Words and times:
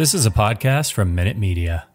This 0.00 0.14
is 0.14 0.24
a 0.24 0.30
podcast 0.30 0.94
from 0.94 1.14
Minute 1.14 1.36
Media. 1.36 1.86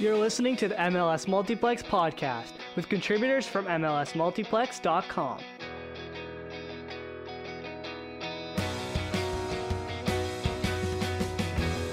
You're 0.00 0.18
listening 0.18 0.56
to 0.56 0.66
the 0.66 0.74
MLS 0.74 1.28
Multiplex 1.28 1.84
podcast 1.84 2.54
with 2.74 2.88
contributors 2.88 3.46
from 3.46 3.66
MLSMultiplex.com. 3.66 5.38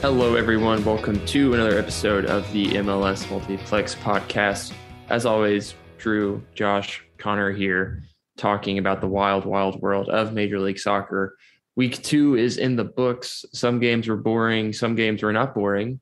Hello, 0.01 0.33
everyone. 0.33 0.83
Welcome 0.83 1.23
to 1.27 1.53
another 1.53 1.77
episode 1.77 2.25
of 2.25 2.51
the 2.51 2.65
MLS 2.69 3.29
Multiplex 3.29 3.93
podcast. 3.93 4.73
As 5.09 5.27
always, 5.27 5.75
Drew, 5.99 6.43
Josh, 6.55 7.05
Connor 7.19 7.52
here 7.52 8.02
talking 8.35 8.80
about 8.80 8.99
the 8.99 9.08
wild, 9.08 9.45
wild 9.45 9.80
world 9.80 10.09
of 10.09 10.33
Major 10.33 10.59
League 10.59 10.80
Soccer. 10.80 11.38
Week 11.75 12.02
two 12.02 12.35
is 12.35 12.58
in 12.58 12.75
the 12.75 12.83
books. 12.83 13.45
Some 13.53 13.77
games 13.77 14.08
were 14.08 14.17
boring, 14.17 14.73
some 14.73 14.95
games 14.95 15.21
were 15.21 15.33
not 15.33 15.53
boring. 15.53 16.02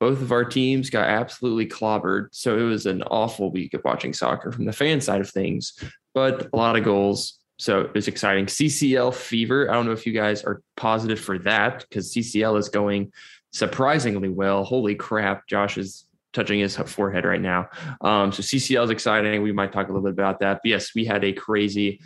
Both 0.00 0.20
of 0.20 0.32
our 0.32 0.44
teams 0.44 0.90
got 0.90 1.08
absolutely 1.08 1.68
clobbered. 1.68 2.30
So 2.32 2.58
it 2.58 2.64
was 2.64 2.86
an 2.86 3.04
awful 3.04 3.52
week 3.52 3.72
of 3.72 3.84
watching 3.84 4.12
soccer 4.12 4.50
from 4.50 4.64
the 4.64 4.72
fan 4.72 5.00
side 5.00 5.20
of 5.20 5.30
things, 5.30 5.78
but 6.12 6.48
a 6.52 6.56
lot 6.56 6.74
of 6.74 6.82
goals, 6.82 7.38
so 7.60 7.82
it 7.82 7.92
was 7.92 8.08
exciting. 8.08 8.46
CCL 8.46 9.12
fever. 9.12 9.70
I 9.70 9.74
don't 9.74 9.84
know 9.84 9.92
if 9.92 10.06
you 10.06 10.14
guys 10.14 10.44
are 10.44 10.62
positive 10.78 11.20
for 11.20 11.38
that 11.40 11.80
because 11.80 12.14
CCL 12.14 12.58
is 12.58 12.70
going 12.70 13.12
surprisingly 13.52 14.30
well. 14.30 14.64
Holy 14.64 14.94
crap. 14.94 15.46
Josh 15.46 15.76
is 15.76 16.06
touching 16.32 16.60
his 16.60 16.78
forehead 16.78 17.26
right 17.26 17.40
now. 17.40 17.68
Um, 18.00 18.32
so 18.32 18.40
CCL 18.40 18.84
is 18.84 18.90
exciting. 18.90 19.42
We 19.42 19.52
might 19.52 19.72
talk 19.72 19.88
a 19.88 19.92
little 19.92 20.04
bit 20.04 20.12
about 20.12 20.40
that. 20.40 20.60
But 20.62 20.70
yes, 20.70 20.94
we 20.94 21.04
had 21.04 21.22
a 21.22 21.34
crazy, 21.34 22.00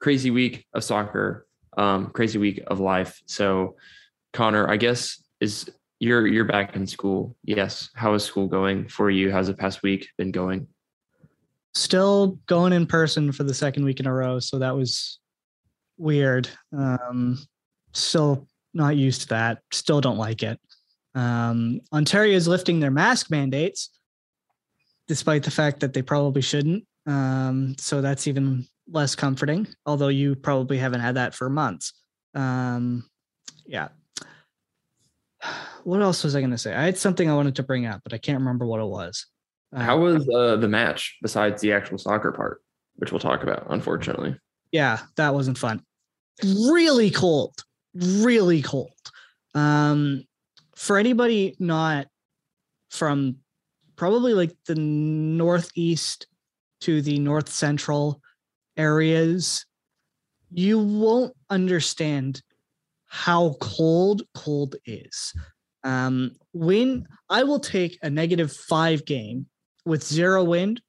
crazy 0.00 0.30
week 0.30 0.64
of 0.74 0.84
soccer, 0.84 1.44
um, 1.76 2.10
crazy 2.10 2.38
week 2.38 2.62
of 2.68 2.78
life. 2.78 3.20
So 3.26 3.74
Connor, 4.32 4.70
I 4.70 4.76
guess 4.76 5.20
is 5.40 5.68
you're 5.98 6.24
you're 6.24 6.44
back 6.44 6.76
in 6.76 6.86
school. 6.86 7.34
Yes. 7.42 7.90
How 7.94 8.14
is 8.14 8.22
school 8.22 8.46
going 8.46 8.86
for 8.86 9.10
you? 9.10 9.32
How's 9.32 9.48
the 9.48 9.54
past 9.54 9.82
week 9.82 10.08
been 10.16 10.30
going? 10.30 10.68
Still 11.74 12.38
going 12.46 12.72
in 12.72 12.86
person 12.86 13.32
for 13.32 13.44
the 13.44 13.54
second 13.54 13.84
week 13.84 14.00
in 14.00 14.06
a 14.06 14.12
row 14.12 14.38
so 14.38 14.58
that 14.58 14.76
was 14.76 15.20
weird. 16.00 16.48
Um 16.76 17.38
still 17.92 18.48
not 18.72 18.96
used 18.96 19.22
to 19.22 19.28
that. 19.28 19.58
Still 19.72 20.00
don't 20.00 20.18
like 20.18 20.42
it. 20.42 20.58
Um 21.14 21.80
ontario 21.92 22.34
is 22.34 22.48
lifting 22.48 22.80
their 22.80 22.90
mask 22.90 23.30
mandates 23.30 23.90
despite 25.06 25.42
the 25.42 25.50
fact 25.50 25.80
that 25.80 25.92
they 25.92 26.02
probably 26.02 26.42
shouldn't. 26.42 26.84
Um 27.06 27.76
so 27.78 28.00
that's 28.00 28.26
even 28.26 28.66
less 28.90 29.14
comforting 29.14 29.68
although 29.86 30.08
you 30.08 30.34
probably 30.34 30.78
haven't 30.78 31.00
had 31.00 31.16
that 31.16 31.34
for 31.34 31.48
months. 31.48 31.92
Um 32.34 33.04
yeah. 33.66 33.88
What 35.82 36.02
else 36.02 36.24
was 36.24 36.36
i 36.36 36.40
going 36.40 36.50
to 36.50 36.58
say? 36.58 36.74
I 36.74 36.82
had 36.82 36.98
something 36.98 37.30
i 37.30 37.34
wanted 37.34 37.56
to 37.56 37.62
bring 37.62 37.86
up 37.86 38.02
but 38.04 38.12
i 38.12 38.18
can't 38.18 38.38
remember 38.38 38.66
what 38.66 38.80
it 38.80 38.86
was 38.86 39.24
How 39.74 39.98
was 39.98 40.28
uh, 40.28 40.56
the 40.56 40.68
match 40.68 41.16
besides 41.22 41.62
the 41.62 41.72
actual 41.72 41.98
soccer 41.98 42.32
part, 42.32 42.62
which 42.96 43.12
we'll 43.12 43.20
talk 43.20 43.42
about, 43.42 43.66
unfortunately? 43.70 44.36
yeah, 44.72 44.98
that 45.16 45.34
wasn't 45.34 45.58
fun. 45.58 45.82
Really 46.42 47.10
cold, 47.10 47.54
really 47.94 48.62
cold. 48.62 48.90
Um, 49.54 50.24
for 50.76 50.96
anybody 50.96 51.56
not 51.58 52.06
from 52.88 53.36
probably 53.96 54.32
like 54.32 54.56
the 54.66 54.76
northeast 54.76 56.26
to 56.82 57.02
the 57.02 57.18
north 57.18 57.48
central 57.48 58.20
areas, 58.76 59.66
you 60.52 60.78
won't 60.78 61.34
understand 61.50 62.42
how 63.06 63.56
cold 63.60 64.22
cold 64.34 64.76
is. 64.84 65.34
Um, 65.82 66.32
when 66.52 67.06
I 67.28 67.42
will 67.42 67.60
take 67.60 67.98
a 68.02 68.10
negative 68.10 68.52
five 68.52 69.04
game 69.04 69.46
with 69.90 70.06
zero 70.06 70.44
wind 70.44 70.80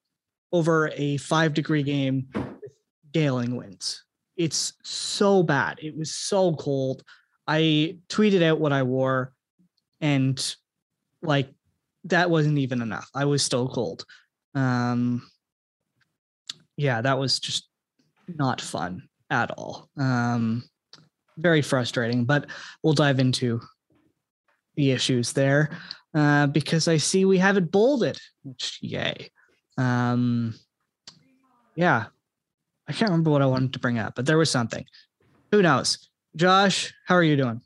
over 0.52 0.92
a 0.96 1.18
five 1.18 1.56
degree 1.56 1.82
game 1.82 2.28
with 2.36 2.72
galing 3.12 3.56
winds. 3.56 4.06
It's 4.38 4.74
so 4.84 5.42
bad. 5.42 5.80
It 5.82 5.98
was 5.98 6.14
so 6.14 6.54
cold. 6.54 7.02
I 7.48 7.98
tweeted 8.10 8.44
out 8.44 8.60
what 8.60 8.72
I 8.72 8.84
wore, 8.84 9.34
and 10.02 10.56
like 11.24 11.50
that 12.04 12.30
wasn't 12.30 12.60
even 12.60 12.84
enough. 12.84 13.10
I 13.16 13.26
was 13.26 13.42
still 13.42 13.68
cold. 13.68 14.06
Um, 14.54 15.28
yeah, 16.78 17.02
that 17.02 17.18
was 17.18 17.40
just 17.40 17.68
not 18.28 18.62
fun 18.62 19.10
at 19.32 19.50
all. 19.50 19.90
Um, 19.98 20.64
very 21.40 21.64
frustrating, 21.64 22.26
but 22.26 22.46
we'll 22.84 22.94
dive 22.94 23.20
into 23.20 23.62
the 24.76 24.92
issues 24.92 25.34
there 25.34 25.72
uh, 26.14 26.48
because 26.48 26.88
I 26.88 26.98
see 26.98 27.26
we 27.26 27.38
have 27.38 27.58
it 27.58 27.72
bolded, 27.72 28.18
which 28.44 28.80
yay. 28.82 29.30
Um, 29.78 30.56
yeah, 31.76 32.06
I 32.88 32.94
can't 32.94 33.10
remember 33.12 33.32
what 33.32 33.42
I 33.42 33.46
wanted 33.46 33.74
to 33.74 33.80
bring 33.80 33.98
up, 33.98 34.16
but 34.16 34.26
there 34.26 34.38
was 34.38 34.52
something. 34.52 34.86
Who 35.52 35.62
knows? 35.62 36.10
Josh, 36.36 36.94
how 37.06 37.16
are 37.16 37.24
you 37.24 37.38
doing? 37.38 37.62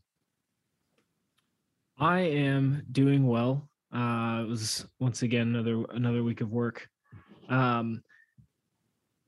I 1.97 2.19
am 2.19 2.84
doing 2.91 3.25
well. 3.25 3.69
Uh, 3.94 4.41
it 4.44 4.50
was 4.50 4.85
once 5.00 5.22
again 5.22 5.55
another 5.55 5.85
another 5.91 6.23
week 6.23 6.41
of 6.41 6.51
work. 6.51 6.88
Um, 7.50 8.03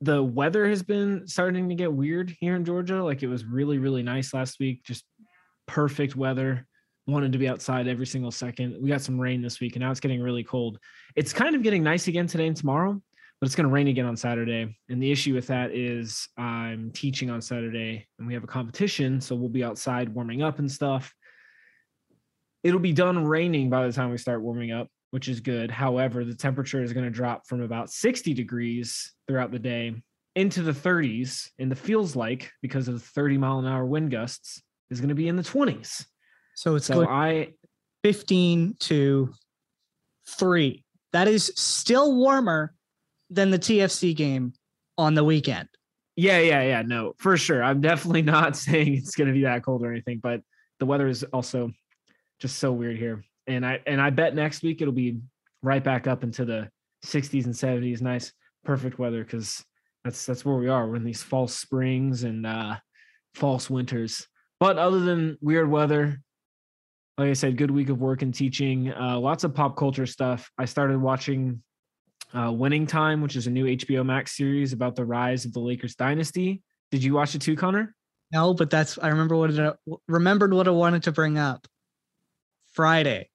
the 0.01 0.21
weather 0.21 0.67
has 0.67 0.83
been 0.83 1.27
starting 1.27 1.69
to 1.69 1.75
get 1.75 1.91
weird 1.91 2.35
here 2.39 2.55
in 2.55 2.65
Georgia. 2.65 3.03
Like 3.03 3.23
it 3.23 3.27
was 3.27 3.45
really 3.45 3.77
really 3.77 4.03
nice 4.03 4.33
last 4.33 4.59
week, 4.59 4.83
just 4.83 5.05
perfect 5.65 6.15
weather. 6.15 6.66
Wanted 7.07 7.31
to 7.31 7.37
be 7.37 7.47
outside 7.47 7.87
every 7.87 8.05
single 8.05 8.31
second. 8.31 8.77
We 8.81 8.89
got 8.89 9.01
some 9.01 9.19
rain 9.19 9.41
this 9.41 9.59
week, 9.59 9.75
and 9.75 9.81
now 9.81 9.91
it's 9.91 9.99
getting 9.99 10.21
really 10.21 10.43
cold. 10.43 10.77
It's 11.15 11.33
kind 11.33 11.55
of 11.55 11.63
getting 11.63 11.83
nice 11.83 12.07
again 12.07 12.27
today 12.27 12.47
and 12.47 12.55
tomorrow, 12.55 13.01
but 13.39 13.45
it's 13.45 13.55
going 13.55 13.67
to 13.67 13.73
rain 13.73 13.87
again 13.87 14.05
on 14.05 14.17
Saturday. 14.17 14.77
And 14.89 15.01
the 15.01 15.11
issue 15.11 15.33
with 15.33 15.47
that 15.47 15.71
is 15.73 16.27
I'm 16.37 16.91
teaching 16.91 17.29
on 17.29 17.41
Saturday, 17.41 18.05
and 18.19 18.27
we 18.27 18.33
have 18.33 18.43
a 18.43 18.47
competition, 18.47 19.21
so 19.21 19.35
we'll 19.35 19.47
be 19.47 19.63
outside 19.63 20.09
warming 20.09 20.41
up 20.43 20.59
and 20.59 20.69
stuff 20.69 21.13
it'll 22.63 22.79
be 22.79 22.93
done 22.93 23.25
raining 23.25 23.69
by 23.69 23.85
the 23.85 23.93
time 23.93 24.09
we 24.09 24.17
start 24.17 24.41
warming 24.41 24.71
up, 24.71 24.89
which 25.11 25.29
is 25.29 25.39
good. 25.39 25.71
However, 25.71 26.25
the 26.25 26.35
temperature 26.35 26.83
is 26.83 26.93
going 26.93 27.05
to 27.05 27.11
drop 27.11 27.47
from 27.47 27.61
about 27.61 27.89
60 27.89 28.33
degrees 28.33 29.13
throughout 29.27 29.51
the 29.51 29.59
day 29.59 29.95
into 30.35 30.61
the 30.61 30.73
30s. 30.73 31.49
And 31.59 31.71
the 31.71 31.77
feels 31.77 32.15
like, 32.15 32.51
because 32.61 32.87
of 32.87 32.95
the 32.95 32.99
30 32.99 33.37
mile 33.37 33.59
an 33.59 33.67
hour 33.67 33.85
wind 33.85 34.11
gusts, 34.11 34.61
is 34.89 34.99
going 34.99 35.09
to 35.09 35.15
be 35.15 35.29
in 35.29 35.35
the 35.35 35.43
20s. 35.43 36.05
So 36.57 36.73
it's 36.75 36.87
So 36.87 36.95
going 36.95 37.07
I, 37.07 37.53
15 38.03 38.77
to 38.79 39.31
3. 40.27 40.83
That 41.13 41.27
is 41.27 41.53
still 41.55 42.15
warmer 42.15 42.73
than 43.29 43.51
the 43.51 43.59
TFC 43.59 44.15
game 44.15 44.53
on 44.97 45.13
the 45.13 45.23
weekend. 45.23 45.69
yeah, 46.15 46.39
yeah, 46.39 46.63
yeah, 46.63 46.81
no, 46.81 47.13
for 47.19 47.37
sure. 47.37 47.63
I'm 47.63 47.79
definitely 47.79 48.21
not 48.37 48.57
saying 48.57 48.95
it's 48.95 49.15
going 49.15 49.27
to 49.27 49.33
be 49.33 49.43
that 49.43 49.63
cold 49.63 49.83
or 49.83 49.91
anything, 49.91 50.17
but 50.17 50.41
the 50.79 50.87
weather 50.87 51.07
is 51.07 51.23
also 51.25 51.69
just 52.39 52.57
so 52.57 52.71
weird 52.71 52.97
here. 52.97 53.23
And 53.45 53.63
I 53.63 53.79
and 53.85 54.01
I 54.01 54.09
bet 54.09 54.33
next 54.33 54.63
week 54.63 54.81
it'll 54.81 54.93
be 54.95 55.19
right 55.61 55.83
back 55.83 56.07
up 56.07 56.23
into 56.23 56.43
the 56.43 56.69
60s 57.05 57.45
and 57.45 57.53
70s. 57.53 58.01
Nice, 58.01 58.33
perfect 58.65 58.97
weather 58.97 59.23
because 59.23 59.63
that's 60.03 60.25
that's 60.25 60.43
where 60.43 60.55
we 60.57 60.69
are. 60.69 60.87
We're 60.87 60.95
in 60.95 61.03
these 61.03 61.21
false 61.21 61.55
springs 61.55 62.23
and 62.23 62.47
uh 62.47 62.77
false 63.35 63.69
winters. 63.69 64.27
But 64.59 64.79
other 64.79 65.01
than 65.01 65.37
weird 65.39 65.69
weather, 65.69 66.19
like 67.17 67.29
I 67.29 67.33
said, 67.33 67.57
good 67.57 67.71
week 67.71 67.89
of 67.89 67.99
work 67.99 68.21
and 68.21 68.33
teaching. 68.33 68.93
Uh, 68.93 69.19
lots 69.19 69.43
of 69.43 69.53
pop 69.55 69.75
culture 69.75 70.05
stuff. 70.05 70.51
I 70.57 70.65
started 70.65 71.01
watching 71.01 71.63
uh, 72.33 72.51
Winning 72.51 72.85
Time, 72.85 73.21
which 73.21 73.35
is 73.35 73.47
a 73.47 73.51
new 73.51 73.65
HBO 73.65 74.05
Max 74.05 74.37
series 74.37 74.73
about 74.73 74.95
the 74.95 75.05
rise 75.05 75.45
of 75.45 75.53
the 75.53 75.59
Lakers 75.59 75.95
dynasty. 75.95 76.61
Did 76.91 77.03
you 77.03 77.13
watch 77.13 77.33
it 77.33 77.41
too, 77.41 77.55
Connor? 77.55 77.95
No, 78.31 78.53
but 78.53 78.69
that's 78.69 78.99
I 78.99 79.07
remember 79.07 79.35
what 79.35 79.51
it, 79.51 79.75
remembered 80.07 80.53
what 80.53 80.67
I 80.67 80.71
wanted 80.71 81.03
to 81.03 81.11
bring 81.11 81.37
up. 81.37 81.67
Friday, 82.73 83.29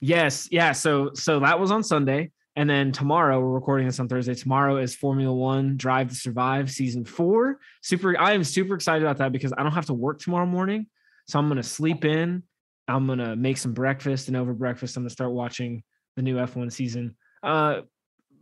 Yes, 0.00 0.48
yeah. 0.50 0.72
So 0.72 1.10
so 1.14 1.40
that 1.40 1.58
was 1.58 1.70
on 1.70 1.82
Sunday, 1.82 2.30
and 2.54 2.70
then 2.70 2.92
tomorrow 2.92 3.40
we're 3.40 3.52
recording 3.52 3.86
this 3.86 3.98
on 3.98 4.08
Thursday. 4.08 4.34
Tomorrow 4.34 4.76
is 4.78 4.94
Formula 4.94 5.34
One 5.34 5.76
Drive 5.76 6.10
to 6.10 6.14
Survive 6.14 6.70
season 6.70 7.04
four. 7.04 7.58
Super, 7.82 8.18
I 8.18 8.32
am 8.32 8.44
super 8.44 8.74
excited 8.74 9.02
about 9.02 9.18
that 9.18 9.32
because 9.32 9.52
I 9.56 9.62
don't 9.62 9.72
have 9.72 9.86
to 9.86 9.94
work 9.94 10.20
tomorrow 10.20 10.46
morning, 10.46 10.86
so 11.26 11.38
I'm 11.38 11.48
gonna 11.48 11.64
sleep 11.64 12.04
in. 12.04 12.44
I'm 12.88 13.06
gonna 13.06 13.36
make 13.36 13.58
some 13.58 13.72
breakfast, 13.74 14.28
and 14.28 14.36
over 14.36 14.52
breakfast, 14.52 14.96
I'm 14.96 15.02
gonna 15.02 15.10
start 15.10 15.32
watching 15.32 15.82
the 16.16 16.22
new 16.22 16.36
F1 16.36 16.72
season. 16.72 17.16
Uh, 17.42 17.82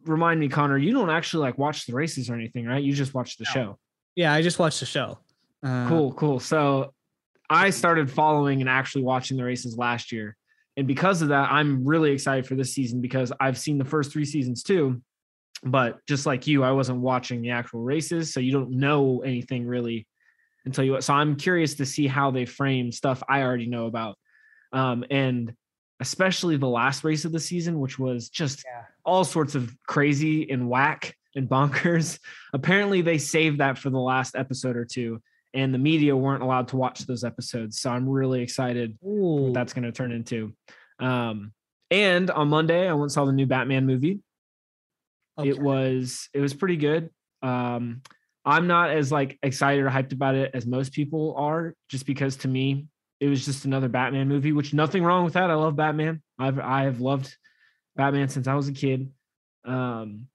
remind 0.04 0.40
me, 0.40 0.48
Connor, 0.48 0.78
you 0.78 0.92
don't 0.92 1.10
actually 1.10 1.40
like 1.42 1.58
watch 1.58 1.86
the 1.86 1.92
races 1.92 2.30
or 2.30 2.34
anything, 2.34 2.64
right? 2.66 2.82
You 2.82 2.92
just 2.94 3.12
watch 3.12 3.36
the 3.36 3.44
No. 3.44 3.50
show. 3.52 3.78
Yeah, 4.14 4.32
I 4.32 4.40
just 4.40 4.58
watched 4.58 4.80
the 4.80 4.86
show. 4.86 5.18
Uh, 5.62 5.88
Cool, 5.88 6.12
cool. 6.14 6.40
So 6.40 6.94
I 7.50 7.70
started 7.70 8.10
following 8.10 8.60
and 8.60 8.70
actually 8.70 9.02
watching 9.02 9.36
the 9.36 9.44
races 9.44 9.76
last 9.76 10.12
year. 10.12 10.36
And 10.76 10.86
because 10.86 11.22
of 11.22 11.28
that, 11.28 11.50
I'm 11.50 11.84
really 11.84 12.12
excited 12.12 12.46
for 12.46 12.54
this 12.54 12.72
season 12.74 13.00
because 13.00 13.32
I've 13.40 13.58
seen 13.58 13.78
the 13.78 13.84
first 13.84 14.12
three 14.12 14.24
seasons 14.24 14.62
too. 14.62 15.02
But 15.64 15.98
just 16.06 16.26
like 16.26 16.46
you, 16.46 16.62
I 16.62 16.72
wasn't 16.72 17.00
watching 17.00 17.42
the 17.42 17.50
actual 17.50 17.80
races. 17.82 18.32
So 18.32 18.40
you 18.40 18.52
don't 18.52 18.72
know 18.72 19.20
anything 19.22 19.66
really 19.66 20.06
until 20.66 20.84
you. 20.84 21.00
So 21.00 21.14
I'm 21.14 21.36
curious 21.36 21.74
to 21.74 21.86
see 21.86 22.06
how 22.06 22.30
they 22.30 22.44
frame 22.44 22.92
stuff 22.92 23.22
I 23.28 23.42
already 23.42 23.66
know 23.66 23.86
about. 23.86 24.18
Um, 24.76 25.04
and 25.10 25.54
especially 26.00 26.56
the 26.58 26.68
last 26.68 27.02
race 27.02 27.24
of 27.24 27.32
the 27.32 27.40
season, 27.40 27.80
which 27.80 27.98
was 27.98 28.28
just 28.28 28.62
Yeah. 28.66 28.82
all 29.04 29.24
sorts 29.24 29.54
of 29.54 29.74
crazy 29.86 30.50
and 30.50 30.68
whack 30.68 31.16
and 31.34 31.48
bonkers. 31.48 32.18
Apparently, 32.52 33.00
they 33.00 33.16
saved 33.16 33.58
that 33.60 33.78
for 33.78 33.88
the 33.88 33.98
last 33.98 34.36
episode 34.36 34.76
or 34.76 34.84
two, 34.84 35.22
and 35.54 35.72
the 35.72 35.78
media 35.78 36.14
weren't 36.14 36.42
allowed 36.42 36.68
to 36.68 36.76
watch 36.76 37.00
those 37.06 37.24
episodes. 37.24 37.80
So 37.80 37.90
I'm 37.90 38.06
really 38.06 38.42
excited 38.42 38.98
what 39.00 39.54
that's 39.54 39.72
going 39.72 39.84
to 39.84 39.92
turn 39.92 40.12
into. 40.12 40.52
Um, 40.98 41.52
and 41.90 42.30
on 42.30 42.48
Monday, 42.48 42.86
I 42.86 42.92
went 42.92 43.04
and 43.04 43.12
saw 43.12 43.24
the 43.24 43.32
new 43.32 43.46
Batman 43.46 43.86
movie. 43.86 44.20
It 45.42 45.58
was 45.58 46.28
it 46.34 46.40
was 46.40 46.52
pretty 46.54 46.76
good. 46.76 47.10
Um, 47.42 48.02
I'm 48.44 48.66
not 48.66 48.90
as 48.90 49.10
like 49.12 49.38
excited 49.42 49.84
or 49.84 49.90
hyped 49.90 50.12
about 50.12 50.34
it 50.34 50.50
as 50.54 50.66
most 50.66 50.92
people 50.92 51.34
are, 51.36 51.74
just 51.88 52.06
because 52.06 52.36
to 52.36 52.48
me 52.48 52.86
it 53.20 53.28
was 53.28 53.44
just 53.44 53.64
another 53.64 53.88
Batman 53.88 54.28
movie. 54.28 54.52
Which 54.52 54.74
nothing 54.74 55.02
wrong 55.02 55.24
with 55.24 55.34
that. 55.34 55.50
I 55.50 55.54
love 55.54 55.76
Batman. 55.76 56.22
I've 56.38 56.58
I 56.58 56.84
have 56.84 57.00
loved 57.00 57.34
Batman 57.96 58.28
since 58.28 58.46
I 58.46 58.54
was 58.54 58.68
a 58.68 58.72
kid. 58.72 59.10
Um, 59.64 60.28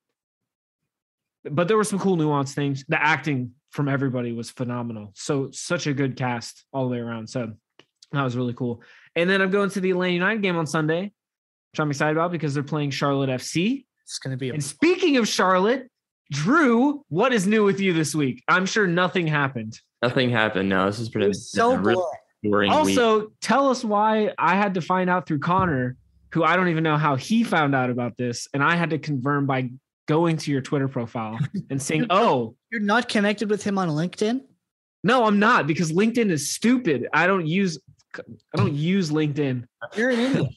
but 1.44 1.68
there 1.68 1.78
were 1.78 1.84
some 1.84 2.00
cool 2.00 2.18
nuanced 2.18 2.54
things. 2.54 2.86
The 2.88 3.02
acting 3.02 3.54
from 3.72 3.88
everybody 3.88 4.32
was 4.34 4.52
phenomenal. 4.52 5.12
So 5.16 5.50
such 5.52 5.88
a 5.88 5.94
good 5.94 6.16
cast 6.16 6.66
all 6.74 6.86
the 6.86 6.92
way 6.92 7.00
around. 7.00 7.28
So 7.28 7.54
that 8.12 8.24
was 8.24 8.36
really 8.36 8.54
cool. 8.54 8.82
And 9.16 9.30
then 9.30 9.42
I'm 9.42 9.50
going 9.50 9.70
to 9.72 9.80
the 9.80 9.92
Atlanta 9.92 10.14
United 10.14 10.42
game 10.42 10.58
on 10.58 10.68
Sunday, 10.68 11.04
which 11.72 11.80
I'm 11.80 11.90
excited 11.90 12.18
about 12.18 12.32
because 12.32 12.54
they're 12.54 12.64
playing 12.64 12.92
Charlotte 12.92 13.30
FC. 13.30 13.86
it's 14.04 14.20
gonna 14.20 14.38
be 14.38 14.50
a 14.50 14.54
And 14.54 14.64
speaking 14.64 15.18
of 15.18 15.28
Charlotte, 15.28 15.90
Drew, 16.32 17.04
what 17.10 17.34
is 17.34 17.48
new 17.48 17.64
with 17.64 17.80
you 17.80 17.94
this 17.94 18.14
week? 18.14 18.44
I'm 18.48 18.66
sure 18.66 18.88
nothing 18.88 19.28
happened. 19.28 19.80
Nothing 20.02 20.30
happened. 20.30 20.70
No, 20.70 20.86
this 20.86 21.00
is 21.00 21.10
pretty. 21.10 21.26
it 21.26 21.30
was 21.30 21.50
so 21.50 21.74
a 21.74 21.78
really 22.44 22.52
boring. 22.52 22.72
boring 22.72 22.86
week. 22.86 22.98
Also, 23.00 23.32
tell 23.42 23.70
us 23.70 23.84
why 23.84 24.34
I 24.38 24.56
had 24.56 24.74
to 24.76 24.82
find 24.82 25.10
out 25.10 25.28
through 25.28 25.40
Connor, 25.40 25.96
who 26.34 26.44
I 26.44 26.56
don't 26.56 26.70
even 26.70 26.84
know 26.84 26.98
how 26.98 27.16
he 27.16 27.44
found 27.44 27.76
out 27.76 27.90
about 27.90 28.18
this, 28.18 28.48
and 28.54 28.64
I 28.64 28.76
had 28.76 28.90
to 28.92 29.00
confirm 29.00 29.46
by 29.46 29.70
going 30.08 30.38
to 30.38 30.52
your 30.52 30.62
Twitter 30.62 30.88
profile 30.88 31.40
and 31.70 31.82
saying, 31.90 32.08
"Oh, 32.10 32.56
You're 32.72 32.82
not 32.82 33.10
connected 33.10 33.50
with 33.50 33.64
him 33.64 33.78
on 33.78 33.90
LinkedIn. 33.90 34.42
no, 35.04 35.26
I'm 35.26 35.40
not," 35.40 35.68
because 35.68 35.92
LinkedIn 35.92 36.30
is 36.32 36.52
stupid. 36.54 37.08
I 37.14 37.28
don't 37.28 37.48
use 37.48 37.80
I 38.18 38.58
don't 38.58 38.74
use 38.74 39.10
LinkedIn. 39.12 39.66
You're 39.96 40.10
in 40.12 40.20
India. 40.20 40.50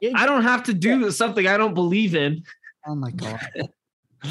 Yeah, 0.00 0.12
I 0.16 0.26
don't 0.26 0.42
have 0.44 0.62
to 0.64 0.74
do 0.74 1.10
something 1.10 1.46
I 1.46 1.56
don't 1.56 1.74
believe 1.74 2.14
in. 2.14 2.42
Oh 2.86 2.94
my 2.94 3.10
god. 3.10 3.38
but, 4.22 4.30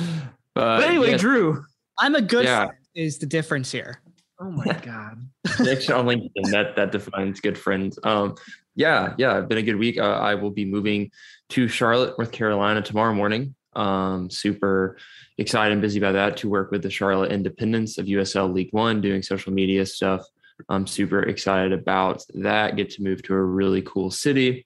But 0.56 0.84
anyway, 0.84 1.12
yeah, 1.12 1.18
Drew. 1.18 1.64
I'm 2.00 2.16
a 2.16 2.22
good 2.22 2.46
Yeah. 2.46 2.66
friend 2.66 2.78
is 2.96 3.20
the 3.20 3.26
difference 3.26 3.72
here. 3.72 4.02
Oh 4.42 4.50
my 4.50 4.66
god. 4.82 5.30
connection 5.46 5.94
on 5.94 6.06
LinkedIn. 6.06 6.52
That 6.52 6.76
that 6.76 6.92
defines 6.92 7.40
good 7.40 7.58
friends. 7.58 8.00
Um, 8.04 8.36
yeah, 8.76 9.14
yeah, 9.18 9.38
I've 9.38 9.48
been 9.48 9.60
a 9.60 9.64
good 9.64 9.76
week. 9.76 10.00
Uh, 10.00 10.14
I 10.14 10.36
will 10.36 10.50
be 10.50 10.66
moving 10.66 11.12
to 11.50 11.68
Charlotte, 11.68 12.16
North 12.18 12.32
Carolina 12.32 12.82
tomorrow 12.82 13.14
morning. 13.14 13.54
Um, 13.74 14.30
super 14.30 14.98
excited 15.38 15.74
and 15.74 15.82
busy 15.82 16.00
about 16.00 16.14
that 16.14 16.38
to 16.38 16.50
work 16.50 16.72
with 16.72 16.82
the 16.82 16.90
Charlotte 16.90 17.32
Independence 17.32 17.98
of 17.98 18.08
USL 18.08 18.52
League 18.52 18.72
One, 18.72 19.00
doing 19.00 19.22
social 19.22 19.54
media 19.54 19.86
stuff. 19.86 20.26
I'm 20.70 20.88
super 20.88 21.24
excited 21.24 21.72
about 21.74 22.24
that. 22.36 22.76
Get 22.76 22.90
to 22.92 23.04
move 23.04 23.22
to 23.24 23.34
a 23.34 23.42
really 23.44 23.82
cool 23.84 24.10
city. 24.10 24.66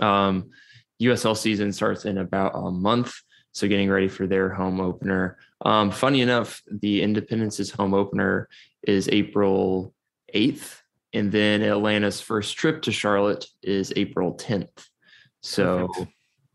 Um, 0.00 0.50
USL 1.02 1.36
season 1.36 1.72
starts 1.72 2.04
in 2.04 2.18
about 2.18 2.52
a 2.54 2.70
month, 2.70 3.14
so 3.52 3.68
getting 3.68 3.88
ready 3.88 4.08
for 4.08 4.26
their 4.26 4.50
home 4.50 4.80
opener. 4.80 5.38
Um, 5.64 5.90
funny 5.90 6.20
enough, 6.20 6.62
the 6.70 7.02
Independence's 7.02 7.70
home 7.70 7.94
opener 7.94 8.48
is 8.82 9.08
April 9.08 9.92
8th. 10.34 10.80
And 11.12 11.32
then 11.32 11.62
Atlanta's 11.62 12.20
first 12.20 12.56
trip 12.56 12.82
to 12.82 12.92
Charlotte 12.92 13.46
is 13.62 13.92
April 13.96 14.36
10th. 14.36 14.86
So 15.42 15.88
Perfect. 15.88 16.12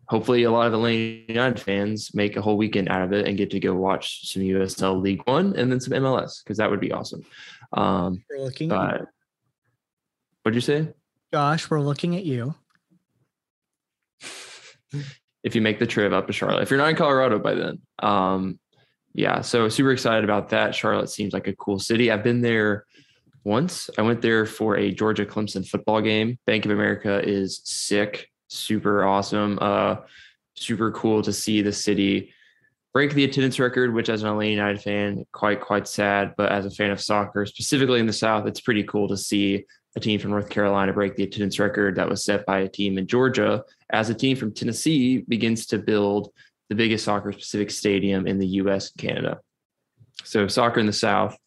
hopefully 0.08 0.44
a 0.44 0.52
lot 0.52 0.68
of 0.68 0.74
Atlanta 0.74 1.24
United 1.28 1.60
fans 1.60 2.14
make 2.14 2.38
a 2.38 2.42
whole 2.42 2.58
weekend 2.58 2.90
out 2.90 3.02
of 3.02 3.14
it 3.14 3.28
and 3.28 3.38
get 3.38 3.50
to 3.52 3.60
go 3.60 3.74
watch 3.74 4.32
some 4.32 4.44
USL 4.44 5.02
League 5.02 5.22
One 5.26 5.56
and 5.56 5.72
then 5.72 5.80
some 5.80 5.94
MLS 5.94 6.44
because 6.44 6.58
that 6.58 6.70
would 6.70 6.80
be 6.80 6.92
awesome. 6.92 7.24
Um, 7.72 8.24
We're 8.30 8.44
looking 8.44 8.70
but 8.70 9.08
what'd 10.44 10.56
you 10.56 10.62
say? 10.62 10.90
Josh, 11.34 11.70
we're 11.70 11.82
looking 11.82 12.16
at 12.16 12.26
you. 12.26 12.54
if 15.44 15.56
you 15.56 15.62
make 15.62 15.80
the 15.80 15.88
trip 15.88 16.14
up 16.14 16.28
to 16.28 16.34
Charlotte. 16.34 16.62
If 16.62 16.70
you're 16.70 16.78
not 16.78 16.90
in 16.90 16.96
Colorado 16.96 17.40
by 17.40 17.56
then. 17.56 17.82
Um, 18.00 18.60
yeah, 19.14 19.42
so 19.42 19.70
super 19.70 19.92
excited 19.92 20.24
about 20.24 20.50
that. 20.50 20.74
Charlotte 20.74 21.10
seems 21.10 21.34
like 21.34 21.48
a 21.48 21.56
cool 21.56 21.80
city. 21.80 22.12
I've 22.12 22.24
been 22.24 22.42
there 22.42 22.86
once. 23.44 23.90
I 23.98 24.02
went 24.02 24.22
there 24.22 24.46
for 24.46 24.78
a 24.78 24.92
Georgia 24.92 25.26
Clemson 25.26 25.68
football 25.68 26.02
game. 26.02 26.40
Bank 26.46 26.66
of 26.66 26.72
America 26.72 27.22
is 27.24 27.62
sick, 27.64 28.30
super 28.48 29.04
awesome. 29.04 29.60
Uh, 29.62 29.98
super 30.56 30.92
cool 30.92 31.22
to 31.22 31.34
see 31.34 31.62
the 31.62 31.72
city 31.72 32.34
break 32.94 33.14
the 33.14 33.24
attendance 33.24 33.60
record, 33.60 33.94
which 33.94 34.08
as 34.08 34.22
an 34.22 34.30
Atlanta 34.30 34.52
United 34.52 34.82
fan, 34.82 35.26
quite 35.32 35.60
quite 35.60 35.88
sad. 35.88 36.34
But 36.38 36.52
as 36.52 36.66
a 36.66 36.72
fan 36.72 36.92
of 36.92 37.02
soccer, 37.02 37.46
specifically 37.46 38.00
in 38.00 38.06
the 38.06 38.14
South, 38.14 38.48
it's 38.48 38.62
pretty 38.62 38.84
cool 38.84 39.08
to 39.08 39.18
see 39.18 39.66
a 39.96 40.00
team 40.00 40.20
from 40.20 40.32
North 40.32 40.50
Carolina 40.50 40.94
break 40.94 41.16
the 41.16 41.24
attendance 41.24 41.60
record 41.60 41.96
that 41.96 42.10
was 42.10 42.24
set 42.24 42.46
by 42.46 42.60
a 42.60 42.70
team 42.70 42.98
in 42.98 43.06
Georgia 43.06 43.64
as 43.92 44.10
a 44.10 44.14
team 44.14 44.36
from 44.36 44.52
Tennessee 44.52 45.20
begins 45.28 45.68
to 45.68 45.78
build 45.78 46.32
the 46.74 46.84
biggest 46.84 47.06
soccer 47.06 47.32
specific 47.32 47.70
stadium 47.70 48.26
in 48.26 48.40
the 48.40 48.48
US 48.48 48.92
and 48.92 48.98
Canada. 49.08 49.40
So, 50.24 50.48
soccer 50.48 50.80
in 50.80 50.88
the 50.88 50.94
South, 50.94 51.38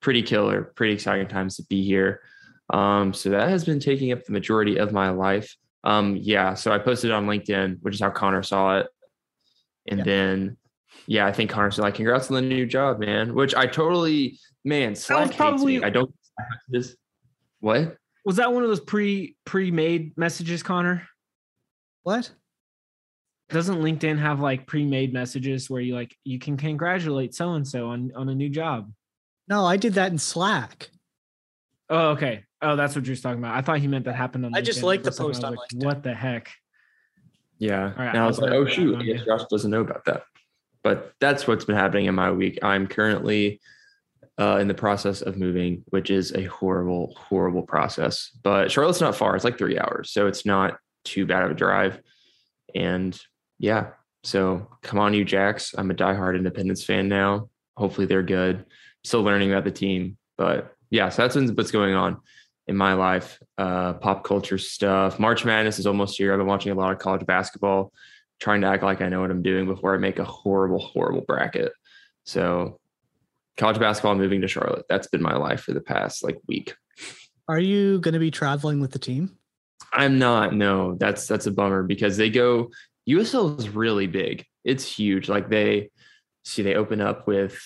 pretty 0.00 0.22
killer, 0.22 0.72
pretty 0.76 0.92
exciting 0.92 1.28
times 1.28 1.56
to 1.56 1.62
be 1.64 1.82
here. 1.82 2.20
Um, 2.68 3.14
so, 3.14 3.30
that 3.30 3.48
has 3.48 3.64
been 3.64 3.80
taking 3.80 4.12
up 4.12 4.22
the 4.24 4.32
majority 4.32 4.76
of 4.78 4.92
my 4.92 5.10
life. 5.10 5.56
Um, 5.82 6.16
yeah, 6.20 6.52
so 6.52 6.72
I 6.72 6.78
posted 6.78 7.10
it 7.10 7.14
on 7.14 7.26
LinkedIn, 7.26 7.78
which 7.80 7.94
is 7.94 8.00
how 8.00 8.10
Connor 8.10 8.42
saw 8.42 8.80
it. 8.80 8.88
And 9.88 9.98
Yeah. 10.00 10.04
then, 10.04 10.56
yeah, 11.06 11.26
I 11.26 11.32
think 11.32 11.50
Connor 11.50 11.70
said, 11.70 11.82
like, 11.82 11.94
congrats 11.94 12.30
on 12.30 12.34
the 12.34 12.42
new 12.42 12.66
job, 12.66 12.98
man, 13.00 13.34
which 13.34 13.54
I 13.54 13.66
totally, 13.66 14.38
man, 14.62 14.94
Slack 14.94 15.28
hates 15.28 15.36
probably- 15.36 15.78
me. 15.78 15.84
I 15.84 15.88
don't, 15.88 16.14
this, 16.68 16.96
what? 17.60 17.96
Was 18.26 18.36
that 18.36 18.52
one 18.52 18.62
of 18.62 18.68
those 18.68 18.80
pre 18.80 19.36
pre-made 19.46 20.18
messages, 20.18 20.62
Connor? 20.62 21.08
What? 22.02 22.30
Doesn't 23.50 23.80
LinkedIn 23.80 24.18
have 24.18 24.40
like 24.40 24.66
pre-made 24.66 25.12
messages 25.12 25.68
where 25.68 25.80
you 25.80 25.94
like 25.94 26.16
you 26.24 26.38
can 26.38 26.56
congratulate 26.56 27.34
so 27.34 27.52
and 27.54 27.66
so 27.66 27.88
on 27.88 28.12
on 28.14 28.28
a 28.28 28.34
new 28.34 28.48
job? 28.48 28.90
No, 29.48 29.66
I 29.66 29.76
did 29.76 29.94
that 29.94 30.12
in 30.12 30.18
Slack. 30.18 30.88
Oh, 31.88 32.10
okay. 32.10 32.44
Oh, 32.62 32.76
that's 32.76 32.94
what 32.94 33.04
Drew's 33.04 33.20
talking 33.20 33.40
about. 33.40 33.56
I 33.56 33.62
thought 33.62 33.78
he 33.78 33.88
meant 33.88 34.04
that 34.04 34.14
happened 34.14 34.46
on. 34.46 34.52
The 34.52 34.58
I 34.58 34.60
just 34.60 34.80
LinkedIn. 34.80 34.84
liked 34.84 35.04
the 35.04 35.10
For 35.10 35.30
a 35.30 35.34
second, 35.34 35.34
post 35.34 35.44
on 35.44 35.54
like, 35.54 35.68
LinkedIn. 35.74 35.84
What 35.84 36.02
the 36.04 36.14
heck? 36.14 36.50
Yeah. 37.58 37.92
right, 37.98 38.08
and 38.08 38.18
I 38.18 38.26
was 38.26 38.38
like, 38.38 38.52
oh 38.52 38.66
shoot, 38.66 38.96
I 38.96 39.02
guess. 39.02 39.24
Josh 39.24 39.42
doesn't 39.50 39.70
know 39.70 39.80
about 39.80 40.04
that. 40.06 40.22
But 40.82 41.12
that's 41.20 41.46
what's 41.46 41.64
been 41.64 41.76
happening 41.76 42.06
in 42.06 42.14
my 42.14 42.30
week. 42.30 42.58
I'm 42.62 42.86
currently 42.86 43.60
uh, 44.38 44.56
in 44.58 44.68
the 44.68 44.74
process 44.74 45.20
of 45.20 45.36
moving, 45.36 45.84
which 45.88 46.10
is 46.10 46.32
a 46.32 46.44
horrible, 46.44 47.14
horrible 47.18 47.62
process. 47.62 48.30
But 48.42 48.70
Charlotte's 48.70 49.00
not 49.00 49.14
far; 49.16 49.36
it's 49.36 49.44
like 49.44 49.58
three 49.58 49.78
hours, 49.78 50.10
so 50.10 50.26
it's 50.26 50.46
not 50.46 50.78
too 51.04 51.26
bad 51.26 51.44
of 51.44 51.50
a 51.50 51.54
drive. 51.54 52.00
And 52.74 53.20
yeah, 53.60 53.90
so 54.24 54.66
come 54.82 54.98
on, 54.98 55.12
you 55.12 55.24
Jacks! 55.24 55.74
I'm 55.76 55.90
a 55.90 55.94
diehard 55.94 56.36
Independence 56.36 56.82
fan 56.82 57.08
now. 57.08 57.50
Hopefully, 57.76 58.06
they're 58.06 58.22
good. 58.22 58.64
Still 59.04 59.22
learning 59.22 59.52
about 59.52 59.64
the 59.64 59.70
team, 59.70 60.16
but 60.36 60.74
yeah, 60.88 61.10
so 61.10 61.22
that's 61.22 61.36
what's 61.52 61.70
going 61.70 61.94
on 61.94 62.16
in 62.66 62.76
my 62.76 62.94
life. 62.94 63.38
Uh, 63.58 63.92
pop 63.94 64.24
culture 64.24 64.58
stuff. 64.58 65.18
March 65.18 65.44
Madness 65.44 65.78
is 65.78 65.86
almost 65.86 66.16
here. 66.16 66.32
I've 66.32 66.38
been 66.38 66.46
watching 66.46 66.72
a 66.72 66.74
lot 66.74 66.92
of 66.92 66.98
college 66.98 67.26
basketball, 67.26 67.92
trying 68.40 68.62
to 68.62 68.66
act 68.66 68.82
like 68.82 69.02
I 69.02 69.10
know 69.10 69.20
what 69.20 69.30
I'm 69.30 69.42
doing 69.42 69.66
before 69.66 69.94
I 69.94 69.98
make 69.98 70.18
a 70.18 70.24
horrible, 70.24 70.78
horrible 70.78 71.22
bracket. 71.22 71.72
So, 72.24 72.78
college 73.58 73.78
basketball 73.78 74.14
moving 74.14 74.40
to 74.40 74.48
Charlotte. 74.48 74.86
That's 74.88 75.06
been 75.06 75.22
my 75.22 75.36
life 75.36 75.60
for 75.60 75.72
the 75.72 75.82
past 75.82 76.24
like 76.24 76.38
week. 76.48 76.74
Are 77.46 77.60
you 77.60 78.00
going 78.00 78.14
to 78.14 78.20
be 78.20 78.30
traveling 78.30 78.80
with 78.80 78.92
the 78.92 78.98
team? 78.98 79.36
I'm 79.92 80.18
not. 80.18 80.54
No, 80.54 80.94
that's 80.94 81.26
that's 81.26 81.46
a 81.46 81.50
bummer 81.50 81.82
because 81.82 82.16
they 82.16 82.30
go. 82.30 82.70
USL 83.08 83.58
is 83.58 83.68
really 83.68 84.06
big. 84.06 84.44
It's 84.64 84.84
huge. 84.84 85.28
Like 85.28 85.48
they 85.48 85.90
see, 86.44 86.62
they 86.62 86.74
open 86.74 87.00
up 87.00 87.26
with. 87.26 87.58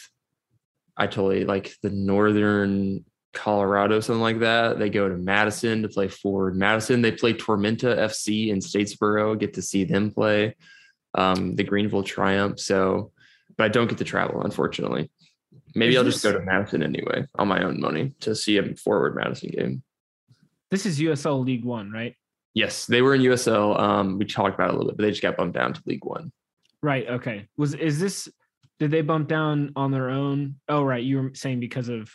I 0.96 1.06
totally 1.08 1.44
like 1.44 1.74
the 1.82 1.90
northern 1.90 3.04
Colorado, 3.32 3.98
something 3.98 4.22
like 4.22 4.38
that. 4.40 4.78
They 4.78 4.90
go 4.90 5.08
to 5.08 5.16
Madison 5.16 5.82
to 5.82 5.88
play 5.88 6.06
Forward 6.08 6.56
Madison. 6.56 7.02
They 7.02 7.10
play 7.10 7.34
Tormenta 7.34 7.96
FC 7.98 8.48
in 8.50 8.60
Statesboro. 8.60 9.38
Get 9.38 9.54
to 9.54 9.62
see 9.62 9.82
them 9.84 10.12
play 10.12 10.54
um, 11.14 11.56
the 11.56 11.64
Greenville 11.64 12.04
Triumph. 12.04 12.60
So, 12.60 13.10
but 13.56 13.64
I 13.64 13.68
don't 13.68 13.88
get 13.88 13.98
to 13.98 14.04
travel, 14.04 14.42
unfortunately. 14.42 15.10
Maybe 15.74 15.94
Is 15.94 15.98
I'll 15.98 16.04
just 16.04 16.22
this- 16.22 16.32
go 16.32 16.38
to 16.38 16.44
Madison 16.44 16.82
anyway 16.82 17.26
on 17.34 17.48
my 17.48 17.64
own 17.64 17.80
money 17.80 18.14
to 18.20 18.34
see 18.36 18.58
a 18.58 18.74
Forward 18.76 19.16
Madison 19.16 19.50
game. 19.50 19.82
This 20.70 20.86
is 20.86 21.00
USL 21.00 21.44
League 21.44 21.64
One, 21.64 21.90
right? 21.90 22.14
Yes, 22.54 22.86
they 22.86 23.02
were 23.02 23.14
in 23.14 23.20
USL. 23.22 23.78
Um, 23.78 24.18
we 24.18 24.24
talked 24.24 24.54
about 24.54 24.70
it 24.70 24.74
a 24.74 24.76
little 24.78 24.92
bit, 24.92 24.96
but 24.98 25.02
they 25.02 25.10
just 25.10 25.22
got 25.22 25.36
bumped 25.36 25.56
down 25.56 25.72
to 25.74 25.82
League 25.86 26.04
One. 26.04 26.30
Right. 26.82 27.08
Okay. 27.08 27.48
Was 27.56 27.74
is 27.74 27.98
this? 27.98 28.28
Did 28.78 28.90
they 28.90 29.02
bump 29.02 29.28
down 29.28 29.72
on 29.76 29.90
their 29.90 30.10
own? 30.10 30.56
Oh, 30.68 30.82
right. 30.82 31.02
You 31.02 31.20
were 31.22 31.30
saying 31.34 31.60
because 31.60 31.88
of 31.88 32.10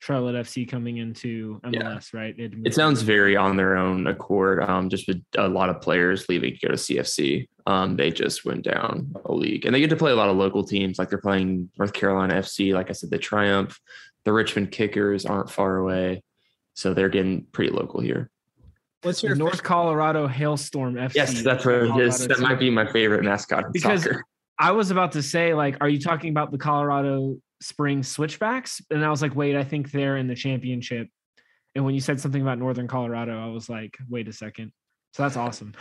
Charlotte 0.00 0.34
FC 0.36 0.68
coming 0.68 0.98
into 0.98 1.60
MLS, 1.64 2.12
Yeah. 2.12 2.20
right? 2.20 2.36
They 2.36 2.44
had 2.44 2.52
to 2.52 2.56
move 2.58 2.66
It 2.66 2.74
sounds 2.74 3.02
very 3.02 3.36
on 3.36 3.56
their 3.56 3.76
own 3.76 4.06
accord. 4.06 4.62
Um, 4.62 4.88
just 4.88 5.06
with 5.08 5.22
a 5.36 5.48
lot 5.48 5.70
of 5.70 5.80
players 5.80 6.28
leaving 6.28 6.54
to 6.54 6.66
go 6.66 6.68
to 6.68 6.78
CFC. 6.78 7.48
Um, 7.66 7.96
they 7.96 8.10
just 8.10 8.44
went 8.44 8.64
down 8.64 9.12
a 9.26 9.32
league, 9.32 9.66
and 9.66 9.74
they 9.74 9.80
get 9.80 9.90
to 9.90 9.96
play 9.96 10.12
a 10.12 10.16
lot 10.16 10.28
of 10.30 10.36
local 10.36 10.64
teams. 10.64 10.98
Like 10.98 11.08
they're 11.10 11.18
playing 11.18 11.70
North 11.78 11.92
Carolina 11.92 12.34
FC. 12.34 12.72
Like 12.74 12.90
I 12.90 12.92
said, 12.92 13.10
the 13.10 13.18
Triumph, 13.18 13.78
the 14.24 14.32
Richmond 14.32 14.70
Kickers 14.70 15.26
aren't 15.26 15.50
far 15.50 15.76
away, 15.76 16.22
so 16.74 16.94
they're 16.94 17.08
getting 17.10 17.44
pretty 17.52 17.72
local 17.72 18.00
here. 18.00 18.30
What's 19.02 19.20
the 19.20 19.28
your 19.28 19.36
North 19.36 19.62
Colorado 19.62 20.26
Hailstorm 20.26 20.94
FC. 20.94 21.14
Yes, 21.14 21.42
that's 21.42 21.64
what 21.64 21.74
it 21.76 21.96
is. 21.98 22.26
That 22.26 22.40
might 22.40 22.58
be 22.58 22.70
my 22.70 22.90
favorite 22.90 23.22
mascot 23.24 23.66
in 23.66 23.72
Because- 23.72 24.04
soccer. 24.04 24.24
I 24.60 24.72
was 24.72 24.90
about 24.90 25.12
to 25.12 25.22
say, 25.22 25.54
like, 25.54 25.76
are 25.80 25.88
you 25.88 26.00
talking 26.00 26.30
about 26.30 26.50
the 26.50 26.58
Colorado 26.58 27.36
Spring 27.62 28.02
Switchbacks? 28.02 28.82
And 28.90 29.04
I 29.04 29.10
was 29.10 29.22
like, 29.22 29.36
wait, 29.36 29.54
I 29.54 29.62
think 29.62 29.92
they're 29.92 30.16
in 30.16 30.26
the 30.26 30.34
championship. 30.34 31.06
And 31.76 31.84
when 31.84 31.94
you 31.94 32.00
said 32.00 32.20
something 32.20 32.42
about 32.42 32.58
Northern 32.58 32.88
Colorado, 32.88 33.40
I 33.40 33.46
was 33.52 33.68
like, 33.68 33.96
wait 34.08 34.26
a 34.26 34.32
second. 34.32 34.72
So 35.12 35.22
that's 35.22 35.36
awesome. 35.36 35.74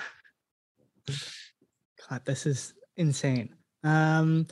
God, 2.07 2.21
this 2.25 2.45
is 2.45 2.75
insane. 2.97 3.55
Um, 3.83 4.45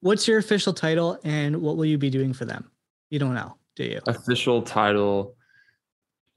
what's 0.00 0.28
your 0.28 0.38
official 0.38 0.72
title 0.72 1.18
and 1.24 1.60
what 1.60 1.76
will 1.76 1.84
you 1.86 1.98
be 1.98 2.10
doing 2.10 2.32
for 2.32 2.44
them? 2.44 2.70
You 3.10 3.18
don't 3.18 3.34
know, 3.34 3.56
do 3.74 3.84
you? 3.84 4.00
official 4.06 4.62
title 4.62 5.34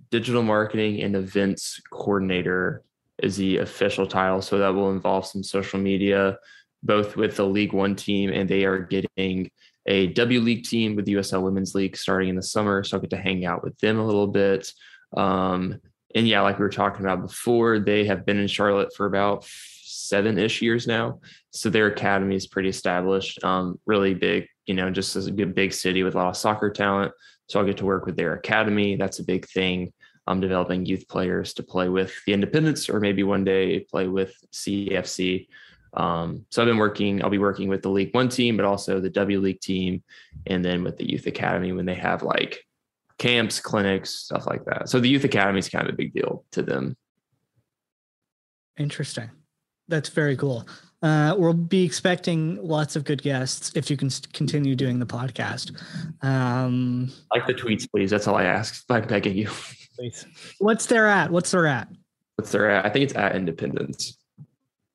digital 0.09 0.43
marketing 0.43 1.01
and 1.01 1.15
events 1.15 1.81
coordinator 1.91 2.83
is 3.21 3.37
the 3.37 3.57
official 3.57 4.07
title. 4.07 4.41
So 4.41 4.57
that 4.59 4.73
will 4.73 4.91
involve 4.91 5.25
some 5.25 5.43
social 5.43 5.79
media 5.79 6.37
both 6.83 7.15
with 7.15 7.35
the 7.35 7.45
league 7.45 7.73
one 7.73 7.95
team 7.95 8.31
and 8.31 8.47
they 8.47 8.63
are 8.63 8.79
getting 8.79 9.49
a 9.87 10.07
w 10.07 10.39
league 10.39 10.63
team 10.63 10.95
with 10.95 11.05
the 11.05 11.13
usl 11.13 11.41
women's 11.41 11.73
league 11.73 11.97
starting 11.97 12.29
in 12.29 12.35
the 12.35 12.43
summer. 12.43 12.83
So 12.83 12.97
i'll 12.97 13.01
get 13.01 13.09
to 13.11 13.17
hang 13.17 13.45
out 13.45 13.63
with 13.63 13.77
them 13.79 13.99
a 13.99 14.05
little 14.05 14.27
bit. 14.27 14.71
Um, 15.15 15.79
and 16.13 16.27
yeah 16.27 16.41
like 16.41 16.59
we 16.59 16.63
were 16.63 16.69
talking 16.69 17.05
about 17.05 17.21
before 17.21 17.79
they 17.79 18.05
have 18.05 18.25
been 18.25 18.37
in 18.37 18.47
charlotte 18.47 18.93
for 18.95 19.05
about 19.05 19.45
seven-ish 19.83 20.61
years 20.61 20.87
now. 20.87 21.19
So 21.51 21.69
their 21.69 21.87
academy 21.87 22.35
is 22.35 22.47
pretty 22.47 22.69
established. 22.69 23.43
Um, 23.43 23.79
really 23.85 24.13
big 24.13 24.47
you 24.67 24.75
know 24.75 24.91
just 24.91 25.15
as 25.15 25.27
a 25.27 25.31
good 25.31 25.55
big 25.55 25.73
city 25.73 26.03
with 26.03 26.15
a 26.15 26.17
lot 26.17 26.29
of 26.29 26.37
soccer 26.37 26.69
talent. 26.69 27.11
So 27.49 27.59
I'll 27.59 27.65
get 27.65 27.77
to 27.77 27.85
work 27.85 28.05
with 28.05 28.17
their 28.17 28.33
academy. 28.33 28.97
That's 28.97 29.19
a 29.19 29.23
big 29.23 29.47
thing. 29.47 29.93
I'm 30.27 30.39
developing 30.39 30.85
youth 30.85 31.07
players 31.07 31.53
to 31.55 31.63
play 31.63 31.89
with 31.89 32.13
the 32.25 32.33
Independence 32.33 32.89
or 32.89 32.99
maybe 32.99 33.23
one 33.23 33.43
day 33.43 33.79
play 33.79 34.07
with 34.07 34.35
CFC. 34.51 35.47
Um, 35.93 36.45
so 36.49 36.61
I've 36.61 36.67
been 36.67 36.77
working, 36.77 37.23
I'll 37.23 37.29
be 37.29 37.37
working 37.37 37.69
with 37.69 37.81
the 37.81 37.89
League 37.89 38.13
One 38.13 38.29
team, 38.29 38.57
but 38.57 38.65
also 38.65 38.99
the 38.99 39.09
W 39.09 39.39
League 39.39 39.61
team, 39.61 40.03
and 40.45 40.63
then 40.63 40.83
with 40.83 40.97
the 40.97 41.09
Youth 41.09 41.27
Academy 41.27 41.71
when 41.71 41.85
they 41.85 41.95
have 41.95 42.23
like 42.23 42.63
camps, 43.17 43.59
clinics, 43.59 44.11
stuff 44.11 44.45
like 44.45 44.65
that. 44.65 44.89
So 44.89 44.99
the 44.99 45.09
Youth 45.09 45.23
Academy 45.23 45.59
is 45.59 45.69
kind 45.69 45.87
of 45.87 45.93
a 45.93 45.97
big 45.97 46.13
deal 46.13 46.43
to 46.51 46.61
them. 46.61 46.95
Interesting. 48.77 49.31
That's 49.87 50.09
very 50.09 50.35
cool. 50.35 50.67
Uh, 51.03 51.35
we'll 51.37 51.53
be 51.53 51.83
expecting 51.85 52.55
lots 52.65 52.95
of 52.95 53.03
good 53.03 53.21
guests 53.21 53.71
if 53.75 53.87
you 53.89 53.97
can 53.97 54.09
continue 54.33 54.75
doing 54.75 54.97
the 54.99 55.05
podcast. 55.05 55.71
Um, 56.23 57.11
Like 57.31 57.45
the 57.45 57.53
tweets, 57.53 57.87
please. 57.89 58.09
That's 58.09 58.27
all 58.27 58.35
I 58.35 58.45
ask. 58.45 58.83
I'm 58.89 59.05
begging 59.07 59.37
you. 59.37 59.49
please. 59.95 60.25
What's 60.59 60.87
their 60.87 61.07
at? 61.07 61.29
What's 61.31 61.51
their 61.51 61.67
at? 61.67 61.87
What's 62.35 62.51
their 62.51 62.69
at? 62.71 62.85
I 62.85 62.89
think 62.89 63.03
it's 63.03 63.15
at 63.15 63.35
Independence. 63.35 64.17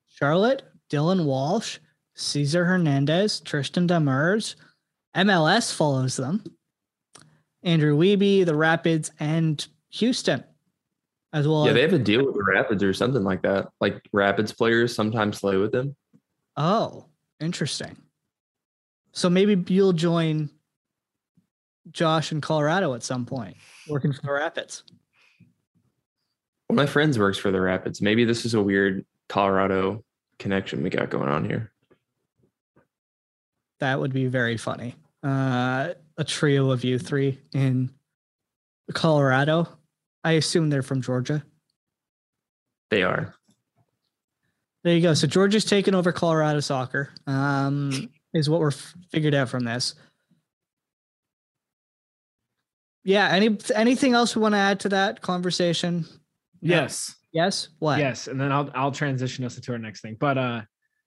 Charlotte, 0.09 0.63
Dylan 0.91 1.23
Walsh, 1.23 1.77
Cesar 2.15 2.65
Hernandez, 2.65 3.39
Tristan 3.39 3.87
Demers. 3.87 4.55
MLS 5.15 5.73
follows 5.73 6.17
them. 6.17 6.43
Andrew 7.63 7.97
Wiebe, 7.97 8.45
the 8.45 8.53
Rapids, 8.53 9.11
and 9.21 9.65
Houston, 9.91 10.43
as 11.31 11.47
well. 11.47 11.63
Yeah, 11.63 11.69
as, 11.69 11.75
they 11.75 11.81
have 11.83 11.93
a 11.93 11.99
deal 11.99 12.25
with 12.25 12.35
the 12.35 12.43
Rapids 12.43 12.83
or 12.83 12.93
something 12.93 13.23
like 13.23 13.43
that. 13.43 13.69
Like 13.79 14.01
Rapids 14.11 14.51
players 14.51 14.93
sometimes 14.93 15.39
play 15.39 15.55
with 15.55 15.71
them. 15.71 15.95
oh, 16.57 17.05
interesting. 17.39 17.95
So 19.13 19.29
maybe 19.29 19.63
you'll 19.73 19.93
join 19.93 20.49
Josh 21.91 22.31
in 22.31 22.41
Colorado 22.41 22.93
at 22.93 23.03
some 23.03 23.25
point, 23.25 23.55
working 23.87 24.11
for 24.11 24.21
the 24.21 24.31
Rapids. 24.31 24.83
One 26.67 26.79
of 26.79 26.85
my 26.87 26.91
friends 26.91 27.19
works 27.19 27.37
for 27.37 27.51
the 27.51 27.61
Rapids. 27.61 28.01
Maybe 28.01 28.25
this 28.25 28.45
is 28.45 28.55
a 28.55 28.61
weird 28.61 29.05
Colorado 29.29 30.03
connection 30.39 30.81
we 30.81 30.89
got 30.89 31.09
going 31.09 31.29
on 31.29 31.45
here. 31.45 31.71
That 33.79 33.99
would 33.99 34.13
be 34.13 34.25
very 34.27 34.57
funny. 34.57 34.95
Uh, 35.21 35.93
a 36.17 36.23
trio 36.23 36.71
of 36.71 36.83
you 36.83 36.97
three 36.97 37.39
in 37.53 37.91
Colorado. 38.93 39.67
I 40.23 40.33
assume 40.33 40.69
they're 40.69 40.81
from 40.81 41.01
Georgia. 41.01 41.43
They 42.89 43.03
are. 43.03 43.35
There 44.83 44.95
you 44.95 45.01
go. 45.01 45.13
So 45.13 45.27
Georgia's 45.27 45.65
taken 45.65 45.95
over 45.95 46.11
Colorado 46.11 46.59
soccer. 46.59 47.09
Um, 47.27 48.09
is 48.33 48.49
what 48.49 48.59
we're 48.59 48.71
figured 48.71 49.35
out 49.35 49.49
from 49.49 49.63
this. 49.63 49.95
Yeah. 53.03 53.29
Any 53.29 53.57
anything 53.75 54.13
else 54.13 54.35
we 54.35 54.41
want 54.41 54.53
to 54.53 54.59
add 54.59 54.79
to 54.81 54.89
that 54.89 55.21
conversation? 55.21 56.05
Yeah. 56.61 56.81
Yes. 56.81 57.15
Yes. 57.33 57.69
What? 57.79 57.99
Yes, 57.99 58.27
and 58.27 58.39
then 58.39 58.51
I'll 58.51 58.69
I'll 58.75 58.91
transition 58.91 59.43
us 59.43 59.55
into 59.55 59.71
our 59.71 59.77
next 59.79 60.01
thing. 60.01 60.15
But 60.19 60.37
uh 60.37 60.61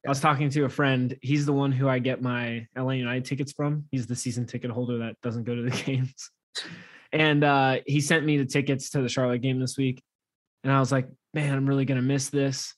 I 0.04 0.08
was 0.08 0.20
talking 0.20 0.50
to 0.50 0.64
a 0.64 0.68
friend. 0.68 1.16
He's 1.20 1.46
the 1.46 1.52
one 1.52 1.72
who 1.72 1.88
I 1.88 1.98
get 1.98 2.22
my 2.22 2.66
LA 2.76 2.92
United 2.92 3.24
tickets 3.24 3.52
from. 3.52 3.86
He's 3.90 4.06
the 4.06 4.14
season 4.14 4.46
ticket 4.46 4.70
holder 4.70 4.98
that 4.98 5.16
doesn't 5.22 5.44
go 5.44 5.54
to 5.54 5.62
the 5.62 5.70
games. 5.84 6.30
And 7.12 7.44
uh 7.44 7.78
he 7.86 8.00
sent 8.00 8.24
me 8.24 8.36
the 8.38 8.44
tickets 8.44 8.90
to 8.90 9.00
the 9.00 9.08
Charlotte 9.08 9.40
game 9.40 9.60
this 9.60 9.78
week. 9.78 10.02
And 10.64 10.72
I 10.72 10.80
was 10.80 10.90
like, 10.90 11.08
"Man, 11.32 11.56
I'm 11.56 11.66
really 11.66 11.84
going 11.84 12.00
to 12.00 12.06
miss 12.06 12.28
this." 12.28 12.74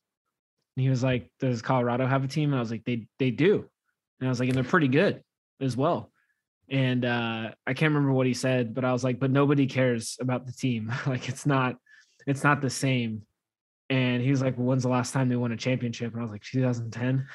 And 0.76 0.82
he 0.84 0.90
was 0.90 1.02
like, 1.02 1.30
"Does 1.40 1.62
Colorado 1.62 2.06
have 2.06 2.22
a 2.22 2.28
team?" 2.28 2.50
And 2.50 2.58
I 2.58 2.60
was 2.60 2.70
like, 2.70 2.84
"They 2.84 3.06
they 3.18 3.30
do." 3.30 3.66
And 4.20 4.28
I 4.28 4.30
was 4.30 4.40
like, 4.40 4.48
"And 4.48 4.56
they're 4.56 4.64
pretty 4.64 4.88
good 4.88 5.22
as 5.60 5.76
well." 5.76 6.10
And 6.70 7.04
uh 7.04 7.52
I 7.66 7.75
can't 7.75 7.94
remember 7.94 8.12
what 8.12 8.26
he 8.26 8.34
said, 8.34 8.75
but 8.75 8.84
I 8.84 8.92
was 8.92 9.04
like, 9.04 9.18
"But 9.18 9.30
nobody 9.30 9.66
cares 9.66 10.16
about 10.20 10.46
the 10.46 10.52
team. 10.52 10.92
like 11.06 11.28
it's 11.28 11.46
not 11.46 11.76
it's 12.26 12.44
not 12.44 12.60
the 12.60 12.70
same." 12.70 13.22
And 13.90 14.22
he 14.22 14.30
was 14.30 14.42
like, 14.42 14.58
well, 14.58 14.66
when's 14.66 14.82
the 14.82 14.88
last 14.88 15.12
time 15.12 15.28
they 15.28 15.37
won 15.37 15.52
a 15.52 15.56
championship? 15.56 16.12
And 16.12 16.20
I 16.20 16.22
was 16.22 16.30
like, 16.30 16.42
2010. 16.42 17.26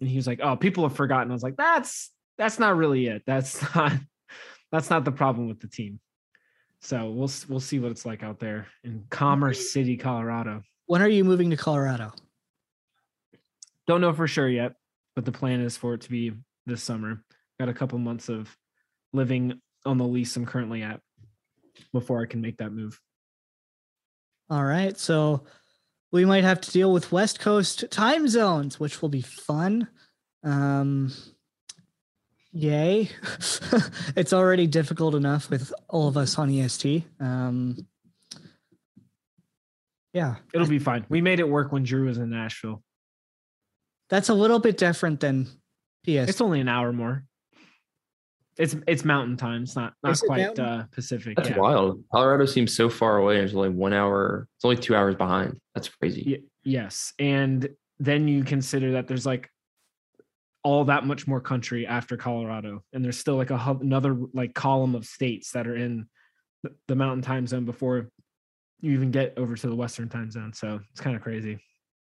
And 0.00 0.08
he 0.08 0.16
was 0.16 0.26
like, 0.26 0.40
oh, 0.42 0.56
people 0.56 0.86
have 0.86 0.96
forgotten. 0.96 1.30
I 1.30 1.34
was 1.34 1.42
like, 1.42 1.56
that's 1.56 2.10
that's 2.36 2.58
not 2.58 2.76
really 2.76 3.06
it. 3.06 3.22
That's 3.26 3.62
not 3.74 3.92
that's 4.70 4.90
not 4.90 5.04
the 5.04 5.12
problem 5.12 5.48
with 5.48 5.60
the 5.60 5.68
team. 5.68 6.00
So 6.80 7.10
we'll 7.10 7.30
we'll 7.48 7.60
see 7.60 7.78
what 7.78 7.92
it's 7.92 8.04
like 8.04 8.22
out 8.22 8.40
there 8.40 8.66
in 8.84 9.04
Commerce 9.10 9.72
City, 9.72 9.96
Colorado. 9.96 10.62
When 10.86 11.00
are 11.00 11.08
you 11.08 11.24
moving 11.24 11.50
to 11.50 11.56
Colorado? 11.56 12.12
Don't 13.86 14.00
know 14.00 14.12
for 14.12 14.26
sure 14.26 14.48
yet, 14.48 14.74
but 15.14 15.24
the 15.24 15.32
plan 15.32 15.60
is 15.60 15.76
for 15.76 15.94
it 15.94 16.02
to 16.02 16.10
be 16.10 16.32
this 16.66 16.82
summer. 16.82 17.22
Got 17.58 17.68
a 17.68 17.74
couple 17.74 17.98
months 17.98 18.28
of 18.28 18.56
living 19.12 19.60
on 19.84 19.98
the 19.98 20.06
lease 20.06 20.36
I'm 20.36 20.46
currently 20.46 20.82
at 20.82 21.00
before 21.92 22.22
I 22.22 22.26
can 22.26 22.40
make 22.40 22.58
that 22.58 22.72
move. 22.72 23.00
All 24.50 24.64
right. 24.64 24.98
So 24.98 25.44
we 26.10 26.24
might 26.24 26.44
have 26.44 26.60
to 26.60 26.70
deal 26.70 26.92
with 26.92 27.12
West 27.12 27.40
Coast 27.40 27.84
time 27.90 28.28
zones, 28.28 28.78
which 28.78 29.00
will 29.00 29.08
be 29.08 29.22
fun. 29.22 29.88
Um, 30.44 31.12
yay. 32.52 33.10
it's 34.16 34.32
already 34.32 34.66
difficult 34.66 35.14
enough 35.14 35.48
with 35.50 35.72
all 35.88 36.08
of 36.08 36.16
us 36.16 36.38
on 36.38 36.50
EST. 36.50 37.04
Um, 37.20 37.86
yeah, 40.12 40.36
It'll 40.52 40.66
be 40.66 40.78
fine. 40.78 41.06
We 41.08 41.22
made 41.22 41.40
it 41.40 41.48
work 41.48 41.72
when 41.72 41.84
Drew 41.84 42.06
was 42.06 42.18
in 42.18 42.28
Nashville. 42.28 42.82
That's 44.12 44.28
a 44.28 44.34
little 44.34 44.58
bit 44.58 44.76
different 44.76 45.20
than 45.20 45.46
PS. 46.04 46.28
It's 46.28 46.40
only 46.42 46.60
an 46.60 46.68
hour 46.68 46.92
more. 46.92 47.24
It's 48.58 48.76
it's 48.86 49.06
mountain 49.06 49.38
time. 49.38 49.62
It's 49.62 49.74
not 49.74 49.94
not 50.02 50.12
Is 50.12 50.20
quite 50.20 50.42
mountain? 50.42 50.64
uh, 50.64 50.86
Pacific. 50.92 51.34
That's 51.36 51.48
yeah. 51.48 51.58
wild. 51.58 52.04
Colorado 52.12 52.44
seems 52.44 52.76
so 52.76 52.90
far 52.90 53.16
away 53.16 53.38
it's 53.38 53.54
only 53.54 53.70
one 53.70 53.94
hour. 53.94 54.46
It's 54.56 54.66
only 54.66 54.76
two 54.76 54.94
hours 54.94 55.14
behind. 55.14 55.58
That's 55.74 55.88
crazy. 55.88 56.24
Y- 56.26 56.46
yes, 56.62 57.14
and 57.18 57.66
then 57.98 58.28
you 58.28 58.44
consider 58.44 58.92
that 58.92 59.08
there's 59.08 59.24
like 59.24 59.48
all 60.62 60.84
that 60.84 61.06
much 61.06 61.26
more 61.26 61.40
country 61.40 61.86
after 61.86 62.18
Colorado, 62.18 62.84
and 62.92 63.02
there's 63.02 63.16
still 63.16 63.36
like 63.36 63.50
a 63.50 63.56
hub, 63.56 63.80
another 63.80 64.14
like 64.34 64.52
column 64.52 64.94
of 64.94 65.06
states 65.06 65.52
that 65.52 65.66
are 65.66 65.74
in 65.74 66.06
the, 66.62 66.70
the 66.88 66.94
Mountain 66.94 67.22
Time 67.22 67.46
Zone 67.46 67.64
before 67.64 68.10
you 68.82 68.92
even 68.92 69.10
get 69.10 69.32
over 69.38 69.56
to 69.56 69.66
the 69.66 69.74
Western 69.74 70.10
Time 70.10 70.30
Zone. 70.30 70.52
So 70.52 70.80
it's 70.90 71.00
kind 71.00 71.16
of 71.16 71.22
crazy. 71.22 71.58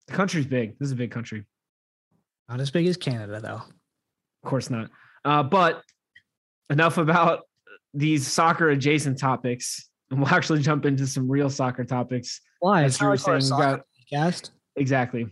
The 0.06 0.14
country's 0.14 0.46
big. 0.46 0.78
This 0.78 0.86
is 0.86 0.92
a 0.92 0.96
big 0.96 1.10
country. 1.10 1.44
Not 2.50 2.60
as 2.60 2.70
big 2.70 2.86
as 2.86 2.96
Canada, 2.96 3.40
though. 3.40 3.62
Of 4.42 4.48
course 4.50 4.68
not. 4.68 4.90
Uh, 5.24 5.42
but 5.42 5.82
enough 6.68 6.98
about 6.98 7.44
these 7.94 8.26
soccer 8.26 8.68
adjacent 8.68 9.18
topics, 9.18 9.88
and 10.10 10.20
we'll 10.20 10.28
actually 10.28 10.60
jump 10.60 10.84
into 10.84 11.06
some 11.06 11.30
real 11.30 11.48
soccer 11.48 11.84
topics. 11.84 12.40
Why? 12.58 12.84
As 12.84 12.98
Drew 12.98 13.10
was 13.10 13.22
like 13.26 13.32
we're 13.32 13.36
a 13.36 13.42
saying, 13.42 13.60
got 13.60 13.80
podcast. 14.12 14.50
exactly 14.76 15.28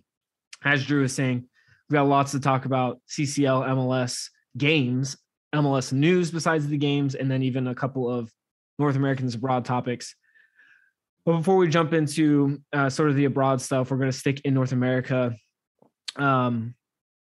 as 0.65 0.85
Drew 0.85 1.03
was 1.03 1.15
saying, 1.15 1.45
we've 1.89 1.95
got 1.95 2.07
lots 2.07 2.33
to 2.33 2.41
talk 2.41 2.65
about 2.65 3.01
CCL, 3.09 3.69
MLS 3.69 4.29
games, 4.57 5.17
MLS 5.55 5.93
news 5.93 6.31
besides 6.31 6.67
the 6.67 6.77
games, 6.77 7.15
and 7.15 7.31
then 7.31 7.43
even 7.43 7.69
a 7.69 7.75
couple 7.75 8.11
of 8.11 8.31
North 8.79 8.97
Americans 8.97 9.35
abroad 9.35 9.65
topics. 9.65 10.15
But 11.25 11.39
before 11.39 11.57
we 11.57 11.69
jump 11.69 11.93
into 11.93 12.61
uh, 12.73 12.91
sort 12.91 13.11
of 13.11 13.17
the 13.17 13.27
abroad 13.27 13.61
stuff, 13.61 13.91
we're 13.91 13.99
going 13.99 14.11
to 14.11 14.17
stick 14.17 14.41
in 14.45 14.55
North 14.55 14.73
America. 14.73 15.35
Um, 16.17 16.75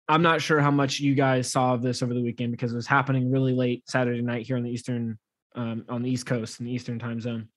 I'm 0.09 0.23
not 0.23 0.41
sure 0.41 0.59
how 0.59 0.71
much 0.71 0.99
you 0.99 1.13
guys 1.13 1.51
saw 1.51 1.75
of 1.75 1.83
this 1.83 2.01
over 2.01 2.15
the 2.15 2.21
weekend 2.23 2.51
because 2.51 2.73
it 2.73 2.75
was 2.75 2.87
happening 2.87 3.31
really 3.31 3.53
late 3.53 3.87
Saturday 3.87 4.23
night 4.23 4.47
here 4.47 4.57
on 4.57 4.63
the 4.63 4.71
Eastern, 4.71 5.19
um, 5.55 5.85
on 5.87 6.01
the 6.01 6.09
East 6.09 6.25
Coast 6.25 6.59
in 6.59 6.65
the 6.65 6.71
Eastern 6.71 6.97
time 6.97 7.21
zone. 7.21 7.47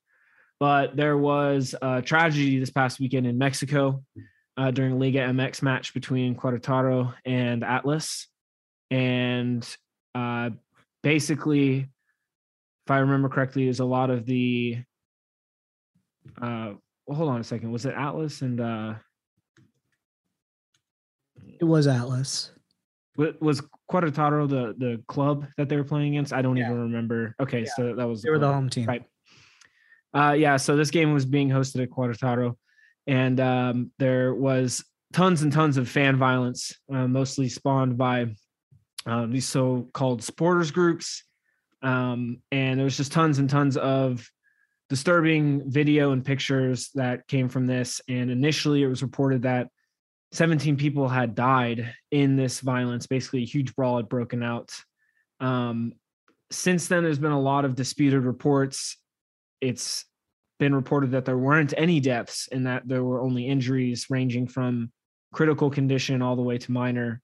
But 0.59 0.95
there 0.95 1.17
was 1.17 1.73
a 1.81 2.03
tragedy 2.03 2.59
this 2.59 2.69
past 2.69 2.99
weekend 2.99 3.25
in 3.25 3.39
Mexico 3.39 4.03
uh, 4.55 4.69
during 4.69 4.93
a 4.93 4.97
Liga 4.97 5.19
MX 5.19 5.63
match 5.63 5.95
between 5.95 6.35
Querétaro 6.35 7.15
and 7.25 7.63
Atlas. 7.63 8.27
And 8.91 9.67
uh, 10.13 10.51
basically, 11.01 11.89
if 12.85 12.91
I 12.91 12.99
remember 12.99 13.29
correctly, 13.29 13.67
is 13.67 13.79
a 13.79 13.85
lot 13.85 14.11
of 14.11 14.27
the. 14.27 14.77
Uh, 16.39 16.73
well, 17.07 17.17
hold 17.17 17.29
on 17.29 17.41
a 17.41 17.43
second. 17.43 17.71
Was 17.71 17.87
it 17.87 17.95
Atlas 17.97 18.43
and 18.43 18.61
uh, 18.61 18.93
It 21.59 21.65
was 21.65 21.87
Atlas. 21.87 22.51
wa- 23.17 23.31
was 23.39 23.61
Querétaro 23.91 24.49
the 24.49 24.73
the 24.77 25.03
club 25.07 25.45
that 25.57 25.69
they 25.69 25.75
were 25.75 25.83
playing 25.83 26.13
against? 26.15 26.33
I 26.33 26.41
don't 26.41 26.57
Yeah. 26.57 26.65
even 26.69 26.81
remember. 26.81 27.35
Okay, 27.39 27.61
Yeah. 27.63 27.69
so 27.75 27.95
that 27.95 28.07
was 28.07 28.21
They 28.21 28.29
were 28.29 28.39
the 28.39 28.51
home 28.51 28.69
team. 28.69 28.85
Right. 28.87 29.03
Uh, 30.15 30.33
yeah, 30.33 30.57
so 30.57 30.75
this 30.75 30.91
game 30.91 31.13
was 31.13 31.25
being 31.25 31.49
hosted 31.49 31.81
at 31.83 31.89
Querétaro, 31.89 32.55
and 33.07 33.39
um, 33.39 33.91
there 33.97 34.33
was 34.33 34.83
tons 35.11 35.41
and 35.41 35.51
tons 35.51 35.77
of 35.77 35.89
fan 35.89 36.17
violence, 36.17 36.71
uh, 36.91 37.07
mostly 37.07 37.49
spawned 37.49 37.97
by 37.97 38.35
uh, 39.05 39.25
these 39.25 39.47
so-called 39.47 40.23
supporters 40.23 40.71
groups, 40.71 41.23
um, 41.81 42.37
and 42.51 42.79
there 42.79 42.85
was 42.85 42.95
just 42.97 43.11
tons 43.11 43.37
and 43.39 43.49
tons 43.49 43.75
of 43.77 44.27
disturbing 44.89 45.69
video 45.69 46.11
and 46.11 46.23
pictures 46.23 46.89
that 46.95 47.27
came 47.27 47.49
from 47.49 47.65
this. 47.65 47.99
And 48.07 48.29
initially, 48.29 48.83
it 48.83 48.87
was 48.87 49.01
reported 49.01 49.41
that 49.43 49.67
17 50.33 50.77
people 50.77 51.07
had 51.07 51.35
died 51.35 51.93
in 52.11 52.35
this 52.35 52.59
violence. 52.59 53.07
Basically, 53.07 53.43
a 53.43 53.47
huge 53.47 53.75
brawl 53.75 53.97
had 53.97 54.09
broken 54.09 54.43
out. 54.43 54.75
Um, 55.39 55.93
since 56.51 56.87
then, 56.87 57.03
there's 57.03 57.19
been 57.19 57.31
a 57.31 57.39
lot 57.39 57.65
of 57.65 57.75
disputed 57.75 58.23
reports 58.23 58.97
it's 59.63 60.05
been 60.59 60.75
reported 60.75 61.11
that 61.11 61.25
there 61.25 61.37
weren't 61.37 61.73
any 61.77 62.01
deaths 62.01 62.49
and 62.51 62.67
that 62.67 62.85
there 62.85 63.03
were 63.03 63.21
only 63.21 63.47
injuries 63.47 64.07
ranging 64.09 64.45
from 64.45 64.91
critical 65.33 65.69
condition 65.69 66.21
all 66.21 66.35
the 66.35 66.41
way 66.41 66.57
to 66.57 66.71
minor. 66.71 67.21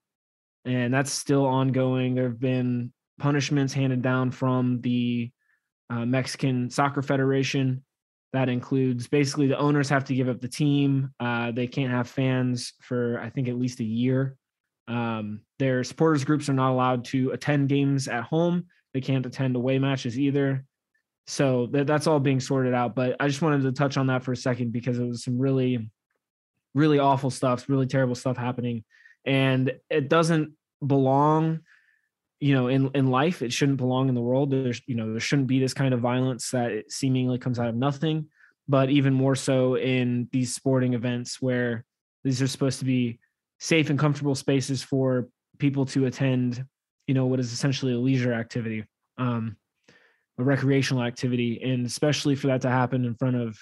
And 0.66 0.94
that's 0.94 1.12
still 1.12 1.46
ongoing. 1.46 2.16
There 2.16 2.30
have 2.30 2.40
been 2.40 2.94
punishments 3.20 3.74
handed 3.74 4.02
down 4.02 4.32
from 4.32 4.80
the 4.82 5.32
uh, 5.90 6.06
Mexican 6.06 6.70
Soccer 6.70 7.02
Federation. 7.02 7.84
That 8.34 8.50
includes 8.50 9.08
basically 9.08 9.48
the 9.48 9.58
owners 9.58 9.90
have 9.90 10.06
to 10.06 10.16
give 10.16 10.30
up 10.30 10.40
the 10.40 10.48
team. 10.48 11.12
Uh, 11.20 11.52
they 11.52 11.68
can't 11.68 11.92
have 11.92 12.08
fans 12.08 12.74
for, 12.82 13.20
I 13.20 13.30
think, 13.30 13.48
at 13.48 13.58
least 13.58 13.80
a 13.80 13.86
year. 13.86 14.36
Um, 14.88 15.42
their 15.58 15.84
supporters 15.84 16.24
groups 16.24 16.50
are 16.50 16.54
not 16.54 16.72
allowed 16.72 17.06
to 17.06 17.32
attend 17.32 17.70
games 17.70 18.08
at 18.08 18.24
home. 18.24 18.66
They 18.94 19.02
can't 19.02 19.26
attend 19.26 19.56
away 19.56 19.80
matches 19.80 20.18
either 20.18 20.66
so 21.30 21.68
that, 21.68 21.86
that's 21.86 22.08
all 22.08 22.20
being 22.20 22.40
sorted 22.40 22.74
out 22.74 22.96
but 22.96 23.16
i 23.20 23.28
just 23.28 23.44
wanted 23.44 23.62
to 23.62 23.72
touch 23.72 23.98
on 23.98 24.08
that 24.08 24.24
for 24.24 24.32
a 24.32 24.38
second 24.38 24.72
because 24.72 24.98
it 24.98 25.06
was 25.06 25.24
some 25.24 25.38
really 25.38 25.90
really 26.74 26.98
awful 26.98 27.30
stuff 27.30 27.70
really 27.70 27.86
terrible 27.86 28.16
stuff 28.16 28.36
happening 28.36 28.84
and 29.26 29.72
it 29.92 30.10
doesn't 30.10 30.54
belong 30.86 31.60
you 32.40 32.54
know 32.54 32.68
in 32.68 32.90
in 32.94 33.08
life 33.08 33.42
it 33.42 33.52
shouldn't 33.52 33.78
belong 33.78 34.10
in 34.10 34.16
the 34.16 34.22
world. 34.22 34.52
There's 34.52 34.82
you 34.86 34.96
know 34.96 35.12
there 35.12 35.20
shouldn't 35.20 35.48
be 35.48 35.60
this 35.60 35.74
kind 35.74 35.94
of 35.94 36.00
violence 36.00 36.52
that 36.52 36.92
seemingly 36.92 37.38
comes 37.38 37.60
out 37.60 37.70
of 37.70 37.76
nothing 37.76 38.28
but 38.70 38.92
even 38.92 39.14
more 39.14 39.36
so 39.36 39.76
in 39.76 40.30
these 40.32 40.54
sporting 40.54 40.94
events 40.94 41.42
where 41.42 41.84
these 42.24 42.42
are 42.42 42.48
supposed 42.48 42.78
to 42.78 42.86
be 42.86 43.20
safe 43.60 43.90
and 43.90 43.98
comfortable 43.98 44.36
spaces 44.36 44.84
for 44.84 45.28
people 45.58 45.86
to 45.86 46.06
attend 46.06 46.64
you 47.08 47.14
know 47.14 47.26
what 47.26 47.40
is 47.40 47.52
essentially 47.52 47.94
a 47.94 47.98
leisure 47.98 48.32
activity 48.32 48.86
um 49.18 49.58
a 50.38 50.44
recreational 50.44 51.04
activity 51.04 51.62
and 51.62 51.86
especially 51.86 52.36
for 52.36 52.48
that 52.48 52.62
to 52.62 52.70
happen 52.70 53.04
in 53.04 53.16
front 53.16 53.36
of 53.36 53.58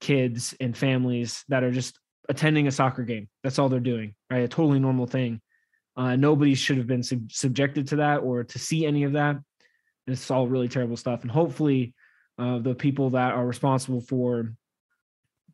kids 0.00 0.54
and 0.60 0.76
families 0.76 1.44
that 1.48 1.62
are 1.62 1.70
just 1.70 1.98
attending 2.28 2.66
a 2.66 2.72
soccer 2.72 3.02
game. 3.02 3.28
That's 3.42 3.58
all 3.58 3.68
they're 3.68 3.80
doing 3.80 4.14
right? 4.30 4.42
A 4.42 4.48
totally 4.48 4.80
normal 4.80 5.06
thing 5.06 5.40
uh, 5.96 6.16
nobody 6.16 6.54
should 6.54 6.78
have 6.78 6.86
been 6.86 7.02
sub- 7.02 7.30
subjected 7.30 7.86
to 7.88 7.96
that 7.96 8.18
or 8.18 8.44
to 8.44 8.58
see 8.58 8.86
any 8.86 9.04
of 9.04 9.12
that 9.12 9.36
it's 10.06 10.30
all 10.30 10.48
really 10.48 10.68
terrible 10.68 10.96
stuff 10.96 11.22
and 11.22 11.30
hopefully 11.30 11.94
uh, 12.38 12.58
the 12.58 12.74
people 12.74 13.10
that 13.10 13.32
are 13.34 13.46
responsible 13.46 14.00
for 14.00 14.52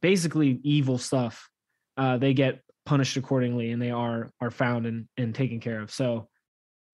basically 0.01 0.61
evil 0.63 0.99
stuff 0.99 1.49
uh, 1.97 2.17
they 2.17 2.33
get 2.33 2.61
punished 2.87 3.17
accordingly 3.17 3.73
and 3.73 3.83
they 3.83 3.91
are 3.91 4.31
are 4.41 4.51
found 4.51 4.87
and, 4.87 5.09
and 5.17 5.35
taken 5.35 5.61
care 5.61 5.81
of 5.81 5.91
so 5.91 6.29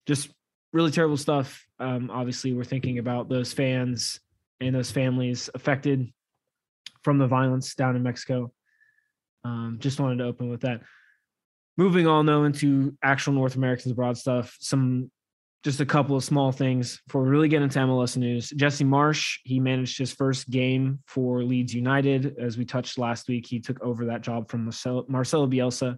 just 0.05 0.29
really 0.75 0.91
terrible 0.91 1.17
stuff. 1.17 1.65
Um, 1.79 2.11
obviously, 2.11 2.53
we're 2.53 2.65
thinking 2.65 2.99
about 2.99 3.29
those 3.29 3.53
fans 3.53 4.19
and 4.59 4.75
those 4.75 4.91
families 4.91 5.49
affected 5.53 6.11
from 7.01 7.17
the 7.17 7.27
violence 7.27 7.75
down 7.75 7.95
in 7.95 8.03
Mexico. 8.03 8.51
Um, 9.45 9.77
just 9.79 9.99
wanted 9.99 10.17
to 10.17 10.25
open 10.25 10.49
with 10.49 10.61
that. 10.61 10.81
Moving 11.77 12.07
on 12.07 12.25
though 12.25 12.45
into 12.45 12.97
actual 13.03 13.33
North 13.33 13.55
Americans 13.55 13.91
abroad 13.91 14.17
stuff, 14.17 14.55
some 14.59 15.11
just 15.65 15.81
a 15.81 15.85
couple 15.85 16.15
of 16.15 16.23
small 16.23 16.51
things 16.51 17.01
before 17.07 17.23
we 17.23 17.29
really 17.29 17.49
get 17.49 17.63
into 17.63 17.79
MLS 17.79 18.15
news. 18.17 18.51
Jesse 18.51 18.83
Marsh, 18.83 19.39
he 19.43 19.59
managed 19.59 19.97
his 19.97 20.13
first 20.13 20.47
game 20.51 20.99
for 21.07 21.43
Leeds 21.43 21.73
United. 21.73 22.35
As 22.39 22.55
we 22.55 22.65
touched 22.65 22.99
last 22.99 23.27
week, 23.27 23.47
he 23.47 23.59
took 23.59 23.81
over 23.81 24.05
that 24.05 24.21
job 24.21 24.47
from 24.47 24.65
Marcelo, 24.65 25.47
Bielsa. 25.47 25.97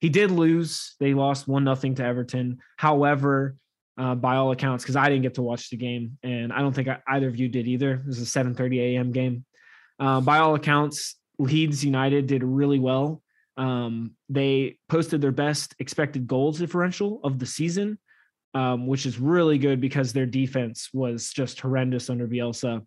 He 0.00 0.08
did 0.08 0.30
lose. 0.30 0.94
They 1.00 1.14
lost 1.14 1.48
one 1.48 1.64
nothing 1.64 1.96
to 1.96 2.04
Everton. 2.04 2.58
However, 2.76 3.56
uh, 3.98 4.14
by 4.14 4.36
all 4.36 4.52
accounts, 4.52 4.84
because 4.84 4.94
I 4.94 5.08
didn't 5.08 5.22
get 5.22 5.34
to 5.34 5.42
watch 5.42 5.68
the 5.68 5.76
game, 5.76 6.16
and 6.22 6.52
I 6.52 6.60
don't 6.60 6.72
think 6.72 6.86
either 7.08 7.26
of 7.26 7.36
you 7.36 7.48
did 7.48 7.66
either. 7.66 7.94
It 7.94 8.06
was 8.06 8.22
a 8.22 8.24
7:30 8.24 8.78
a.m. 8.78 9.10
game. 9.10 9.44
Uh, 9.98 10.20
by 10.20 10.38
all 10.38 10.54
accounts, 10.54 11.16
Leeds 11.40 11.84
United 11.84 12.28
did 12.28 12.44
really 12.44 12.78
well. 12.78 13.20
Um, 13.58 14.12
they 14.28 14.78
posted 14.88 15.20
their 15.20 15.32
best 15.32 15.74
expected 15.80 16.26
goals 16.26 16.58
differential 16.58 17.20
of 17.24 17.38
the 17.38 17.46
season, 17.46 17.98
um, 18.54 18.86
which 18.86 19.04
is 19.04 19.18
really 19.18 19.58
good 19.58 19.80
because 19.80 20.12
their 20.12 20.26
defense 20.26 20.88
was 20.94 21.30
just 21.30 21.60
horrendous 21.60 22.08
under 22.08 22.26
Bielsa, 22.26 22.86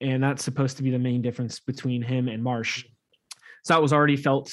and 0.00 0.22
that's 0.22 0.44
supposed 0.44 0.76
to 0.76 0.82
be 0.82 0.90
the 0.90 0.98
main 0.98 1.20
difference 1.20 1.60
between 1.60 2.00
him 2.00 2.28
and 2.28 2.42
Marsh. 2.42 2.84
So 3.64 3.74
that 3.74 3.82
was 3.82 3.92
already 3.92 4.16
felt 4.16 4.52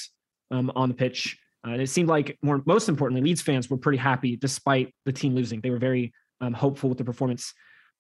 um, 0.50 0.72
on 0.76 0.90
the 0.90 0.96
pitch. 0.96 1.38
Uh, 1.66 1.72
and 1.72 1.82
it 1.82 1.90
seemed 1.90 2.10
like 2.10 2.38
more, 2.42 2.62
most 2.66 2.90
importantly, 2.90 3.22
Leeds 3.22 3.42
fans 3.42 3.70
were 3.70 3.78
pretty 3.78 3.98
happy 3.98 4.36
despite 4.36 4.94
the 5.06 5.12
team 5.12 5.36
losing. 5.36 5.62
They 5.62 5.70
were 5.70 5.78
very 5.78 6.12
um, 6.40 6.54
hopeful 6.54 6.90
with 6.90 6.98
the 6.98 7.04
performance. 7.04 7.54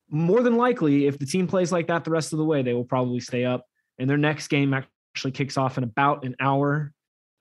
More 0.10 0.41
than 0.41 0.58
likely, 0.58 1.06
if 1.06 1.19
the 1.19 1.26
team 1.26 1.47
plays 1.47 1.71
like 1.71 1.88
that 1.88 2.04
the 2.04 2.12
rest 2.12 2.34
of 2.34 2.39
the 2.39 2.45
way, 2.45 2.63
they 2.63 2.74
will 2.74 2.86
probably 2.86 3.19
stay 3.19 3.45
up. 3.45 3.65
And 4.00 4.10
their 4.10 4.17
next 4.17 4.47
game 4.47 4.74
actually 4.74 5.32
kicks 5.32 5.58
off 5.58 5.78
in 5.78 5.84
about 5.84 6.26
an 6.26 6.36
hour. 6.39 6.91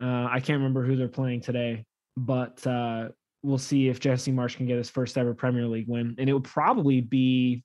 Uh, 0.03 0.29
I 0.31 0.41
can't 0.41 0.59
remember 0.59 0.85
who 0.85 0.97
they're 0.97 1.09
playing 1.09 1.43
today, 1.43 1.85
but 2.17 2.67
uh, 2.67 3.09
we'll 3.43 3.59
see 3.59 3.89
if 3.89 4.01
Jesse 4.01 4.33
Marsh 4.33 4.57
can 4.57 4.67
get 4.67 4.79
his 4.79 4.91
first 4.91 5.19
ever 5.19 5.35
Premier 5.35 5.67
League 5.67 5.89
win, 5.89 6.15
and 6.19 6.29
it 6.29 6.33
would 6.33 6.45
probably 6.45 7.01
be 7.01 7.65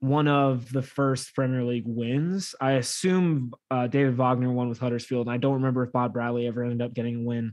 one 0.00 0.28
of 0.28 0.72
the 0.72 0.82
first 0.82 1.34
Premier 1.34 1.62
League 1.62 1.84
wins. 1.86 2.54
I 2.60 2.72
assume 2.72 3.52
uh, 3.70 3.86
David 3.86 4.16
Wagner 4.16 4.50
won 4.50 4.68
with 4.68 4.78
Huddersfield, 4.78 5.26
and 5.26 5.34
I 5.34 5.36
don't 5.36 5.54
remember 5.54 5.84
if 5.84 5.92
Bob 5.92 6.14
Bradley 6.14 6.46
ever 6.46 6.64
ended 6.64 6.82
up 6.82 6.94
getting 6.94 7.16
a 7.16 7.22
win 7.22 7.52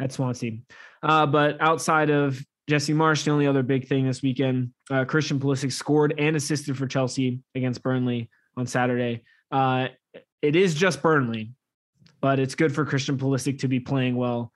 at 0.00 0.12
Swansea. 0.12 0.58
Uh, 1.02 1.26
but 1.26 1.60
outside 1.60 2.10
of 2.10 2.40
Jesse 2.68 2.92
Marsh, 2.92 3.22
the 3.22 3.30
only 3.30 3.46
other 3.46 3.62
big 3.62 3.86
thing 3.86 4.06
this 4.06 4.22
weekend, 4.22 4.72
uh, 4.90 5.04
Christian 5.04 5.38
Pulisic 5.38 5.72
scored 5.72 6.14
and 6.18 6.34
assisted 6.34 6.76
for 6.76 6.86
Chelsea 6.86 7.40
against 7.54 7.82
Burnley 7.82 8.28
on 8.56 8.66
Saturday. 8.66 9.22
Uh, 9.52 9.88
it 10.42 10.56
is 10.56 10.74
just 10.74 11.00
Burnley, 11.00 11.52
but 12.20 12.38
it's 12.38 12.54
good 12.54 12.74
for 12.74 12.84
Christian 12.84 13.18
Pulisic 13.18 13.58
to 13.60 13.68
be 13.68 13.80
playing 13.80 14.16
well 14.16 14.52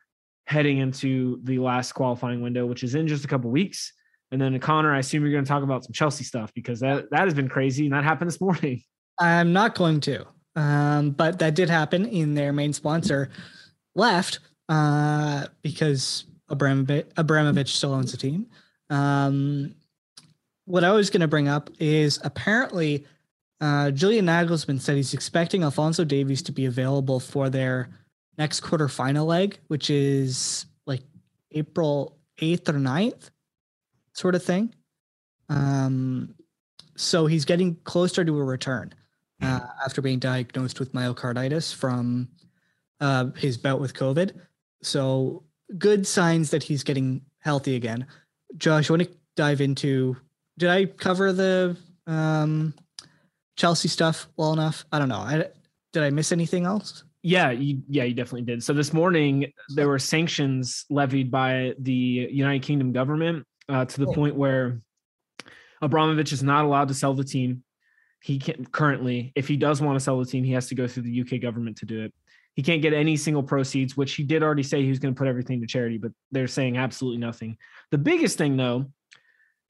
heading 0.46 0.78
into 0.78 1.40
the 1.44 1.58
last 1.58 1.92
qualifying 1.92 2.40
window, 2.40 2.66
which 2.66 2.82
is 2.82 2.94
in 2.94 3.06
just 3.06 3.24
a 3.24 3.28
couple 3.28 3.50
weeks. 3.50 3.92
And 4.32 4.40
then 4.40 4.58
Connor, 4.58 4.94
I 4.94 4.98
assume 4.98 5.22
you're 5.22 5.32
going 5.32 5.44
to 5.44 5.48
talk 5.48 5.62
about 5.62 5.84
some 5.84 5.92
Chelsea 5.92 6.24
stuff 6.24 6.52
because 6.54 6.80
that 6.80 7.10
that 7.10 7.24
has 7.24 7.34
been 7.34 7.48
crazy 7.48 7.84
and 7.86 7.94
that 7.94 8.04
happened 8.04 8.28
this 8.30 8.40
morning. 8.40 8.82
I'm 9.18 9.52
not 9.52 9.74
going 9.74 10.00
to, 10.00 10.26
um, 10.56 11.10
but 11.10 11.38
that 11.40 11.54
did 11.54 11.68
happen 11.68 12.06
in 12.06 12.34
their 12.34 12.52
main 12.52 12.72
sponsor 12.72 13.30
left 13.94 14.40
uh, 14.68 15.46
because 15.62 16.24
Abramovich, 16.48 17.06
Abramovich 17.16 17.76
still 17.76 17.92
owns 17.92 18.12
the 18.12 18.16
team. 18.16 18.46
Um, 18.88 19.74
what 20.64 20.84
I 20.84 20.92
was 20.92 21.10
going 21.10 21.20
to 21.20 21.28
bring 21.28 21.48
up 21.48 21.70
is 21.78 22.18
apparently 22.22 23.04
uh, 23.60 23.90
Julian 23.90 24.26
Nagelsmann 24.26 24.80
said 24.80 24.96
he's 24.96 25.14
expecting 25.14 25.62
Alphonso 25.62 26.04
Davies 26.04 26.42
to 26.42 26.52
be 26.52 26.66
available 26.66 27.20
for 27.20 27.50
their 27.50 27.90
next 28.38 28.62
quarterfinal 28.62 29.26
leg, 29.26 29.58
which 29.68 29.90
is 29.90 30.64
like 30.86 31.02
April 31.52 32.16
8th 32.40 32.68
or 32.70 32.74
9th 32.74 33.30
sort 34.14 34.34
of 34.34 34.42
thing. 34.42 34.74
Um, 35.48 36.34
so 36.96 37.26
he's 37.26 37.44
getting 37.44 37.76
closer 37.84 38.24
to 38.24 38.38
a 38.38 38.44
return 38.44 38.94
uh, 39.42 39.60
after 39.84 40.00
being 40.00 40.18
diagnosed 40.18 40.80
with 40.80 40.92
myocarditis 40.92 41.74
from 41.74 42.28
uh, 43.00 43.26
his 43.36 43.58
bout 43.58 43.80
with 43.80 43.94
COVID. 43.94 44.32
So 44.82 45.44
good 45.78 46.06
signs 46.06 46.50
that 46.50 46.62
he's 46.62 46.82
getting 46.82 47.22
healthy 47.38 47.76
again. 47.76 48.06
Josh, 48.56 48.90
I 48.90 48.92
want 48.92 49.02
to 49.02 49.10
dive 49.36 49.60
into. 49.60 50.16
Did 50.58 50.70
I 50.70 50.86
cover 50.86 51.32
the 51.32 51.76
um, 52.06 52.74
Chelsea 53.60 53.88
stuff 53.88 54.26
well 54.38 54.54
enough? 54.54 54.86
I 54.90 54.98
don't 54.98 55.10
know. 55.10 55.18
I, 55.18 55.44
did 55.92 56.02
I 56.02 56.08
miss 56.08 56.32
anything 56.32 56.64
else? 56.64 57.04
Yeah, 57.22 57.50
you, 57.50 57.82
yeah, 57.90 58.04
you 58.04 58.14
definitely 58.14 58.46
did. 58.46 58.64
So 58.64 58.72
this 58.72 58.94
morning 58.94 59.52
there 59.74 59.86
were 59.86 59.98
sanctions 59.98 60.86
levied 60.88 61.30
by 61.30 61.74
the 61.78 61.92
United 61.92 62.62
Kingdom 62.62 62.92
government 62.92 63.46
uh, 63.68 63.84
to 63.84 64.00
the 64.00 64.06
oh. 64.06 64.14
point 64.14 64.34
where 64.34 64.80
Abramovich 65.82 66.32
is 66.32 66.42
not 66.42 66.64
allowed 66.64 66.88
to 66.88 66.94
sell 66.94 67.12
the 67.12 67.22
team. 67.22 67.62
He 68.22 68.38
can 68.38 68.64
currently, 68.64 69.30
if 69.34 69.46
he 69.46 69.58
does 69.58 69.82
want 69.82 69.96
to 69.96 70.00
sell 70.00 70.18
the 70.18 70.24
team, 70.24 70.42
he 70.42 70.52
has 70.52 70.68
to 70.68 70.74
go 70.74 70.88
through 70.88 71.02
the 71.02 71.20
UK 71.20 71.42
government 71.42 71.76
to 71.78 71.86
do 71.86 72.00
it. 72.00 72.14
He 72.54 72.62
can't 72.62 72.80
get 72.80 72.94
any 72.94 73.18
single 73.18 73.42
proceeds, 73.42 73.94
which 73.94 74.14
he 74.14 74.22
did 74.22 74.42
already 74.42 74.62
say 74.62 74.82
he 74.82 74.88
was 74.88 74.98
going 74.98 75.14
to 75.14 75.18
put 75.18 75.28
everything 75.28 75.60
to 75.60 75.66
charity, 75.66 75.98
but 75.98 76.12
they're 76.32 76.48
saying 76.48 76.78
absolutely 76.78 77.18
nothing. 77.18 77.58
The 77.90 77.98
biggest 77.98 78.38
thing, 78.38 78.56
though, 78.56 78.86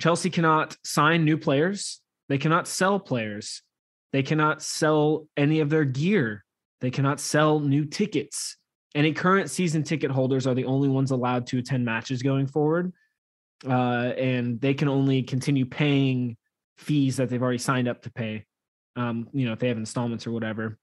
Chelsea 0.00 0.30
cannot 0.30 0.76
sign 0.84 1.24
new 1.24 1.36
players. 1.36 2.00
They 2.28 2.38
cannot 2.38 2.68
sell 2.68 3.00
players. 3.00 3.62
They 4.12 4.22
cannot 4.22 4.62
sell 4.62 5.26
any 5.36 5.60
of 5.60 5.70
their 5.70 5.84
gear. 5.84 6.44
They 6.80 6.90
cannot 6.90 7.20
sell 7.20 7.60
new 7.60 7.84
tickets. 7.84 8.56
Any 8.94 9.12
current 9.12 9.50
season 9.50 9.82
ticket 9.84 10.10
holders 10.10 10.46
are 10.46 10.54
the 10.54 10.64
only 10.64 10.88
ones 10.88 11.10
allowed 11.10 11.46
to 11.48 11.58
attend 11.58 11.84
matches 11.84 12.22
going 12.22 12.46
forward 12.48 12.92
uh, 13.68 14.12
and 14.16 14.60
they 14.60 14.74
can 14.74 14.88
only 14.88 15.22
continue 15.22 15.66
paying 15.66 16.36
fees 16.78 17.16
that 17.16 17.28
they've 17.28 17.42
already 17.42 17.58
signed 17.58 17.88
up 17.88 18.02
to 18.02 18.10
pay. 18.10 18.44
Um, 18.96 19.28
you 19.32 19.46
know, 19.46 19.52
if 19.52 19.58
they 19.58 19.68
have 19.68 19.76
installments 19.76 20.26
or 20.26 20.32
whatever. 20.32 20.78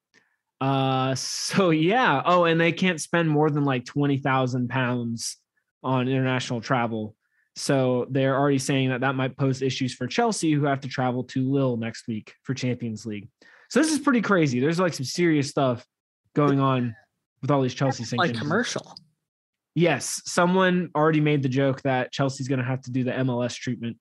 Uh, 0.62 1.16
so 1.16 1.70
yeah. 1.72 2.22
Oh, 2.26 2.46
and 2.46 2.60
they 2.60 2.72
can't 2.72 3.02
spend 3.02 3.30
more 3.30 3.50
than 3.50 3.66
like 3.66 3.86
twenty 3.86 4.18
thousand 4.18 4.70
pounds 4.70 5.38
on 5.84 6.08
international 6.08 6.62
travel. 6.62 7.16
So 7.58 8.08
they're 8.10 8.38
already 8.38 8.60
saying 8.60 8.90
that 8.90 9.02
that 9.02 9.16
might 9.16 9.36
pose 9.36 9.62
issues 9.62 9.94
for 9.94 10.08
Chelsea, 10.08 10.52
who 10.52 10.66
have 10.66 10.82
to 10.82 10.88
travel 10.88 11.24
to 11.26 11.52
Lille 11.52 11.78
next 11.78 12.08
week 12.08 12.34
for 12.44 12.54
Champions 12.54 13.06
League. 13.06 13.30
So 13.70 13.82
this 13.82 13.92
is 13.92 14.00
pretty 14.00 14.22
crazy. 14.22 14.60
There's 14.60 14.80
like 14.80 14.94
some 14.94 15.06
serious 15.06 15.50
stuff 15.50 15.86
going 16.36 16.60
on 16.60 16.96
with 17.42 17.52
all 17.52 17.62
these 17.62 17.74
Chelsea 17.74 18.04
sanctions. 18.04 18.36
Like 18.36 18.40
commercial 18.40 18.96
yes, 19.78 20.24
someone 20.26 20.90
already 20.96 21.22
made 21.22 21.44
the 21.44 21.50
joke 21.50 21.84
that 21.84 22.12
Chelsea's 22.12 22.48
going 22.48 22.60
to 22.60 22.66
have 22.66 22.82
to 22.82 22.92
do 22.92 23.04
the 23.04 23.12
MLS 23.12 23.54
treatment 23.56 23.98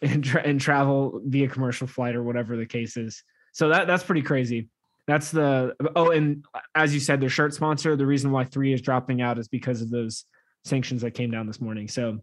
and 0.00 0.22
tra- 0.22 0.42
and 0.42 0.60
travel 0.60 1.20
via 1.24 1.48
commercial 1.48 1.88
flight 1.88 2.14
or 2.14 2.22
whatever 2.22 2.56
the 2.56 2.64
case 2.64 2.96
is. 2.96 3.24
So 3.52 3.70
that 3.70 3.88
that's 3.88 4.04
pretty 4.04 4.22
crazy. 4.22 4.68
That's 5.08 5.32
the 5.32 5.74
oh, 5.96 6.12
and 6.12 6.44
as 6.76 6.94
you 6.94 7.00
said, 7.00 7.20
their 7.20 7.28
shirt 7.28 7.54
sponsor. 7.54 7.96
The 7.96 8.06
reason 8.06 8.30
why 8.30 8.44
three 8.44 8.72
is 8.72 8.80
dropping 8.80 9.20
out 9.20 9.36
is 9.36 9.48
because 9.48 9.82
of 9.82 9.90
those 9.90 10.24
sanctions 10.64 11.02
that 11.02 11.10
came 11.10 11.32
down 11.32 11.48
this 11.48 11.60
morning. 11.60 11.88
So 11.88 12.20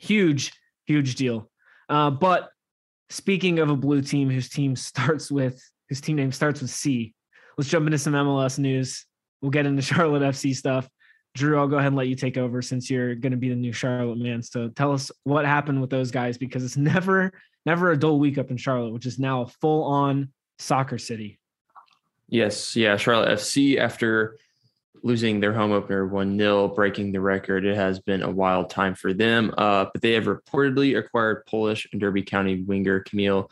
huge, 0.00 0.52
huge 0.86 1.14
deal. 1.14 1.50
Uh, 1.88 2.10
but 2.10 2.50
speaking 3.10 3.58
of 3.58 3.70
a 3.70 3.76
blue 3.76 4.02
team 4.02 4.30
whose 4.30 4.48
team 4.48 4.76
starts 4.76 5.30
with 5.30 5.62
whose 5.88 6.00
team 6.00 6.16
name 6.16 6.32
starts 6.32 6.60
with 6.60 6.70
C, 6.70 7.14
let's 7.58 7.68
jump 7.68 7.86
into 7.86 7.98
some 7.98 8.14
MLS 8.14 8.58
news. 8.58 9.06
We'll 9.42 9.50
get 9.50 9.66
into 9.66 9.82
Charlotte 9.92 10.22
FC 10.22 10.54
stuff. 10.54 10.88
Drew, 11.36 11.58
I'll 11.58 11.68
go 11.68 11.76
ahead 11.76 11.88
and 11.88 11.96
let 11.96 12.08
you 12.08 12.16
take 12.16 12.36
over 12.36 12.60
since 12.60 12.90
you're 12.90 13.14
going 13.14 13.30
to 13.32 13.38
be 13.38 13.50
the 13.50 13.54
new 13.54 13.72
Charlotte 13.72 14.18
man. 14.18 14.42
So 14.42 14.68
tell 14.68 14.92
us 14.92 15.12
what 15.22 15.44
happened 15.44 15.80
with 15.80 15.90
those 15.90 16.10
guys 16.10 16.38
because 16.38 16.64
it's 16.64 16.76
never, 16.78 17.32
never 17.66 17.92
a 17.92 17.96
dull 17.96 18.18
week 18.18 18.38
up 18.38 18.50
in 18.50 18.56
Charlotte, 18.56 18.92
which 18.92 19.06
is 19.06 19.18
now 19.18 19.42
a 19.42 19.46
full 19.46 19.84
on 19.84 20.32
soccer 20.58 20.98
city. 20.98 21.38
Yes. 22.28 22.74
Yeah. 22.76 22.96
Charlotte 22.96 23.38
FC, 23.38 23.78
after 23.78 24.36
losing 25.02 25.40
their 25.40 25.52
home 25.52 25.72
opener 25.72 26.06
1 26.06 26.38
0, 26.38 26.68
breaking 26.68 27.12
the 27.12 27.20
record, 27.20 27.64
it 27.64 27.76
has 27.76 28.00
been 28.00 28.22
a 28.22 28.30
wild 28.30 28.70
time 28.70 28.94
for 28.94 29.12
them. 29.12 29.52
Uh, 29.56 29.86
but 29.92 30.02
they 30.02 30.12
have 30.12 30.24
reportedly 30.24 30.98
acquired 30.98 31.46
Polish 31.46 31.88
and 31.92 32.00
Derby 32.00 32.22
County 32.22 32.62
winger 32.62 33.00
Kamil 33.00 33.50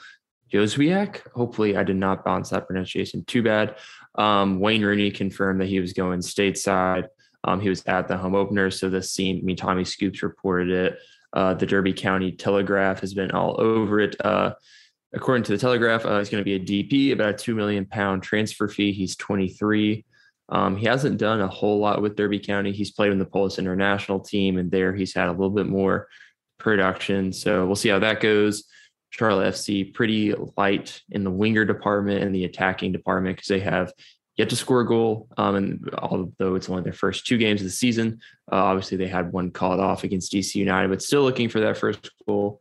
Józwiak. 0.52 1.30
Hopefully, 1.32 1.76
I 1.76 1.84
did 1.84 1.96
not 1.96 2.24
bounce 2.24 2.50
that 2.50 2.66
pronunciation 2.66 3.24
too 3.24 3.42
bad. 3.42 3.76
Um, 4.14 4.60
Wayne 4.60 4.84
Rooney 4.84 5.10
confirmed 5.10 5.60
that 5.60 5.68
he 5.68 5.80
was 5.80 5.92
going 5.92 6.20
stateside. 6.20 7.08
Um, 7.44 7.60
he 7.60 7.68
was 7.68 7.84
at 7.86 8.08
the 8.08 8.16
home 8.16 8.34
opener, 8.34 8.70
so 8.70 8.90
this 8.90 9.12
scene. 9.12 9.44
Mean, 9.44 9.56
Tommy 9.56 9.84
Scoops 9.84 10.22
reported 10.22 10.70
it. 10.70 10.98
Uh, 11.32 11.54
the 11.54 11.66
Derby 11.66 11.92
County 11.92 12.32
Telegraph 12.32 13.00
has 13.00 13.14
been 13.14 13.30
all 13.30 13.60
over 13.60 14.00
it. 14.00 14.16
Uh, 14.24 14.54
according 15.12 15.44
to 15.44 15.52
the 15.52 15.58
Telegraph, 15.58 16.04
uh, 16.04 16.18
he's 16.18 16.30
going 16.30 16.42
to 16.42 16.44
be 16.44 16.54
a 16.54 16.60
DP, 16.60 17.12
about 17.12 17.30
a 17.30 17.34
two 17.34 17.54
million 17.54 17.84
pound 17.84 18.22
transfer 18.22 18.68
fee. 18.68 18.92
He's 18.92 19.14
23. 19.16 20.04
Um, 20.48 20.76
he 20.76 20.86
hasn't 20.86 21.18
done 21.18 21.40
a 21.40 21.48
whole 21.48 21.78
lot 21.78 22.00
with 22.00 22.16
Derby 22.16 22.38
County. 22.38 22.72
He's 22.72 22.90
played 22.90 23.12
in 23.12 23.18
the 23.18 23.26
Polish 23.26 23.58
international 23.58 24.20
team, 24.20 24.58
and 24.58 24.70
there 24.70 24.94
he's 24.94 25.14
had 25.14 25.28
a 25.28 25.32
little 25.32 25.50
bit 25.50 25.66
more 25.66 26.08
production. 26.58 27.32
So 27.32 27.66
we'll 27.66 27.76
see 27.76 27.90
how 27.90 27.98
that 27.98 28.20
goes. 28.20 28.64
Charlotte 29.10 29.54
FC 29.54 29.92
pretty 29.94 30.34
light 30.56 31.00
in 31.10 31.24
the 31.24 31.30
winger 31.30 31.64
department 31.64 32.22
and 32.22 32.34
the 32.34 32.44
attacking 32.44 32.92
department 32.92 33.36
because 33.36 33.48
they 33.48 33.60
have 33.60 33.92
yet 34.36 34.50
to 34.50 34.56
score 34.56 34.82
a 34.82 34.86
goal. 34.86 35.28
Um, 35.36 35.54
and 35.56 35.90
although 35.98 36.54
it's 36.54 36.68
only 36.68 36.82
their 36.82 36.92
first 36.92 37.26
two 37.26 37.38
games 37.38 37.60
of 37.60 37.66
the 37.66 37.70
season, 37.70 38.20
uh, 38.50 38.56
obviously 38.56 38.96
they 38.96 39.08
had 39.08 39.32
one 39.32 39.50
called 39.50 39.80
off 39.80 40.04
against 40.04 40.32
DC 40.32 40.54
United, 40.54 40.88
but 40.88 41.02
still 41.02 41.22
looking 41.22 41.48
for 41.48 41.60
that 41.60 41.76
first 41.76 42.10
goal 42.26 42.60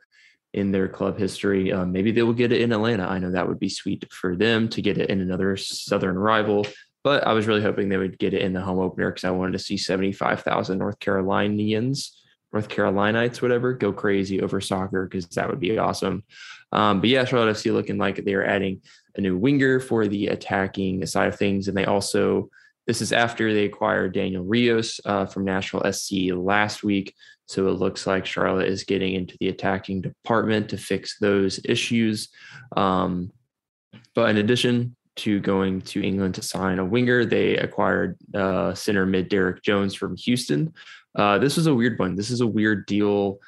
in 0.53 0.71
their 0.71 0.87
club 0.87 1.19
history. 1.19 1.71
Um, 1.71 1.91
maybe 1.91 2.11
they 2.11 2.23
will 2.23 2.33
get 2.33 2.51
it 2.51 2.61
in 2.61 2.71
Atlanta. 2.71 3.05
I 3.05 3.19
know 3.19 3.31
that 3.31 3.47
would 3.47 3.59
be 3.59 3.69
sweet 3.69 4.11
for 4.11 4.35
them 4.35 4.69
to 4.69 4.81
get 4.81 4.97
it 4.97 5.09
in 5.09 5.21
another 5.21 5.55
Southern 5.57 6.17
rival. 6.17 6.65
But 7.07 7.25
I 7.25 7.31
was 7.31 7.47
really 7.47 7.61
hoping 7.61 7.87
they 7.87 7.95
would 7.95 8.19
get 8.19 8.33
it 8.33 8.41
in 8.41 8.51
the 8.51 8.59
home 8.59 8.79
opener 8.79 9.09
because 9.09 9.23
I 9.23 9.31
wanted 9.31 9.53
to 9.53 9.59
see 9.59 9.77
75,000 9.77 10.77
North 10.77 10.99
Carolinians, 10.99 12.21
North 12.51 12.67
Carolinites, 12.67 13.41
whatever, 13.41 13.71
go 13.71 13.93
crazy 13.93 14.41
over 14.41 14.59
soccer 14.59 15.05
because 15.05 15.25
that 15.27 15.49
would 15.49 15.61
be 15.61 15.77
awesome. 15.77 16.25
Um, 16.73 16.99
but 16.99 17.09
yeah, 17.09 17.23
Charlotte 17.23 17.55
FC 17.55 17.71
looking 17.71 17.97
like 17.97 18.17
they 18.25 18.33
are 18.33 18.43
adding 18.43 18.81
a 19.15 19.21
new 19.21 19.37
winger 19.37 19.79
for 19.79 20.05
the 20.05 20.27
attacking 20.27 21.05
side 21.05 21.29
of 21.29 21.39
things. 21.39 21.69
And 21.69 21.77
they 21.77 21.85
also, 21.85 22.49
this 22.87 23.01
is 23.01 23.13
after 23.13 23.53
they 23.53 23.63
acquired 23.63 24.13
Daniel 24.13 24.43
Rios 24.43 24.99
uh, 25.05 25.27
from 25.27 25.45
Nashville 25.45 25.89
SC 25.89 26.33
last 26.33 26.83
week. 26.83 27.15
So 27.45 27.69
it 27.69 27.79
looks 27.79 28.05
like 28.05 28.25
Charlotte 28.25 28.67
is 28.67 28.83
getting 28.83 29.15
into 29.15 29.37
the 29.39 29.47
attacking 29.47 30.01
department 30.01 30.67
to 30.71 30.77
fix 30.77 31.19
those 31.19 31.61
issues. 31.63 32.27
Um, 32.75 33.31
but 34.13 34.29
in 34.29 34.35
addition 34.35 34.96
to 35.17 35.39
going 35.39 35.81
to 35.81 36.05
England 36.05 36.35
to 36.35 36.41
sign 36.41 36.79
a 36.79 36.85
winger, 36.85 37.25
they 37.25 37.57
acquired 37.57 38.17
uh, 38.33 38.73
center 38.73 39.05
mid 39.05 39.29
Derek 39.29 39.61
Jones 39.63 39.95
from 39.95 40.15
Houston. 40.17 40.73
Uh, 41.15 41.37
this 41.37 41.57
was 41.57 41.67
a 41.67 41.73
weird 41.73 41.97
one. 41.99 42.15
This 42.15 42.29
is 42.29 42.41
a 42.41 42.47
weird 42.47 42.85
deal 42.85 43.39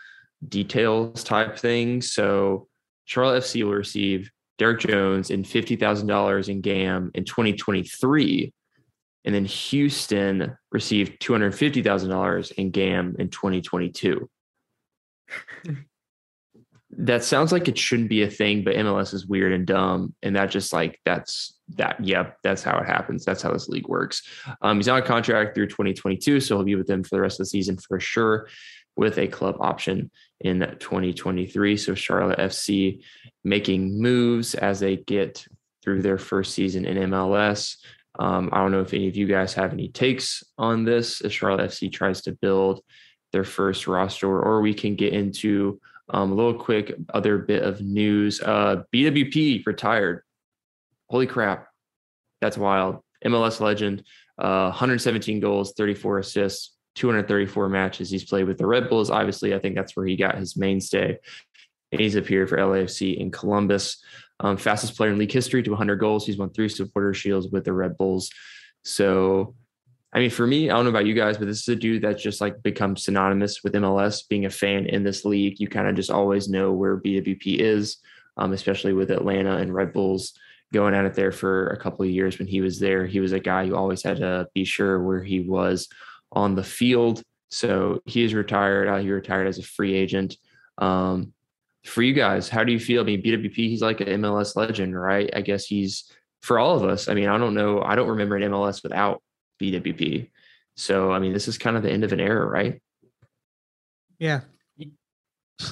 details 0.47 1.23
type 1.23 1.57
thing. 1.57 2.01
So 2.01 2.67
Charlotte 3.05 3.43
FC 3.43 3.63
will 3.63 3.73
receive 3.73 4.31
Derek 4.57 4.79
Jones 4.79 5.31
and 5.31 5.45
$50,000 5.45 6.49
in 6.49 6.61
GAM 6.61 7.11
in 7.13 7.25
2023. 7.25 8.53
And 9.25 9.35
then 9.35 9.45
Houston 9.45 10.57
received 10.71 11.21
$250,000 11.21 12.51
in 12.53 12.71
GAM 12.71 13.15
in 13.19 13.29
2022. 13.29 14.29
that 17.01 17.23
sounds 17.23 17.53
like 17.53 17.69
it 17.69 17.77
shouldn't 17.77 18.09
be 18.09 18.23
a 18.23 18.29
thing, 18.29 18.63
but 18.63 18.75
MLS 18.75 19.13
is 19.13 19.25
weird 19.25 19.53
and 19.53 19.65
dumb. 19.65 20.13
And 20.21 20.35
that 20.35 20.51
just 20.51 20.73
like, 20.73 20.99
that's 21.05 21.57
that. 21.75 22.03
Yep. 22.03 22.37
That's 22.43 22.61
how 22.61 22.77
it 22.77 22.87
happens. 22.87 23.23
That's 23.23 23.41
how 23.41 23.53
this 23.53 23.69
league 23.69 23.87
works. 23.87 24.21
Um, 24.61 24.77
he's 24.77 24.89
on 24.89 24.99
a 24.99 25.01
contract 25.01 25.55
through 25.55 25.67
2022. 25.67 26.41
So 26.41 26.57
he'll 26.57 26.65
be 26.65 26.75
with 26.75 26.87
them 26.87 27.03
for 27.03 27.15
the 27.15 27.21
rest 27.21 27.39
of 27.39 27.45
the 27.45 27.49
season 27.49 27.77
for 27.77 28.01
sure 28.01 28.49
with 28.97 29.17
a 29.17 29.27
club 29.27 29.55
option 29.61 30.11
in 30.41 30.59
2023. 30.59 31.77
So 31.77 31.95
Charlotte 31.95 32.39
FC 32.39 33.01
making 33.45 34.01
moves 34.01 34.53
as 34.53 34.81
they 34.81 34.97
get 34.97 35.47
through 35.81 36.01
their 36.01 36.17
first 36.17 36.53
season 36.53 36.83
in 36.83 37.09
MLS. 37.09 37.77
Um, 38.19 38.49
I 38.51 38.57
don't 38.57 38.73
know 38.73 38.81
if 38.81 38.93
any 38.93 39.07
of 39.07 39.15
you 39.15 39.25
guys 39.25 39.53
have 39.53 39.71
any 39.71 39.87
takes 39.87 40.43
on 40.57 40.83
this 40.83 41.21
as 41.21 41.31
Charlotte 41.31 41.69
FC 41.69 41.89
tries 41.89 42.23
to 42.23 42.33
build 42.33 42.81
their 43.31 43.45
first 43.45 43.87
roster, 43.87 44.27
or 44.27 44.59
we 44.59 44.73
can 44.73 44.95
get 44.95 45.13
into 45.13 45.79
um, 46.09 46.31
a 46.31 46.35
little 46.35 46.53
quick 46.53 46.95
other 47.13 47.37
bit 47.37 47.63
of 47.63 47.81
news. 47.81 48.41
Uh, 48.41 48.83
BWP 48.93 49.65
retired. 49.65 50.23
Holy 51.09 51.27
crap. 51.27 51.67
That's 52.41 52.57
wild. 52.57 52.99
MLS 53.25 53.59
legend, 53.59 54.03
uh, 54.37 54.69
117 54.69 55.39
goals, 55.39 55.73
34 55.73 56.19
assists, 56.19 56.75
234 56.95 57.69
matches 57.69 58.09
he's 58.09 58.23
played 58.23 58.45
with 58.45 58.57
the 58.57 58.65
Red 58.65 58.89
Bulls. 58.89 59.09
Obviously, 59.09 59.53
I 59.53 59.59
think 59.59 59.75
that's 59.75 59.95
where 59.95 60.05
he 60.05 60.15
got 60.15 60.37
his 60.37 60.55
mainstay. 60.55 61.17
He's 61.91 62.15
appeared 62.15 62.49
for 62.49 62.57
LAFC 62.57 63.17
in 63.17 63.31
Columbus. 63.31 64.01
Um, 64.39 64.57
fastest 64.57 64.95
player 64.95 65.11
in 65.11 65.17
league 65.17 65.31
history 65.31 65.63
to 65.63 65.71
100 65.71 65.97
goals. 65.97 66.25
He's 66.25 66.37
won 66.37 66.49
three 66.51 66.69
supporter 66.69 67.13
shields 67.13 67.47
with 67.49 67.65
the 67.65 67.73
Red 67.73 67.97
Bulls. 67.97 68.31
So, 68.83 69.55
I 70.11 70.19
mean, 70.19 70.31
for 70.31 70.47
me, 70.47 70.69
I 70.69 70.75
don't 70.75 70.85
know 70.85 70.89
about 70.89 71.05
you 71.05 71.13
guys, 71.13 71.37
but 71.37 71.45
this 71.45 71.61
is 71.61 71.67
a 71.67 71.75
dude 71.75 72.01
that's 72.01 72.23
just 72.23 72.41
like 72.41 72.63
become 72.63 72.97
synonymous 72.97 73.63
with 73.63 73.73
MLS. 73.73 74.27
Being 74.27 74.45
a 74.45 74.49
fan 74.49 74.87
in 74.87 75.03
this 75.03 75.23
league, 75.23 75.59
you 75.59 75.67
kind 75.67 75.87
of 75.87 75.95
just 75.95 76.09
always 76.09 76.49
know 76.49 76.71
where 76.71 76.99
BWP 76.99 77.59
is, 77.59 77.97
um, 78.37 78.51
especially 78.53 78.93
with 78.93 79.11
Atlanta 79.11 79.57
and 79.57 79.73
Red 79.73 79.93
Bulls 79.93 80.33
going 80.73 80.95
at 80.95 81.05
it 81.05 81.13
there 81.13 81.31
for 81.31 81.67
a 81.67 81.77
couple 81.77 82.05
of 82.05 82.11
years 82.11 82.39
when 82.39 82.47
he 82.47 82.61
was 82.61 82.79
there. 82.79 83.05
He 83.05 83.19
was 83.19 83.33
a 83.33 83.39
guy 83.39 83.67
who 83.67 83.75
always 83.75 84.01
had 84.01 84.17
to 84.17 84.47
be 84.53 84.65
sure 84.65 85.01
where 85.03 85.23
he 85.23 85.41
was 85.41 85.87
on 86.31 86.55
the 86.55 86.63
field. 86.63 87.23
So 87.49 88.01
he 88.05 88.23
is 88.23 88.33
retired. 88.33 88.87
Uh, 88.87 88.97
he 88.97 89.11
retired 89.11 89.47
as 89.47 89.59
a 89.59 89.63
free 89.63 89.93
agent. 89.93 90.37
Um, 90.77 91.33
for 91.85 92.01
you 92.01 92.13
guys, 92.13 92.49
how 92.49 92.63
do 92.63 92.71
you 92.71 92.79
feel? 92.79 93.01
I 93.01 93.05
mean, 93.05 93.21
BWP, 93.21 93.55
he's 93.55 93.81
like 93.81 94.01
an 94.01 94.07
MLS 94.21 94.55
legend, 94.55 94.99
right? 94.99 95.29
I 95.35 95.41
guess 95.41 95.65
he's 95.65 96.11
for 96.41 96.59
all 96.59 96.75
of 96.75 96.83
us. 96.83 97.07
I 97.07 97.13
mean, 97.13 97.27
I 97.27 97.37
don't 97.37 97.53
know. 97.53 97.81
I 97.81 97.95
don't 97.95 98.09
remember 98.09 98.35
an 98.35 98.43
MLS 98.51 98.83
without 98.83 99.21
BWP. 99.59 100.29
So, 100.75 101.11
I 101.11 101.19
mean, 101.19 101.33
this 101.33 101.47
is 101.47 101.57
kind 101.57 101.75
of 101.75 101.83
the 101.83 101.91
end 101.91 102.03
of 102.03 102.13
an 102.13 102.19
era, 102.19 102.45
right? 102.45 102.81
Yeah. 104.17 104.41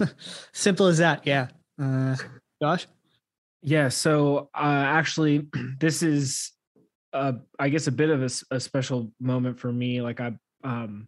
Simple 0.54 0.88
as 0.88 0.98
that. 0.98 1.26
Yeah. 1.26 1.48
Uh, 1.82 2.16
Josh? 2.62 2.88
Yeah. 3.62 3.90
So, 3.90 4.50
uh, 4.54 4.84
actually, 4.86 5.48
this 5.80 6.04
is, 6.04 6.52
uh, 7.14 7.34
I 7.58 7.70
guess, 7.70 7.88
a 7.88 7.92
bit 7.92 8.10
of 8.10 8.22
a, 8.22 8.56
a 8.56 8.60
special 8.60 9.12
moment 9.20 9.60
for 9.60 9.72
me. 9.72 10.02
Like, 10.02 10.20
I, 10.20 10.34
um, 10.64 11.08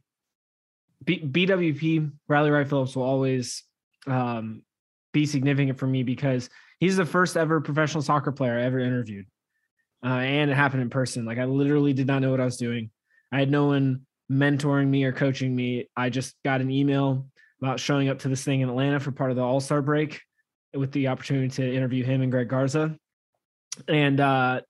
B- 1.03 1.23
BWP, 1.23 2.11
Bradley 2.27 2.51
Wright 2.51 2.67
Phillips 2.67 2.95
will 2.95 3.03
always 3.03 3.63
um, 4.07 4.63
be 5.13 5.25
significant 5.25 5.77
for 5.77 5.87
me 5.87 6.03
because 6.03 6.49
he's 6.79 6.97
the 6.97 7.05
first 7.05 7.37
ever 7.37 7.61
professional 7.61 8.01
soccer 8.01 8.31
player 8.31 8.57
I 8.57 8.63
ever 8.63 8.79
interviewed. 8.79 9.25
Uh, 10.03 10.07
and 10.07 10.49
it 10.49 10.55
happened 10.55 10.81
in 10.81 10.89
person. 10.89 11.25
Like 11.25 11.37
I 11.37 11.45
literally 11.45 11.93
did 11.93 12.07
not 12.07 12.21
know 12.21 12.31
what 12.31 12.39
I 12.39 12.45
was 12.45 12.57
doing. 12.57 12.89
I 13.31 13.39
had 13.39 13.51
no 13.51 13.65
one 13.65 14.05
mentoring 14.31 14.87
me 14.87 15.03
or 15.03 15.11
coaching 15.11 15.55
me. 15.55 15.89
I 15.95 16.09
just 16.09 16.35
got 16.43 16.61
an 16.61 16.71
email 16.71 17.27
about 17.61 17.79
showing 17.79 18.09
up 18.09 18.19
to 18.19 18.29
this 18.29 18.43
thing 18.43 18.61
in 18.61 18.69
Atlanta 18.69 18.99
for 18.99 19.11
part 19.11 19.31
of 19.31 19.35
the 19.35 19.43
All 19.43 19.59
Star 19.59 19.81
break 19.81 20.21
with 20.73 20.91
the 20.91 21.07
opportunity 21.07 21.49
to 21.49 21.75
interview 21.75 22.03
him 22.03 22.21
and 22.21 22.31
Greg 22.31 22.47
Garza. 22.47 22.95
And 23.87 24.19
uh, 24.19 24.61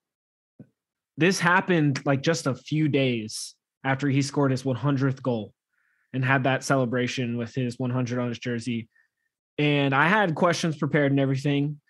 this 1.17 1.39
happened 1.39 2.01
like 2.05 2.21
just 2.21 2.47
a 2.47 2.55
few 2.55 2.87
days 2.87 3.55
after 3.83 4.07
he 4.07 4.21
scored 4.21 4.51
his 4.51 4.63
100th 4.63 5.21
goal 5.21 5.53
and 6.13 6.25
had 6.25 6.45
that 6.45 6.63
celebration 6.63 7.37
with 7.37 7.53
his 7.53 7.77
100 7.77 8.19
on 8.19 8.29
his 8.29 8.39
jersey 8.39 8.89
and 9.59 9.93
I 9.93 10.07
had 10.07 10.35
questions 10.35 10.77
prepared 10.77 11.11
and 11.11 11.19
everything. 11.19 11.81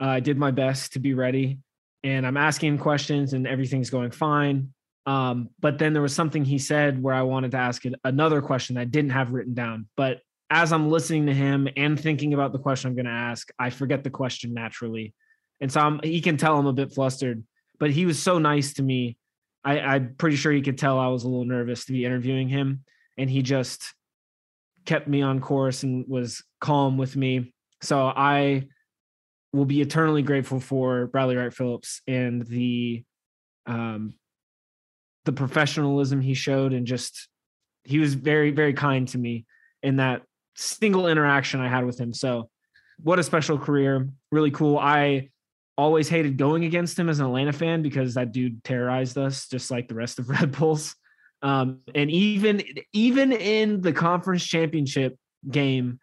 Uh, 0.00 0.06
I 0.06 0.20
did 0.20 0.38
my 0.38 0.52
best 0.52 0.92
to 0.92 1.00
be 1.00 1.12
ready, 1.12 1.58
and 2.06 2.24
I'm 2.24 2.36
asking 2.36 2.78
questions, 2.78 3.32
and 3.32 3.48
everything's 3.48 3.90
going 3.90 4.12
fine. 4.12 4.72
Um, 5.06 5.50
but 5.58 5.78
then 5.78 5.92
there 5.92 6.02
was 6.02 6.14
something 6.14 6.44
he 6.44 6.58
said 6.58 7.02
where 7.02 7.14
I 7.14 7.22
wanted 7.22 7.50
to 7.50 7.56
ask 7.56 7.82
another 8.04 8.40
question 8.40 8.74
that 8.74 8.82
I 8.82 8.84
didn't 8.84 9.10
have 9.10 9.32
written 9.32 9.54
down. 9.54 9.88
But 9.96 10.20
as 10.48 10.72
I'm 10.72 10.88
listening 10.88 11.26
to 11.26 11.34
him 11.34 11.68
and 11.76 11.98
thinking 11.98 12.32
about 12.32 12.52
the 12.52 12.60
question 12.60 12.88
I'm 12.88 12.94
going 12.94 13.06
to 13.06 13.10
ask, 13.10 13.50
I 13.58 13.70
forget 13.70 14.04
the 14.04 14.10
question 14.10 14.54
naturally, 14.54 15.14
and 15.60 15.70
so 15.70 15.80
I'm, 15.80 16.00
he 16.04 16.20
can 16.20 16.36
tell 16.36 16.56
I'm 16.56 16.66
a 16.66 16.72
bit 16.72 16.92
flustered. 16.92 17.42
But 17.80 17.90
he 17.90 18.06
was 18.06 18.22
so 18.22 18.38
nice 18.38 18.74
to 18.74 18.82
me. 18.82 19.16
I, 19.64 19.80
I'm 19.80 20.14
pretty 20.16 20.36
sure 20.36 20.52
he 20.52 20.62
could 20.62 20.78
tell 20.78 20.98
I 21.00 21.08
was 21.08 21.24
a 21.24 21.28
little 21.28 21.44
nervous 21.44 21.86
to 21.86 21.92
be 21.92 22.04
interviewing 22.04 22.48
him, 22.48 22.84
and 23.18 23.28
he 23.28 23.42
just 23.42 23.82
kept 24.84 25.08
me 25.08 25.22
on 25.22 25.40
course 25.40 25.82
and 25.82 26.06
was 26.06 26.44
calm 26.60 26.98
with 26.98 27.16
me. 27.16 27.52
So 27.82 28.06
I 28.06 28.68
will 29.52 29.64
be 29.64 29.80
eternally 29.80 30.22
grateful 30.22 30.60
for 30.60 31.06
Bradley 31.06 31.36
Wright 31.36 31.52
Phillips 31.52 32.02
and 32.06 32.42
the 32.46 33.04
um 33.66 34.14
the 35.24 35.32
professionalism 35.32 36.20
he 36.20 36.34
showed 36.34 36.72
and 36.72 36.86
just 36.86 37.28
he 37.84 37.98
was 37.98 38.14
very 38.14 38.50
very 38.50 38.74
kind 38.74 39.08
to 39.08 39.18
me 39.18 39.44
in 39.82 39.96
that 39.96 40.22
single 40.56 41.06
interaction 41.06 41.60
I 41.60 41.68
had 41.68 41.84
with 41.84 41.98
him. 41.98 42.12
So 42.12 42.48
what 43.02 43.18
a 43.18 43.22
special 43.22 43.58
career, 43.58 44.08
really 44.32 44.50
cool. 44.50 44.78
I 44.78 45.28
always 45.78 46.08
hated 46.08 46.38
going 46.38 46.64
against 46.64 46.98
him 46.98 47.08
as 47.08 47.20
an 47.20 47.26
Atlanta 47.26 47.52
fan 47.52 47.82
because 47.82 48.14
that 48.14 48.32
dude 48.32 48.64
terrorized 48.64 49.18
us 49.18 49.48
just 49.48 49.70
like 49.70 49.88
the 49.88 49.94
rest 49.94 50.18
of 50.18 50.28
Red 50.30 50.52
Bulls. 50.52 50.94
Um, 51.42 51.80
and 51.94 52.10
even 52.10 52.62
even 52.92 53.32
in 53.32 53.82
the 53.82 53.92
conference 53.92 54.44
championship 54.44 55.16
game, 55.48 56.00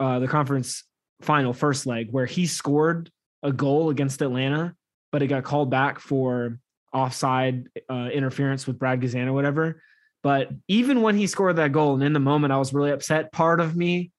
uh, 0.00 0.18
the 0.18 0.28
conference 0.28 0.84
final 1.22 1.52
first 1.52 1.86
leg, 1.86 2.08
where 2.10 2.26
he 2.26 2.46
scored 2.46 3.10
a 3.42 3.52
goal 3.52 3.90
against 3.90 4.22
Atlanta, 4.22 4.74
but 5.10 5.22
it 5.22 5.28
got 5.28 5.44
called 5.44 5.70
back 5.70 5.98
for 5.98 6.58
offside 6.92 7.68
uh, 7.90 8.08
interference 8.12 8.66
with 8.66 8.78
Brad 8.78 9.00
Guzan 9.00 9.26
or 9.26 9.32
whatever. 9.32 9.82
But 10.22 10.50
even 10.68 11.02
when 11.02 11.16
he 11.16 11.26
scored 11.26 11.56
that 11.56 11.72
goal, 11.72 11.94
and 11.94 12.02
in 12.02 12.12
the 12.12 12.20
moment 12.20 12.52
I 12.52 12.58
was 12.58 12.72
really 12.72 12.92
upset, 12.92 13.32
part 13.32 13.60
of 13.60 13.76
me 13.76 14.12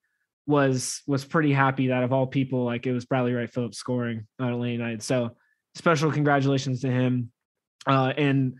was 0.46 1.02
was 1.06 1.24
pretty 1.24 1.52
happy 1.52 1.88
that 1.88 2.02
of 2.02 2.12
all 2.12 2.26
people, 2.26 2.64
like 2.64 2.86
it 2.86 2.92
was 2.92 3.06
Bradley 3.06 3.32
Wright 3.32 3.50
Phillips 3.50 3.78
scoring 3.78 4.26
on 4.38 4.52
Atlanta 4.52 4.72
United. 4.72 5.02
So 5.02 5.36
special 5.74 6.12
congratulations 6.12 6.82
to 6.82 6.90
him. 6.90 7.32
Uh, 7.86 8.12
and 8.16 8.54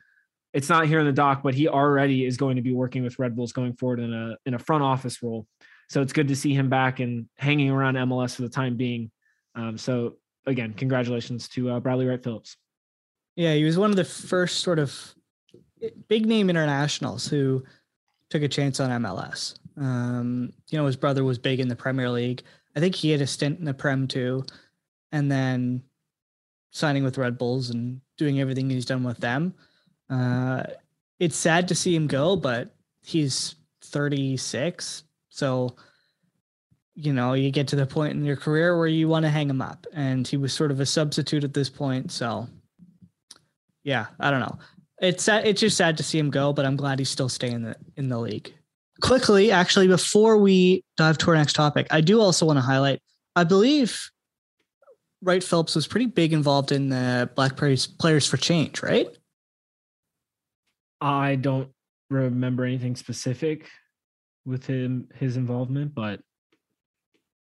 it's 0.54 0.68
not 0.68 0.86
here 0.86 1.00
in 1.00 1.06
the 1.06 1.12
doc, 1.12 1.42
but 1.42 1.54
he 1.54 1.68
already 1.68 2.24
is 2.24 2.36
going 2.36 2.56
to 2.56 2.62
be 2.62 2.72
working 2.72 3.02
with 3.02 3.18
Red 3.18 3.36
Bulls 3.36 3.52
going 3.52 3.74
forward 3.74 4.00
in 4.00 4.12
a 4.12 4.36
in 4.46 4.54
a 4.54 4.58
front 4.58 4.82
office 4.82 5.22
role. 5.22 5.46
So 5.88 6.02
it's 6.02 6.12
good 6.12 6.28
to 6.28 6.36
see 6.36 6.54
him 6.54 6.68
back 6.68 7.00
and 7.00 7.26
hanging 7.36 7.70
around 7.70 7.94
MLS 7.94 8.34
for 8.34 8.42
the 8.42 8.48
time 8.48 8.76
being. 8.76 9.10
Um, 9.54 9.78
so 9.78 10.16
again, 10.46 10.72
congratulations 10.74 11.48
to 11.50 11.70
uh, 11.70 11.80
Bradley 11.80 12.06
Wright 12.06 12.22
Phillips. 12.22 12.56
Yeah, 13.36 13.54
he 13.54 13.64
was 13.64 13.78
one 13.78 13.90
of 13.90 13.96
the 13.96 14.04
first 14.04 14.60
sort 14.60 14.78
of 14.78 15.14
big 16.08 16.26
name 16.26 16.50
internationals 16.50 17.26
who 17.26 17.64
took 18.30 18.42
a 18.42 18.48
chance 18.48 18.80
on 18.80 19.02
MLS. 19.02 19.58
Um, 19.76 20.52
you 20.70 20.78
know, 20.78 20.86
his 20.86 20.96
brother 20.96 21.24
was 21.24 21.38
big 21.38 21.60
in 21.60 21.68
the 21.68 21.76
Premier 21.76 22.08
League. 22.08 22.42
I 22.76 22.80
think 22.80 22.94
he 22.94 23.10
had 23.10 23.20
a 23.20 23.26
stint 23.26 23.58
in 23.58 23.64
the 23.64 23.74
Prem 23.74 24.06
too, 24.06 24.44
and 25.12 25.30
then 25.30 25.82
signing 26.70 27.04
with 27.04 27.18
Red 27.18 27.38
Bulls 27.38 27.70
and 27.70 28.00
doing 28.16 28.40
everything 28.40 28.68
he's 28.70 28.86
done 28.86 29.04
with 29.04 29.18
them. 29.18 29.54
Uh, 30.10 30.64
it's 31.18 31.36
sad 31.36 31.68
to 31.68 31.74
see 31.74 31.94
him 31.94 32.06
go, 32.06 32.36
but 32.36 32.74
he's 33.02 33.54
36. 33.82 35.04
So, 35.34 35.74
you 36.94 37.12
know, 37.12 37.32
you 37.32 37.50
get 37.50 37.66
to 37.68 37.76
the 37.76 37.86
point 37.86 38.12
in 38.12 38.24
your 38.24 38.36
career 38.36 38.78
where 38.78 38.86
you 38.86 39.08
want 39.08 39.24
to 39.24 39.30
hang 39.30 39.50
him 39.50 39.60
up. 39.60 39.84
And 39.92 40.26
he 40.28 40.36
was 40.36 40.52
sort 40.52 40.70
of 40.70 40.78
a 40.78 40.86
substitute 40.86 41.42
at 41.42 41.52
this 41.52 41.68
point. 41.68 42.12
So, 42.12 42.46
yeah, 43.82 44.06
I 44.20 44.30
don't 44.30 44.38
know. 44.38 44.58
It's 45.00 45.24
sad, 45.24 45.44
it's 45.44 45.60
just 45.60 45.76
sad 45.76 45.96
to 45.96 46.04
see 46.04 46.20
him 46.20 46.30
go, 46.30 46.52
but 46.52 46.64
I'm 46.64 46.76
glad 46.76 47.00
he's 47.00 47.10
still 47.10 47.28
staying 47.28 47.54
in 47.54 47.62
the, 47.62 47.76
in 47.96 48.08
the 48.08 48.18
league. 48.18 48.54
Quickly, 49.02 49.50
actually, 49.50 49.88
before 49.88 50.38
we 50.38 50.84
dive 50.96 51.18
to 51.18 51.30
our 51.30 51.36
next 51.36 51.54
topic, 51.54 51.88
I 51.90 52.00
do 52.00 52.20
also 52.20 52.46
want 52.46 52.58
to 52.58 52.62
highlight, 52.62 53.02
I 53.34 53.42
believe 53.42 54.08
Wright 55.20 55.42
Phillips 55.42 55.74
was 55.74 55.88
pretty 55.88 56.06
big 56.06 56.32
involved 56.32 56.70
in 56.70 56.90
the 56.90 57.28
Black 57.34 57.56
Players 57.56 58.26
for 58.28 58.36
Change, 58.36 58.84
right? 58.84 59.08
I 61.00 61.34
don't 61.34 61.70
remember 62.08 62.64
anything 62.64 62.94
specific 62.94 63.66
with 64.44 64.66
him 64.66 65.08
his 65.14 65.36
involvement, 65.36 65.94
but 65.94 66.20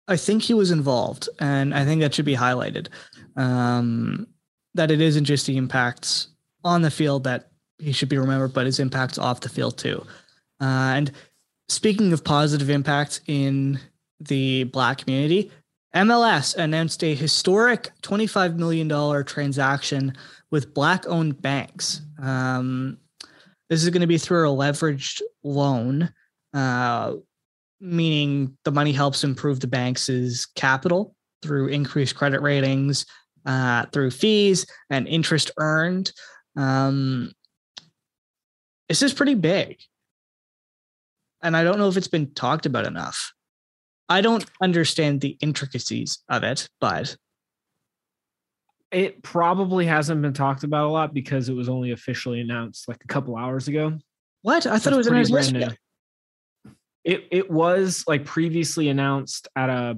I 0.07 0.17
think 0.17 0.43
he 0.43 0.53
was 0.53 0.71
involved, 0.71 1.29
and 1.39 1.73
I 1.73 1.83
think 1.83 2.01
that 2.01 2.13
should 2.13 2.25
be 2.25 2.35
highlighted. 2.35 2.89
Um, 3.35 4.27
that 4.75 4.91
it 4.91 5.01
isn't 5.01 5.25
just 5.25 5.47
the 5.47 5.57
impacts 5.57 6.27
on 6.63 6.81
the 6.81 6.91
field 6.91 7.23
that 7.23 7.49
he 7.79 7.91
should 7.91 8.09
be 8.09 8.17
remembered, 8.17 8.53
but 8.53 8.65
his 8.65 8.79
impacts 8.79 9.17
off 9.17 9.39
the 9.39 9.49
field 9.49 9.77
too. 9.77 10.05
Uh, 10.61 10.93
and 10.95 11.11
speaking 11.69 12.13
of 12.13 12.23
positive 12.23 12.69
impacts 12.69 13.21
in 13.27 13.79
the 14.19 14.65
black 14.65 14.99
community, 14.99 15.51
MLS 15.95 16.55
announced 16.55 17.03
a 17.03 17.15
historic 17.15 17.89
$25 18.01 18.55
million 18.55 19.25
transaction 19.25 20.13
with 20.51 20.73
black 20.73 21.07
owned 21.07 21.41
banks. 21.41 22.01
Um, 22.21 22.97
this 23.69 23.81
is 23.81 23.89
going 23.89 24.01
to 24.01 24.07
be 24.07 24.17
through 24.17 24.49
a 24.49 24.55
leveraged 24.55 25.21
loan, 25.43 26.13
uh, 26.55 27.13
meaning 27.81 28.57
the 28.63 28.71
money 28.71 28.93
helps 28.93 29.23
improve 29.23 29.59
the 29.59 29.67
bank's 29.67 30.09
capital 30.55 31.13
through 31.43 31.67
increased 31.67 32.15
credit 32.15 32.41
ratings, 32.41 33.05
uh, 33.45 33.85
through 33.91 34.09
fees 34.09 34.65
and 34.89 35.07
interest 35.07 35.51
earned. 35.59 36.11
Um, 36.55 37.31
this 38.89 39.01
is 39.01 39.13
pretty 39.13 39.35
big. 39.35 39.77
And 41.43 41.55
I 41.55 41.63
don't 41.63 41.77
know 41.77 41.89
if 41.89 41.97
it's 41.97 42.07
been 42.07 42.33
talked 42.33 42.65
about 42.65 42.87
enough. 42.87 43.33
I 44.07 44.21
don't 44.21 44.45
understand 44.61 45.21
the 45.21 45.37
intricacies 45.41 46.23
of 46.29 46.43
it, 46.43 46.69
but 46.79 47.17
it 48.91 49.21
probably 49.23 49.85
hasn't 49.85 50.21
been 50.21 50.33
talked 50.33 50.63
about 50.63 50.85
a 50.85 50.89
lot 50.89 51.13
because 51.13 51.49
it 51.49 51.53
was 51.53 51.67
only 51.67 51.91
officially 51.91 52.39
announced 52.39 52.87
like 52.87 53.03
a 53.03 53.07
couple 53.07 53.35
hours 53.35 53.67
ago. 53.67 53.97
What? 54.41 54.65
I 54.65 54.79
thought 54.79 54.93
it 54.93 54.97
was 54.97 55.07
announced 55.07 55.31
yesterday. 55.31 55.75
It 57.05 57.27
it 57.31 57.49
was 57.49 58.03
like 58.07 58.25
previously 58.25 58.89
announced 58.89 59.47
at 59.55 59.69
a 59.69 59.97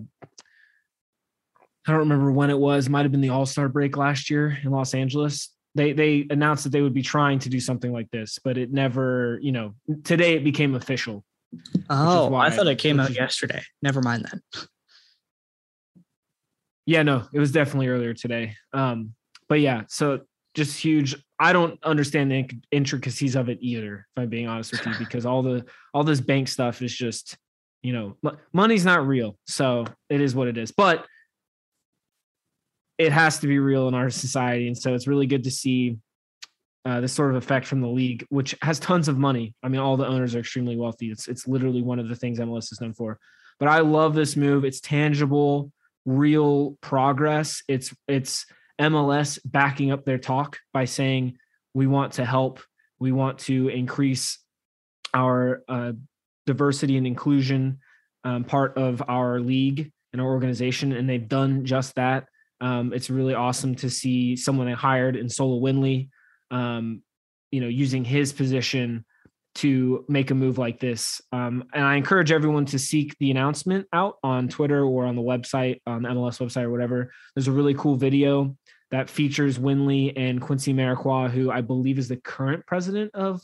I 1.88 1.92
don't 1.92 2.00
remember 2.00 2.32
when 2.32 2.50
it 2.50 2.60
was. 2.60 2.90
Might 2.90 3.04
have 3.04 3.12
been 3.12 3.22
the 3.22 3.30
All 3.30 3.46
Star 3.46 3.70
break 3.70 3.96
last 3.96 4.30
year 4.30 4.58
in 4.62 4.72
Los 4.72 4.94
Angeles. 4.94 5.54
They 5.74 5.94
they 5.94 6.28
announced 6.30 6.66
that 6.66 6.72
they 6.72 6.82
would 6.82 6.94
be 6.94 7.02
trying 7.02 7.40
to 7.40 7.50
do 7.50 7.62
something 7.62 7.94
like 7.94 8.12
this, 8.12 8.40
but 8.44 8.58
it 8.58 8.72
never. 8.74 9.40
You 9.42 9.54
know, 9.54 9.74
today 10.04 10.36
it 10.36 10.44
became 10.44 10.76
official. 10.76 11.24
Oh, 11.90 12.36
I 12.36 12.50
thought 12.50 12.68
it 12.68 12.78
came 12.78 13.00
out 13.00 13.12
yesterday. 13.12 13.62
Never 13.82 14.02
mind 14.02 14.28
then. 14.30 14.42
Yeah, 16.86 17.04
no, 17.04 17.28
it 17.34 17.40
was 17.40 17.52
definitely 17.52 17.88
earlier 17.88 18.14
today. 18.14 18.56
Um, 18.74 19.14
but 19.48 19.62
yeah, 19.62 19.84
so 19.88 20.22
just 20.58 20.82
huge. 20.82 21.16
I 21.40 21.54
don't 21.54 21.80
understand 21.84 22.32
the 22.32 22.50
intricacies 22.72 23.36
of 23.36 23.48
it 23.48 23.60
either, 23.62 24.08
if 24.16 24.24
I'm 24.24 24.28
being 24.30 24.48
honest 24.48 24.72
with 24.72 24.86
you, 24.86 24.94
because 25.00 25.26
all 25.26 25.44
the 25.44 25.66
all 25.94 26.04
this 26.04 26.20
bank 26.20 26.48
stuff 26.48 26.82
is 26.82 26.94
just, 26.94 27.38
you 27.84 27.94
know, 27.94 28.18
money's 28.52 28.84
not 28.84 29.08
real. 29.08 29.38
So 29.46 29.86
it 30.10 30.20
is 30.20 30.36
what 30.36 30.48
it 30.48 30.58
is. 30.58 30.72
But 30.72 31.06
it 32.98 33.12
has 33.12 33.40
to 33.40 33.48
be 33.48 33.60
real 33.60 33.88
in 33.88 33.94
our 33.94 34.10
society. 34.10 34.68
And 34.68 34.78
so 34.78 34.96
it's 34.96 35.08
really 35.08 35.28
good 35.28 35.44
to 35.44 35.52
see 35.52 35.98
uh, 36.84 37.00
this 37.02 37.14
sort 37.14 37.30
of 37.30 37.36
effect 37.36 37.68
from 37.68 37.82
the 37.82 37.88
league, 37.88 38.26
which 38.30 38.56
has 38.64 38.80
tons 38.80 39.08
of 39.08 39.20
money. 39.20 39.54
I 39.62 39.68
mean, 39.68 39.80
all 39.80 39.96
the 39.96 40.08
owners 40.08 40.36
are 40.36 40.40
extremely 40.40 40.76
wealthy. 40.76 41.12
It's 41.12 41.28
it's 41.28 41.48
literally 41.48 41.84
one 41.84 42.00
of 42.00 42.10
the 42.10 42.16
things 42.16 42.40
MLS 42.40 42.72
is 42.72 42.82
known 42.82 42.94
for. 42.94 43.20
But 43.60 43.70
I 43.70 43.80
love 43.80 44.16
this 44.16 44.36
move. 44.36 44.66
It's 44.66 44.82
tangible, 44.82 45.72
real 46.06 46.78
progress. 46.82 47.62
It's 47.68 47.94
it's 48.08 48.48
MLS 48.80 49.40
backing 49.44 49.92
up 49.92 50.06
their 50.06 50.18
talk 50.18 50.60
by 50.74 50.86
saying 50.86 51.38
we 51.74 51.88
want 51.88 52.14
to 52.14 52.26
help, 52.26 52.60
we 53.00 53.12
want 53.12 53.40
to 53.40 53.70
increase 53.70 54.40
our 55.14 55.64
uh, 55.68 55.94
diversity 56.46 56.98
and 56.98 57.08
inclusion 57.08 57.80
um, 58.24 58.44
part 58.44 58.78
of 58.78 59.02
our 59.08 59.40
league 59.40 59.92
and 60.12 60.22
our 60.22 60.28
organization, 60.28 60.92
and 60.92 61.10
they've 61.10 61.28
done 61.28 61.66
just 61.66 61.96
that. 61.96 62.26
Um, 62.60 62.94
it's 62.94 63.10
really 63.10 63.36
awesome 63.36 63.76
to 63.76 63.90
see 63.90 64.36
someone 64.36 64.68
they 64.68 64.74
hired 64.74 65.16
in 65.16 65.30
Sola 65.30 65.60
Winley, 65.60 66.10
um, 66.50 67.04
you 67.52 67.62
know, 67.62 67.68
using 67.68 68.04
his 68.04 68.34
position 68.34 69.06
to 69.56 70.06
make 70.08 70.30
a 70.30 70.36
move 70.36 70.58
like 70.58 70.80
this. 70.80 71.20
Um, 71.32 71.64
and 71.74 71.84
I 71.84 71.96
encourage 71.96 72.32
everyone 72.32 72.66
to 72.68 72.80
seek 72.80 73.18
the 73.20 73.32
announcement 73.32 73.88
out 73.92 74.18
on 74.24 74.50
Twitter 74.50 74.84
or 74.84 75.06
on 75.06 75.16
the 75.16 75.22
website, 75.22 75.82
on 75.88 76.04
the 76.04 76.10
MLS 76.10 76.40
website 76.40 76.64
or 76.64 76.70
whatever. 76.70 77.12
There's 77.36 77.48
a 77.48 77.52
really 77.52 77.74
cool 77.74 77.96
video 77.96 78.56
that 78.92 79.10
features 79.10 79.60
Winley 79.60 80.14
and 80.16 80.42
Quincy 80.42 80.74
Amarikwa, 80.74 81.30
who 81.30 81.52
I 81.52 81.62
believe 81.62 82.00
is 82.00 82.08
the 82.08 82.18
current 82.18 82.66
president 82.66 83.14
of 83.14 83.42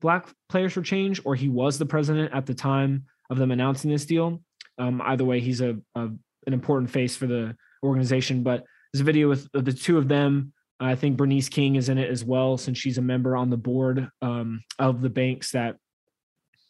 Black 0.00 0.28
Players 0.48 0.72
for 0.72 0.82
Change, 0.82 1.20
or 1.24 1.34
he 1.34 1.48
was 1.48 1.78
the 1.78 1.86
president 1.86 2.32
at 2.32 2.46
the 2.46 2.54
time 2.54 3.06
of 3.30 3.38
them 3.38 3.50
announcing 3.50 3.90
this 3.90 4.06
deal. 4.06 4.40
Um, 4.78 5.00
either 5.04 5.24
way, 5.24 5.40
he's 5.40 5.60
a, 5.60 5.78
a 5.94 6.08
an 6.46 6.52
important 6.52 6.90
face 6.90 7.16
for 7.16 7.26
the 7.26 7.56
organization. 7.82 8.42
But 8.42 8.64
there's 8.92 9.00
a 9.00 9.04
video 9.04 9.28
with 9.28 9.48
the 9.52 9.72
two 9.72 9.98
of 9.98 10.08
them. 10.08 10.52
I 10.80 10.94
think 10.94 11.16
Bernice 11.16 11.48
King 11.48 11.76
is 11.76 11.88
in 11.88 11.98
it 11.98 12.10
as 12.10 12.24
well, 12.24 12.56
since 12.58 12.78
she's 12.78 12.98
a 12.98 13.02
member 13.02 13.36
on 13.36 13.48
the 13.50 13.56
board 13.56 14.08
um, 14.20 14.62
of 14.78 15.00
the 15.00 15.08
banks 15.08 15.52
that 15.52 15.76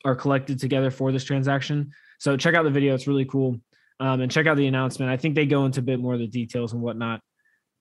are 0.04 0.14
collected 0.14 0.58
together 0.58 0.90
for 0.90 1.10
this 1.10 1.24
transaction. 1.24 1.90
So 2.18 2.36
check 2.36 2.54
out 2.54 2.64
the 2.64 2.70
video; 2.70 2.94
it's 2.94 3.06
really 3.06 3.24
cool. 3.24 3.60
Um, 4.00 4.20
and 4.20 4.30
check 4.30 4.46
out 4.46 4.56
the 4.56 4.66
announcement. 4.66 5.10
I 5.10 5.16
think 5.16 5.34
they 5.34 5.46
go 5.46 5.64
into 5.64 5.80
a 5.80 5.82
bit 5.82 6.00
more 6.00 6.14
of 6.14 6.20
the 6.20 6.26
details 6.26 6.72
and 6.72 6.82
whatnot. 6.82 7.20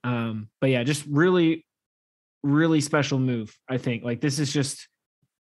Um, 0.04 0.50
but 0.60 0.70
yeah, 0.70 0.84
just 0.84 1.06
really, 1.06 1.66
really 2.44 2.82
special 2.82 3.20
move. 3.20 3.56
I 3.70 3.78
think. 3.78 4.04
Like 4.04 4.22
this 4.22 4.40
is 4.40 4.52
just 4.52 4.88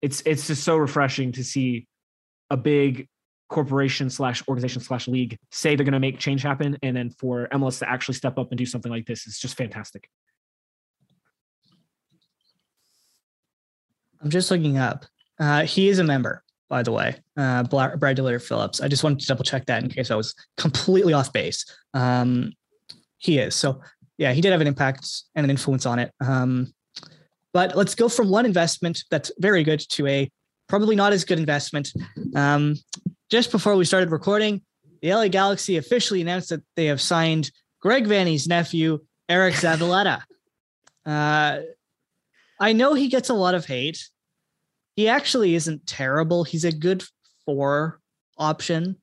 it's 0.02 0.22
it's 0.26 0.46
just 0.46 0.64
so 0.64 0.76
refreshing 0.76 1.32
to 1.32 1.44
see 1.44 1.86
a 2.50 2.56
big 2.56 3.08
corporation 3.48 4.08
slash 4.10 4.46
organization 4.48 4.80
slash 4.80 5.08
league 5.08 5.36
say 5.50 5.74
they're 5.74 5.84
going 5.84 5.92
to 5.92 6.00
make 6.00 6.18
change 6.18 6.42
happen 6.42 6.78
and 6.84 6.96
then 6.96 7.10
for 7.10 7.48
mls 7.52 7.80
to 7.80 7.88
actually 7.88 8.14
step 8.14 8.38
up 8.38 8.52
and 8.52 8.58
do 8.58 8.64
something 8.64 8.92
like 8.92 9.06
this 9.06 9.26
is 9.26 9.38
just 9.38 9.56
fantastic. 9.56 10.08
I'm 14.22 14.30
just 14.30 14.50
looking 14.50 14.78
up. 14.78 15.06
Uh, 15.38 15.64
he 15.64 15.88
is 15.88 15.98
a 15.98 16.04
member 16.04 16.44
by 16.70 16.84
the 16.84 16.92
way. 16.92 17.16
Uh, 17.36 17.64
Brad 17.64 17.98
bradley 17.98 18.38
phillips. 18.38 18.80
I 18.80 18.88
just 18.88 19.02
wanted 19.02 19.18
to 19.20 19.26
double 19.26 19.44
check 19.44 19.66
that 19.66 19.82
in 19.82 19.90
case 19.90 20.10
i 20.10 20.14
was 20.14 20.34
completely 20.56 21.12
off 21.12 21.32
base. 21.32 21.66
Um, 21.92 22.52
he 23.18 23.38
is. 23.38 23.54
So 23.54 23.80
yeah 24.20 24.32
he 24.32 24.40
did 24.40 24.52
have 24.52 24.60
an 24.60 24.68
impact 24.68 25.24
and 25.34 25.42
an 25.42 25.50
influence 25.50 25.84
on 25.84 25.98
it 25.98 26.12
um, 26.20 26.72
but 27.52 27.76
let's 27.76 27.96
go 27.96 28.08
from 28.08 28.28
one 28.28 28.46
investment 28.46 29.02
that's 29.10 29.32
very 29.40 29.64
good 29.64 29.80
to 29.80 30.06
a 30.06 30.30
probably 30.70 30.94
not 30.94 31.12
as 31.12 31.24
good 31.24 31.38
investment. 31.38 31.92
Um, 32.34 32.76
just 33.28 33.50
before 33.50 33.74
we 33.74 33.84
started 33.84 34.10
recording, 34.10 34.62
the 35.02 35.12
LA 35.12 35.28
Galaxy 35.28 35.76
officially 35.76 36.20
announced 36.20 36.50
that 36.50 36.62
they 36.76 36.86
have 36.86 37.00
signed 37.00 37.50
Greg 37.80 38.06
Vanney's 38.06 38.46
nephew, 38.46 39.00
Eric 39.28 39.54
Zavaleta. 39.54 40.22
Uh, 41.06 41.62
I 42.60 42.74
know 42.74 42.92
he 42.92 43.08
gets 43.08 43.30
a 43.30 43.34
lot 43.34 43.54
of 43.54 43.64
hate. 43.64 44.10
He 44.96 45.08
actually 45.08 45.54
isn't 45.54 45.86
terrible. 45.86 46.44
He's 46.44 46.66
a 46.66 46.70
good 46.70 47.02
four 47.46 48.00
option. 48.36 48.96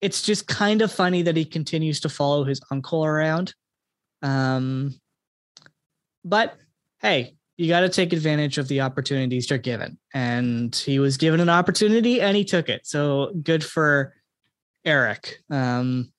It's 0.00 0.20
just 0.20 0.48
kind 0.48 0.82
of 0.82 0.90
funny 0.90 1.22
that 1.22 1.36
he 1.36 1.44
continues 1.44 2.00
to 2.00 2.08
follow 2.08 2.42
his 2.42 2.60
uncle 2.72 3.04
around. 3.04 3.54
Um, 4.22 4.94
but 6.24 6.56
hey, 7.00 7.36
you 7.56 7.68
got 7.68 7.80
to 7.80 7.88
take 7.88 8.12
advantage 8.12 8.56
of 8.56 8.68
the 8.68 8.80
opportunities 8.80 9.50
you're 9.50 9.58
given. 9.58 9.98
And 10.14 10.74
he 10.74 11.00
was 11.00 11.16
given 11.16 11.40
an 11.40 11.48
opportunity 11.48 12.20
and 12.20 12.36
he 12.36 12.44
took 12.44 12.68
it. 12.68 12.86
So 12.86 13.32
good 13.42 13.64
for 13.64 14.14
Eric. 14.84 15.38
Um, 15.50 16.12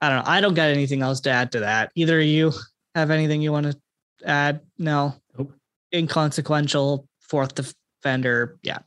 I 0.00 0.08
don't 0.08 0.24
know. 0.24 0.30
I 0.30 0.40
don't 0.40 0.54
got 0.54 0.70
anything 0.70 1.02
else 1.02 1.20
to 1.22 1.30
add 1.30 1.52
to 1.52 1.60
that. 1.60 1.90
Either 1.94 2.20
of 2.20 2.26
you 2.26 2.52
have 2.94 3.10
anything 3.10 3.42
you 3.42 3.52
want 3.52 3.66
to 3.66 3.76
add? 4.24 4.60
No. 4.78 5.14
Nope. 5.36 5.52
Inconsequential 5.92 7.08
fourth 7.20 7.54
defender. 7.54 8.58
Yeah. 8.62 8.78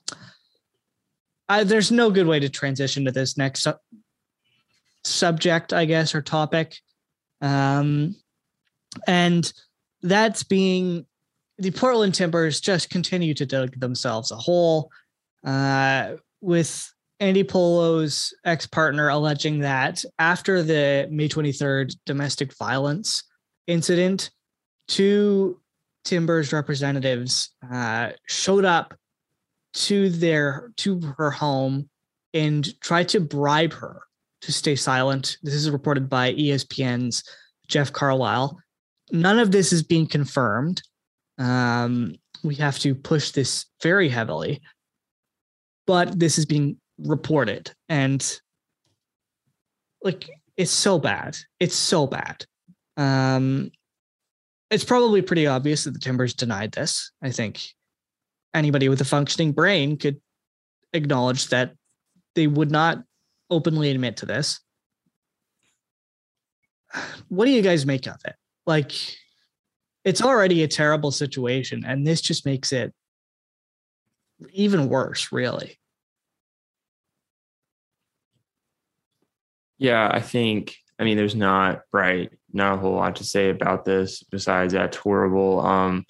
I, 1.48 1.64
there's 1.64 1.92
no 1.92 2.10
good 2.10 2.28
way 2.28 2.40
to 2.40 2.50
transition 2.50 3.06
to 3.06 3.12
this 3.12 3.38
next 3.38 3.64
su- 3.64 3.74
subject, 5.04 5.74
I 5.74 5.86
guess, 5.86 6.16
or 6.16 6.22
topic. 6.22 6.78
Um, 7.46 8.16
and 9.08 9.52
that's 10.02 10.44
being 10.44 11.06
the 11.58 11.72
Portland 11.72 12.16
Timbers 12.16 12.60
just 12.60 12.90
continue 12.90 13.34
to 13.36 13.46
dig 13.46 13.80
themselves 13.80 14.32
a 14.32 14.36
hole 14.36 14.90
uh, 15.46 16.14
with 16.42 16.92
Andy 17.20 17.44
Polo's 17.44 18.34
ex 18.44 18.66
partner 18.66 19.10
alleging 19.10 19.60
that 19.60 20.04
after 20.18 20.64
the 20.64 21.08
May 21.12 21.30
23rd 21.30 21.96
domestic 22.06 22.58
violence 22.58 23.24
incident, 23.68 24.32
two 24.88 25.62
Timbers 26.04 26.52
representatives 26.52 27.56
uh, 27.72 28.12
showed 28.28 28.66
up 28.66 28.96
to 29.74 30.10
their 30.10 30.72
to 30.78 31.00
her 31.18 31.32
home 31.32 31.90
and 32.34 32.80
tried 32.82 33.10
to 33.10 33.20
bribe 33.20 33.74
her 33.74 34.05
to 34.46 34.52
stay 34.52 34.76
silent. 34.76 35.38
This 35.44 35.54
is 35.54 35.70
reported 35.70 36.10
by 36.10 36.34
ESPN's 36.34 37.24
Jeff 37.68 37.92
Carlisle 37.92 38.58
none 39.12 39.40
of 39.40 39.52
this 39.52 39.72
is 39.72 39.84
being 39.84 40.08
confirmed. 40.08 40.82
Um, 41.38 42.16
we 42.44 42.56
have 42.56 42.80
to 42.80 42.96
push 42.96 43.32
this 43.32 43.66
very 43.82 44.10
heavily, 44.10 44.62
but 45.88 46.18
this 46.18 46.38
is 46.38 46.46
being 46.46 46.78
reported, 47.00 47.72
and 47.90 48.40
like 50.02 50.30
it's 50.56 50.72
so 50.72 51.00
bad. 51.00 51.36
It's 51.60 51.76
so 51.76 52.08
bad. 52.08 52.46
Um, 52.98 53.72
it's 54.72 54.84
probably 54.84 55.22
pretty 55.22 55.48
obvious 55.48 55.84
that 55.84 55.92
the 55.92 56.00
Timbers 56.00 56.34
denied 56.34 56.72
this. 56.72 57.12
I 57.22 57.32
think 57.32 57.64
anybody 58.54 58.88
with 58.90 59.02
a 59.02 59.06
functioning 59.06 59.52
brain 59.52 59.98
could 59.98 60.22
acknowledge 60.94 61.50
that 61.50 61.74
they 62.36 62.48
would 62.48 62.72
not 62.72 63.04
openly 63.50 63.92
admit 63.92 64.18
to 64.18 64.26
this. 64.26 64.60
What 67.28 67.46
do 67.46 67.52
you 67.52 67.62
guys 67.62 67.86
make 67.86 68.08
of 68.08 68.18
it? 68.26 68.36
Like, 68.66 68.92
it's 70.04 70.22
already 70.22 70.64
a 70.64 70.68
terrible 70.68 71.12
situation, 71.12 71.84
and 71.86 72.06
this 72.06 72.22
just 72.22 72.46
makes 72.46 72.72
it 72.72 72.94
even 74.54 74.90
worse, 74.90 75.32
really. 75.32 75.78
Yeah, 79.78 80.10
I 80.12 80.22
think 80.22 80.78
I 81.00 81.04
mean 81.04 81.18
there's 81.18 81.36
not 81.36 81.82
right, 81.92 82.32
not 82.54 82.76
a 82.76 82.78
whole 82.78 82.96
lot 82.96 83.18
to 83.18 83.24
say 83.24 83.50
about 83.50 83.84
this 83.86 84.24
besides 84.24 84.74
that's 84.74 84.98
horrible. 84.98 85.60
Um 85.60 86.06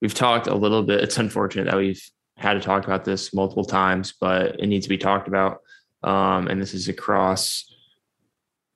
we've 0.00 0.14
talked 0.14 0.46
a 0.46 0.54
little 0.54 0.82
bit. 0.82 1.02
It's 1.02 1.18
unfortunate 1.18 1.64
that 1.66 1.76
we've 1.76 2.02
had 2.36 2.54
to 2.54 2.60
talk 2.60 2.84
about 2.84 3.04
this 3.04 3.34
multiple 3.34 3.64
times, 3.64 4.14
but 4.20 4.60
it 4.60 4.66
needs 4.66 4.86
to 4.86 4.90
be 4.90 4.98
talked 4.98 5.28
about. 5.28 5.60
Um, 6.02 6.48
and 6.48 6.60
this 6.60 6.74
is 6.74 6.88
across, 6.88 7.74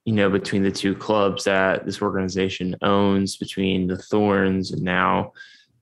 you 0.05 0.12
know, 0.12 0.29
between 0.31 0.62
the 0.62 0.73
two 0.73 0.95
clubs 0.95 1.45
that 1.45 1.87
this 1.87 2.03
organization 2.03 2.77
owns, 2.83 3.37
between 3.37 3.87
the 3.87 3.97
Thorns 3.97 4.73
and 4.73 4.83
now 4.83 5.33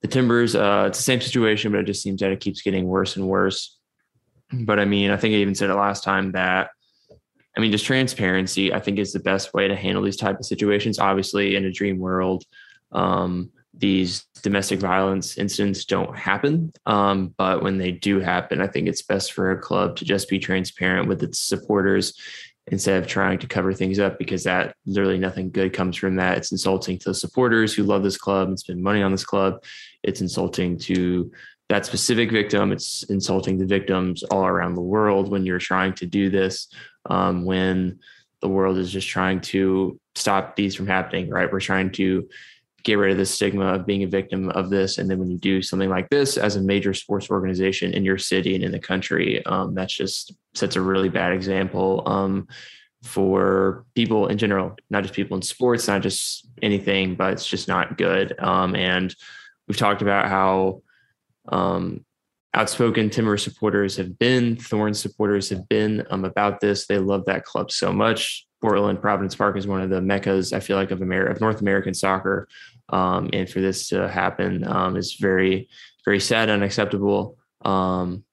the 0.02 0.08
Timbers. 0.08 0.54
Uh, 0.54 0.84
it's 0.88 0.98
the 0.98 1.04
same 1.04 1.20
situation, 1.20 1.72
but 1.72 1.80
it 1.80 1.86
just 1.86 2.02
seems 2.02 2.20
that 2.20 2.32
it 2.32 2.40
keeps 2.40 2.62
getting 2.62 2.86
worse 2.86 3.16
and 3.16 3.26
worse. 3.28 3.78
But 4.52 4.80
I 4.80 4.84
mean, 4.84 5.10
I 5.10 5.16
think 5.16 5.32
I 5.32 5.38
even 5.38 5.54
said 5.54 5.70
it 5.70 5.74
last 5.74 6.04
time 6.04 6.32
that 6.32 6.70
I 7.56 7.60
mean, 7.60 7.72
just 7.72 7.84
transparency, 7.84 8.72
I 8.72 8.80
think, 8.80 8.98
is 8.98 9.12
the 9.12 9.20
best 9.20 9.52
way 9.54 9.68
to 9.68 9.76
handle 9.76 10.02
these 10.02 10.16
type 10.16 10.38
of 10.38 10.46
situations. 10.46 10.98
Obviously, 10.98 11.56
in 11.56 11.64
a 11.64 11.72
dream 11.72 11.98
world, 11.98 12.44
um, 12.92 13.50
these 13.80 14.26
domestic 14.42 14.78
violence 14.78 15.36
incidents 15.38 15.84
don't 15.84 16.16
happen. 16.16 16.72
Um, 16.86 17.34
but 17.36 17.62
when 17.62 17.78
they 17.78 17.92
do 17.92 18.20
happen, 18.20 18.60
I 18.60 18.66
think 18.66 18.88
it's 18.88 19.02
best 19.02 19.32
for 19.32 19.50
a 19.50 19.58
club 19.58 19.96
to 19.96 20.04
just 20.04 20.28
be 20.28 20.38
transparent 20.38 21.08
with 21.08 21.22
its 21.22 21.38
supporters 21.38 22.14
instead 22.66 23.02
of 23.02 23.08
trying 23.08 23.38
to 23.38 23.48
cover 23.48 23.72
things 23.72 23.98
up 23.98 24.18
because 24.18 24.44
that 24.44 24.74
literally 24.86 25.18
nothing 25.18 25.50
good 25.50 25.72
comes 25.72 25.96
from 25.96 26.16
that. 26.16 26.38
It's 26.38 26.52
insulting 26.52 26.98
to 26.98 27.10
the 27.10 27.14
supporters 27.14 27.74
who 27.74 27.82
love 27.82 28.02
this 28.02 28.18
club 28.18 28.48
and 28.48 28.58
spend 28.58 28.82
money 28.82 29.02
on 29.02 29.10
this 29.10 29.24
club. 29.24 29.64
It's 30.02 30.20
insulting 30.20 30.78
to 30.80 31.32
that 31.68 31.86
specific 31.86 32.30
victim. 32.30 32.72
It's 32.72 33.02
insulting 33.04 33.58
the 33.58 33.66
victims 33.66 34.22
all 34.24 34.46
around 34.46 34.74
the 34.74 34.82
world 34.82 35.30
when 35.30 35.44
you're 35.44 35.58
trying 35.58 35.94
to 35.94 36.06
do 36.06 36.28
this, 36.28 36.68
um, 37.08 37.44
when 37.44 37.98
the 38.40 38.48
world 38.48 38.78
is 38.78 38.92
just 38.92 39.08
trying 39.08 39.40
to 39.40 39.98
stop 40.14 40.56
these 40.56 40.74
from 40.74 40.86
happening, 40.86 41.28
right? 41.30 41.50
We're 41.50 41.60
trying 41.60 41.92
to 41.92 42.28
get 42.82 42.94
rid 42.94 43.12
of 43.12 43.18
the 43.18 43.26
stigma 43.26 43.74
of 43.74 43.86
being 43.86 44.02
a 44.02 44.06
victim 44.06 44.48
of 44.50 44.70
this. 44.70 44.98
And 44.98 45.10
then 45.10 45.18
when 45.18 45.30
you 45.30 45.38
do 45.38 45.62
something 45.62 45.88
like 45.88 46.08
this 46.08 46.36
as 46.36 46.56
a 46.56 46.60
major 46.60 46.94
sports 46.94 47.30
organization 47.30 47.92
in 47.92 48.04
your 48.04 48.18
city 48.18 48.54
and 48.54 48.64
in 48.64 48.72
the 48.72 48.78
country, 48.78 49.44
um, 49.46 49.74
that's 49.74 49.94
just 49.94 50.32
sets 50.54 50.76
a 50.76 50.80
really 50.80 51.08
bad 51.08 51.32
example 51.32 52.02
um, 52.06 52.48
for 53.02 53.84
people 53.94 54.26
in 54.26 54.38
general, 54.38 54.76
not 54.90 55.02
just 55.02 55.14
people 55.14 55.36
in 55.36 55.42
sports, 55.42 55.88
not 55.88 56.02
just 56.02 56.48
anything, 56.62 57.14
but 57.14 57.32
it's 57.32 57.46
just 57.46 57.68
not 57.68 57.96
good. 57.96 58.38
Um, 58.38 58.74
and 58.74 59.14
we've 59.66 59.76
talked 59.76 60.02
about 60.02 60.28
how 60.28 60.82
um, 61.48 62.04
outspoken 62.52 63.10
Timber 63.10 63.36
supporters 63.36 63.96
have 63.96 64.18
been, 64.18 64.56
Thorn 64.56 64.94
supporters 64.94 65.48
have 65.50 65.68
been 65.68 66.06
um, 66.10 66.24
about 66.24 66.60
this. 66.60 66.86
They 66.86 66.98
love 66.98 67.24
that 67.26 67.44
club 67.44 67.70
so 67.70 67.92
much. 67.92 68.46
Portland 68.60 69.00
Providence 69.00 69.34
Park 69.34 69.56
is 69.56 69.66
one 69.66 69.80
of 69.80 69.90
the 69.90 70.00
meccas 70.00 70.52
I 70.52 70.60
feel 70.60 70.76
like 70.76 70.90
of 70.90 71.02
America 71.02 71.32
of 71.32 71.40
North 71.40 71.60
American 71.60 71.94
soccer, 71.94 72.48
um, 72.90 73.30
and 73.32 73.48
for 73.48 73.60
this 73.60 73.88
to 73.88 74.08
happen 74.08 74.66
um, 74.66 74.96
is 74.96 75.14
very 75.14 75.68
very 76.04 76.20
sad, 76.20 76.48
and 76.48 76.62
unacceptable. 76.62 77.36
Um, 77.62 78.24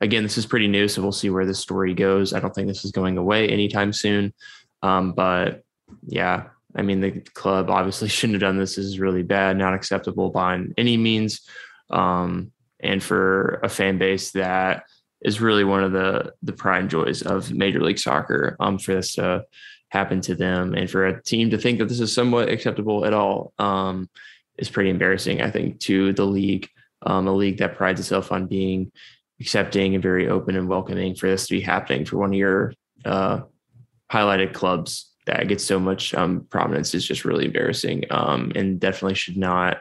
again, 0.00 0.22
this 0.22 0.38
is 0.38 0.46
pretty 0.46 0.68
new, 0.68 0.88
so 0.88 1.02
we'll 1.02 1.12
see 1.12 1.30
where 1.30 1.46
this 1.46 1.58
story 1.58 1.94
goes. 1.94 2.32
I 2.32 2.40
don't 2.40 2.54
think 2.54 2.68
this 2.68 2.84
is 2.84 2.92
going 2.92 3.16
away 3.16 3.48
anytime 3.48 3.92
soon, 3.92 4.32
um, 4.82 5.12
but 5.12 5.64
yeah, 6.06 6.44
I 6.74 6.82
mean 6.82 7.00
the 7.00 7.20
club 7.34 7.70
obviously 7.70 8.08
shouldn't 8.10 8.34
have 8.34 8.48
done 8.48 8.58
this. 8.58 8.76
This 8.76 8.86
is 8.86 9.00
really 9.00 9.22
bad, 9.22 9.56
not 9.56 9.74
acceptable 9.74 10.30
by 10.30 10.60
any 10.76 10.96
means, 10.96 11.40
um, 11.90 12.52
and 12.80 13.02
for 13.02 13.60
a 13.62 13.68
fan 13.68 13.98
base 13.98 14.32
that 14.32 14.84
is 15.22 15.40
really 15.40 15.64
one 15.64 15.82
of 15.82 15.92
the 15.92 16.32
the 16.42 16.52
pride 16.52 16.80
and 16.80 16.90
joys 16.90 17.22
of 17.22 17.52
Major 17.52 17.80
League 17.80 17.98
Soccer. 17.98 18.56
Um, 18.60 18.78
for 18.78 18.94
this 18.94 19.14
to 19.14 19.44
happen 19.94 20.20
to 20.20 20.34
them 20.34 20.74
and 20.74 20.90
for 20.90 21.06
a 21.06 21.22
team 21.22 21.50
to 21.50 21.56
think 21.56 21.78
that 21.78 21.88
this 21.88 22.00
is 22.00 22.12
somewhat 22.12 22.48
acceptable 22.48 23.06
at 23.06 23.14
all 23.14 23.52
um, 23.60 24.10
is 24.58 24.68
pretty 24.68 24.90
embarrassing, 24.90 25.40
I 25.40 25.50
think, 25.50 25.78
to 25.80 26.12
the 26.12 26.26
league, 26.26 26.68
um, 27.02 27.28
a 27.28 27.32
league 27.32 27.58
that 27.58 27.76
prides 27.76 28.00
itself 28.00 28.32
on 28.32 28.48
being 28.48 28.90
accepting 29.40 29.94
and 29.94 30.02
very 30.02 30.28
open 30.28 30.56
and 30.56 30.68
welcoming 30.68 31.14
for 31.14 31.28
this 31.28 31.46
to 31.46 31.54
be 31.54 31.60
happening 31.60 32.04
for 32.04 32.18
one 32.18 32.30
of 32.30 32.34
your 32.34 32.74
uh, 33.04 33.40
highlighted 34.12 34.52
clubs 34.52 35.12
that 35.26 35.46
gets 35.46 35.64
so 35.64 35.78
much 35.78 36.12
um, 36.14 36.46
prominence 36.50 36.92
is 36.92 37.06
just 37.06 37.24
really 37.24 37.46
embarrassing 37.46 38.04
um, 38.10 38.50
and 38.56 38.80
definitely 38.80 39.14
should 39.14 39.36
not 39.36 39.78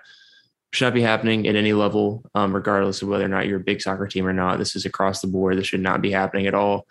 should 0.72 0.86
not 0.86 0.93
be 0.93 1.01
happening 1.01 1.47
at 1.47 1.55
any 1.55 1.72
level, 1.72 2.24
um, 2.34 2.53
regardless 2.53 3.01
of 3.01 3.07
whether 3.07 3.26
or 3.26 3.28
not 3.28 3.45
you're 3.45 3.59
a 3.59 3.64
big 3.64 3.80
soccer 3.80 4.07
team 4.07 4.26
or 4.26 4.34
not. 4.34 4.57
This 4.57 4.76
is 4.76 4.86
across 4.86 5.22
the 5.22 5.28
board. 5.28 5.55
This 5.55 5.68
should 5.68 5.82
not 5.82 6.01
be 6.01 6.09
happening 6.09 6.47
at 6.47 6.55
all. 6.55 6.88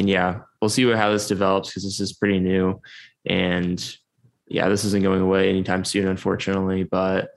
And 0.00 0.08
yeah, 0.08 0.40
we'll 0.62 0.70
see 0.70 0.86
what, 0.86 0.96
how 0.96 1.12
this 1.12 1.28
develops 1.28 1.68
because 1.68 1.84
this 1.84 2.00
is 2.00 2.14
pretty 2.14 2.40
new. 2.40 2.80
And 3.26 3.96
yeah, 4.48 4.70
this 4.70 4.82
isn't 4.86 5.02
going 5.02 5.20
away 5.20 5.50
anytime 5.50 5.84
soon, 5.84 6.08
unfortunately. 6.08 6.84
But 6.84 7.32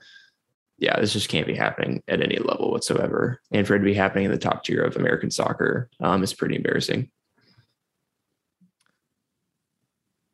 yeah, 0.78 0.98
this 0.98 1.12
just 1.12 1.28
can't 1.28 1.46
be 1.46 1.54
happening 1.54 2.02
at 2.08 2.22
any 2.22 2.38
level 2.38 2.70
whatsoever. 2.70 3.38
And 3.52 3.66
for 3.66 3.74
it 3.74 3.80
to 3.80 3.84
be 3.84 3.92
happening 3.92 4.24
in 4.24 4.30
the 4.30 4.38
top 4.38 4.64
tier 4.64 4.82
of 4.82 4.96
American 4.96 5.30
soccer 5.30 5.90
um, 6.00 6.22
is 6.22 6.32
pretty 6.32 6.56
embarrassing. 6.56 7.10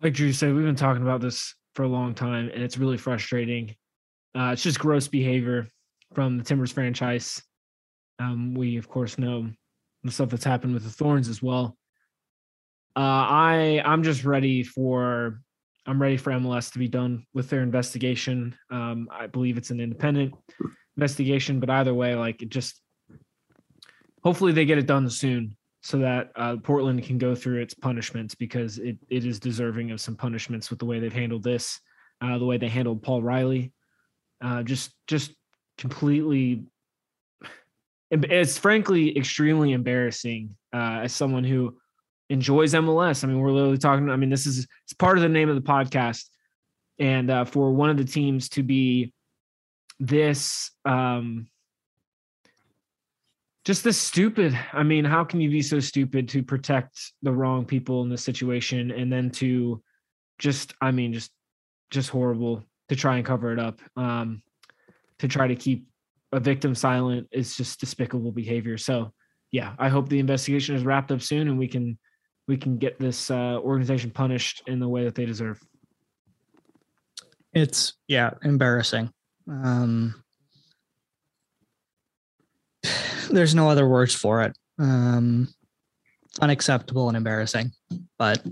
Like 0.00 0.14
Drew 0.14 0.32
said, 0.32 0.54
we've 0.54 0.64
been 0.64 0.76
talking 0.76 1.02
about 1.02 1.20
this 1.20 1.56
for 1.74 1.82
a 1.82 1.88
long 1.88 2.14
time, 2.14 2.48
and 2.54 2.62
it's 2.62 2.78
really 2.78 2.96
frustrating. 2.96 3.74
Uh, 4.36 4.50
it's 4.52 4.62
just 4.62 4.78
gross 4.78 5.08
behavior 5.08 5.66
from 6.14 6.38
the 6.38 6.44
Timbers 6.44 6.70
franchise. 6.70 7.42
Um, 8.20 8.54
we, 8.54 8.76
of 8.76 8.88
course, 8.88 9.18
know 9.18 9.50
the 10.04 10.12
stuff 10.12 10.30
that's 10.30 10.44
happened 10.44 10.74
with 10.74 10.84
the 10.84 10.90
Thorns 10.90 11.28
as 11.28 11.42
well. 11.42 11.76
Uh, 12.96 12.98
I 13.00 13.82
I'm 13.84 14.02
just 14.02 14.24
ready 14.24 14.62
for 14.62 15.40
I'm 15.86 16.00
ready 16.00 16.16
for 16.16 16.32
MLS 16.32 16.72
to 16.72 16.78
be 16.78 16.88
done 16.88 17.24
with 17.34 17.48
their 17.48 17.62
investigation. 17.62 18.54
Um, 18.70 19.08
I 19.10 19.26
believe 19.26 19.56
it's 19.56 19.70
an 19.70 19.80
independent 19.80 20.34
investigation, 20.96 21.60
but 21.60 21.70
either 21.70 21.94
way, 21.94 22.14
like 22.14 22.42
it 22.42 22.48
just 22.48 22.80
hopefully 24.22 24.52
they 24.52 24.64
get 24.64 24.78
it 24.78 24.86
done 24.86 25.08
soon 25.08 25.56
so 25.82 25.98
that 25.98 26.30
uh, 26.36 26.56
Portland 26.62 27.02
can 27.02 27.16
go 27.16 27.34
through 27.34 27.60
its 27.60 27.72
punishments 27.72 28.34
because 28.34 28.78
it, 28.78 28.98
it 29.08 29.24
is 29.24 29.40
deserving 29.40 29.90
of 29.90 30.00
some 30.00 30.14
punishments 30.14 30.68
with 30.68 30.78
the 30.78 30.84
way 30.84 30.98
they've 30.98 31.12
handled 31.12 31.42
this, 31.42 31.80
uh, 32.20 32.36
the 32.36 32.44
way 32.44 32.58
they 32.58 32.68
handled 32.68 33.02
Paul 33.02 33.22
Riley, 33.22 33.72
uh, 34.42 34.62
just 34.62 34.92
just 35.06 35.32
completely. 35.78 36.64
It's 38.12 38.58
frankly 38.58 39.16
extremely 39.16 39.70
embarrassing 39.70 40.56
uh, 40.74 41.02
as 41.04 41.14
someone 41.14 41.44
who 41.44 41.76
enjoys 42.30 42.72
MLS. 42.72 43.22
I 43.22 43.26
mean, 43.26 43.40
we're 43.40 43.50
literally 43.50 43.76
talking. 43.76 44.08
I 44.08 44.16
mean, 44.16 44.30
this 44.30 44.46
is 44.46 44.66
it's 44.84 44.94
part 44.94 45.18
of 45.18 45.22
the 45.22 45.28
name 45.28 45.50
of 45.50 45.56
the 45.56 45.60
podcast, 45.60 46.24
and 46.98 47.30
uh, 47.30 47.44
for 47.44 47.72
one 47.72 47.90
of 47.90 47.98
the 47.98 48.04
teams 48.04 48.48
to 48.50 48.62
be 48.62 49.12
this, 49.98 50.70
um, 50.86 51.48
just 53.64 53.84
this 53.84 53.98
stupid. 53.98 54.58
I 54.72 54.84
mean, 54.84 55.04
how 55.04 55.24
can 55.24 55.40
you 55.40 55.50
be 55.50 55.60
so 55.60 55.80
stupid 55.80 56.28
to 56.30 56.42
protect 56.42 57.12
the 57.22 57.32
wrong 57.32 57.66
people 57.66 58.02
in 58.02 58.08
this 58.08 58.24
situation, 58.24 58.92
and 58.92 59.12
then 59.12 59.30
to 59.32 59.82
just, 60.38 60.72
I 60.80 60.90
mean, 60.92 61.12
just, 61.12 61.32
just 61.90 62.08
horrible 62.08 62.64
to 62.88 62.96
try 62.96 63.16
and 63.16 63.26
cover 63.26 63.52
it 63.52 63.58
up, 63.58 63.80
um, 63.96 64.42
to 65.18 65.28
try 65.28 65.48
to 65.48 65.54
keep 65.54 65.86
a 66.32 66.40
victim 66.40 66.74
silent 66.74 67.28
is 67.32 67.56
just 67.56 67.80
despicable 67.80 68.32
behavior. 68.32 68.78
So, 68.78 69.12
yeah, 69.50 69.74
I 69.78 69.88
hope 69.88 70.08
the 70.08 70.20
investigation 70.20 70.76
is 70.76 70.84
wrapped 70.84 71.10
up 71.10 71.20
soon 71.20 71.48
and 71.48 71.58
we 71.58 71.68
can 71.68 71.98
we 72.50 72.56
can 72.56 72.78
get 72.78 72.98
this 72.98 73.30
uh, 73.30 73.60
organization 73.60 74.10
punished 74.10 74.64
in 74.66 74.80
the 74.80 74.88
way 74.88 75.04
that 75.04 75.14
they 75.14 75.24
deserve. 75.24 75.62
It's 77.54 77.92
yeah, 78.08 78.30
embarrassing. 78.42 79.12
Um, 79.48 80.24
there's 83.30 83.54
no 83.54 83.70
other 83.70 83.88
words 83.88 84.16
for 84.16 84.42
it. 84.42 84.58
Um, 84.80 85.46
unacceptable 86.40 87.06
and 87.06 87.16
embarrassing. 87.16 87.70
But 88.18 88.42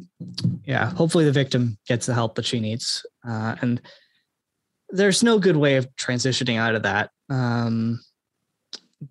yeah, 0.65 0.91
hopefully 0.91 1.25
the 1.25 1.33
victim 1.33 1.77
gets 1.89 2.07
the 2.07 2.15
help 2.15 2.37
that 2.37 2.47
she 2.47 2.61
needs. 2.61 3.05
Uh, 3.29 3.57
and 3.61 3.83
there's 4.91 5.25
no 5.25 5.41
good 5.41 5.57
way 5.57 5.75
of 5.75 5.89
transitioning 5.97 6.57
out 6.57 6.77
of 6.77 6.85
that. 6.85 7.11
Um, 7.31 7.99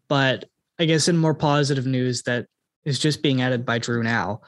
but 0.08 0.46
I 0.80 0.86
guess 0.86 1.10
in 1.10 1.18
more 1.18 1.36
positive 1.36 1.86
news 1.86 2.24
that 2.24 2.46
is 2.86 3.00
just 3.00 3.22
being 3.22 3.42
added 3.42 3.66
by 3.66 3.80
Drew 3.80 4.02
now, 4.02 4.40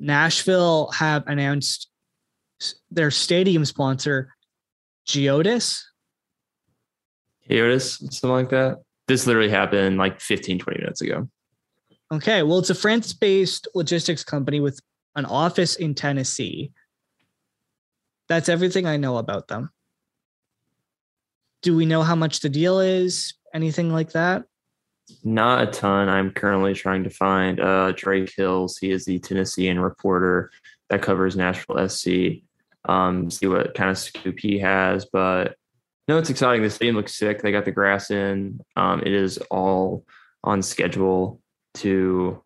Nashville 0.00 0.90
have 0.92 1.24
announced 1.26 1.88
their 2.90 3.10
stadium 3.10 3.64
sponsor, 3.64 4.34
Geodis, 5.06 5.82
Aotis, 7.50 7.98
something 8.12 8.30
like 8.30 8.50
that. 8.50 8.78
This 9.08 9.26
literally 9.26 9.50
happened 9.50 9.98
like 9.98 10.20
15, 10.20 10.58
20 10.58 10.78
minutes 10.80 11.00
ago. 11.00 11.28
Okay, 12.12 12.42
well, 12.42 12.58
it's 12.58 12.70
a 12.70 12.74
France-based 12.74 13.68
logistics 13.74 14.24
company 14.24 14.60
with 14.60 14.80
an 15.16 15.26
office 15.26 15.76
in 15.76 15.94
Tennessee. 15.94 16.72
That's 18.28 18.48
everything 18.48 18.86
I 18.86 18.96
know 18.96 19.18
about 19.18 19.48
them. 19.48 19.70
Do 21.62 21.76
we 21.76 21.86
know 21.86 22.02
how 22.02 22.14
much 22.14 22.40
the 22.40 22.48
deal 22.48 22.80
is? 22.80 23.34
Anything 23.52 23.92
like 23.92 24.12
that? 24.12 24.44
Not 25.24 25.68
a 25.68 25.70
ton. 25.70 26.08
I'm 26.08 26.30
currently 26.30 26.74
trying 26.74 27.04
to 27.04 27.10
find 27.10 27.60
uh, 27.60 27.92
Drake 27.92 28.32
Hills. 28.36 28.78
He 28.78 28.90
is 28.90 29.04
the 29.04 29.18
Tennessean 29.18 29.78
reporter 29.78 30.50
that 30.88 31.02
covers 31.02 31.36
Nashville 31.36 31.88
SC. 31.88 32.42
Um, 32.88 33.30
see 33.30 33.46
what 33.46 33.74
kind 33.74 33.90
of 33.90 33.98
scoop 33.98 34.38
he 34.38 34.58
has. 34.58 35.06
But 35.06 35.56
no, 36.08 36.18
it's 36.18 36.30
exciting. 36.30 36.62
The 36.62 36.70
stadium 36.70 36.96
looks 36.96 37.14
sick. 37.14 37.42
They 37.42 37.52
got 37.52 37.64
the 37.64 37.70
grass 37.70 38.10
in. 38.10 38.60
Um, 38.76 39.00
it 39.00 39.12
is 39.12 39.38
all 39.50 40.04
on 40.42 40.62
schedule 40.62 41.40
to 41.74 42.42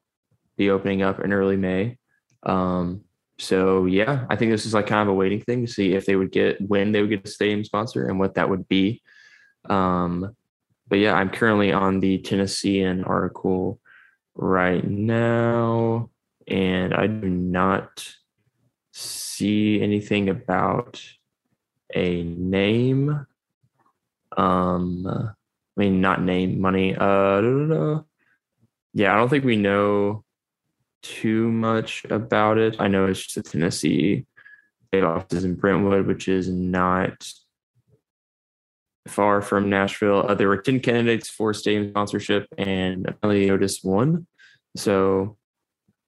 be 0.56 0.70
opening 0.70 1.02
up 1.02 1.20
in 1.20 1.32
early 1.32 1.56
May. 1.56 1.98
Um, 2.42 3.04
so 3.38 3.86
yeah, 3.86 4.26
I 4.28 4.36
think 4.36 4.50
this 4.50 4.66
is 4.66 4.74
like 4.74 4.86
kind 4.86 5.02
of 5.02 5.08
a 5.08 5.16
waiting 5.16 5.40
thing 5.40 5.64
to 5.64 5.72
see 5.72 5.94
if 5.94 6.06
they 6.06 6.16
would 6.16 6.30
get 6.30 6.60
when 6.60 6.92
they 6.92 7.00
would 7.00 7.10
get 7.10 7.26
a 7.26 7.30
stadium 7.30 7.64
sponsor 7.64 8.06
and 8.06 8.18
what 8.18 8.34
that 8.34 8.48
would 8.48 8.68
be. 8.68 9.02
Um, 9.68 10.36
but 10.88 10.98
yeah, 10.98 11.14
I'm 11.14 11.30
currently 11.30 11.72
on 11.72 12.00
the 12.00 12.18
Tennessean 12.18 13.04
article 13.04 13.80
right 14.34 14.84
now, 14.86 16.10
and 16.46 16.94
I 16.94 17.06
do 17.06 17.28
not 17.28 18.06
see 18.92 19.80
anything 19.82 20.28
about 20.28 21.02
a 21.94 22.22
name. 22.22 23.26
Um, 24.36 25.06
I 25.06 25.80
mean, 25.80 26.00
not 26.00 26.22
name 26.22 26.60
money. 26.60 26.94
Uh, 26.94 28.00
yeah, 28.92 29.12
I 29.12 29.16
don't 29.16 29.28
think 29.28 29.44
we 29.44 29.56
know 29.56 30.24
too 31.02 31.50
much 31.50 32.04
about 32.10 32.58
it. 32.58 32.76
I 32.78 32.88
know 32.88 33.06
it's 33.06 33.22
just 33.22 33.36
a 33.36 33.42
Tennessee. 33.42 34.26
Offices 35.02 35.44
in 35.44 35.56
Brentwood, 35.56 36.06
which 36.06 36.28
is 36.28 36.48
not 36.48 37.28
far 39.06 39.42
from 39.42 39.68
Nashville. 39.68 40.24
Uh, 40.28 40.34
there 40.34 40.48
were 40.48 40.56
10 40.56 40.80
candidates 40.80 41.28
for 41.28 41.52
stadium 41.54 41.90
sponsorship, 41.90 42.46
and 42.56 43.14
Otis 43.22 43.82
won. 43.84 44.26
So 44.76 45.36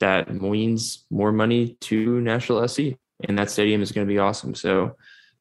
that 0.01 0.33
means 0.33 1.05
more 1.11 1.33
money 1.33 1.77
to 1.83 2.21
Nashville 2.21 2.67
SC, 2.67 2.81
and 3.25 3.39
that 3.39 3.51
stadium 3.51 3.83
is 3.83 3.93
going 3.93 4.07
to 4.07 4.13
be 4.13 4.19
awesome. 4.19 4.55
So 4.55 4.97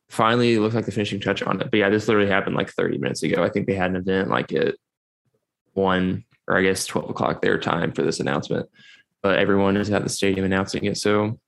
finally, 0.10 0.53
it 0.53 0.60
looks 0.60 0.76
like 0.76 0.86
the 0.86 0.91
finishing 0.91 1.20
touch 1.20 1.41
on 1.41 1.62
it. 1.62 1.72
But 1.72 1.78
yeah, 1.78 1.89
this 1.89 2.08
literally 2.08 2.30
happened 2.30 2.56
like 2.56 2.70
30 2.70 2.97
minutes 2.97 3.24
ago. 3.24 3.43
I 3.43 3.49
think 3.49 3.68
they 3.68 3.76
had 3.76 3.91
an 3.91 3.97
event 3.97 4.30
like 4.30 4.51
at 4.53 4.76
one 5.74 6.24
or 6.47 6.58
I 6.58 6.62
guess 6.62 6.86
12 6.86 7.10
o'clock 7.10 7.41
their 7.41 7.60
time 7.60 7.91
for 7.91 8.03
this 8.03 8.20
announcement. 8.20 8.70
But 9.22 9.39
everyone 9.39 9.78
is 9.78 9.89
at 9.89 10.03
the 10.03 10.10
stadium 10.10 10.45
announcing 10.45 10.86
it. 10.86 10.97
So 10.97 11.39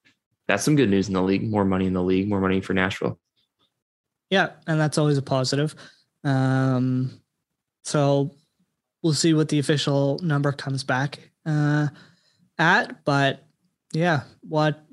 that's 0.48 0.64
some 0.64 0.76
good 0.76 0.90
news 0.90 1.08
in 1.08 1.14
the 1.14 1.22
league. 1.22 1.48
More 1.48 1.66
money 1.66 1.86
in 1.86 1.94
the 1.94 2.04
league, 2.04 2.28
more 2.28 2.42
money 2.42 2.62
for 2.62 2.74
Nashville. 2.74 3.20
Yeah, 4.30 4.52
and 4.66 4.80
that's 4.80 4.98
always 4.98 5.18
a 5.18 5.22
positive. 5.22 5.76
Um, 6.28 7.22
so 7.86 8.32
we'll 9.02 9.14
see 9.14 9.34
what 9.34 9.50
the 9.50 9.60
official 9.60 10.20
number 10.22 10.52
comes 10.52 10.84
back 10.84 11.32
uh, 11.46 11.88
at. 12.58 13.06
But 13.06 13.46
yeah, 13.94 14.24
what 14.42 14.84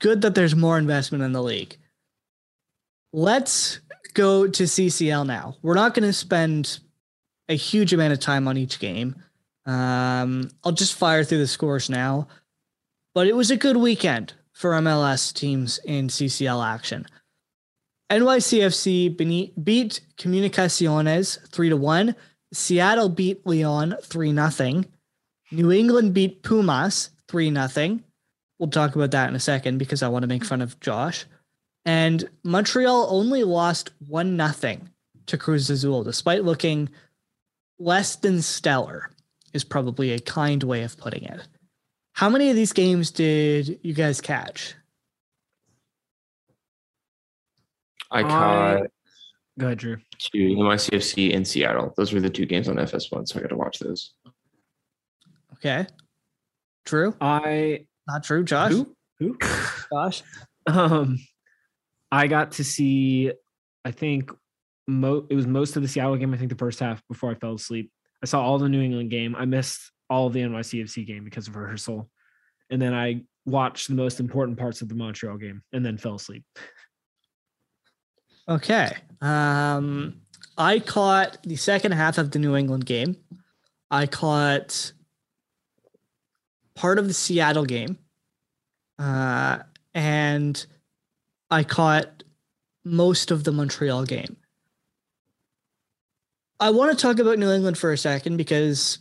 good 0.00 0.22
that 0.22 0.34
there's 0.34 0.56
more 0.56 0.78
investment 0.78 1.22
in 1.22 1.32
the 1.32 1.42
league. 1.42 1.76
Let's 3.12 3.80
go 4.14 4.48
to 4.48 4.64
CCL 4.64 5.26
now. 5.26 5.56
We're 5.62 5.74
not 5.74 5.94
going 5.94 6.08
to 6.08 6.12
spend 6.12 6.80
a 7.48 7.54
huge 7.54 7.92
amount 7.92 8.12
of 8.12 8.20
time 8.20 8.48
on 8.48 8.56
each 8.56 8.78
game. 8.78 9.16
Um, 9.64 10.50
I'll 10.64 10.72
just 10.72 10.94
fire 10.94 11.22
through 11.22 11.38
the 11.38 11.46
scores 11.46 11.88
now. 11.88 12.26
But 13.14 13.26
it 13.26 13.36
was 13.36 13.50
a 13.50 13.56
good 13.56 13.76
weekend 13.76 14.32
for 14.52 14.72
MLS 14.72 15.32
teams 15.32 15.78
in 15.84 16.08
CCL 16.08 16.66
action. 16.66 17.06
NYCFC 18.12 19.54
beat 19.64 20.00
Comunicaciones 20.18 21.48
3 21.48 21.68
to 21.70 21.76
1. 21.78 22.14
Seattle 22.52 23.08
beat 23.08 23.46
Leon 23.46 23.96
3 24.02 24.34
0. 24.50 24.84
New 25.50 25.72
England 25.72 26.12
beat 26.12 26.42
Pumas 26.42 27.08
3 27.28 27.54
0. 27.68 28.00
We'll 28.58 28.68
talk 28.68 28.94
about 28.94 29.12
that 29.12 29.30
in 29.30 29.34
a 29.34 29.40
second 29.40 29.78
because 29.78 30.02
I 30.02 30.08
want 30.08 30.24
to 30.24 30.28
make 30.28 30.44
fun 30.44 30.60
of 30.60 30.78
Josh. 30.78 31.24
And 31.86 32.28
Montreal 32.44 33.06
only 33.08 33.44
lost 33.44 33.92
1 34.06 34.36
0 34.36 34.76
to 35.24 35.38
Cruz 35.38 35.70
Azul, 35.70 36.04
despite 36.04 36.44
looking 36.44 36.90
less 37.78 38.16
than 38.16 38.42
stellar, 38.42 39.10
is 39.54 39.64
probably 39.64 40.12
a 40.12 40.20
kind 40.20 40.62
way 40.62 40.82
of 40.82 40.98
putting 40.98 41.24
it. 41.24 41.40
How 42.12 42.28
many 42.28 42.50
of 42.50 42.56
these 42.56 42.74
games 42.74 43.10
did 43.10 43.80
you 43.82 43.94
guys 43.94 44.20
catch? 44.20 44.74
I 48.12 48.22
caught 48.22 48.82
Go 49.58 49.66
ahead, 49.66 49.78
Drew. 49.78 49.96
two 50.18 50.38
NYCFC 50.38 51.30
in 51.32 51.44
Seattle. 51.44 51.92
Those 51.96 52.12
were 52.12 52.20
the 52.20 52.30
two 52.30 52.46
games 52.46 52.68
on 52.68 52.76
FS1, 52.76 53.28
so 53.28 53.38
I 53.38 53.42
got 53.42 53.48
to 53.50 53.56
watch 53.56 53.78
those. 53.78 54.14
Okay. 55.54 55.86
True. 56.86 57.14
I 57.20 57.86
Not 58.08 58.24
true, 58.24 58.44
Josh. 58.44 58.72
who 58.72 58.94
who 59.18 59.38
Josh. 59.92 60.22
um 60.66 61.18
I 62.10 62.26
got 62.26 62.52
to 62.52 62.64
see 62.64 63.32
I 63.84 63.90
think 63.90 64.30
mo- 64.88 65.26
it 65.30 65.34
was 65.34 65.46
most 65.46 65.76
of 65.76 65.82
the 65.82 65.88
Seattle 65.88 66.16
game 66.16 66.32
I 66.34 66.36
think 66.38 66.50
the 66.50 66.56
first 66.58 66.80
half 66.80 67.02
before 67.08 67.30
I 67.30 67.34
fell 67.34 67.54
asleep. 67.54 67.90
I 68.22 68.26
saw 68.26 68.42
all 68.42 68.58
the 68.58 68.68
New 68.68 68.80
England 68.80 69.10
game. 69.10 69.34
I 69.36 69.44
missed 69.44 69.80
all 70.08 70.26
of 70.26 70.32
the 70.32 70.40
NYCFC 70.40 71.06
game 71.06 71.24
because 71.24 71.46
of 71.48 71.56
rehearsal. 71.56 72.08
And 72.70 72.80
then 72.80 72.94
I 72.94 73.22
watched 73.44 73.88
the 73.88 73.94
most 73.94 74.18
important 74.20 74.58
parts 74.58 74.80
of 74.82 74.88
the 74.88 74.94
Montreal 74.94 75.36
game 75.36 75.62
and 75.72 75.84
then 75.84 75.98
fell 75.98 76.14
asleep. 76.16 76.44
Okay. 78.48 78.96
Um, 79.20 80.20
I 80.58 80.78
caught 80.78 81.38
the 81.42 81.56
second 81.56 81.92
half 81.92 82.18
of 82.18 82.30
the 82.32 82.38
New 82.38 82.56
England 82.56 82.86
game. 82.86 83.16
I 83.90 84.06
caught 84.06 84.92
part 86.74 86.98
of 86.98 87.08
the 87.08 87.14
Seattle 87.14 87.64
game. 87.64 87.98
Uh, 88.98 89.58
and 89.94 90.64
I 91.50 91.64
caught 91.64 92.24
most 92.84 93.30
of 93.30 93.44
the 93.44 93.52
Montreal 93.52 94.04
game. 94.04 94.36
I 96.60 96.70
want 96.70 96.96
to 96.96 97.02
talk 97.02 97.18
about 97.18 97.38
New 97.38 97.50
England 97.50 97.76
for 97.76 97.92
a 97.92 97.98
second 97.98 98.36
because 98.36 98.98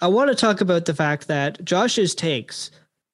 I 0.00 0.08
want 0.08 0.30
to 0.30 0.34
talk 0.34 0.60
about 0.60 0.86
the 0.86 0.94
fact 0.94 1.28
that 1.28 1.62
Josh's 1.64 2.14
takes 2.14 2.70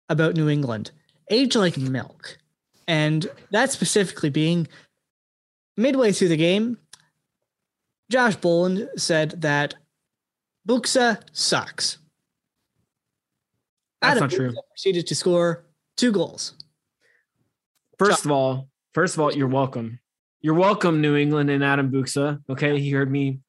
about 0.09 0.35
New 0.35 0.49
England 0.49 0.93
age 1.31 1.57
like 1.57 1.77
milk. 1.77 2.39
And 2.87 3.29
that 3.53 3.71
specifically 3.71 4.31
being 4.31 4.69
midway 5.77 6.13
through 6.13 6.29
the 6.29 6.37
game, 6.37 6.79
Josh 8.11 8.37
Boland 8.37 8.89
said 8.97 9.43
that 9.43 9.75
Buksa 10.69 11.21
sucks. 11.33 11.99
That's 14.03 14.17
Adam 14.17 14.23
not 14.23 14.31
true. 14.31 14.51
Buksa 14.51 14.69
Proceeded 14.71 15.07
to 15.07 15.15
score 15.15 15.67
two 15.97 16.13
goals. 16.13 16.55
First 17.99 18.25
of 18.25 18.31
all, 18.31 18.69
first 18.95 19.15
of 19.15 19.21
all, 19.21 19.33
you're 19.33 19.49
welcome. 19.49 20.01
You're 20.41 20.55
welcome, 20.55 21.03
New 21.03 21.17
England 21.17 21.51
and 21.51 21.63
Adam 21.63 21.91
Buksa. 21.91 22.41
Okay, 22.49 22.81
he 22.81 22.91
heard 22.91 23.11
me, 23.11 23.41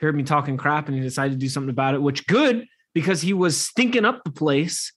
heard 0.00 0.16
me 0.16 0.24
talking 0.24 0.56
crap, 0.56 0.88
and 0.88 0.96
he 0.96 1.02
decided 1.02 1.32
to 1.32 1.38
do 1.38 1.48
something 1.48 1.70
about 1.70 1.94
it. 1.94 2.02
Which 2.02 2.26
good 2.26 2.66
because 2.94 3.22
he 3.22 3.32
was 3.32 3.58
stinking 3.58 4.04
up 4.04 4.24
the 4.24 4.32
place 4.32 4.92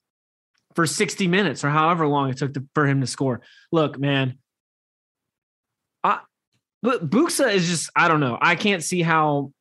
for 0.76 0.86
60 0.86 1.28
minutes 1.28 1.64
or 1.64 1.70
however 1.70 2.08
long 2.08 2.30
it 2.30 2.38
took 2.38 2.54
to, 2.54 2.66
for 2.74 2.86
him 2.86 3.02
to 3.02 3.08
score. 3.08 3.42
Look, 3.72 3.98
man, 3.98 4.38
I 6.04 6.20
but 6.86 7.10
Buksa 7.10 7.52
is 7.52 7.68
just 7.68 7.90
I 7.96 8.08
don't 8.08 8.20
know. 8.20 8.38
I 8.40 8.56
can't 8.56 8.84
see 8.84 9.02
how 9.02 9.52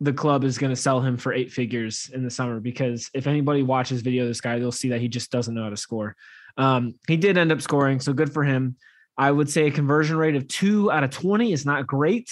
the 0.00 0.12
club 0.12 0.44
is 0.44 0.58
going 0.58 0.70
to 0.70 0.76
sell 0.76 1.00
him 1.00 1.16
for 1.16 1.32
eight 1.32 1.50
figures 1.50 2.10
in 2.12 2.22
the 2.22 2.30
summer 2.30 2.60
because 2.60 3.10
if 3.14 3.26
anybody 3.26 3.62
watches 3.62 4.02
video 4.02 4.24
of 4.24 4.28
this 4.28 4.42
guy, 4.42 4.58
they'll 4.58 4.70
see 4.70 4.90
that 4.90 5.00
he 5.00 5.08
just 5.08 5.32
doesn't 5.32 5.54
know 5.54 5.64
how 5.64 5.70
to 5.70 5.76
score. 5.76 6.14
Um, 6.58 6.94
he 7.08 7.16
did 7.16 7.38
end 7.38 7.50
up 7.50 7.62
scoring, 7.62 8.00
so 8.00 8.12
good 8.12 8.32
for 8.32 8.44
him. 8.44 8.76
I 9.16 9.30
would 9.30 9.50
say 9.50 9.66
a 9.66 9.70
conversion 9.70 10.16
rate 10.16 10.36
of 10.36 10.46
two 10.46 10.92
out 10.92 11.02
of 11.02 11.10
20 11.10 11.52
is 11.52 11.66
not 11.66 11.86
great, 11.86 12.30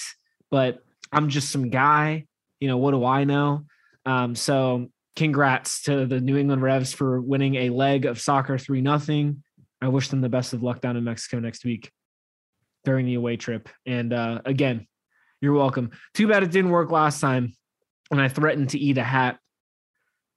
but 0.51 0.79
I'm 1.11 1.29
just 1.29 1.49
some 1.49 1.69
guy. 1.69 2.25
You 2.59 2.67
know, 2.67 2.77
what 2.77 2.91
do 2.91 3.03
I 3.03 3.23
know? 3.23 3.65
Um, 4.05 4.35
so 4.35 4.87
congrats 5.15 5.81
to 5.83 6.05
the 6.05 6.21
New 6.21 6.37
England 6.37 6.61
Revs 6.61 6.93
for 6.93 7.19
winning 7.19 7.55
a 7.55 7.69
leg 7.71 8.05
of 8.05 8.21
soccer 8.21 8.57
3 8.57 8.81
nothing. 8.81 9.43
I 9.81 9.87
wish 9.89 10.09
them 10.09 10.21
the 10.21 10.29
best 10.29 10.53
of 10.53 10.63
luck 10.63 10.79
down 10.79 10.95
in 10.95 11.03
Mexico 11.03 11.39
next 11.39 11.65
week 11.65 11.91
during 12.87 13.05
the 13.05 13.15
away 13.15 13.35
trip. 13.35 13.67
And 13.85 14.13
uh, 14.13 14.39
again, 14.45 14.87
you're 15.41 15.51
welcome. 15.51 15.91
Too 16.13 16.25
bad 16.29 16.41
it 16.41 16.51
didn't 16.51 16.71
work 16.71 16.89
last 16.89 17.19
time 17.19 17.53
when 18.07 18.21
I 18.21 18.29
threatened 18.29 18.69
to 18.69 18.79
eat 18.79 18.97
a 18.97 19.03
hat 19.03 19.39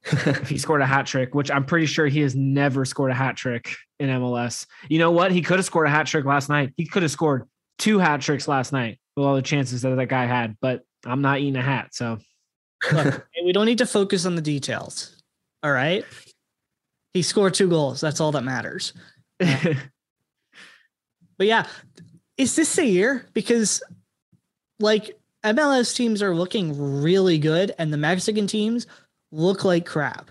if 0.02 0.48
he 0.48 0.58
scored 0.58 0.80
a 0.80 0.86
hat 0.86 1.06
trick, 1.06 1.32
which 1.32 1.48
I'm 1.48 1.64
pretty 1.64 1.86
sure 1.86 2.08
he 2.08 2.22
has 2.22 2.34
never 2.34 2.84
scored 2.84 3.12
a 3.12 3.14
hat 3.14 3.36
trick 3.36 3.76
in 4.00 4.08
MLS. 4.08 4.66
You 4.88 4.98
know 4.98 5.12
what? 5.12 5.30
He 5.30 5.42
could 5.42 5.60
have 5.60 5.64
scored 5.64 5.86
a 5.86 5.90
hat 5.90 6.08
trick 6.08 6.24
last 6.24 6.48
night. 6.48 6.74
He 6.76 6.86
could 6.86 7.02
have 7.02 7.12
scored 7.12 7.44
two 7.78 8.00
hat 8.00 8.20
tricks 8.20 8.48
last 8.48 8.72
night 8.72 8.98
with 9.16 9.24
all 9.24 9.36
the 9.36 9.42
chances 9.42 9.82
that 9.82 9.94
that 9.94 10.06
guy 10.06 10.26
had, 10.26 10.56
but 10.60 10.82
I'm 11.06 11.22
not 11.22 11.38
eating 11.38 11.54
a 11.54 11.62
hat. 11.62 11.94
So 11.94 12.18
Look, 12.92 13.28
we 13.44 13.52
don't 13.52 13.66
need 13.66 13.78
to 13.78 13.86
focus 13.86 14.26
on 14.26 14.34
the 14.34 14.42
details. 14.42 15.22
All 15.62 15.70
right. 15.70 16.04
He 17.14 17.22
scored 17.22 17.54
two 17.54 17.68
goals. 17.68 18.00
That's 18.00 18.18
all 18.18 18.32
that 18.32 18.42
matters. 18.42 18.92
But 21.40 21.46
yeah, 21.46 21.66
is 22.40 22.56
this 22.56 22.78
a 22.78 22.86
year? 22.86 23.26
Because 23.34 23.82
like 24.78 25.14
MLS 25.44 25.94
teams 25.94 26.22
are 26.22 26.34
looking 26.34 27.02
really 27.02 27.36
good 27.36 27.74
and 27.78 27.92
the 27.92 27.98
Mexican 27.98 28.46
teams 28.46 28.86
look 29.30 29.62
like 29.62 29.84
crap. 29.84 30.30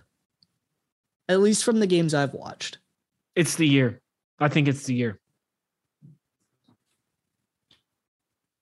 At 1.28 1.40
least 1.40 1.64
from 1.64 1.80
the 1.80 1.86
games 1.86 2.16
I've 2.16 2.34
watched. 2.34 2.80
it's 3.36 3.56
the 3.56 3.68
year. 3.68 4.02
I 4.40 4.48
think 4.48 4.68
it's 4.68 4.88
the 4.88 4.96
year. 4.96 5.20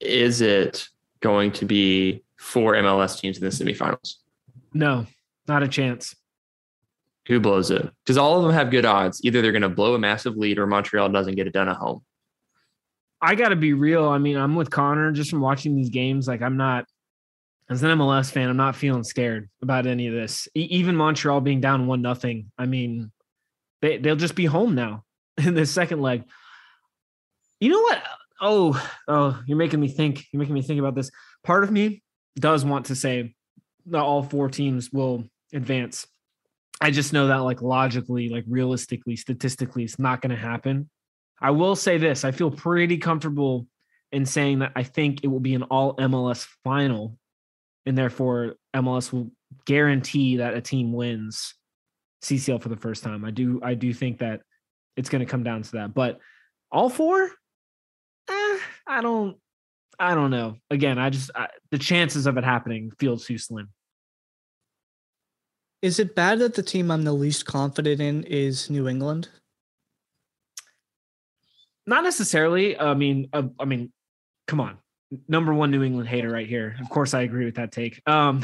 Is 0.01 0.41
it 0.41 0.89
going 1.21 1.53
to 1.53 1.65
be 1.65 2.23
four 2.35 2.73
MLS 2.73 3.17
teams 3.17 3.37
in 3.37 3.45
the 3.45 3.49
semifinals? 3.49 4.15
No, 4.73 5.07
not 5.47 5.63
a 5.63 5.69
chance. 5.69 6.17
Who 7.27 7.39
blows 7.39 7.71
it? 7.71 7.89
Because 8.03 8.17
all 8.17 8.37
of 8.37 8.43
them 8.43 8.51
have 8.51 8.71
good 8.71 8.85
odds. 8.85 9.21
Either 9.23 9.41
they're 9.41 9.53
going 9.53 9.61
to 9.61 9.69
blow 9.69 9.95
a 9.95 9.99
massive 9.99 10.35
lead 10.35 10.57
or 10.57 10.67
Montreal 10.67 11.09
doesn't 11.09 11.35
get 11.35 11.47
it 11.47 11.53
done 11.53 11.69
at 11.69 11.77
home. 11.77 12.01
I 13.21 13.35
got 13.35 13.49
to 13.49 13.55
be 13.55 13.73
real. 13.73 14.07
I 14.07 14.17
mean, 14.17 14.37
I'm 14.37 14.55
with 14.55 14.69
Connor 14.69 15.11
just 15.11 15.29
from 15.29 15.41
watching 15.41 15.75
these 15.75 15.89
games. 15.89 16.27
Like, 16.27 16.41
I'm 16.41 16.57
not, 16.57 16.85
as 17.69 17.81
an 17.81 17.97
MLS 17.97 18.31
fan, 18.31 18.49
I'm 18.49 18.57
not 18.57 18.75
feeling 18.75 19.03
scared 19.03 19.49
about 19.61 19.87
any 19.87 20.07
of 20.07 20.13
this. 20.13 20.47
E- 20.55 20.67
even 20.69 20.95
Montreal 20.95 21.41
being 21.41 21.59
down 21.59 21.87
one 21.87 22.01
nothing. 22.01 22.51
I 22.57 22.65
mean, 22.65 23.11
they 23.81 23.97
they'll 23.97 24.15
just 24.15 24.35
be 24.35 24.45
home 24.45 24.75
now 24.75 25.03
in 25.37 25.53
the 25.53 25.65
second 25.65 26.01
leg. 26.01 26.23
You 27.59 27.69
know 27.69 27.81
what? 27.81 28.03
Oh, 28.39 28.89
oh, 29.07 29.41
you're 29.47 29.57
making 29.57 29.79
me 29.79 29.87
think. 29.87 30.25
You're 30.31 30.39
making 30.39 30.53
me 30.53 30.61
think 30.61 30.79
about 30.79 30.95
this. 30.95 31.09
Part 31.43 31.63
of 31.63 31.71
me 31.71 32.03
does 32.39 32.63
want 32.63 32.87
to 32.87 32.95
say 32.95 33.33
that 33.87 34.01
all 34.01 34.21
four 34.21 34.49
teams 34.49 34.91
will 34.91 35.23
advance. 35.53 36.05
I 36.79 36.91
just 36.91 37.13
know 37.13 37.27
that, 37.27 37.37
like, 37.37 37.63
logically, 37.63 38.29
like, 38.29 38.43
realistically, 38.47 39.15
statistically, 39.15 39.83
it's 39.83 39.97
not 39.97 40.21
going 40.21 40.29
to 40.29 40.35
happen. 40.35 40.89
I 41.39 41.51
will 41.51 41.75
say 41.75 41.97
this 41.97 42.25
I 42.25 42.31
feel 42.31 42.51
pretty 42.51 42.97
comfortable 42.97 43.67
in 44.11 44.25
saying 44.25 44.59
that 44.59 44.71
I 44.75 44.83
think 44.83 45.23
it 45.23 45.27
will 45.27 45.39
be 45.39 45.55
an 45.55 45.63
all 45.63 45.95
MLS 45.97 46.47
final, 46.63 47.17
and 47.85 47.97
therefore 47.97 48.55
MLS 48.75 49.11
will 49.11 49.31
guarantee 49.65 50.37
that 50.37 50.55
a 50.55 50.61
team 50.61 50.93
wins 50.93 51.53
CCL 52.23 52.61
for 52.61 52.69
the 52.69 52.77
first 52.77 53.03
time. 53.03 53.23
I 53.25 53.31
do 53.31 53.59
I 53.63 53.73
do 53.73 53.93
think 53.93 54.19
that 54.19 54.41
it's 54.95 55.09
going 55.09 55.23
to 55.23 55.29
come 55.29 55.43
down 55.43 55.61
to 55.61 55.71
that. 55.73 55.93
But 55.93 56.19
all 56.71 56.89
four, 56.89 57.23
eh, 58.29 58.59
I 58.87 59.01
don't 59.01 59.37
I 59.99 60.15
don't 60.15 60.31
know. 60.31 60.57
Again, 60.69 60.97
I 60.97 61.09
just 61.09 61.31
I, 61.35 61.47
the 61.71 61.77
chances 61.77 62.25
of 62.25 62.37
it 62.37 62.43
happening 62.43 62.91
feel 62.99 63.17
too 63.17 63.37
slim. 63.37 63.69
Is 65.81 65.99
it 65.99 66.15
bad 66.15 66.39
that 66.39 66.55
the 66.55 66.63
team 66.63 66.89
I'm 66.89 67.03
the 67.03 67.13
least 67.13 67.45
confident 67.45 68.01
in 68.01 68.23
is 68.23 68.69
New 68.69 68.87
England? 68.87 69.29
Not 71.87 72.03
necessarily. 72.03 72.77
I 72.77 72.93
mean, 72.93 73.29
uh, 73.31 73.43
I 73.57 73.65
mean, 73.65 73.91
come 74.45 74.59
on, 74.59 74.77
number 75.27 75.53
one 75.53 75.71
New 75.71 75.83
England 75.83 76.09
hater 76.09 76.29
right 76.29 76.47
here. 76.47 76.75
Of 76.81 76.89
course, 76.89 77.13
I 77.13 77.21
agree 77.21 77.45
with 77.45 77.55
that 77.55 77.71
take. 77.71 78.01
Um, 78.05 78.43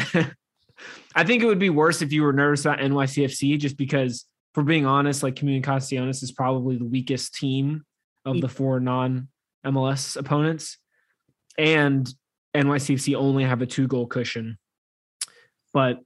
I 1.16 1.26
think 1.26 1.44
it 1.44 1.46
would 1.46 1.60
be 1.60 1.70
worse 1.70 2.02
if 2.02 2.14
you 2.14 2.24
were 2.24 2.34
nervous 2.34 2.66
about 2.66 2.80
NYCFC, 2.80 3.60
just 3.60 3.78
because, 3.78 4.26
for 4.54 4.64
being 4.64 4.86
honest, 4.86 5.24
like 5.24 5.36
Comunicaciones 5.36 6.24
is 6.24 6.32
probably 6.32 6.78
the 6.78 6.86
weakest 6.86 7.36
team 7.36 7.84
of 8.26 8.40
the 8.40 8.48
four 8.48 8.80
non 8.80 9.28
MLS 9.66 10.16
opponents, 10.16 10.78
and 11.58 12.10
NYCFC 12.56 13.16
only 13.16 13.44
have 13.44 13.62
a 13.62 13.66
two 13.66 13.88
goal 13.88 14.08
cushion. 14.08 14.58
But 15.74 16.00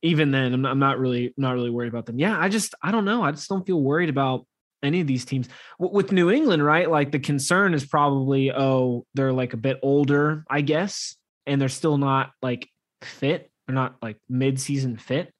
even 0.00 0.30
then, 0.30 0.54
I'm 0.54 0.62
not, 0.62 0.70
I'm 0.72 0.78
not 0.78 0.98
really 0.98 1.34
not 1.36 1.52
really 1.52 1.70
worried 1.70 1.88
about 1.88 2.06
them. 2.06 2.18
Yeah, 2.18 2.38
I 2.38 2.48
just 2.48 2.74
I 2.82 2.92
don't 2.92 3.04
know. 3.04 3.22
I 3.22 3.32
just 3.32 3.48
don't 3.48 3.66
feel 3.66 3.80
worried 3.80 4.08
about 4.08 4.46
any 4.82 5.00
of 5.00 5.06
these 5.06 5.24
teams 5.24 5.48
with 5.78 6.12
New 6.12 6.30
England, 6.30 6.64
right? 6.64 6.90
Like 6.90 7.10
the 7.12 7.18
concern 7.18 7.74
is 7.74 7.84
probably, 7.84 8.52
oh, 8.52 9.06
they're 9.14 9.32
like 9.32 9.52
a 9.52 9.58
bit 9.58 9.78
older, 9.82 10.44
I 10.48 10.60
guess, 10.60 11.16
and 11.46 11.60
they're 11.60 11.68
still 11.68 11.98
not 11.98 12.30
like 12.42 12.68
fit. 13.02 13.50
They're 13.66 13.74
not 13.74 13.96
like 14.00 14.18
mid-season 14.28 14.96
fit, 14.96 15.32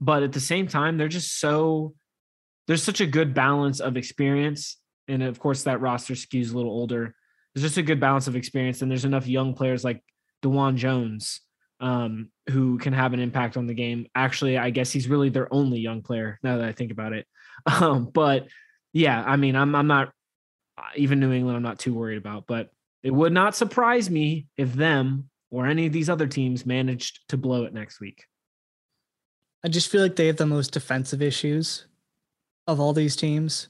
but 0.00 0.22
at 0.22 0.32
the 0.32 0.40
same 0.40 0.66
time, 0.66 0.96
they're 0.96 1.08
just 1.08 1.38
so 1.38 1.94
there's 2.66 2.82
such 2.82 3.00
a 3.00 3.06
good 3.06 3.34
balance 3.34 3.80
of 3.80 3.96
experience, 3.96 4.76
and 5.08 5.22
of 5.22 5.40
course, 5.40 5.62
that 5.62 5.80
roster 5.80 6.14
skews 6.14 6.52
a 6.52 6.56
little 6.56 6.70
older. 6.70 7.14
There's 7.54 7.62
just 7.62 7.78
a 7.78 7.82
good 7.82 7.98
balance 7.98 8.28
of 8.28 8.36
experience, 8.36 8.82
and 8.82 8.90
there's 8.90 9.06
enough 9.06 9.26
young 9.26 9.54
players 9.54 9.84
like 9.84 10.02
DeJuan 10.42 10.76
Jones 10.76 11.40
um, 11.80 12.30
who 12.50 12.78
can 12.78 12.92
have 12.92 13.14
an 13.14 13.20
impact 13.20 13.56
on 13.56 13.66
the 13.66 13.74
game. 13.74 14.06
Actually, 14.14 14.58
I 14.58 14.70
guess 14.70 14.92
he's 14.92 15.08
really 15.08 15.30
their 15.30 15.52
only 15.52 15.80
young 15.80 16.02
player 16.02 16.38
now 16.42 16.58
that 16.58 16.68
I 16.68 16.72
think 16.72 16.92
about 16.92 17.12
it. 17.12 17.26
Um, 17.66 18.08
but 18.14 18.46
yeah, 18.92 19.22
I 19.26 19.36
mean, 19.36 19.56
I'm 19.56 19.74
I'm 19.74 19.86
not 19.86 20.12
even 20.96 21.20
New 21.20 21.32
England. 21.32 21.56
I'm 21.56 21.62
not 21.62 21.78
too 21.78 21.94
worried 21.94 22.18
about, 22.18 22.46
but 22.46 22.70
it 23.02 23.10
would 23.10 23.32
not 23.32 23.56
surprise 23.56 24.10
me 24.10 24.46
if 24.56 24.72
them 24.72 25.28
or 25.50 25.66
any 25.66 25.86
of 25.86 25.92
these 25.92 26.10
other 26.10 26.26
teams 26.26 26.66
managed 26.66 27.28
to 27.28 27.36
blow 27.36 27.64
it 27.64 27.72
next 27.72 28.00
week. 28.00 28.24
I 29.64 29.68
just 29.68 29.90
feel 29.90 30.02
like 30.02 30.16
they 30.16 30.26
have 30.26 30.36
the 30.36 30.46
most 30.46 30.72
defensive 30.72 31.22
issues 31.22 31.86
of 32.66 32.80
all 32.80 32.92
these 32.92 33.16
teams, 33.16 33.68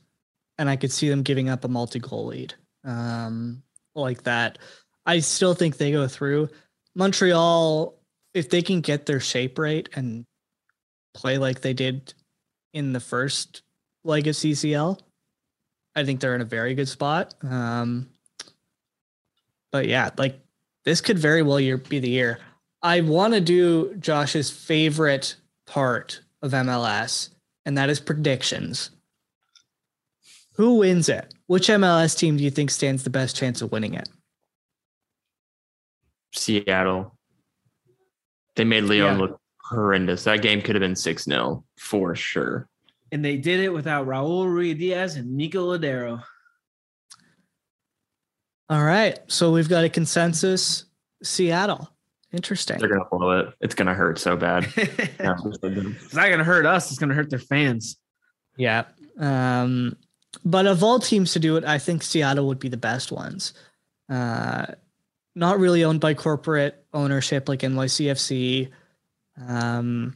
and 0.58 0.68
I 0.68 0.76
could 0.76 0.92
see 0.92 1.08
them 1.08 1.22
giving 1.22 1.48
up 1.48 1.64
a 1.64 1.68
multi-goal 1.68 2.26
lead 2.26 2.54
um, 2.84 3.62
like 3.94 4.24
that. 4.24 4.58
I 5.06 5.20
still 5.20 5.54
think 5.54 5.76
they 5.76 5.92
go 5.92 6.06
through. 6.08 6.48
Montreal, 6.94 7.98
if 8.34 8.50
they 8.50 8.60
can 8.60 8.80
get 8.80 9.06
their 9.06 9.20
shape 9.20 9.58
right 9.58 9.88
and 9.94 10.26
play 11.14 11.38
like 11.38 11.60
they 11.60 11.72
did 11.72 12.12
in 12.74 12.92
the 12.92 13.00
first 13.00 13.62
leg 14.04 14.26
of 14.26 14.34
CCL, 14.34 15.00
I 15.98 16.04
think 16.04 16.20
they're 16.20 16.34
in 16.34 16.40
a 16.40 16.44
very 16.46 16.74
good 16.74 16.88
spot. 16.88 17.34
Um, 17.42 18.08
but 19.72 19.88
yeah, 19.88 20.10
like 20.16 20.38
this 20.84 21.00
could 21.00 21.18
very 21.18 21.42
well 21.42 21.58
year, 21.58 21.76
be 21.76 21.98
the 21.98 22.08
year. 22.08 22.38
I 22.82 23.00
want 23.00 23.34
to 23.34 23.40
do 23.40 23.94
Josh's 23.96 24.48
favorite 24.50 25.34
part 25.66 26.20
of 26.40 26.52
MLS, 26.52 27.30
and 27.66 27.76
that 27.76 27.90
is 27.90 27.98
predictions. 27.98 28.90
Who 30.54 30.76
wins 30.76 31.08
it? 31.08 31.34
Which 31.46 31.68
MLS 31.68 32.16
team 32.16 32.36
do 32.36 32.44
you 32.44 32.50
think 32.50 32.70
stands 32.70 33.02
the 33.02 33.10
best 33.10 33.34
chance 33.36 33.60
of 33.60 33.72
winning 33.72 33.94
it? 33.94 34.08
Seattle. 36.32 37.16
They 38.54 38.64
made 38.64 38.84
Leon 38.84 39.14
Yeah. 39.18 39.20
look 39.20 39.40
horrendous. 39.68 40.24
That 40.24 40.42
game 40.42 40.62
could 40.62 40.74
have 40.76 40.80
been 40.80 40.96
6 40.96 41.24
0 41.24 41.64
for 41.76 42.14
sure. 42.14 42.67
And 43.10 43.24
they 43.24 43.36
did 43.36 43.60
it 43.60 43.70
without 43.70 44.06
Raul 44.06 44.46
Ruidiaz 44.46 45.16
and 45.16 45.36
Nico 45.36 45.76
Lodeiro. 45.76 46.22
All 48.68 48.84
right. 48.84 49.18
So 49.28 49.52
we've 49.52 49.68
got 49.68 49.84
a 49.84 49.88
consensus 49.88 50.84
Seattle. 51.22 51.90
Interesting. 52.32 52.78
They're 52.78 52.88
going 52.88 53.00
to 53.00 53.08
blow 53.10 53.38
it. 53.40 53.54
It's 53.60 53.74
going 53.74 53.86
to 53.86 53.94
hurt 53.94 54.18
so 54.18 54.36
bad. 54.36 54.66
Yeah. 54.76 55.34
it's 55.44 56.14
not 56.14 56.26
going 56.26 56.38
to 56.38 56.44
hurt 56.44 56.66
us. 56.66 56.90
It's 56.90 56.98
going 56.98 57.08
to 57.08 57.14
hurt 57.14 57.30
their 57.30 57.38
fans. 57.38 57.96
Yeah. 58.56 58.84
Um, 59.18 59.96
but 60.44 60.66
of 60.66 60.82
all 60.82 60.98
teams 60.98 61.32
to 61.32 61.40
do 61.40 61.56
it, 61.56 61.64
I 61.64 61.78
think 61.78 62.02
Seattle 62.02 62.46
would 62.48 62.58
be 62.58 62.68
the 62.68 62.76
best 62.76 63.10
ones. 63.10 63.54
Uh, 64.08 64.66
not 65.34 65.58
really 65.58 65.84
owned 65.84 66.00
by 66.00 66.14
corporate 66.14 66.84
ownership 66.92 67.48
like 67.48 67.60
NYCFC. 67.60 68.70
Um, 69.46 70.14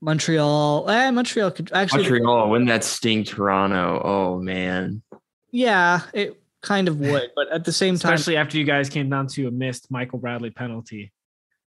Montreal, 0.00 0.88
eh, 0.88 1.10
Montreal 1.10 1.50
could 1.50 1.70
actually, 1.72 2.02
Montreal, 2.08 2.50
win 2.50 2.64
that 2.66 2.84
sting 2.84 3.24
Toronto. 3.24 4.00
Oh, 4.04 4.38
man. 4.40 5.02
yeah, 5.50 6.00
it 6.14 6.40
kind 6.62 6.88
of 6.88 6.98
would, 7.00 7.30
but 7.36 7.48
at 7.50 7.64
the 7.64 7.72
same 7.72 7.98
time, 7.98 8.14
Especially 8.14 8.36
after 8.36 8.56
you 8.58 8.64
guys 8.64 8.88
came 8.88 9.10
down 9.10 9.26
to 9.28 9.48
a 9.48 9.50
missed 9.50 9.90
Michael 9.90 10.18
Bradley 10.18 10.50
penalty. 10.50 11.12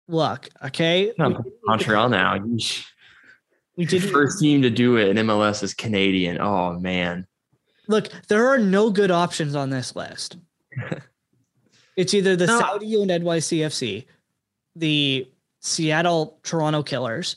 look, 0.09 0.49
okay, 0.65 1.13
No, 1.19 1.43
Montreal 1.65 2.09
now. 2.11 2.39
We 3.77 3.85
didn't 3.85 4.11
First 4.11 4.41
team 4.41 4.63
to 4.63 4.71
do 4.71 4.97
it 4.97 5.17
in 5.17 5.27
MLS 5.27 5.63
is 5.63 5.73
Canadian. 5.73 6.39
Oh, 6.41 6.73
man. 6.79 7.27
look. 7.87 8.09
There 8.29 8.49
are 8.49 8.59
no 8.59 8.91
good 8.91 9.11
options 9.13 9.55
on 9.55 9.71
this 9.71 9.95
list. 9.95 10.37
it's 11.97 12.13
either 12.13 12.35
the 12.37 12.47
No. 12.47 12.59
Saudi-owned 12.59 13.11
NYCFC, 13.11 14.05
the 14.75 15.31
Seattle 15.61 16.41
Toronto 16.43 16.83
Killers, 16.83 17.37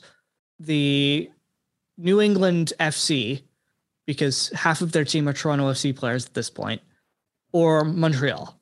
the 0.66 1.30
New 1.98 2.20
England 2.20 2.72
FC, 2.80 3.42
because 4.06 4.48
half 4.50 4.80
of 4.80 4.92
their 4.92 5.04
team 5.04 5.28
are 5.28 5.32
Toronto 5.32 5.70
FC 5.70 5.94
players 5.94 6.26
at 6.26 6.34
this 6.34 6.50
point, 6.50 6.80
or 7.52 7.84
Montreal. 7.84 8.58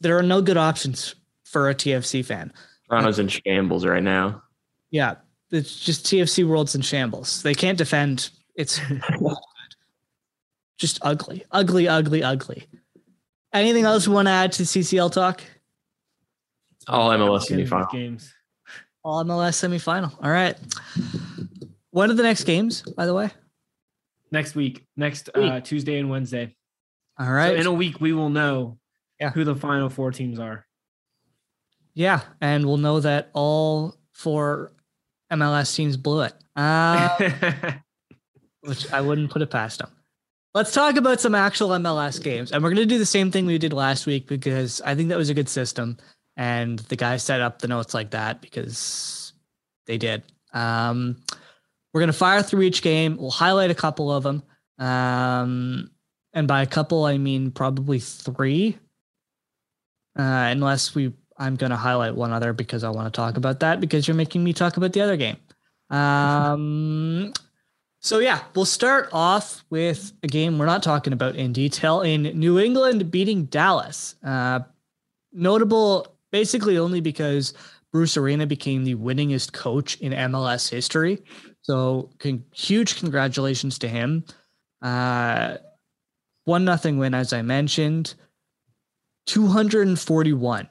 There 0.00 0.16
are 0.18 0.22
no 0.22 0.42
good 0.42 0.56
options 0.56 1.14
for 1.44 1.68
a 1.70 1.74
TFC 1.74 2.24
fan. 2.24 2.52
Toronto's 2.88 3.18
in 3.18 3.28
shambles 3.28 3.84
right 3.84 4.02
now. 4.02 4.42
Yeah, 4.90 5.16
it's 5.50 5.78
just 5.78 6.06
TFC 6.06 6.44
World's 6.46 6.74
in 6.74 6.80
shambles. 6.82 7.42
They 7.42 7.54
can't 7.54 7.78
defend. 7.78 8.30
It's 8.56 8.80
just 10.78 10.98
ugly, 11.02 11.44
ugly, 11.52 11.86
ugly, 11.88 12.22
ugly. 12.22 12.66
Anything 13.52 13.84
else 13.84 14.06
you 14.06 14.12
want 14.12 14.26
to 14.26 14.32
add 14.32 14.52
to 14.52 14.62
CCL 14.62 15.12
talk? 15.12 15.42
All 16.88 17.10
MLS 17.10 17.42
Getting 17.42 17.58
these 17.58 17.70
semifinal. 17.70 17.90
games. 17.92 18.34
All 19.02 19.24
MLS 19.24 19.56
semifinal. 19.56 20.12
All 20.22 20.30
right. 20.30 20.56
When 21.90 22.10
are 22.10 22.14
the 22.14 22.22
next 22.22 22.44
games, 22.44 22.82
by 22.82 23.06
the 23.06 23.14
way? 23.14 23.30
Next 24.30 24.54
week, 24.54 24.84
next 24.96 25.28
uh, 25.34 25.60
Tuesday 25.60 25.98
and 25.98 26.08
Wednesday. 26.10 26.54
All 27.18 27.30
right. 27.32 27.48
So 27.54 27.54
in 27.60 27.66
a 27.66 27.72
week, 27.72 28.00
we 28.00 28.12
will 28.12 28.28
know 28.30 28.78
Yeah. 29.18 29.30
who 29.30 29.42
the 29.44 29.56
final 29.56 29.88
four 29.88 30.12
teams 30.12 30.38
are. 30.38 30.66
yeah. 31.94 32.20
And 32.40 32.64
we'll 32.66 32.76
know 32.76 33.00
that 33.00 33.30
all 33.32 33.96
four 34.12 34.72
MLS 35.32 35.74
teams 35.74 35.96
blew 35.96 36.22
it. 36.22 36.34
Uh, 36.54 37.08
which 38.60 38.90
I 38.92 39.00
wouldn't 39.00 39.30
put 39.30 39.42
it 39.42 39.50
past 39.50 39.78
them. 39.80 39.90
Let's 40.54 40.72
talk 40.72 40.96
about 40.96 41.20
some 41.20 41.34
actual 41.34 41.68
MLS 41.70 42.22
games. 42.22 42.52
And 42.52 42.62
we're 42.62 42.70
going 42.70 42.86
to 42.88 42.94
do 42.94 42.98
the 42.98 43.06
same 43.06 43.30
thing 43.30 43.46
we 43.46 43.56
did 43.58 43.72
last 43.72 44.06
week 44.06 44.26
because 44.28 44.80
I 44.82 44.94
think 44.94 45.08
that 45.08 45.18
was 45.18 45.30
a 45.30 45.34
good 45.34 45.48
system. 45.48 45.96
And 46.40 46.78
the 46.78 46.96
guy 46.96 47.18
set 47.18 47.42
up 47.42 47.60
the 47.60 47.68
notes 47.68 47.92
like 47.92 48.12
that 48.12 48.40
because 48.40 49.34
they 49.86 49.98
did. 49.98 50.22
Um, 50.54 51.18
we're 51.92 52.00
going 52.00 52.06
to 52.06 52.14
fire 52.14 52.42
through 52.42 52.62
each 52.62 52.80
game. 52.80 53.18
We'll 53.18 53.30
highlight 53.30 53.70
a 53.70 53.74
couple 53.74 54.10
of 54.10 54.22
them. 54.22 54.42
Um, 54.78 55.90
and 56.32 56.48
by 56.48 56.62
a 56.62 56.66
couple, 56.66 57.04
I 57.04 57.18
mean 57.18 57.50
probably 57.50 57.98
three. 57.98 58.78
Uh, 60.18 60.48
unless 60.48 60.94
we, 60.94 61.12
I'm 61.36 61.56
going 61.56 61.72
to 61.72 61.76
highlight 61.76 62.14
one 62.14 62.32
other 62.32 62.54
because 62.54 62.84
I 62.84 62.88
want 62.88 63.12
to 63.12 63.14
talk 63.14 63.36
about 63.36 63.60
that 63.60 63.78
because 63.78 64.08
you're 64.08 64.14
making 64.14 64.42
me 64.42 64.54
talk 64.54 64.78
about 64.78 64.94
the 64.94 65.02
other 65.02 65.18
game. 65.18 65.36
Um, 65.90 67.34
so 68.00 68.18
yeah, 68.18 68.40
we'll 68.54 68.64
start 68.64 69.10
off 69.12 69.62
with 69.68 70.14
a 70.22 70.26
game 70.26 70.58
we're 70.58 70.64
not 70.64 70.82
talking 70.82 71.12
about 71.12 71.36
in 71.36 71.52
detail 71.52 72.00
in 72.00 72.22
New 72.22 72.58
England 72.58 73.10
beating 73.10 73.44
Dallas. 73.44 74.14
Uh, 74.24 74.60
notable 75.34 76.09
basically 76.30 76.78
only 76.78 77.00
because 77.00 77.54
Bruce 77.92 78.16
Arena 78.16 78.46
became 78.46 78.84
the 78.84 78.94
winningest 78.94 79.52
coach 79.52 79.96
in 79.96 80.12
MLS 80.12 80.68
history. 80.68 81.22
So 81.62 82.10
con- 82.18 82.44
huge 82.54 82.98
congratulations 82.98 83.78
to 83.80 83.88
him. 83.88 84.24
Uh, 84.80 85.56
one 86.44 86.64
nothing 86.64 86.98
win, 86.98 87.14
as 87.14 87.32
I 87.32 87.42
mentioned. 87.42 88.14
241 89.26 90.68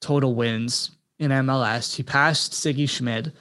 total 0.00 0.34
wins 0.34 0.90
in 1.18 1.30
MLS. 1.30 1.94
He 1.94 2.02
passed 2.02 2.52
Sigi 2.52 2.88
Schmid. 2.88 3.32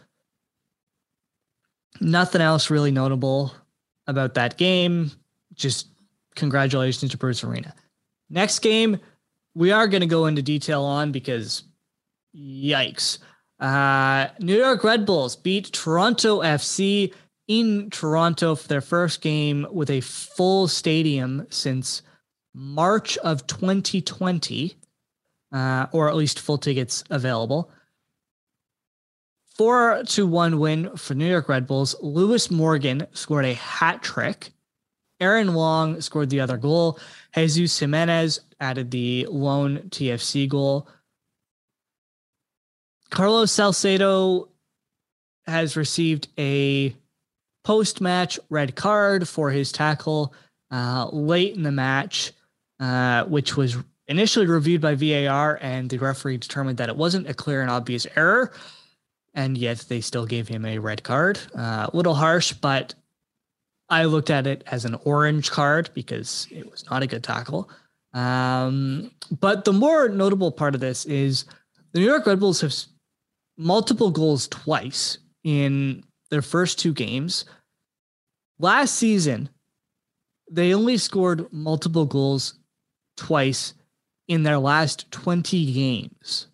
Nothing 2.00 2.42
else 2.42 2.70
really 2.70 2.92
notable 2.92 3.54
about 4.06 4.36
that 4.36 4.58
game. 4.58 5.12
Just 5.56 5.88
congratulations 6.36 7.12
to 7.12 7.18
Bruce 7.18 7.44
Arena. 7.44 7.74
Next 8.30 8.60
game, 8.60 9.00
we 9.58 9.72
are 9.72 9.88
going 9.88 10.02
to 10.02 10.08
go 10.08 10.28
into 10.28 10.44
detail 10.44 10.84
on 10.84 11.12
because 11.12 11.64
yikes. 12.36 13.18
Uh, 13.60 14.28
New 14.40 14.56
York 14.56 14.84
Red 14.84 15.04
Bulls 15.04 15.36
beat 15.36 15.74
Toronto 15.74 16.42
FC 16.42 17.12
in 17.48 17.90
Toronto 17.90 18.54
for 18.54 18.68
their 18.68 18.82
first 18.82 19.22
game 19.22 19.66
with 19.72 19.90
a 19.90 20.02
full 20.02 20.68
stadium 20.68 21.48
since 21.50 22.04
March 22.54 23.18
of 23.18 23.48
2020, 23.48 24.76
uh, 25.52 25.88
or 25.92 26.08
at 26.08 26.16
least 26.16 26.40
full 26.40 26.60
tickets 26.60 27.04
available. 27.10 27.72
Four 29.56 30.04
to 30.10 30.28
one 30.28 30.60
win 30.60 30.96
for 30.96 31.16
New 31.16 31.28
York 31.28 31.50
Red 31.50 31.66
Bulls. 31.66 31.96
Lewis 32.00 32.52
Morgan 32.52 33.08
scored 33.14 33.46
a 33.46 33.56
hat 33.56 34.04
trick. 34.04 34.52
Aaron 35.20 35.54
Long 35.54 36.02
scored 36.02 36.30
the 36.30 36.42
other 36.42 36.58
goal. 36.58 37.00
Jesus 37.36 37.80
Jimenez 37.80 38.42
added 38.60 38.92
the 38.92 39.26
lone 39.30 39.90
TFC 39.90 40.48
goal. 40.48 40.88
Carlos 43.10 43.52
Salcedo 43.52 44.50
has 45.46 45.78
received 45.78 46.28
a 46.38 46.96
post 47.64 48.02
match 48.02 48.40
red 48.50 48.76
card 48.76 49.28
for 49.28 49.50
his 49.50 49.72
tackle 49.72 50.34
uh, 50.72 51.08
late 51.12 51.56
in 51.56 51.64
the 51.64 51.72
match, 51.72 52.34
uh, 52.80 53.24
which 53.26 53.56
was 53.56 53.78
initially 54.08 54.46
reviewed 54.46 54.82
by 54.82 54.96
VAR, 54.96 55.58
and 55.62 55.90
the 55.90 55.98
referee 55.98 56.38
determined 56.38 56.78
that 56.78 56.90
it 56.90 56.96
wasn't 56.96 57.30
a 57.30 57.34
clear 57.34 57.62
and 57.62 57.72
obvious 57.72 58.06
error. 58.16 58.52
And 59.34 59.58
yet 59.58 59.80
they 59.88 60.02
still 60.02 60.26
gave 60.26 60.48
him 60.48 60.66
a 60.66 60.80
red 60.80 61.04
card. 61.04 61.40
Uh, 61.56 61.88
a 61.92 61.96
little 61.96 62.16
harsh, 62.16 62.54
but 62.54 62.96
I 63.90 64.06
looked 64.06 64.30
at 64.30 64.48
it 64.48 64.64
as 64.68 64.86
an 64.86 64.96
orange 65.06 65.52
card 65.52 65.90
because 65.94 66.48
it 66.52 66.70
was 66.70 66.86
not 66.90 67.04
a 67.04 67.08
good 67.08 67.24
tackle. 67.24 67.70
Um, 68.14 69.12
but 69.40 69.66
the 69.66 69.74
more 69.74 70.10
notable 70.10 70.52
part 70.52 70.76
of 70.76 70.82
this 70.82 71.06
is 71.06 71.46
the 71.94 72.00
New 72.00 72.06
York 72.06 72.26
Red 72.26 72.40
Bulls 72.40 72.62
have 72.62 72.74
multiple 73.58 74.12
goals 74.12 74.48
twice 74.48 75.18
in 75.44 76.04
their 76.30 76.42
first 76.42 76.80
two 76.80 76.94
games. 76.94 77.46
Last 78.60 78.96
season, 78.96 79.50
they 80.50 80.74
only 80.74 80.98
scored 80.98 81.52
multiple 81.54 82.06
goals 82.06 82.56
twice 83.16 83.74
in 84.28 84.44
their 84.44 84.58
last 84.58 85.12
20 85.12 85.74
games. 85.74 86.48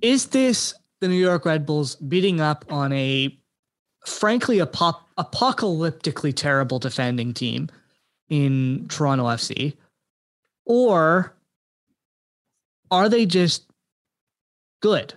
Is 0.00 0.26
this 0.26 0.74
the 1.00 1.08
New 1.08 1.14
York 1.14 1.44
Red 1.44 1.66
Bulls 1.66 1.96
beating 1.96 2.40
up 2.40 2.64
on 2.70 2.92
a 2.92 3.38
frankly 4.06 4.60
apo- 4.60 5.00
apocalyptically 5.18 6.34
terrible 6.34 6.78
defending 6.78 7.34
team 7.34 7.68
in 8.28 8.86
Toronto 8.88 9.24
FC? 9.24 9.76
Or 10.64 11.34
are 12.90 13.08
they 13.08 13.26
just 13.26 13.66
good? 14.80 15.14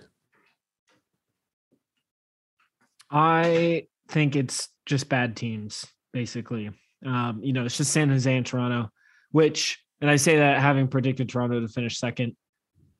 I 3.10 3.86
think 4.08 4.36
it's 4.36 4.68
just 4.86 5.08
bad 5.08 5.36
teams, 5.36 5.86
basically. 6.12 6.70
Um, 7.04 7.40
you 7.42 7.52
know, 7.52 7.64
it's 7.64 7.76
just 7.76 7.92
San 7.92 8.10
Jose 8.10 8.36
and 8.36 8.46
Toronto, 8.46 8.90
which, 9.32 9.82
and 10.00 10.10
I 10.10 10.16
say 10.16 10.36
that 10.36 10.60
having 10.60 10.86
predicted 10.86 11.28
Toronto 11.28 11.60
to 11.60 11.68
finish 11.68 11.98
second 11.98 12.36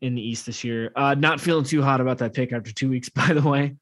in 0.01 0.15
the 0.15 0.23
East 0.23 0.47
this 0.47 0.65
year. 0.65 0.91
Uh, 0.97 1.15
not 1.15 1.41
feeling 1.41 1.65
too 1.65 1.83
hot 1.83 2.01
about 2.01 2.19
that 2.19 2.33
pick 2.33 2.53
after 2.53 2.73
two 2.73 2.89
weeks, 2.89 3.09
by 3.11 3.33
the 3.33 3.43
way. 3.43 3.77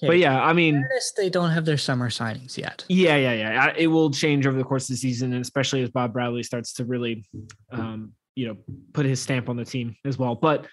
But 0.00 0.18
yeah, 0.18 0.42
I 0.42 0.52
mean, 0.52 0.74
fairness, 0.74 1.12
they 1.16 1.30
don't 1.30 1.50
have 1.50 1.64
their 1.64 1.78
summer 1.78 2.10
signings 2.10 2.56
yet. 2.56 2.84
yeah, 2.88 3.16
yeah, 3.16 3.32
yeah. 3.32 3.72
It 3.76 3.86
will 3.86 4.10
change 4.10 4.46
over 4.46 4.56
the 4.56 4.64
course 4.64 4.84
of 4.84 4.94
the 4.94 4.96
season, 4.98 5.32
and 5.32 5.42
especially 5.42 5.82
as 5.82 5.90
Bob 5.90 6.12
Bradley 6.12 6.42
starts 6.42 6.74
to 6.74 6.84
really, 6.84 7.24
um, 7.70 8.12
you 8.34 8.48
know, 8.48 8.56
put 8.92 9.06
his 9.06 9.20
stamp 9.20 9.48
on 9.48 9.56
the 9.56 9.64
team 9.64 9.96
as 10.04 10.18
well. 10.18 10.34
But 10.34 10.66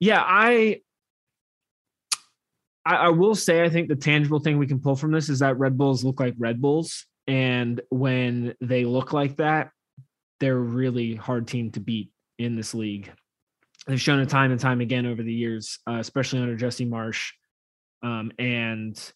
yeah, 0.00 0.22
I, 0.24 0.80
I, 2.84 2.96
I 2.96 3.08
will 3.08 3.34
say, 3.34 3.62
I 3.62 3.68
think 3.68 3.88
the 3.88 3.96
tangible 3.96 4.40
thing 4.40 4.58
we 4.58 4.66
can 4.66 4.80
pull 4.80 4.96
from 4.96 5.12
this 5.12 5.28
is 5.28 5.40
that 5.40 5.58
Red 5.58 5.76
Bulls 5.76 6.04
look 6.04 6.20
like 6.20 6.34
Red 6.38 6.60
Bulls, 6.60 7.06
and 7.26 7.80
when 7.90 8.54
they 8.60 8.84
look 8.84 9.12
like 9.12 9.36
that, 9.36 9.70
they're 10.40 10.56
a 10.56 10.60
really 10.60 11.14
hard 11.14 11.48
team 11.48 11.70
to 11.72 11.80
beat 11.80 12.10
in 12.38 12.56
this 12.56 12.74
league. 12.74 13.10
They've 13.86 14.00
shown 14.00 14.20
it 14.20 14.28
time 14.28 14.50
and 14.50 14.60
time 14.60 14.80
again 14.80 15.06
over 15.06 15.22
the 15.22 15.32
years, 15.32 15.78
uh, 15.86 15.98
especially 15.98 16.40
under 16.40 16.56
Jesse 16.56 16.86
Marsch. 16.86 17.30
Um, 18.04 18.32
and 18.38 19.12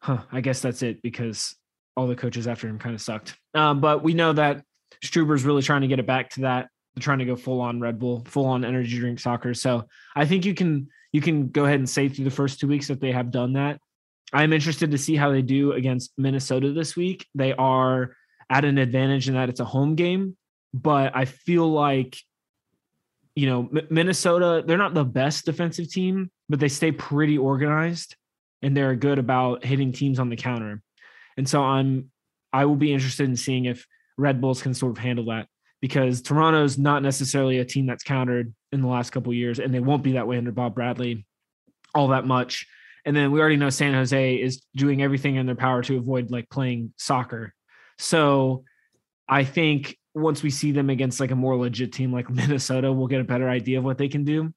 huh, 0.00 0.22
I 0.32 0.40
guess 0.40 0.60
that's 0.60 0.82
it 0.82 1.02
because 1.02 1.54
all 1.96 2.06
the 2.06 2.16
coaches 2.16 2.48
after 2.48 2.66
him 2.66 2.78
kind 2.78 2.94
of 2.94 3.02
sucked. 3.02 3.36
Um, 3.54 3.80
but 3.80 4.02
we 4.02 4.14
know 4.14 4.32
that 4.32 4.64
Struber's 5.04 5.44
really 5.44 5.62
trying 5.62 5.82
to 5.82 5.86
get 5.86 5.98
it 5.98 6.06
back 6.06 6.30
to 6.30 6.40
that. 6.40 6.68
They're 6.94 7.02
trying 7.02 7.18
to 7.18 7.26
go 7.26 7.36
full 7.36 7.60
on 7.60 7.80
Red 7.80 7.98
Bull, 7.98 8.24
full 8.24 8.46
on 8.46 8.64
energy 8.64 8.98
drink 8.98 9.20
soccer. 9.20 9.52
So 9.54 9.84
I 10.16 10.24
think 10.24 10.44
you 10.44 10.54
can 10.54 10.88
you 11.12 11.20
can 11.20 11.48
go 11.48 11.66
ahead 11.66 11.78
and 11.78 11.88
say 11.88 12.08
through 12.08 12.24
the 12.24 12.30
first 12.30 12.60
two 12.60 12.68
weeks 12.68 12.88
that 12.88 13.00
they 13.00 13.12
have 13.12 13.30
done 13.30 13.52
that. 13.52 13.78
I'm 14.32 14.52
interested 14.52 14.92
to 14.92 14.98
see 14.98 15.16
how 15.16 15.30
they 15.30 15.42
do 15.42 15.72
against 15.72 16.12
Minnesota 16.16 16.72
this 16.72 16.96
week. 16.96 17.26
They 17.34 17.52
are 17.52 18.16
at 18.48 18.64
an 18.64 18.78
advantage 18.78 19.28
in 19.28 19.34
that 19.34 19.48
it's 19.48 19.60
a 19.60 19.64
home 19.64 19.96
game, 19.96 20.36
but 20.72 21.14
I 21.14 21.24
feel 21.24 21.70
like 21.70 22.16
you 23.40 23.46
know 23.46 23.70
M- 23.74 23.86
Minnesota 23.88 24.62
they're 24.66 24.76
not 24.76 24.92
the 24.92 25.04
best 25.04 25.46
defensive 25.46 25.90
team, 25.90 26.30
but 26.50 26.60
they 26.60 26.68
stay 26.68 26.92
pretty 26.92 27.38
organized 27.38 28.14
and 28.60 28.76
they're 28.76 28.94
good 28.94 29.18
about 29.18 29.64
hitting 29.64 29.92
teams 29.92 30.18
on 30.18 30.28
the 30.28 30.36
counter. 30.36 30.82
And 31.38 31.48
so 31.48 31.62
I'm 31.62 32.10
I 32.52 32.66
will 32.66 32.76
be 32.76 32.92
interested 32.92 33.24
in 33.24 33.36
seeing 33.36 33.64
if 33.64 33.86
Red 34.18 34.42
Bulls 34.42 34.60
can 34.60 34.74
sort 34.74 34.92
of 34.92 34.98
handle 34.98 35.24
that 35.26 35.46
because 35.80 36.20
Toronto's 36.20 36.76
not 36.76 37.02
necessarily 37.02 37.58
a 37.58 37.64
team 37.64 37.86
that's 37.86 38.04
countered 38.04 38.52
in 38.72 38.82
the 38.82 38.88
last 38.88 39.08
couple 39.08 39.32
years 39.32 39.58
and 39.58 39.72
they 39.72 39.80
won't 39.80 40.02
be 40.02 40.12
that 40.12 40.26
way 40.26 40.36
under 40.36 40.52
Bob 40.52 40.74
Bradley 40.74 41.24
all 41.94 42.08
that 42.08 42.26
much. 42.26 42.66
And 43.06 43.16
then 43.16 43.32
we 43.32 43.40
already 43.40 43.56
know 43.56 43.70
San 43.70 43.94
Jose 43.94 44.34
is 44.34 44.62
doing 44.76 45.02
everything 45.02 45.36
in 45.36 45.46
their 45.46 45.54
power 45.54 45.82
to 45.84 45.96
avoid 45.96 46.30
like 46.30 46.50
playing 46.50 46.92
soccer. 46.98 47.54
So 47.98 48.64
I 49.26 49.44
think 49.44 49.96
once 50.14 50.42
we 50.42 50.50
see 50.50 50.72
them 50.72 50.90
against 50.90 51.20
like 51.20 51.30
a 51.30 51.36
more 51.36 51.56
legit 51.56 51.92
team 51.92 52.12
like 52.12 52.30
Minnesota, 52.30 52.92
we'll 52.92 53.06
get 53.06 53.20
a 53.20 53.24
better 53.24 53.48
idea 53.48 53.78
of 53.78 53.84
what 53.84 53.98
they 53.98 54.08
can 54.08 54.24
do. 54.24 54.52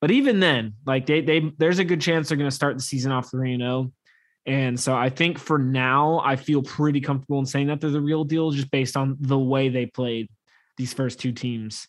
But 0.00 0.10
even 0.10 0.40
then, 0.40 0.74
like 0.84 1.06
they 1.06 1.20
they 1.20 1.52
there's 1.58 1.78
a 1.78 1.84
good 1.84 2.00
chance 2.00 2.28
they're 2.28 2.36
going 2.36 2.50
to 2.50 2.54
start 2.54 2.76
the 2.76 2.82
season 2.82 3.12
off 3.12 3.30
3 3.30 3.56
0. 3.56 3.92
And 4.46 4.78
so 4.78 4.94
I 4.94 5.10
think 5.10 5.38
for 5.38 5.58
now, 5.58 6.20
I 6.24 6.36
feel 6.36 6.62
pretty 6.62 7.00
comfortable 7.00 7.40
in 7.40 7.46
saying 7.46 7.66
that 7.66 7.80
they're 7.80 7.90
the 7.90 8.00
real 8.00 8.22
deal 8.22 8.52
just 8.52 8.70
based 8.70 8.96
on 8.96 9.16
the 9.20 9.38
way 9.38 9.68
they 9.68 9.86
played 9.86 10.28
these 10.76 10.92
first 10.92 11.18
two 11.18 11.32
teams. 11.32 11.88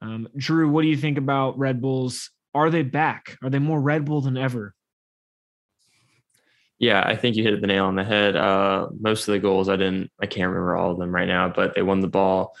Um, 0.00 0.26
Drew, 0.36 0.68
what 0.68 0.82
do 0.82 0.88
you 0.88 0.96
think 0.96 1.16
about 1.16 1.58
Red 1.58 1.80
Bulls? 1.80 2.30
Are 2.54 2.70
they 2.70 2.82
back? 2.82 3.38
Are 3.42 3.50
they 3.50 3.60
more 3.60 3.80
Red 3.80 4.04
Bull 4.04 4.20
than 4.20 4.36
ever? 4.36 4.74
Yeah, 6.82 7.00
I 7.06 7.14
think 7.14 7.36
you 7.36 7.44
hit 7.44 7.60
the 7.60 7.68
nail 7.68 7.84
on 7.84 7.94
the 7.94 8.02
head. 8.02 8.34
Uh, 8.34 8.88
most 8.98 9.28
of 9.28 9.32
the 9.32 9.38
goals, 9.38 9.68
I 9.68 9.76
didn't, 9.76 10.10
I 10.20 10.26
can't 10.26 10.48
remember 10.48 10.76
all 10.76 10.90
of 10.90 10.98
them 10.98 11.14
right 11.14 11.28
now, 11.28 11.48
but 11.48 11.76
they 11.76 11.82
won 11.82 12.00
the 12.00 12.08
ball 12.08 12.56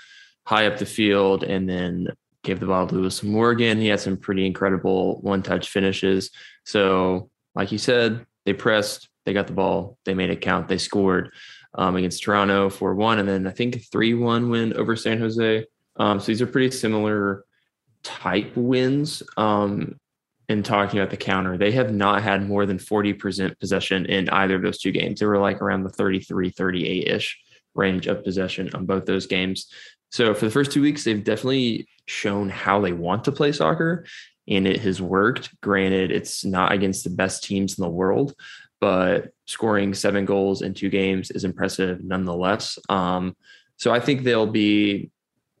high 0.46 0.68
up 0.68 0.78
the 0.78 0.86
field 0.86 1.42
and 1.42 1.68
then 1.68 2.06
gave 2.44 2.60
the 2.60 2.66
ball 2.66 2.86
to 2.86 2.94
Lewis 2.94 3.24
Morgan. 3.24 3.80
He 3.80 3.88
had 3.88 3.98
some 3.98 4.16
pretty 4.16 4.46
incredible 4.46 5.20
one 5.22 5.42
touch 5.42 5.70
finishes. 5.70 6.30
So, 6.64 7.30
like 7.56 7.72
you 7.72 7.78
said, 7.78 8.24
they 8.44 8.52
pressed, 8.52 9.08
they 9.26 9.32
got 9.32 9.48
the 9.48 9.54
ball, 9.54 9.98
they 10.04 10.14
made 10.14 10.30
it 10.30 10.40
count, 10.40 10.68
they 10.68 10.78
scored 10.78 11.32
um, 11.74 11.96
against 11.96 12.22
Toronto 12.22 12.70
4 12.70 12.94
1, 12.94 13.18
and 13.18 13.28
then 13.28 13.48
I 13.48 13.50
think 13.50 13.90
3 13.90 14.14
1 14.14 14.50
win 14.50 14.72
over 14.74 14.94
San 14.94 15.18
Jose. 15.18 15.66
Um, 15.96 16.20
so, 16.20 16.26
these 16.26 16.40
are 16.40 16.46
pretty 16.46 16.70
similar 16.70 17.44
type 18.04 18.52
wins. 18.54 19.24
Um, 19.36 19.96
in 20.52 20.62
talking 20.62 21.00
about 21.00 21.10
the 21.10 21.16
counter, 21.16 21.56
they 21.56 21.72
have 21.72 21.92
not 21.92 22.22
had 22.22 22.46
more 22.46 22.66
than 22.66 22.78
40% 22.78 23.58
possession 23.58 24.06
in 24.06 24.28
either 24.28 24.56
of 24.56 24.62
those 24.62 24.78
two 24.78 24.92
games. 24.92 25.18
They 25.18 25.26
were 25.26 25.38
like 25.38 25.60
around 25.60 25.82
the 25.82 25.90
33, 25.90 26.50
38 26.50 27.08
ish 27.08 27.38
range 27.74 28.06
of 28.06 28.22
possession 28.22 28.70
on 28.74 28.86
both 28.86 29.06
those 29.06 29.26
games. 29.26 29.66
So 30.10 30.34
for 30.34 30.44
the 30.44 30.50
first 30.50 30.70
two 30.70 30.82
weeks, 30.82 31.04
they've 31.04 31.24
definitely 31.24 31.88
shown 32.06 32.50
how 32.50 32.80
they 32.80 32.92
want 32.92 33.24
to 33.24 33.32
play 33.32 33.52
soccer 33.52 34.04
and 34.46 34.66
it 34.66 34.80
has 34.80 35.00
worked. 35.00 35.58
Granted, 35.60 36.10
it's 36.10 36.44
not 36.44 36.72
against 36.72 37.04
the 37.04 37.10
best 37.10 37.44
teams 37.44 37.78
in 37.78 37.82
the 37.82 37.88
world, 37.88 38.34
but 38.80 39.32
scoring 39.46 39.94
seven 39.94 40.24
goals 40.26 40.60
in 40.60 40.74
two 40.74 40.90
games 40.90 41.30
is 41.30 41.44
impressive 41.44 42.04
nonetheless. 42.04 42.78
Um, 42.88 43.36
so 43.78 43.92
I 43.92 44.00
think 44.00 44.22
they'll 44.22 44.46
be 44.46 45.10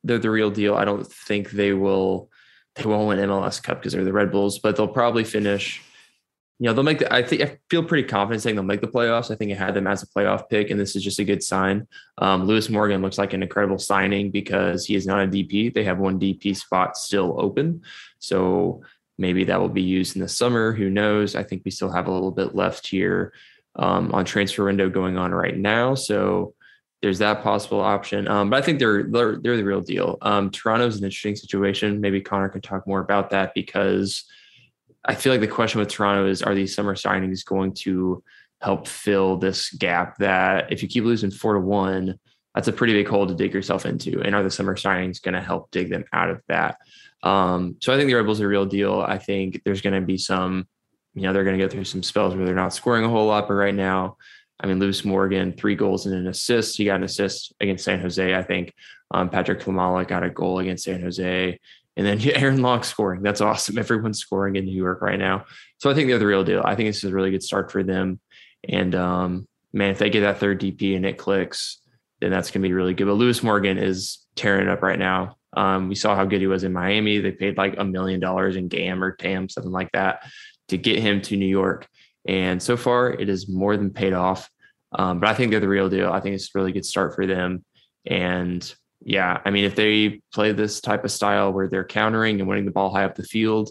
they're 0.04 0.18
the 0.18 0.30
real 0.30 0.50
deal. 0.50 0.74
I 0.74 0.84
don't 0.84 1.06
think 1.06 1.50
they 1.50 1.72
will 1.72 2.28
they 2.74 2.84
won't 2.84 3.08
win 3.08 3.18
MLS 3.18 3.62
Cup 3.62 3.78
because 3.78 3.92
they're 3.92 4.04
the 4.04 4.12
Red 4.12 4.32
Bulls, 4.32 4.58
but 4.58 4.76
they'll 4.76 4.88
probably 4.88 5.24
finish. 5.24 5.82
You 6.58 6.66
know, 6.66 6.74
they'll 6.74 6.84
make 6.84 7.00
the. 7.00 7.12
I 7.12 7.22
think 7.22 7.42
I 7.42 7.58
feel 7.68 7.82
pretty 7.82 8.06
confident 8.06 8.42
saying 8.42 8.56
they'll 8.56 8.64
make 8.64 8.80
the 8.80 8.86
playoffs. 8.86 9.30
I 9.30 9.34
think 9.34 9.52
I 9.52 9.56
had 9.56 9.74
them 9.74 9.86
as 9.86 10.02
a 10.02 10.06
playoff 10.06 10.48
pick, 10.48 10.70
and 10.70 10.78
this 10.78 10.94
is 10.94 11.02
just 11.02 11.18
a 11.18 11.24
good 11.24 11.42
sign. 11.42 11.86
Um, 12.18 12.44
Lewis 12.44 12.68
Morgan 12.68 13.02
looks 13.02 13.18
like 13.18 13.32
an 13.32 13.42
incredible 13.42 13.78
signing 13.78 14.30
because 14.30 14.86
he 14.86 14.94
is 14.94 15.06
not 15.06 15.24
a 15.24 15.26
DP. 15.26 15.74
They 15.74 15.84
have 15.84 15.98
one 15.98 16.20
DP 16.20 16.56
spot 16.56 16.96
still 16.96 17.34
open, 17.38 17.82
so 18.20 18.82
maybe 19.18 19.44
that 19.44 19.60
will 19.60 19.68
be 19.68 19.82
used 19.82 20.14
in 20.14 20.22
the 20.22 20.28
summer. 20.28 20.72
Who 20.72 20.88
knows? 20.88 21.34
I 21.34 21.42
think 21.42 21.62
we 21.64 21.70
still 21.70 21.90
have 21.90 22.06
a 22.06 22.12
little 22.12 22.30
bit 22.30 22.54
left 22.54 22.86
here 22.86 23.32
um, 23.76 24.12
on 24.12 24.24
transfer 24.24 24.64
window 24.64 24.88
going 24.88 25.18
on 25.18 25.32
right 25.32 25.56
now, 25.56 25.94
so 25.94 26.54
there's 27.02 27.18
that 27.18 27.42
possible 27.42 27.80
option. 27.80 28.28
Um, 28.28 28.48
but 28.48 28.62
I 28.62 28.64
think 28.64 28.78
they're, 28.78 29.02
they're 29.02 29.36
they're 29.36 29.56
the 29.56 29.64
real 29.64 29.80
deal. 29.80 30.18
Um, 30.22 30.50
Toronto's 30.50 30.98
an 30.98 31.04
interesting 31.04 31.36
situation. 31.36 32.00
Maybe 32.00 32.20
Connor 32.20 32.48
can 32.48 32.60
talk 32.60 32.86
more 32.86 33.00
about 33.00 33.30
that 33.30 33.52
because 33.54 34.24
I 35.04 35.16
feel 35.16 35.32
like 35.32 35.40
the 35.40 35.48
question 35.48 35.80
with 35.80 35.88
Toronto 35.88 36.26
is: 36.28 36.42
Are 36.42 36.54
these 36.54 36.74
summer 36.74 36.94
signings 36.94 37.44
going 37.44 37.74
to 37.74 38.22
help 38.60 38.86
fill 38.86 39.36
this 39.36 39.70
gap? 39.72 40.16
That 40.18 40.72
if 40.72 40.82
you 40.82 40.88
keep 40.88 41.02
losing 41.02 41.32
four 41.32 41.54
to 41.54 41.60
one, 41.60 42.20
that's 42.54 42.68
a 42.68 42.72
pretty 42.72 42.92
big 42.92 43.08
hole 43.08 43.26
to 43.26 43.34
dig 43.34 43.52
yourself 43.52 43.84
into. 43.84 44.22
And 44.22 44.34
are 44.34 44.44
the 44.44 44.50
summer 44.50 44.76
signings 44.76 45.20
going 45.20 45.34
to 45.34 45.40
help 45.40 45.72
dig 45.72 45.90
them 45.90 46.04
out 46.12 46.30
of 46.30 46.40
that? 46.46 46.78
Um, 47.24 47.76
so 47.80 47.92
I 47.92 47.96
think 47.96 48.08
the 48.08 48.14
Red 48.14 48.26
Bulls 48.26 48.40
are 48.40 48.46
a 48.46 48.48
real 48.48 48.66
deal. 48.66 49.00
I 49.00 49.18
think 49.18 49.62
there's 49.64 49.80
going 49.80 50.00
to 50.00 50.06
be 50.06 50.18
some, 50.18 50.66
you 51.14 51.22
know, 51.22 51.32
they're 51.32 51.44
going 51.44 51.58
to 51.58 51.64
go 51.64 51.68
through 51.68 51.84
some 51.84 52.02
spells 52.02 52.34
where 52.34 52.44
they're 52.44 52.54
not 52.54 52.74
scoring 52.74 53.04
a 53.04 53.08
whole 53.08 53.26
lot, 53.26 53.48
but 53.48 53.54
right 53.54 53.74
now 53.74 54.16
I 54.60 54.66
mean, 54.66 54.78
Lewis 54.78 55.04
Morgan, 55.04 55.52
three 55.52 55.74
goals 55.74 56.06
and 56.06 56.14
an 56.14 56.28
assist. 56.28 56.76
He 56.76 56.84
got 56.84 56.96
an 56.96 57.04
assist 57.04 57.52
against 57.60 57.84
San 57.84 58.00
Jose, 58.00 58.34
I 58.34 58.42
think. 58.42 58.72
Um, 59.10 59.28
Patrick 59.28 59.60
Klimala 59.60 60.06
got 60.06 60.22
a 60.22 60.30
goal 60.30 60.60
against 60.60 60.84
San 60.84 61.02
Jose. 61.02 61.58
And 61.96 62.06
then 62.06 62.20
Aaron 62.34 62.62
Long 62.62 62.82
scoring. 62.82 63.22
That's 63.22 63.40
awesome. 63.40 63.78
Everyone's 63.78 64.20
scoring 64.20 64.56
in 64.56 64.64
New 64.64 64.76
York 64.76 65.02
right 65.02 65.18
now. 65.18 65.46
So 65.78 65.90
I 65.90 65.94
think 65.94 66.08
they're 66.08 66.18
the 66.18 66.26
real 66.26 66.44
deal. 66.44 66.62
I 66.64 66.74
think 66.74 66.88
this 66.88 67.04
is 67.04 67.10
a 67.10 67.14
really 67.14 67.30
good 67.30 67.42
start 67.42 67.70
for 67.70 67.82
them. 67.82 68.20
And 68.68 68.94
um, 68.94 69.48
man, 69.72 69.90
if 69.90 69.98
they 69.98 70.10
get 70.10 70.20
that 70.20 70.38
third 70.38 70.60
DP 70.60 70.96
and 70.96 71.04
it 71.04 71.18
clicks, 71.18 71.78
then 72.20 72.30
that's 72.30 72.50
going 72.50 72.62
to 72.62 72.68
be 72.68 72.72
really 72.72 72.94
good. 72.94 73.06
But 73.06 73.14
Lewis 73.14 73.42
Morgan 73.42 73.78
is 73.78 74.24
tearing 74.36 74.62
it 74.62 74.68
up 74.68 74.82
right 74.82 74.98
now. 74.98 75.36
Um, 75.54 75.88
we 75.88 75.94
saw 75.94 76.14
how 76.14 76.24
good 76.24 76.40
he 76.40 76.46
was 76.46 76.64
in 76.64 76.72
Miami. 76.72 77.18
They 77.18 77.32
paid 77.32 77.58
like 77.58 77.74
a 77.76 77.84
million 77.84 78.20
dollars 78.20 78.56
in 78.56 78.68
GAM 78.68 79.02
or 79.02 79.12
TAM, 79.12 79.48
something 79.48 79.72
like 79.72 79.90
that, 79.92 80.24
to 80.68 80.78
get 80.78 81.00
him 81.00 81.20
to 81.22 81.36
New 81.36 81.46
York. 81.46 81.88
And 82.26 82.62
so 82.62 82.76
far, 82.76 83.10
it 83.10 83.28
is 83.28 83.48
more 83.48 83.76
than 83.76 83.90
paid 83.90 84.12
off. 84.12 84.48
Um, 84.92 85.20
but 85.20 85.28
I 85.28 85.34
think 85.34 85.50
they're 85.50 85.60
the 85.60 85.68
real 85.68 85.88
deal. 85.88 86.12
I 86.12 86.20
think 86.20 86.34
it's 86.34 86.54
a 86.54 86.58
really 86.58 86.72
good 86.72 86.84
start 86.84 87.14
for 87.14 87.26
them. 87.26 87.64
And 88.06 88.74
yeah, 89.04 89.40
I 89.44 89.50
mean, 89.50 89.64
if 89.64 89.74
they 89.74 90.20
play 90.32 90.52
this 90.52 90.80
type 90.80 91.04
of 91.04 91.10
style 91.10 91.52
where 91.52 91.68
they're 91.68 91.84
countering 91.84 92.40
and 92.40 92.48
winning 92.48 92.66
the 92.66 92.70
ball 92.70 92.92
high 92.92 93.04
up 93.04 93.14
the 93.14 93.24
field, 93.24 93.70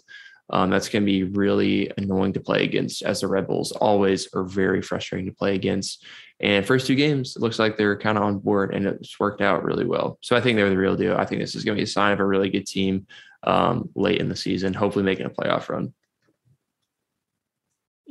um, 0.50 0.70
that's 0.70 0.90
going 0.90 1.04
to 1.04 1.12
be 1.12 1.24
really 1.24 1.92
annoying 1.98 2.34
to 2.34 2.42
play 2.42 2.64
against, 2.66 3.04
as 3.04 3.22
the 3.22 3.28
Red 3.28 3.48
Bulls 3.48 3.72
always 3.72 4.28
are 4.34 4.44
very 4.44 4.82
frustrating 4.82 5.28
to 5.28 5.36
play 5.36 5.56
against. 5.56 6.06
And 6.42 6.66
first 6.66 6.88
two 6.88 6.96
games, 6.96 7.36
it 7.36 7.42
looks 7.42 7.60
like 7.60 7.78
they're 7.78 7.98
kind 7.98 8.18
of 8.18 8.26
on 8.26 8.40
board 8.40 8.74
and 8.74 8.86
it's 8.86 9.18
worked 9.20 9.42
out 9.42 9.64
really 9.64 9.86
well. 9.86 10.18
So 10.22 10.36
I 10.36 10.42
think 10.42 10.58
they're 10.58 10.70
the 10.70 10.78
real 10.78 10.98
deal. 10.98 11.16
I 11.16 11.26
think 11.26 11.40
this 11.40 11.56
is 11.56 11.64
going 11.64 11.78
to 11.78 11.80
be 11.80 11.86
a 11.86 11.88
sign 11.88 12.12
of 12.12 12.20
a 12.20 12.26
really 12.26 12.50
good 12.50 12.66
team 12.66 13.08
um, 13.44 13.90
late 13.96 14.20
in 14.20 14.28
the 14.28 14.36
season, 14.36 14.74
hopefully 14.74 15.06
making 15.06 15.26
a 15.26 15.30
playoff 15.30 15.70
run. 15.70 15.94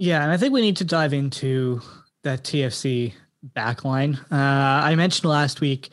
Yeah, 0.01 0.23
and 0.23 0.33
I 0.33 0.39
think 0.39 0.55
we 0.55 0.63
need 0.63 0.79
to 0.79 0.85
dive 0.87 1.13
into 1.13 1.83
that 2.25 2.43
TFC 2.43 3.13
backline. 3.55 4.19
Uh, 4.33 4.81
I 4.83 4.95
mentioned 4.95 5.29
last 5.29 5.61
week 5.61 5.91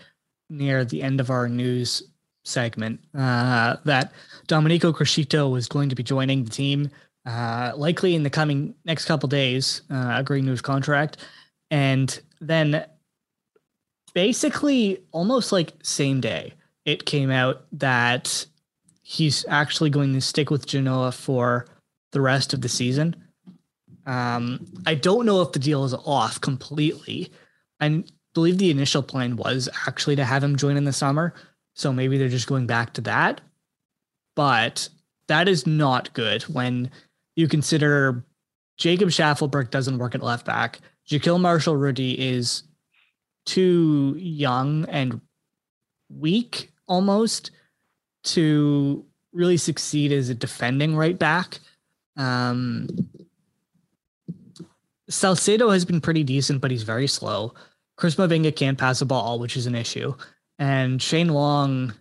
near 0.49 0.85
the 0.85 1.03
end 1.03 1.19
of 1.19 1.29
our 1.29 1.49
news 1.49 2.03
segment 2.45 3.01
uh, 3.13 3.75
that 3.83 4.13
Domenico 4.47 4.93
Criscito 4.93 5.51
was 5.51 5.67
going 5.67 5.89
to 5.89 5.95
be 5.95 6.03
joining 6.03 6.45
the 6.45 6.49
team 6.49 6.89
uh, 7.25 7.73
likely 7.75 8.15
in 8.15 8.23
the 8.23 8.29
coming 8.29 8.73
next 8.85 9.03
couple 9.03 9.27
days, 9.27 9.81
uh, 9.91 10.13
agreeing 10.15 10.45
to 10.45 10.51
his 10.51 10.61
contract. 10.61 11.17
And 11.69 12.17
then 12.39 12.85
basically 14.13 15.03
almost 15.11 15.51
like 15.51 15.73
same 15.83 16.21
day, 16.21 16.53
it 16.85 17.05
came 17.05 17.29
out 17.29 17.65
that 17.73 18.45
he's 19.03 19.45
actually 19.49 19.89
going 19.89 20.13
to 20.13 20.21
stick 20.21 20.49
with 20.49 20.65
Genoa 20.65 21.11
for 21.11 21.67
the 22.13 22.21
rest 22.21 22.53
of 22.53 22.61
the 22.61 22.69
season. 22.69 23.13
Um, 24.07 24.65
I 24.87 24.95
don't 24.95 25.25
know 25.25 25.41
if 25.41 25.51
the 25.51 25.59
deal 25.59 25.83
is 25.83 25.93
off 25.93 26.41
completely. 26.41 27.31
I 27.79 28.03
believe 28.33 28.57
the 28.57 28.71
initial 28.71 29.03
plan 29.03 29.35
was 29.35 29.69
actually 29.85 30.15
to 30.15 30.25
have 30.25 30.43
him 30.43 30.55
join 30.55 30.77
in 30.77 30.85
the 30.85 30.93
summer. 30.93 31.35
So 31.75 31.93
maybe 31.93 32.17
they're 32.17 32.29
just 32.29 32.47
going 32.47 32.65
back 32.65 32.93
to 32.93 33.01
that. 33.01 33.41
But 34.35 34.89
that 35.27 35.47
is 35.47 35.67
not 35.67 36.13
good 36.13 36.43
when 36.43 36.89
you 37.35 37.47
consider 37.47 38.23
Jacob 38.77 39.09
Shaffelburg 39.09 39.71
doesn't 39.71 39.97
work 39.97 40.15
at 40.15 40.23
left 40.23 40.45
back. 40.45 40.79
Jahkeele 41.09 41.41
Marshall-Rutty 41.41 42.13
is 42.13 42.63
too 43.45 44.15
young 44.17 44.85
and 44.85 45.21
weak 46.09 46.71
almost 46.87 47.51
to 48.23 49.05
really 49.33 49.57
succeed 49.57 50.11
as 50.11 50.29
a 50.29 50.35
defending 50.35 50.95
right 50.95 51.17
back. 51.17 51.59
Um, 52.15 52.87
Salcedo 55.09 55.69
has 55.69 55.85
been 55.85 56.01
pretty 56.01 56.23
decent, 56.23 56.61
but 56.61 56.71
he's 56.71 56.83
very 56.83 57.07
slow. 57.07 57.53
Chris 57.95 58.15
Mavinga 58.15 58.55
can't 58.55 58.77
pass 58.77 59.01
a 59.01 59.05
ball, 59.05 59.39
which 59.39 59.57
is 59.57 59.65
an 59.65 59.75
issue. 59.75 60.13
And 60.59 61.01
Shane 61.01 61.29
Long 61.29 61.93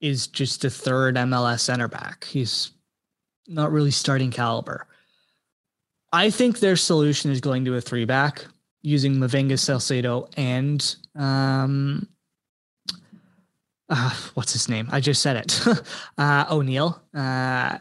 is 0.00 0.26
just 0.26 0.64
a 0.64 0.70
third 0.70 1.16
MLS 1.16 1.60
center 1.60 1.88
back. 1.88 2.24
He's 2.24 2.72
not 3.46 3.72
really 3.72 3.90
starting 3.90 4.30
caliber. 4.30 4.86
I 6.12 6.30
think 6.30 6.60
their 6.60 6.76
solution 6.76 7.30
is 7.30 7.40
going 7.40 7.64
to 7.64 7.74
a 7.74 7.80
three 7.80 8.04
back 8.04 8.46
using 8.82 9.14
Mavinga, 9.14 9.58
Salcedo, 9.58 10.28
and 10.36 10.96
um, 11.16 12.06
uh, 13.88 14.14
what's 14.34 14.52
his 14.52 14.68
name? 14.68 14.88
I 14.92 15.00
just 15.00 15.22
said 15.22 15.36
it. 15.36 15.66
uh, 16.18 16.44
O'Neill 16.50 17.00
uh, 17.14 17.78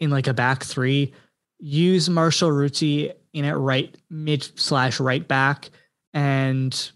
in 0.00 0.10
like 0.10 0.26
a 0.26 0.34
back 0.34 0.64
three. 0.64 1.12
Use 1.58 2.08
Marshall-Rutty 2.08 3.12
in 3.36 3.44
at 3.44 3.58
right 3.58 3.94
mid 4.08 4.42
slash 4.58 4.98
right 4.98 5.28
back 5.28 5.68
and 6.14 6.90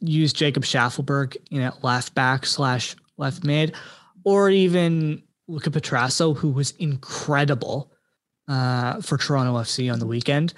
use 0.00 0.32
Jacob 0.32 0.64
Shaffelburg 0.64 1.36
in 1.52 1.62
at 1.62 1.84
left 1.84 2.16
back 2.16 2.46
slash 2.46 2.96
left 3.16 3.44
mid, 3.44 3.76
or 4.24 4.50
even 4.50 5.22
Luca 5.46 5.70
Petrasso, 5.70 6.36
who 6.36 6.50
was 6.50 6.72
incredible 6.72 7.92
uh, 8.48 9.00
for 9.02 9.16
Toronto 9.16 9.54
FC 9.54 9.90
on 9.90 10.00
the 10.00 10.06
weekend. 10.06 10.52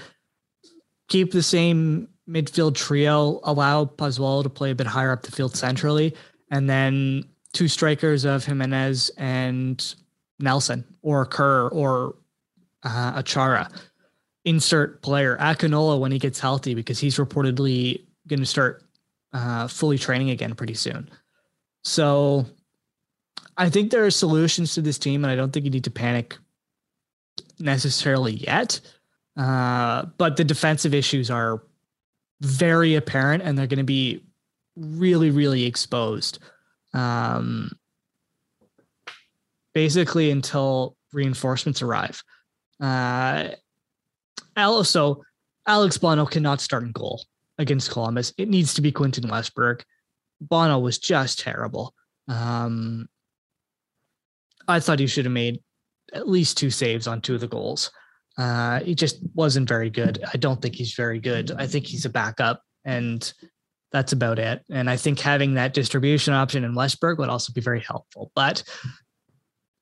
Keep 1.08 1.32
the 1.32 1.42
same 1.42 2.08
midfield 2.26 2.74
trio, 2.74 3.40
allow 3.44 3.84
Pozuelo 3.84 4.42
to 4.42 4.48
play 4.48 4.70
a 4.70 4.74
bit 4.74 4.86
higher 4.86 5.12
up 5.12 5.22
the 5.22 5.32
field 5.32 5.54
centrally, 5.54 6.14
and 6.50 6.68
then 6.68 7.24
two 7.52 7.68
strikers 7.68 8.24
of 8.24 8.46
Jimenez 8.46 9.10
and 9.18 9.94
Nelson 10.38 10.84
or 11.02 11.26
Kerr 11.26 11.68
or 11.68 12.16
uh, 12.82 13.22
Achara 13.22 13.70
insert 14.46 15.02
player 15.02 15.36
Akinola 15.38 16.00
when 16.00 16.12
he 16.12 16.18
gets 16.18 16.40
healthy 16.40 16.74
because 16.74 16.98
he's 16.98 17.18
reportedly 17.18 18.00
going 18.28 18.40
to 18.40 18.46
start 18.46 18.82
uh, 19.32 19.68
fully 19.68 19.98
training 19.98 20.30
again 20.30 20.54
pretty 20.54 20.74
soon. 20.74 21.10
So 21.84 22.46
I 23.58 23.68
think 23.68 23.90
there 23.90 24.06
are 24.06 24.10
solutions 24.10 24.74
to 24.74 24.82
this 24.82 24.98
team, 24.98 25.24
and 25.24 25.30
I 25.30 25.36
don't 25.36 25.52
think 25.52 25.64
you 25.64 25.70
need 25.70 25.84
to 25.84 25.90
panic 25.90 26.38
necessarily 27.58 28.34
yet. 28.34 28.80
Uh, 29.36 30.06
but 30.16 30.36
the 30.36 30.44
defensive 30.44 30.94
issues 30.94 31.30
are 31.30 31.62
very 32.40 32.94
apparent, 32.94 33.42
and 33.42 33.58
they're 33.58 33.66
going 33.66 33.78
to 33.78 33.84
be 33.84 34.22
really, 34.76 35.30
really 35.30 35.64
exposed. 35.64 36.38
Um, 36.94 37.72
basically, 39.74 40.30
until 40.30 40.96
reinforcements 41.12 41.82
arrive. 41.82 42.22
Uh, 42.80 43.48
also, 44.64 45.22
Alex 45.66 45.98
Bono 45.98 46.26
cannot 46.26 46.60
start 46.60 46.84
in 46.84 46.92
goal 46.92 47.24
against 47.58 47.90
Columbus. 47.90 48.32
It 48.38 48.48
needs 48.48 48.74
to 48.74 48.82
be 48.82 48.92
Quentin 48.92 49.24
Westberg. 49.24 49.82
Bono 50.40 50.78
was 50.78 50.98
just 50.98 51.40
terrible. 51.40 51.94
Um, 52.28 53.08
I 54.68 54.80
thought 54.80 54.98
he 54.98 55.06
should 55.06 55.24
have 55.24 55.32
made 55.32 55.60
at 56.12 56.28
least 56.28 56.56
two 56.56 56.70
saves 56.70 57.06
on 57.06 57.20
two 57.20 57.34
of 57.34 57.40
the 57.40 57.48
goals. 57.48 57.90
Uh, 58.38 58.80
he 58.80 58.94
just 58.94 59.18
wasn't 59.34 59.68
very 59.68 59.90
good. 59.90 60.22
I 60.32 60.36
don't 60.36 60.60
think 60.60 60.74
he's 60.74 60.94
very 60.94 61.20
good. 61.20 61.52
I 61.52 61.66
think 61.66 61.86
he's 61.86 62.04
a 62.04 62.10
backup, 62.10 62.62
and 62.84 63.32
that's 63.92 64.12
about 64.12 64.38
it. 64.38 64.62
And 64.70 64.90
I 64.90 64.96
think 64.96 65.18
having 65.18 65.54
that 65.54 65.72
distribution 65.72 66.34
option 66.34 66.64
in 66.64 66.74
Westberg 66.74 67.18
would 67.18 67.30
also 67.30 67.52
be 67.52 67.60
very 67.62 67.80
helpful. 67.80 68.30
But 68.34 68.62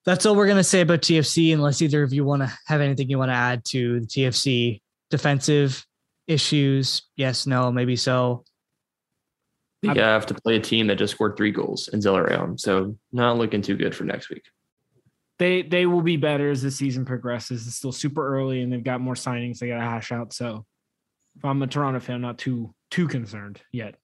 that's 0.04 0.26
all 0.26 0.36
we're 0.36 0.46
going 0.46 0.58
to 0.58 0.64
say 0.64 0.82
about 0.82 1.00
TFC, 1.00 1.52
unless 1.54 1.80
either 1.80 2.02
of 2.02 2.12
you 2.12 2.24
want 2.24 2.42
to 2.42 2.52
have 2.66 2.80
anything 2.80 3.08
you 3.08 3.18
want 3.18 3.30
to 3.30 3.34
add 3.34 3.64
to 3.66 4.00
the 4.00 4.06
TFC 4.06 4.80
defensive 5.10 5.84
issues. 6.26 7.02
Yes, 7.16 7.46
no, 7.46 7.72
maybe 7.72 7.96
so. 7.96 8.44
Yeah, 9.82 9.92
I 9.92 10.12
have 10.12 10.26
to 10.26 10.34
play 10.34 10.56
a 10.56 10.60
team 10.60 10.86
that 10.86 10.96
just 10.96 11.14
scored 11.14 11.36
three 11.36 11.50
goals 11.50 11.88
in 11.88 12.00
Zelarayán, 12.00 12.58
so 12.58 12.96
not 13.12 13.36
looking 13.36 13.60
too 13.60 13.76
good 13.76 13.94
for 13.94 14.04
next 14.04 14.30
week. 14.30 14.44
They 15.38 15.62
they 15.62 15.84
will 15.84 16.00
be 16.00 16.16
better 16.16 16.50
as 16.50 16.62
the 16.62 16.70
season 16.70 17.04
progresses. 17.04 17.66
It's 17.66 17.76
still 17.76 17.92
super 17.92 18.26
early, 18.26 18.62
and 18.62 18.72
they've 18.72 18.82
got 18.82 19.02
more 19.02 19.14
signings 19.14 19.58
they 19.58 19.68
got 19.68 19.78
to 19.78 19.82
hash 19.82 20.10
out. 20.10 20.32
So, 20.32 20.64
if 21.36 21.44
I'm 21.44 21.60
a 21.62 21.66
Toronto 21.66 22.00
fan, 22.00 22.16
I'm 22.16 22.22
not 22.22 22.38
too 22.38 22.74
too 22.90 23.08
concerned 23.08 23.60
yet. 23.72 23.96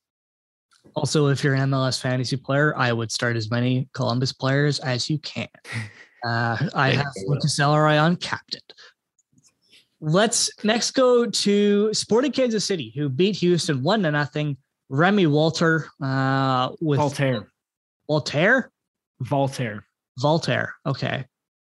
Also, 0.97 1.29
if 1.29 1.45
you're 1.45 1.55
an 1.55 1.71
MLS 1.71 2.01
fantasy 2.01 2.37
player, 2.37 2.77
I 2.77 2.93
would 2.93 3.13
start 3.13 3.37
as 3.37 3.51
many 3.51 3.89
Columbus 3.95 4.33
players 4.33 4.79
as 4.81 5.09
you 5.09 5.19
can. 5.19 5.49
Uh, 6.23 6.69
I 6.75 6.91
have 6.91 7.07
Lucas 7.27 7.59
on 7.59 8.15
captain. 8.17 8.61
Let's 10.03 10.51
next 10.63 10.91
go 10.91 11.25
to 11.25 11.95
Sporting 11.95 12.33
Kansas 12.33 12.65
City, 12.65 12.93
who 12.95 13.09
beat 13.09 13.37
Houston 13.37 13.83
one 13.83 14.03
to 14.03 14.11
nothing. 14.11 14.59
Remy 14.91 15.29
Walter 15.29 15.87
uh, 16.03 16.71
with 16.81 16.99
Voltaire. 16.99 17.49
Voltaire. 18.07 18.71
Voltaire. 19.21 19.87
Voltaire. 20.19 20.75
Okay, 20.85 21.25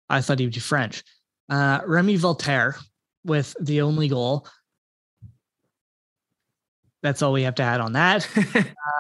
I 0.08 0.20
thought 0.20 0.38
he'd 0.38 0.52
be 0.52 0.60
French. 0.60 1.02
Uh, 1.48 1.80
Remy 1.86 2.16
Voltaire 2.16 2.76
with 3.24 3.56
the 3.60 3.80
only 3.80 4.08
goal. 4.08 4.46
That's 7.05 7.20
all 7.20 7.34
we 7.34 7.42
have 7.42 7.55
to 7.57 7.62
add 7.62 7.82
on 7.82 7.92
that. 7.92 8.26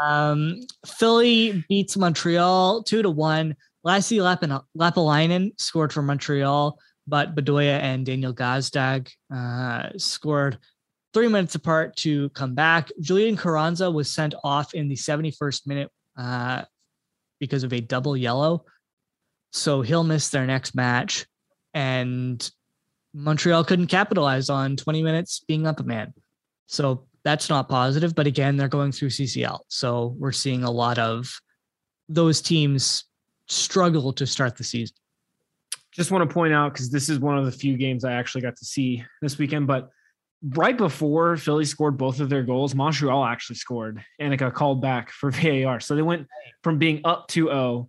um, 0.02 0.60
Philly 0.86 1.64
beats 1.70 1.96
Montreal 1.96 2.82
two 2.82 3.00
to 3.00 3.08
one. 3.08 3.56
Lassi 3.84 4.18
Lappalainen 4.76 5.58
scored 5.58 5.90
for 5.90 6.02
Montreal, 6.02 6.78
but 7.06 7.34
Bedoya 7.34 7.80
and 7.80 8.04
Daniel 8.04 8.34
Gazdag 8.34 9.10
uh, 9.34 9.88
scored 9.96 10.58
three 11.14 11.28
minutes 11.28 11.54
apart 11.54 11.96
to 11.96 12.28
come 12.30 12.54
back. 12.54 12.90
Julian 13.00 13.38
Carranza 13.38 13.90
was 13.90 14.10
sent 14.10 14.34
off 14.44 14.74
in 14.74 14.88
the 14.88 14.96
71st 14.96 15.66
minute 15.66 15.90
uh, 16.18 16.62
because 17.40 17.62
of 17.62 17.72
a 17.72 17.80
double 17.80 18.18
yellow. 18.18 18.66
So 19.52 19.80
he'll 19.80 20.04
miss 20.04 20.28
their 20.28 20.44
next 20.44 20.74
match. 20.74 21.24
And 21.72 22.50
Montreal 23.14 23.64
couldn't 23.64 23.86
capitalize 23.86 24.50
on 24.50 24.76
20 24.76 25.02
minutes 25.02 25.42
being 25.48 25.66
up 25.66 25.80
a 25.80 25.84
man. 25.84 26.12
So 26.66 27.06
that's 27.24 27.48
not 27.48 27.68
positive. 27.68 28.14
But 28.14 28.26
again, 28.26 28.56
they're 28.56 28.68
going 28.68 28.92
through 28.92 29.08
CCL. 29.08 29.60
So 29.68 30.14
we're 30.18 30.32
seeing 30.32 30.62
a 30.64 30.70
lot 30.70 30.98
of 30.98 31.40
those 32.08 32.40
teams 32.40 33.04
struggle 33.48 34.12
to 34.12 34.26
start 34.26 34.56
the 34.56 34.64
season. 34.64 34.94
Just 35.92 36.10
want 36.10 36.28
to 36.28 36.32
point 36.32 36.52
out 36.52 36.72
because 36.72 36.90
this 36.90 37.08
is 37.08 37.18
one 37.18 37.38
of 37.38 37.44
the 37.44 37.52
few 37.52 37.76
games 37.76 38.04
I 38.04 38.12
actually 38.12 38.42
got 38.42 38.56
to 38.56 38.64
see 38.64 39.04
this 39.22 39.38
weekend. 39.38 39.66
But 39.66 39.90
right 40.42 40.76
before 40.76 41.36
Philly 41.36 41.64
scored 41.64 41.96
both 41.96 42.20
of 42.20 42.28
their 42.28 42.42
goals, 42.42 42.74
Montreal 42.74 43.24
actually 43.24 43.56
scored 43.56 44.04
and 44.18 44.34
it 44.34 44.36
got 44.36 44.54
called 44.54 44.82
back 44.82 45.10
for 45.10 45.30
VAR. 45.30 45.80
So 45.80 45.94
they 45.94 46.02
went 46.02 46.26
from 46.62 46.78
being 46.78 47.00
up 47.04 47.28
2 47.28 47.46
0 47.46 47.88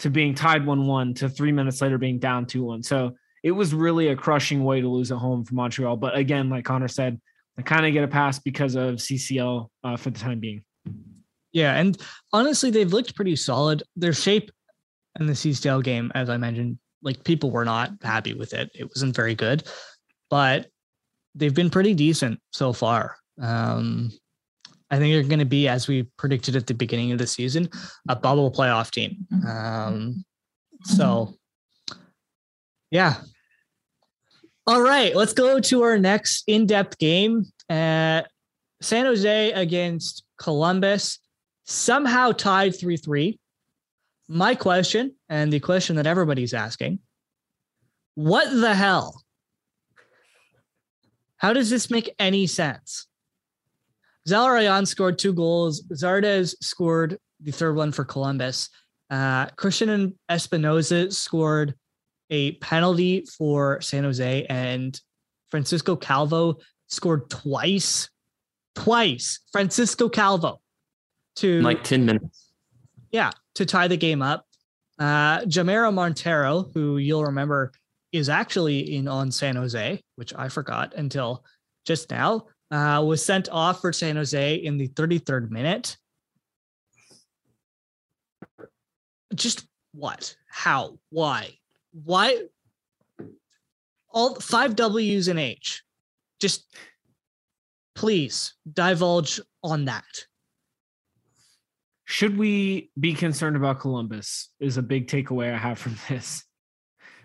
to 0.00 0.10
being 0.10 0.34
tied 0.34 0.66
1 0.66 0.86
1 0.86 1.14
to 1.14 1.28
three 1.28 1.52
minutes 1.52 1.80
later 1.80 1.98
being 1.98 2.18
down 2.18 2.46
2 2.46 2.64
1. 2.64 2.82
So 2.82 3.16
it 3.44 3.52
was 3.52 3.74
really 3.74 4.08
a 4.08 4.16
crushing 4.16 4.64
way 4.64 4.80
to 4.80 4.88
lose 4.88 5.12
at 5.12 5.18
home 5.18 5.44
for 5.44 5.54
Montreal. 5.54 5.96
But 5.96 6.16
again, 6.16 6.48
like 6.48 6.64
Connor 6.64 6.88
said, 6.88 7.20
I 7.58 7.62
kind 7.62 7.86
of 7.86 7.92
get 7.92 8.04
a 8.04 8.08
pass 8.08 8.38
because 8.38 8.74
of 8.74 8.96
CCL 8.96 9.68
uh, 9.84 9.96
for 9.96 10.10
the 10.10 10.18
time 10.18 10.40
being. 10.40 10.64
Yeah, 11.52 11.74
and 11.74 12.00
honestly, 12.32 12.70
they've 12.70 12.92
looked 12.92 13.14
pretty 13.14 13.36
solid. 13.36 13.82
Their 13.94 14.14
shape 14.14 14.50
in 15.20 15.26
the 15.26 15.34
CCL 15.34 15.84
game, 15.84 16.10
as 16.14 16.30
I 16.30 16.38
mentioned, 16.38 16.78
like 17.02 17.24
people 17.24 17.50
were 17.50 17.64
not 17.64 17.90
happy 18.02 18.32
with 18.32 18.54
it. 18.54 18.70
It 18.74 18.88
wasn't 18.88 19.14
very 19.14 19.34
good, 19.34 19.64
but 20.30 20.68
they've 21.34 21.54
been 21.54 21.70
pretty 21.70 21.94
decent 21.94 22.40
so 22.52 22.72
far. 22.72 23.16
Um, 23.40 24.10
I 24.90 24.98
think 24.98 25.12
they're 25.12 25.22
going 25.22 25.38
to 25.38 25.44
be, 25.44 25.68
as 25.68 25.88
we 25.88 26.02
predicted 26.18 26.54
at 26.54 26.66
the 26.66 26.74
beginning 26.74 27.12
of 27.12 27.18
the 27.18 27.26
season, 27.26 27.68
a 28.08 28.16
bubble 28.16 28.52
playoff 28.52 28.90
team. 28.90 29.26
Um, 29.48 30.24
so, 30.84 31.34
yeah, 32.90 33.16
all 34.66 34.80
right, 34.80 35.14
let's 35.14 35.32
go 35.32 35.58
to 35.58 35.82
our 35.82 35.98
next 35.98 36.44
in-depth 36.46 36.98
game. 36.98 37.46
Uh, 37.68 38.22
San 38.80 39.06
Jose 39.06 39.52
against 39.52 40.24
Columbus, 40.38 41.18
somehow 41.64 42.32
tied 42.32 42.72
3-3. 42.72 43.38
My 44.28 44.54
question, 44.54 45.14
and 45.28 45.52
the 45.52 45.60
question 45.60 45.96
that 45.96 46.06
everybody's 46.06 46.54
asking, 46.54 47.00
what 48.14 48.50
the 48.50 48.74
hell? 48.74 49.22
How 51.36 51.52
does 51.52 51.70
this 51.70 51.90
make 51.90 52.14
any 52.18 52.46
sense? 52.46 53.06
Zelarayan 54.28 54.86
scored 54.86 55.18
two 55.18 55.32
goals. 55.32 55.82
Zardes 55.92 56.54
scored 56.60 57.18
the 57.40 57.50
third 57.50 57.74
one 57.74 57.90
for 57.90 58.04
Columbus. 58.04 58.70
Uh, 59.10 59.46
Cristian 59.46 60.14
Espinoza 60.30 61.12
scored 61.12 61.74
a 62.32 62.52
penalty 62.52 63.24
for 63.38 63.80
San 63.80 64.02
Jose, 64.02 64.46
and 64.46 64.98
Francisco 65.50 65.94
Calvo 65.94 66.56
scored 66.88 67.30
twice. 67.30 68.08
Twice. 68.74 69.40
Francisco 69.52 70.08
Calvo 70.08 70.60
to 71.36 71.60
like 71.60 71.84
10 71.84 72.06
minutes. 72.06 72.50
Yeah, 73.10 73.30
to 73.56 73.66
tie 73.66 73.86
the 73.86 73.98
game 73.98 74.22
up. 74.22 74.46
Uh 74.98 75.44
Montero, 75.92 76.70
who 76.74 76.96
you'll 76.96 77.24
remember 77.24 77.72
is 78.12 78.28
actually 78.28 78.96
in 78.96 79.08
on 79.08 79.30
San 79.30 79.56
Jose, 79.56 80.02
which 80.16 80.34
I 80.34 80.48
forgot 80.48 80.94
until 80.94 81.44
just 81.84 82.10
now, 82.10 82.46
uh, 82.70 83.02
was 83.04 83.24
sent 83.24 83.48
off 83.50 83.80
for 83.80 83.92
San 83.92 84.16
Jose 84.16 84.54
in 84.54 84.78
the 84.78 84.88
33rd 84.88 85.50
minute. 85.50 85.96
Just 89.34 89.66
what? 89.92 90.36
How? 90.48 90.98
Why? 91.10 91.58
Why 91.92 92.38
all 94.10 94.34
five 94.36 94.76
W's 94.76 95.28
and 95.28 95.38
H? 95.38 95.82
Just 96.40 96.64
please 97.94 98.54
divulge 98.70 99.40
on 99.62 99.86
that. 99.86 100.04
Should 102.04 102.36
we 102.36 102.90
be 102.98 103.14
concerned 103.14 103.56
about 103.56 103.80
Columbus? 103.80 104.50
Is 104.60 104.76
a 104.76 104.82
big 104.82 105.06
takeaway 105.06 105.52
I 105.52 105.56
have 105.56 105.78
from 105.78 105.96
this 106.08 106.44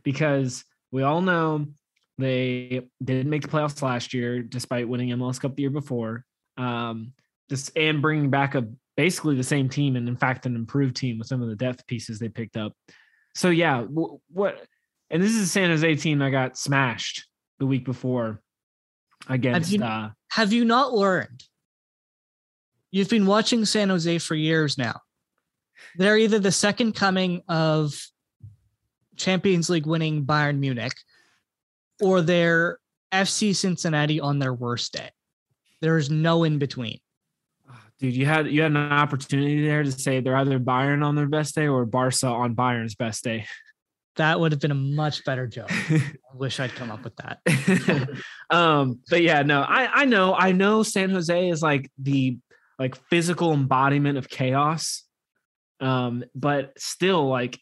because 0.04 0.64
we 0.92 1.04
all 1.04 1.22
know 1.22 1.68
they 2.18 2.88
didn't 3.04 3.30
make 3.30 3.42
the 3.44 3.48
playoffs 3.48 3.82
last 3.82 4.14
year 4.14 4.42
despite 4.42 4.88
winning 4.88 5.10
MLS 5.10 5.40
Cup 5.40 5.56
the 5.56 5.64
year 5.64 5.70
before. 5.70 6.24
Um, 6.58 7.14
just 7.50 7.78
and 7.78 8.02
bringing 8.02 8.30
back 8.30 8.56
a 8.56 8.68
basically 8.96 9.36
the 9.36 9.44
same 9.44 9.70
team 9.70 9.96
and 9.96 10.08
in 10.08 10.18
fact 10.18 10.46
an 10.46 10.56
improved 10.56 10.96
team 10.96 11.20
with 11.20 11.28
some 11.28 11.42
of 11.42 11.50
the 11.50 11.56
depth 11.56 11.86
pieces 11.86 12.18
they 12.18 12.30
picked 12.30 12.58
up 12.58 12.74
so 13.38 13.50
yeah, 13.50 13.84
what? 13.84 14.66
And 15.12 15.22
this 15.22 15.30
is 15.36 15.44
a 15.44 15.48
San 15.48 15.70
Jose 15.70 15.96
team 15.98 16.18
that 16.20 16.32
got 16.32 16.58
smashed 16.58 17.28
the 17.60 17.68
week 17.68 17.86
before 17.86 18.42
against. 19.30 19.70
Have 19.70 19.80
you, 19.80 19.86
uh, 19.86 20.10
have 20.32 20.54
you 20.54 20.66
not 20.66 20.94
learned? 20.96 21.44
You've 22.90 23.10
been 23.10 23.28
watching 23.28 23.64
San 23.66 23.90
Jose 23.90 24.18
for 24.18 24.34
years 24.34 24.80
now. 24.80 25.02
They're 25.98 26.18
either 26.18 26.40
the 26.40 26.52
second 26.52 26.94
coming 26.94 27.44
of 27.48 27.94
Champions 29.18 29.70
League 29.70 29.86
winning 29.86 30.26
Bayern 30.26 30.58
Munich, 30.58 30.96
or 32.02 32.22
they're 32.22 32.80
FC 33.12 33.56
Cincinnati 33.56 34.20
on 34.20 34.40
their 34.40 34.54
worst 34.54 34.94
day. 34.94 35.12
There 35.80 35.98
is 35.98 36.10
no 36.10 36.44
in 36.44 36.58
between. 36.58 36.98
Dude, 38.00 38.16
you 38.16 38.26
had 38.26 38.48
you 38.48 38.62
had 38.62 38.72
an 38.72 38.78
opportunity 38.78 39.66
there 39.66 39.84
to 39.84 39.92
say 39.92 40.20
they're 40.20 40.36
either 40.36 40.60
Bayern 40.60 41.04
on 41.04 41.16
their 41.16 41.28
best 41.28 41.56
day 41.56 41.68
or 41.68 41.86
Barca 41.86 42.28
on 42.28 42.56
Bayern's 42.56 42.96
best 42.96 43.24
day. 43.24 43.46
That 44.18 44.40
would 44.40 44.52
have 44.52 44.62
been 44.62 44.72
a 44.72 44.76
much 44.76 45.24
better 45.26 45.48
joke. 45.48 45.72
I 45.90 46.02
wish 46.34 46.60
I'd 46.60 46.76
come 46.76 46.92
up 46.92 47.04
with 47.04 47.16
that. 47.18 48.10
um, 48.50 49.00
but 49.10 49.22
yeah, 49.24 49.42
no, 49.42 49.62
I 49.62 50.02
I 50.02 50.06
know 50.06 50.36
I 50.36 50.52
know 50.52 50.84
San 50.84 51.10
Jose 51.10 51.50
is 51.50 51.62
like 51.62 51.90
the 51.98 52.38
like 52.78 52.96
physical 53.10 53.54
embodiment 53.54 54.18
of 54.18 54.30
chaos. 54.30 55.04
Um, 55.80 56.24
but 56.34 56.74
still 56.80 57.28
like 57.28 57.60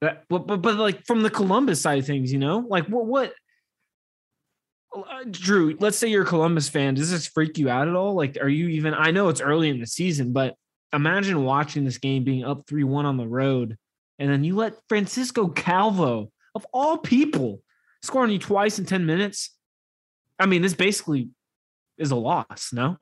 that, 0.00 0.24
but, 0.28 0.46
but 0.46 0.62
but 0.62 0.76
like 0.76 1.06
from 1.06 1.22
the 1.22 1.30
Columbus 1.30 1.80
side 1.80 1.98
of 1.98 2.06
things, 2.06 2.32
you 2.32 2.38
know, 2.38 2.58
like 2.68 2.86
what 2.86 3.06
what 3.06 3.32
uh, 4.92 5.24
Drew, 5.30 5.76
let's 5.80 5.96
say 5.98 6.08
you're 6.08 6.22
a 6.22 6.26
Columbus 6.26 6.68
fan. 6.68 6.94
Does 6.94 7.10
this 7.10 7.26
freak 7.26 7.58
you 7.58 7.68
out 7.68 7.88
at 7.88 7.94
all? 7.94 8.14
Like, 8.14 8.38
are 8.40 8.48
you 8.48 8.68
even? 8.68 8.94
I 8.94 9.10
know 9.10 9.28
it's 9.28 9.40
early 9.40 9.68
in 9.68 9.80
the 9.80 9.86
season, 9.86 10.32
but 10.32 10.56
imagine 10.92 11.44
watching 11.44 11.84
this 11.84 11.98
game 11.98 12.24
being 12.24 12.44
up 12.44 12.66
3 12.66 12.84
1 12.84 13.06
on 13.06 13.16
the 13.16 13.28
road, 13.28 13.76
and 14.18 14.30
then 14.30 14.44
you 14.44 14.56
let 14.56 14.74
Francisco 14.88 15.48
Calvo, 15.48 16.30
of 16.54 16.66
all 16.72 16.98
people, 16.98 17.60
score 18.02 18.22
on 18.22 18.30
you 18.30 18.38
twice 18.38 18.78
in 18.78 18.86
10 18.86 19.06
minutes. 19.06 19.56
I 20.38 20.46
mean, 20.46 20.62
this 20.62 20.74
basically 20.74 21.28
is 21.98 22.10
a 22.10 22.16
loss, 22.16 22.70
no? 22.72 22.96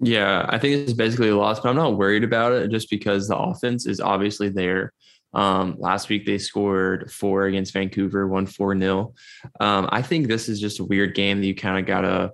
Yeah, 0.00 0.46
I 0.48 0.58
think 0.58 0.88
it's 0.88 0.92
basically 0.92 1.28
a 1.28 1.36
loss, 1.36 1.60
but 1.60 1.68
I'm 1.68 1.76
not 1.76 1.96
worried 1.96 2.24
about 2.24 2.52
it 2.52 2.70
just 2.70 2.88
because 2.88 3.28
the 3.28 3.36
offense 3.36 3.86
is 3.86 4.00
obviously 4.00 4.48
there. 4.48 4.92
Um, 5.34 5.76
last 5.78 6.08
week 6.08 6.24
they 6.26 6.38
scored 6.38 7.12
four 7.12 7.46
against 7.46 7.72
Vancouver, 7.72 8.26
one 8.26 8.46
four 8.46 8.74
nil. 8.74 9.14
Um, 9.60 9.88
I 9.92 10.02
think 10.02 10.26
this 10.26 10.48
is 10.48 10.60
just 10.60 10.80
a 10.80 10.84
weird 10.84 11.14
game 11.14 11.40
that 11.40 11.46
you 11.46 11.54
kind 11.54 11.78
of 11.78 11.86
gotta. 11.86 12.32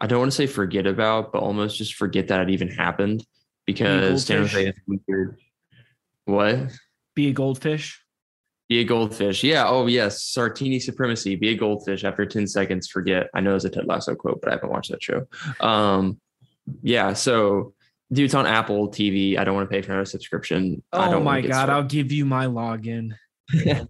I 0.00 0.06
don't 0.06 0.20
want 0.20 0.32
to 0.32 0.36
say 0.36 0.46
forget 0.46 0.86
about, 0.86 1.32
but 1.32 1.42
almost 1.42 1.76
just 1.76 1.94
forget 1.94 2.28
that 2.28 2.42
it 2.42 2.50
even 2.50 2.68
happened 2.68 3.24
because 3.66 4.24
San 4.24 4.38
Jose 4.38 4.68
is 4.68 4.76
weird. 4.86 5.38
What? 6.24 6.72
Be 7.14 7.28
a 7.28 7.32
goldfish. 7.32 8.02
Be 8.68 8.80
a 8.80 8.84
goldfish. 8.84 9.42
Yeah. 9.42 9.66
Oh 9.66 9.86
yes. 9.86 10.22
Sartini 10.22 10.80
supremacy. 10.80 11.36
Be 11.36 11.50
a 11.50 11.56
goldfish. 11.56 12.04
After 12.04 12.26
ten 12.26 12.46
seconds, 12.46 12.88
forget. 12.88 13.28
I 13.34 13.40
know 13.40 13.56
it's 13.56 13.64
a 13.64 13.70
Ted 13.70 13.86
Lasso 13.86 14.14
quote, 14.14 14.40
but 14.40 14.50
I 14.50 14.54
haven't 14.54 14.70
watched 14.70 14.90
that 14.90 15.02
show. 15.02 15.26
Um, 15.60 16.20
yeah. 16.82 17.14
So 17.14 17.72
Dude, 18.10 18.24
it's 18.24 18.34
on 18.34 18.46
Apple 18.46 18.88
TV. 18.88 19.38
I 19.38 19.44
don't 19.44 19.54
want 19.54 19.68
to 19.68 19.74
pay 19.74 19.82
for 19.82 19.92
another 19.92 20.06
subscription. 20.06 20.82
Oh 20.92 21.20
my 21.20 21.42
god, 21.42 21.52
started. 21.52 21.72
I'll 21.72 21.84
give 21.84 22.10
you 22.10 22.24
my 22.24 22.46
login. 22.46 23.12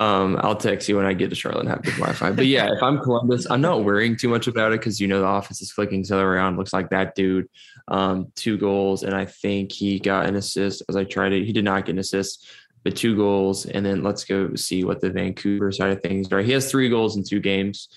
um, 0.00 0.36
I'll 0.40 0.56
text 0.56 0.88
you 0.88 0.96
when 0.96 1.06
I 1.06 1.14
get 1.14 1.30
to 1.30 1.36
Charlotte 1.36 1.60
and 1.60 1.68
have 1.68 1.82
good 1.82 1.94
Wi-Fi. 1.94 2.32
But 2.32 2.46
yeah, 2.46 2.72
if 2.72 2.82
I'm 2.82 2.98
Columbus, 2.98 3.48
I'm 3.48 3.60
not 3.60 3.84
worrying 3.84 4.16
too 4.16 4.28
much 4.28 4.48
about 4.48 4.72
it 4.72 4.80
because 4.80 5.00
you 5.00 5.06
know 5.06 5.20
the 5.20 5.28
offense 5.28 5.62
is 5.62 5.72
clicking 5.72 6.02
so 6.02 6.18
around. 6.18 6.56
Looks 6.56 6.72
like 6.72 6.90
that 6.90 7.14
dude. 7.14 7.48
Um, 7.86 8.32
two 8.34 8.58
goals, 8.58 9.04
and 9.04 9.14
I 9.14 9.26
think 9.26 9.70
he 9.70 10.00
got 10.00 10.26
an 10.26 10.34
assist 10.34 10.82
as 10.88 10.96
I 10.96 11.04
tried 11.04 11.32
it. 11.32 11.44
He 11.44 11.52
did 11.52 11.64
not 11.64 11.86
get 11.86 11.92
an 11.92 12.00
assist, 12.00 12.46
but 12.82 12.96
two 12.96 13.16
goals. 13.16 13.64
And 13.66 13.86
then 13.86 14.02
let's 14.02 14.24
go 14.24 14.56
see 14.56 14.82
what 14.82 15.00
the 15.00 15.10
Vancouver 15.10 15.70
side 15.70 15.90
of 15.90 16.02
things 16.02 16.32
are. 16.32 16.40
He 16.40 16.52
has 16.52 16.68
three 16.68 16.88
goals 16.88 17.16
in 17.16 17.22
two 17.22 17.40
games. 17.40 17.88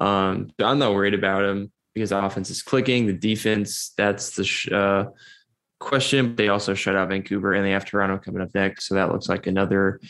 Um, 0.00 0.50
I'm 0.58 0.78
not 0.78 0.94
worried 0.94 1.14
about 1.14 1.44
him 1.44 1.70
because 1.94 2.10
the 2.10 2.24
offense 2.24 2.50
is 2.50 2.62
clicking. 2.62 3.06
The 3.06 3.12
defense, 3.12 3.92
that's 3.96 4.36
the 4.36 4.44
sh- 4.44 4.70
uh, 4.70 5.06
question. 5.78 6.36
They 6.36 6.48
also 6.48 6.74
shut 6.74 6.96
out 6.96 7.08
Vancouver 7.08 7.52
and 7.52 7.64
they 7.64 7.72
have 7.72 7.84
Toronto 7.84 8.18
coming 8.18 8.42
up 8.42 8.54
next. 8.54 8.86
So 8.86 8.94
that 8.94 9.12
looks 9.12 9.28
like 9.28 9.46
another 9.46 10.00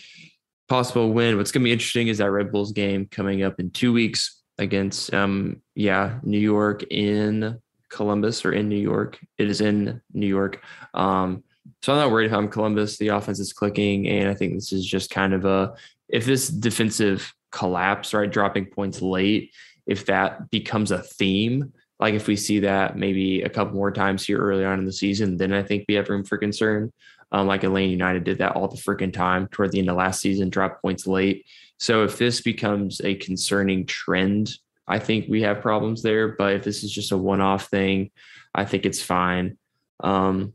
possible 0.69 1.13
win. 1.13 1.37
What's 1.37 1.53
going 1.53 1.63
to 1.63 1.65
be 1.65 1.73
interesting 1.73 2.09
is 2.09 2.19
that 2.19 2.31
Red 2.31 2.53
Bulls 2.53 2.73
game 2.73 3.07
coming 3.07 3.43
up 3.43 3.59
in 3.59 3.71
two 3.71 3.93
weeks 3.93 4.41
against, 4.59 5.13
um, 5.13 5.63
yeah, 5.75 6.19
New 6.23 6.39
York 6.39 6.85
in 6.91 7.59
Columbus 7.89 8.45
or 8.45 8.53
in 8.53 8.69
New 8.69 8.77
York. 8.77 9.19
It 9.39 9.49
is 9.49 9.61
in 9.61 10.01
New 10.13 10.27
York. 10.27 10.63
Um, 10.95 11.43
so 11.83 11.93
I'm 11.93 11.99
not 11.99 12.11
worried 12.11 12.27
if 12.27 12.33
I'm 12.33 12.49
Columbus. 12.49 12.97
The 12.97 13.09
offense 13.09 13.41
is 13.41 13.53
clicking. 13.53 14.09
And 14.09 14.29
I 14.29 14.35
think 14.35 14.55
this 14.55 14.73
is 14.73 14.87
just 14.87 15.11
kind 15.11 15.35
of 15.35 15.45
a, 15.45 15.75
if 16.09 16.25
this 16.25 16.49
defensive 16.49 17.33
collapse, 17.51 18.15
right, 18.15 18.31
dropping 18.31 18.67
points 18.67 19.03
late, 19.03 19.53
if 19.87 20.07
that 20.07 20.51
becomes 20.51 20.91
a 20.91 21.03
theme, 21.03 21.73
like 21.99 22.15
if 22.15 22.27
we 22.27 22.37
see 22.37 22.61
that 22.61 22.97
maybe 22.97 23.43
a 23.43 23.49
couple 23.49 23.75
more 23.75 23.93
times 23.93 24.27
here 24.27 24.39
early 24.39 24.65
on 24.65 24.79
in 24.79 24.85
the 24.85 24.93
season, 24.93 25.37
then 25.37 25.53
I 25.53 25.63
think 25.63 25.85
we 25.89 25.95
have 25.95 26.09
room 26.09 26.25
for 26.25 26.39
concern. 26.39 26.93
Um, 27.31 27.47
like 27.47 27.65
Atlanta 27.65 27.89
United 27.89 28.25
did 28.25 28.39
that 28.39 28.57
all 28.57 28.69
the 28.69 28.77
freaking 28.77 29.13
time 29.13 29.49
toward 29.49 29.73
the 29.73 29.79
end 29.79 29.89
of 29.89 29.97
last 29.97 30.21
season, 30.21 30.51
drop 30.51 30.83
points 30.83 31.07
late. 31.07 31.47
So 31.79 32.05
if 32.05 32.19
this 32.19 32.41
becomes 32.41 33.01
a 33.03 33.15
concerning 33.15 33.87
trend, 33.87 34.51
I 34.87 34.99
think 34.99 35.27
we 35.29 35.43
have 35.43 35.63
problems 35.63 36.03
there. 36.03 36.29
But 36.29 36.55
if 36.55 36.65
this 36.65 36.85
is 36.85 36.93
just 36.93 37.13
a 37.13 37.17
one-off 37.17 37.69
thing, 37.69 38.11
I 38.55 38.65
think 38.65 38.85
it's 38.85 39.01
fine. 39.01 39.57
Um, 40.01 40.53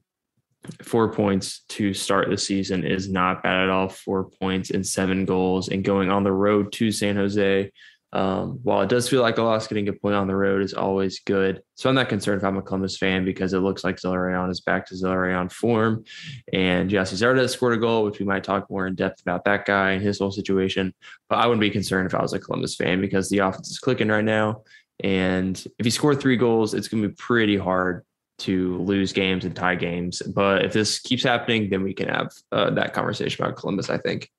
four 0.84 1.12
points 1.12 1.62
to 1.70 1.94
start 1.94 2.30
the 2.30 2.38
season 2.38 2.86
is 2.86 3.10
not 3.10 3.42
bad 3.42 3.64
at 3.64 3.70
all. 3.70 3.90
Four 3.90 4.26
points 4.26 4.70
and 4.70 4.86
seven 4.86 5.26
goals, 5.26 5.70
and 5.70 5.84
going 5.84 6.12
on 6.12 6.24
the 6.24 6.32
road 6.32 6.72
to 6.74 6.92
San 6.92 7.16
Jose 7.16 7.72
um, 8.14 8.60
while 8.64 8.82
it 8.82 8.90
does 8.90 9.10
feel 9.10 9.22
like 9.22 9.38
a 9.38 9.44
loss, 9.44 9.68
getting 9.68 9.90
a 9.90 9.94
point 9.94 10.16
on 10.16 10.28
the 10.28 10.36
road 10.36 10.62
is 10.62 10.74
always 10.74 11.20
good. 11.20 11.62
So 11.76 11.90
I'm 11.90 11.96
not 11.96 12.08
concerned 12.08 12.40
if 12.40 12.46
I'm 12.46 12.58
a 12.58 12.62
Columbus 12.62 12.98
fan 12.98 13.26
because 13.26 13.54
it 13.54 13.60
looks 13.60 13.84
like 13.84 13.98
Zelarayán 13.98 14.50
is 14.50 14.62
back 14.62 14.86
to 14.88 14.96
Zelarayán 14.96 15.52
form. 15.52 16.06
And 16.54 16.90
Gyasi 16.90 17.16
Zardes 17.16 17.50
scored 17.50 17.74
a 17.74 17.78
goal, 17.78 18.06
which 18.06 18.20
we 18.20 18.26
might 18.26 18.46
talk 18.46 18.70
more 18.70 18.88
in 18.88 18.96
depth 18.96 19.22
about 19.22 19.44
that 19.46 19.66
guy 19.66 19.92
and 19.92 20.02
his 20.02 20.20
whole 20.20 20.32
situation. 20.32 20.94
But 21.30 21.40
I 21.40 21.48
wouldn't 21.48 21.62
be 21.62 21.70
concerned 21.70 22.08
if 22.08 22.16
I 22.16 22.22
was 22.22 22.34
a 22.34 22.40
Columbus 22.40 22.76
fan 22.76 23.02
because 23.02 23.30
the 23.30 23.40
offense 23.40 23.70
is 23.70 23.80
clicking 23.80 24.08
right 24.08 24.24
now. 24.24 24.64
And 25.04 25.62
if 25.78 25.86
he 25.86 25.90
scored 25.90 26.22
three 26.22 26.38
goals, 26.38 26.74
it's 26.74 26.88
going 26.88 27.04
to 27.04 27.10
be 27.10 27.16
pretty 27.16 27.58
hard 27.58 28.06
to 28.40 28.78
lose 28.78 29.12
games 29.12 29.44
and 29.44 29.56
tie 29.56 29.76
games. 29.76 30.22
But 30.22 30.64
if 30.64 30.72
this 30.72 31.00
keeps 31.00 31.24
happening, 31.24 31.70
then 31.70 31.84
we 31.84 31.94
can 31.94 32.08
have 32.08 32.32
uh, 32.54 32.70
that 32.72 32.94
conversation 32.94 33.44
about 33.44 33.58
Columbus, 33.58 33.90
I 33.90 33.98
think. 33.98 34.30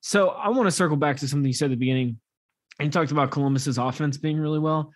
So 0.00 0.28
I 0.28 0.50
want 0.50 0.66
to 0.66 0.70
circle 0.70 0.96
back 0.96 1.18
to 1.18 1.28
something 1.28 1.46
you 1.46 1.54
said 1.54 1.66
at 1.66 1.70
the 1.70 1.76
beginning 1.76 2.18
and 2.78 2.92
talked 2.92 3.12
about 3.12 3.30
Columbus's 3.30 3.78
offense 3.78 4.16
being 4.16 4.38
really 4.38 4.58
well. 4.58 4.92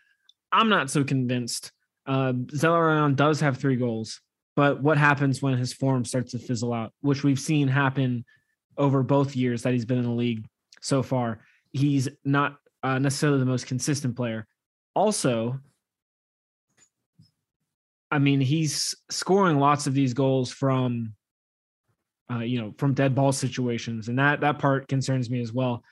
I'm 0.53 0.69
not 0.69 0.91
so 0.91 1.05
convinced. 1.05 1.73
Uh, 2.07 2.33
Zelarayán 2.33 3.17
does 3.17 3.41
have 3.41 3.59
three 3.59 3.77
goals, 3.77 4.21
but 4.57 4.83
what 4.83 4.99
happens 4.99 5.43
when 5.43 5.59
his 5.59 5.73
form 5.73 6.05
starts 6.05 6.33
to 6.33 6.39
fizzle 6.39 6.73
out, 6.73 6.93
which 7.01 7.23
we've 7.23 7.39
seen 7.39 7.69
happen 7.69 8.25
over 8.77 9.03
both 9.03 9.37
years 9.37 9.63
that 9.63 9.73
he's 9.73 9.85
been 9.85 9.99
in 9.99 10.05
the 10.05 10.11
league 10.11 10.47
so 10.81 11.03
far? 11.03 11.41
He's 11.73 12.09
not 12.25 12.57
uh, 12.83 12.99
necessarily 12.99 13.39
the 13.39 13.45
most 13.45 13.67
consistent 13.67 14.17
player. 14.17 14.47
Also, 14.95 15.61
I 18.11 18.19
mean, 18.19 18.41
he's 18.41 18.95
scoring 19.11 19.59
lots 19.59 19.87
of 19.87 19.93
these 19.93 20.15
goals 20.15 20.51
from, 20.51 21.13
uh, 22.33 22.39
you 22.39 22.61
know, 22.61 22.75
from 22.79 22.95
dead 22.95 23.15
ball 23.15 23.33
situations, 23.33 24.09
and 24.09 24.19
that 24.19 24.41
that 24.41 24.59
part 24.59 24.89
concerns 24.89 25.29
me 25.29 25.43
as 25.43 25.53
well 25.53 25.83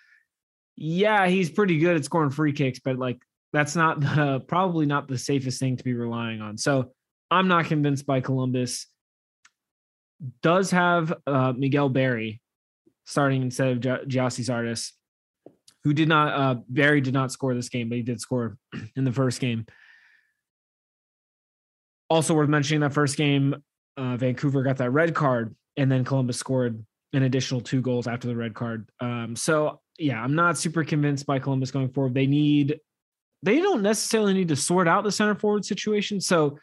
yeah, 0.76 1.26
he's 1.26 1.50
pretty 1.50 1.78
good 1.78 1.96
at 1.96 2.04
scoring 2.04 2.30
free 2.30 2.52
kicks, 2.52 2.78
but 2.78 2.98
like 2.98 3.18
that's 3.52 3.74
not 3.74 4.00
the 4.00 4.40
probably 4.46 4.86
not 4.86 5.08
the 5.08 5.18
safest 5.18 5.58
thing 5.58 5.76
to 5.76 5.84
be 5.84 5.94
relying 5.94 6.40
on. 6.40 6.58
So 6.58 6.92
I'm 7.30 7.48
not 7.48 7.66
convinced 7.66 8.06
by 8.06 8.20
Columbus. 8.20 8.86
Does 10.42 10.70
have 10.70 11.12
uh, 11.26 11.52
Miguel 11.56 11.88
Berry 11.88 12.40
starting 13.04 13.42
instead 13.42 13.68
of 13.68 13.80
J- 13.80 14.04
Gyasi 14.06 14.44
Zardes, 14.44 14.92
who 15.84 15.92
did 15.92 16.08
not 16.08 16.32
uh, 16.32 16.60
Berry 16.68 17.00
did 17.00 17.14
not 17.14 17.32
score 17.32 17.54
this 17.54 17.68
game, 17.68 17.88
but 17.88 17.96
he 17.96 18.02
did 18.02 18.20
score 18.20 18.56
in 18.96 19.04
the 19.04 19.12
first 19.12 19.40
game. 19.40 19.66
Also 22.08 22.34
worth 22.34 22.48
mentioning 22.48 22.80
that 22.80 22.92
first 22.92 23.16
game, 23.16 23.56
uh, 23.96 24.16
Vancouver 24.16 24.62
got 24.62 24.76
that 24.76 24.90
red 24.90 25.14
card, 25.14 25.56
and 25.76 25.90
then 25.90 26.04
Columbus 26.04 26.38
scored 26.38 26.84
an 27.12 27.22
additional 27.22 27.60
two 27.60 27.80
goals 27.80 28.06
after 28.06 28.28
the 28.28 28.36
red 28.36 28.54
card. 28.54 28.88
Um, 29.00 29.34
so 29.34 29.80
yeah, 29.98 30.22
I'm 30.22 30.34
not 30.34 30.58
super 30.58 30.84
convinced 30.84 31.26
by 31.26 31.38
Columbus 31.38 31.70
going 31.70 31.88
forward. 31.88 32.14
They 32.14 32.26
need, 32.26 32.80
they 33.42 33.60
don't 33.60 33.82
necessarily 33.82 34.34
need 34.34 34.48
to 34.48 34.56
sort 34.56 34.88
out 34.88 35.04
the 35.04 35.12
center 35.12 35.34
forward 35.34 35.64
situation. 35.64 36.20
So, 36.20 36.58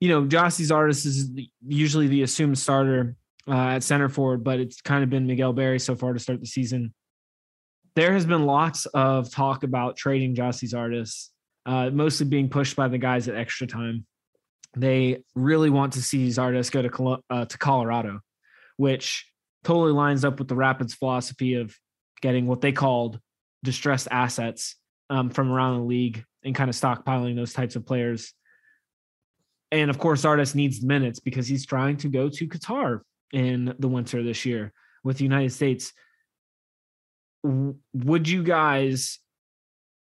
you 0.00 0.08
know, 0.08 0.24
Gyasi 0.24 0.66
Zardes 0.66 1.06
is 1.06 1.30
usually 1.66 2.08
the 2.08 2.22
assumed 2.22 2.58
starter 2.58 3.16
uh, 3.48 3.68
at 3.68 3.82
center 3.82 4.08
forward, 4.08 4.44
but 4.44 4.60
it's 4.60 4.80
kind 4.80 5.04
of 5.04 5.10
been 5.10 5.26
Miguel 5.26 5.52
Berry 5.52 5.78
so 5.78 5.94
far 5.94 6.12
to 6.12 6.18
start 6.18 6.40
the 6.40 6.46
season. 6.46 6.92
There 7.96 8.12
has 8.12 8.26
been 8.26 8.44
lots 8.44 8.86
of 8.86 9.30
talk 9.30 9.62
about 9.62 9.96
trading 9.96 10.34
Gyasi 10.34 10.68
Zardes, 10.68 11.28
uh, 11.64 11.90
mostly 11.90 12.26
being 12.26 12.48
pushed 12.48 12.76
by 12.76 12.88
the 12.88 12.98
guys 12.98 13.28
at 13.28 13.36
extra 13.36 13.66
time. 13.66 14.06
They 14.76 15.22
really 15.36 15.70
want 15.70 15.92
to 15.92 16.02
see 16.02 16.26
Zardes 16.28 16.70
go 16.70 16.82
to 16.82 17.22
uh, 17.30 17.44
to 17.44 17.58
Colorado, 17.58 18.20
which 18.76 19.30
totally 19.62 19.92
lines 19.92 20.24
up 20.24 20.40
with 20.40 20.48
the 20.48 20.56
Rapids' 20.56 20.94
philosophy 20.94 21.54
of 21.54 21.78
getting 22.24 22.46
what 22.46 22.62
they 22.62 22.72
called 22.72 23.20
distressed 23.62 24.08
assets 24.10 24.76
um, 25.10 25.28
from 25.28 25.52
around 25.52 25.76
the 25.76 25.84
league 25.84 26.24
and 26.42 26.54
kind 26.54 26.70
of 26.70 26.74
stockpiling 26.74 27.36
those 27.36 27.52
types 27.52 27.76
of 27.76 27.84
players. 27.84 28.32
And 29.70 29.90
of 29.90 29.98
course, 29.98 30.22
Zardes 30.22 30.54
needs 30.54 30.82
minutes 30.82 31.20
because 31.20 31.46
he's 31.46 31.66
trying 31.66 31.98
to 31.98 32.08
go 32.08 32.30
to 32.30 32.48
Qatar 32.48 33.00
in 33.34 33.74
the 33.78 33.88
winter 33.88 34.22
this 34.22 34.46
year 34.46 34.72
with 35.04 35.18
the 35.18 35.24
United 35.24 35.52
States. 35.52 35.92
Would 37.42 38.26
you 38.26 38.42
guys 38.42 39.18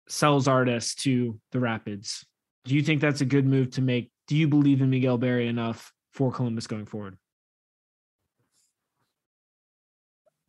sell 0.06 0.42
Zardes 0.42 0.94
to 0.96 1.40
the 1.52 1.60
Rapids? 1.60 2.26
Do 2.66 2.74
you 2.74 2.82
think 2.82 3.00
that's 3.00 3.22
a 3.22 3.24
good 3.24 3.46
move 3.46 3.70
to 3.72 3.80
make? 3.80 4.10
Do 4.28 4.36
you 4.36 4.46
believe 4.46 4.82
in 4.82 4.90
Miguel 4.90 5.16
Berry 5.16 5.48
enough 5.48 5.90
for 6.12 6.30
Columbus 6.30 6.66
going 6.66 6.84
forward? 6.84 7.16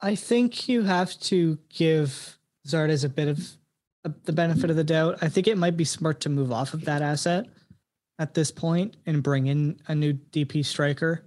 I 0.01 0.15
think 0.15 0.67
you 0.67 0.83
have 0.83 1.17
to 1.21 1.59
give 1.69 2.37
Zardes 2.67 3.05
a 3.05 3.09
bit 3.09 3.27
of 3.27 3.57
the 4.25 4.33
benefit 4.33 4.69
of 4.69 4.75
the 4.75 4.83
doubt. 4.83 5.19
I 5.21 5.29
think 5.29 5.47
it 5.47 5.57
might 5.57 5.77
be 5.77 5.83
smart 5.83 6.21
to 6.21 6.29
move 6.29 6.51
off 6.51 6.73
of 6.73 6.85
that 6.85 7.01
asset 7.01 7.45
at 8.17 8.33
this 8.33 8.51
point 8.51 8.97
and 9.05 9.21
bring 9.21 9.47
in 9.47 9.79
a 9.87 9.95
new 9.95 10.13
DP 10.13 10.65
striker. 10.65 11.23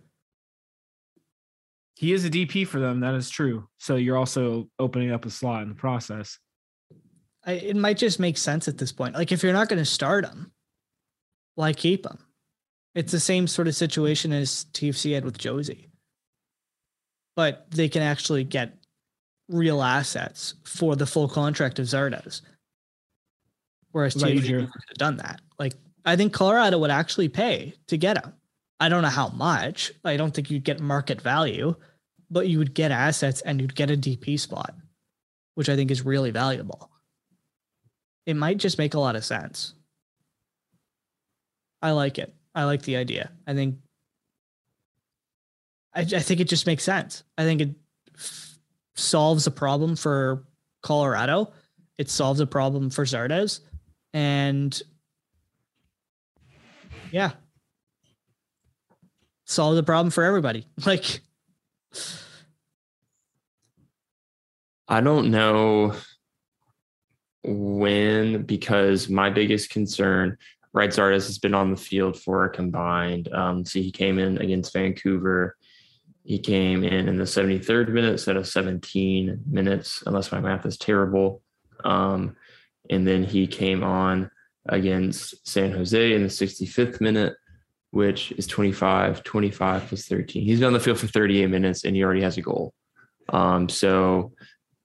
He 1.95 2.13
is 2.13 2.25
a 2.25 2.31
DP 2.31 2.67
for 2.67 2.81
them. 2.81 3.01
That 3.01 3.15
is 3.15 3.31
true. 3.31 3.69
So 3.79 3.95
you're 3.97 4.17
also 4.17 4.69
opening 4.81 5.13
up 5.13 5.25
a 5.25 5.31
slot 5.31 5.63
in 5.63 5.69
the 5.69 5.75
process. 5.77 6.39
I, 7.47 7.53
it 7.53 7.77
might 7.77 7.99
just 7.99 8.19
make 8.19 8.37
sense 8.37 8.67
at 8.67 8.79
this 8.79 8.91
point. 8.91 9.15
Like 9.15 9.31
if 9.31 9.43
you're 9.43 9.53
not 9.53 9.69
going 9.69 9.79
to 9.79 9.85
start 9.85 10.25
him, 10.25 10.51
why 11.55 11.73
keep 11.73 12.05
him? 12.05 12.19
It's 12.97 13.13
the 13.13 13.21
same 13.21 13.47
sort 13.47 13.69
of 13.69 13.77
situation 13.77 14.33
as 14.33 14.67
TFC 14.73 15.15
had 15.15 15.25
with 15.25 15.39
Jozy, 15.39 15.89
but 17.37 17.71
they 17.71 17.89
can 17.89 18.03
actually 18.03 18.45
get 18.45 18.75
real 19.49 19.83
assets 19.83 20.55
for 20.65 20.97
the 20.97 21.07
full 21.07 21.29
contract 21.29 21.79
of 21.79 21.87
Zardes. 21.87 22.41
Whereas 23.93 24.17
What 24.17 24.23
about 24.23 24.35
you, 24.35 24.41
TFC 24.41 24.47
Drew? 24.47 24.59
never 24.61 24.73
could 24.73 24.83
have 24.89 24.99
done 24.99 25.17
that. 25.19 25.41
Like 25.59 25.75
I 26.05 26.17
think 26.17 26.33
Colorado 26.33 26.79
would 26.79 26.91
actually 26.91 27.29
pay 27.29 27.75
to 27.89 27.97
get 27.97 28.23
him. 28.23 28.33
I 28.81 28.89
don't 28.89 29.03
know 29.03 29.09
how 29.09 29.29
much. 29.29 29.93
I 30.05 30.17
don't 30.17 30.35
think 30.35 30.51
you'd 30.51 30.65
get 30.65 30.81
market 30.81 31.21
value, 31.21 31.77
but 32.31 32.49
you 32.49 32.59
would 32.59 32.75
get 32.75 32.91
assets 32.91 33.41
and 33.43 33.61
you'd 33.61 33.75
get 33.75 33.91
a 33.91 33.97
DP 33.97 34.39
spot, 34.39 34.75
which 35.55 35.69
I 35.69 35.77
think 35.77 35.91
is 35.91 36.05
really 36.05 36.31
valuable. 36.31 36.91
It 38.27 38.35
might 38.37 38.59
just 38.59 38.79
make 38.79 38.95
a 38.95 39.01
lot 39.01 39.17
of 39.17 39.25
sense. 39.25 39.75
I 41.83 41.93
like 41.93 42.19
it. 42.19 42.35
I 42.55 42.65
like 42.65 42.83
the 42.83 42.97
idea. 42.97 43.31
I 43.47 43.55
think 43.55 43.77
I, 45.95 46.01
I 46.01 46.21
think 46.21 46.41
it 46.41 46.49
just 46.49 46.67
makes 46.67 46.83
sense. 46.83 47.25
I 47.39 47.45
think 47.45 47.61
it 47.61 47.71
f- 48.15 48.59
solves 48.95 49.47
a 49.47 49.51
problem 49.51 49.97
for 49.97 50.45
Colorado. 50.83 51.53
It 51.99 52.11
solves 52.11 52.41
a 52.41 52.47
problem 52.47 52.91
for 52.91 53.05
Zardes. 53.05 53.61
And 54.13 54.81
yeah. 57.11 57.33
Solve 59.47 59.77
the 59.77 59.83
problem 59.83 60.11
for 60.11 60.25
everybody. 60.25 60.67
Like 60.87 61.21
I 64.87 65.01
don't 65.01 65.31
know 65.31 65.95
when 67.43 68.43
because 68.43 69.09
my 69.09 69.31
biggest 69.31 69.71
concern, 69.71 70.37
right, 70.73 70.91
Zardes 70.91 71.27
has 71.27 71.39
been 71.39 71.55
on 71.55 71.71
the 71.71 71.77
field 71.77 72.21
for 72.21 72.45
a 72.45 72.51
combined. 72.51 73.33
Um, 73.33 73.65
so 73.65 73.79
he 73.79 73.91
came 73.91 74.19
in 74.19 74.39
against 74.39 74.73
Vancouver. 74.73 75.57
He 76.25 76.39
came 76.39 76.85
in 76.85 77.07
in 77.07 77.19
the 77.19 77.25
73rd 77.25 77.91
minute 77.91 78.13
instead 78.13 78.37
of 78.37 78.49
17 78.49 79.43
minutes, 79.47 80.03
unless 80.07 80.33
my 80.33 80.41
math 80.41 80.65
is 80.65 80.79
terrible. 80.79 81.43
Um, 81.85 82.37
and 82.91 83.07
then 83.07 83.25
he 83.25 83.47
came 83.47 83.85
on 83.85 84.31
against 84.67 85.47
San 85.47 85.71
Jose 85.73 86.15
in 86.15 86.23
the 86.23 86.29
65th 86.29 87.01
minute, 87.01 87.35
which 87.91 88.33
is 88.33 88.47
25, 88.47 89.23
25 89.23 89.87
plus 89.87 90.07
13. 90.07 90.45
He's 90.45 90.61
been 90.61 90.69
on 90.69 90.73
the 90.73 90.81
field 90.81 90.99
for 90.99 91.07
38 91.07 91.47
minutes 91.47 91.85
and 91.85 91.95
he 91.95 92.03
already 92.03 92.23
has 92.23 92.39
a 92.39 92.43
goal. 92.43 92.73
Um, 93.29 93.69
so 93.69 94.33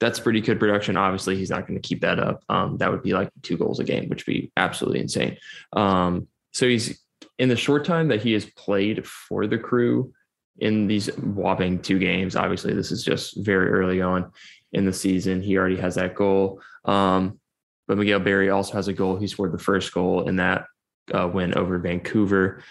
that's 0.02 0.20
pretty 0.20 0.42
good 0.42 0.60
production. 0.60 0.98
Obviously, 0.98 1.38
he's 1.38 1.50
not 1.50 1.68
going 1.68 1.80
to 1.80 1.88
keep 1.88 2.02
that 2.02 2.20
up. 2.20 2.44
Um, 2.50 2.78
that 2.78 2.92
would 2.92 3.04
be 3.04 3.14
like 3.14 3.30
two 3.44 3.58
goals 3.58 3.80
a 3.80 3.86
game, 3.86 4.10
which 4.10 4.26
would 4.26 4.34
be 4.34 4.52
absolutely 4.58 5.00
insane. 5.00 5.38
Um, 5.74 6.28
so 6.52 6.68
he's 6.68 7.00
in 7.38 7.50
the 7.50 7.56
short 7.56 7.86
time 7.86 8.10
that 8.10 8.22
he 8.22 8.34
has 8.34 8.46
played 8.46 9.08
for 9.08 9.48
the 9.48 9.58
crew 9.58 10.14
in 10.60 10.88
these 10.88 11.08
whopping 11.18 11.80
two 11.80 12.00
games. 12.00 12.36
Obviously, 12.36 12.74
this 12.74 12.92
is 12.92 13.04
just 13.04 13.44
very 13.44 13.70
early 13.70 14.02
on 14.02 14.32
in 14.74 14.86
the 14.86 14.94
season. 14.94 15.42
He 15.42 15.58
already 15.58 15.78
has 15.78 15.96
that 15.96 16.16
goal. 16.16 16.62
Um, 16.86 17.40
but 17.88 17.98
Miguel 17.98 18.20
Berry 18.20 18.50
also 18.50 18.74
has 18.74 18.88
a 18.88 18.94
goal. 18.94 19.18
He 19.18 19.28
scored 19.28 19.52
the 19.52 19.58
first 19.58 19.94
goal 19.94 20.28
in 20.28 20.36
that 20.36 20.66
uh, 21.14 21.28
win 21.28 21.58
over 21.58 21.80
Vancouver. 21.80 22.64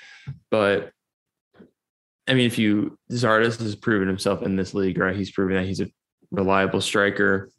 But 0.51 0.93
I 2.29 2.35
mean, 2.35 2.47
if 2.47 2.59
you 2.59 2.99
Zardes 3.11 3.59
has 3.59 3.75
proven 3.75 4.07
himself 4.07 4.43
in 4.43 4.55
this 4.55 4.75
league, 4.75 4.99
right? 4.99 5.17
He's 5.17 5.31
proven 5.31 5.57
that 5.57 5.67
he's 5.67 5.81
a 5.81 5.89
reliable 6.31 6.81
striker. 6.81 7.51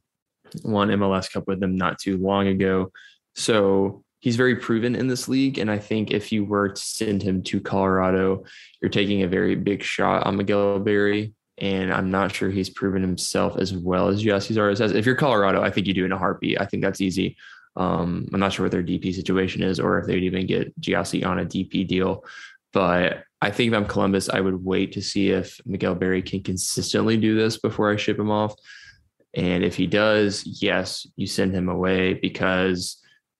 Won 0.63 0.89
MLS 0.89 1.31
Cup 1.31 1.47
with 1.47 1.59
them 1.59 1.75
not 1.75 1.99
too 1.99 2.17
long 2.17 2.47
ago. 2.47 2.91
So 3.35 4.03
he's 4.19 4.35
very 4.35 4.55
proven 4.55 4.95
in 4.95 5.07
this 5.07 5.27
league. 5.27 5.57
And 5.57 5.71
I 5.71 5.79
think 5.79 6.11
if 6.11 6.31
you 6.31 6.45
were 6.45 6.69
to 6.69 6.81
send 6.81 7.23
him 7.23 7.41
to 7.43 7.59
Colorado, 7.59 8.43
you're 8.81 8.89
taking 8.89 9.23
a 9.23 9.27
very 9.27 9.55
big 9.55 9.81
shot 9.81 10.25
on 10.25 10.37
Miguel 10.37 10.79
Berry. 10.79 11.33
And 11.57 11.93
I'm 11.93 12.09
not 12.09 12.33
sure 12.33 12.49
he's 12.49 12.69
proven 12.69 13.01
himself 13.01 13.57
as 13.57 13.73
well 13.73 14.07
as 14.07 14.23
Gyasi 14.23 14.55
Zardes 14.55 14.79
has. 14.79 14.93
If 14.93 15.05
you're 15.05 15.15
Colorado, 15.15 15.61
I 15.61 15.69
think 15.69 15.87
you 15.87 15.93
do 15.93 16.05
in 16.05 16.11
a 16.11 16.17
heartbeat. 16.17 16.59
I 16.59 16.65
think 16.65 16.83
that's 16.83 17.01
easy. 17.01 17.35
Um, 17.75 18.27
I'm 18.33 18.39
not 18.39 18.53
sure 18.53 18.65
what 18.65 18.71
their 18.71 18.83
DP 18.83 19.13
situation 19.13 19.61
is 19.61 19.79
or 19.79 19.99
if 19.99 20.05
they'd 20.05 20.23
even 20.23 20.47
get 20.47 20.79
Gyasi 20.79 21.25
on 21.25 21.39
a 21.39 21.45
DP 21.45 21.87
deal. 21.87 22.23
But 22.71 23.23
I 23.41 23.51
think 23.51 23.71
if 23.71 23.77
I'm 23.77 23.85
Columbus, 23.85 24.29
I 24.29 24.41
would 24.41 24.63
wait 24.63 24.93
to 24.93 25.01
see 25.01 25.29
if 25.29 25.59
Miguel 25.65 25.95
Berry 25.95 26.21
can 26.21 26.43
consistently 26.43 27.17
do 27.17 27.35
this 27.35 27.57
before 27.57 27.91
I 27.91 27.95
ship 27.95 28.19
him 28.19 28.31
off. 28.31 28.55
And 29.33 29.63
if 29.63 29.75
he 29.75 29.87
does, 29.87 30.43
yes, 30.45 31.05
you 31.15 31.27
send 31.27 31.53
him 31.53 31.69
away 31.69 32.13
because 32.13 32.98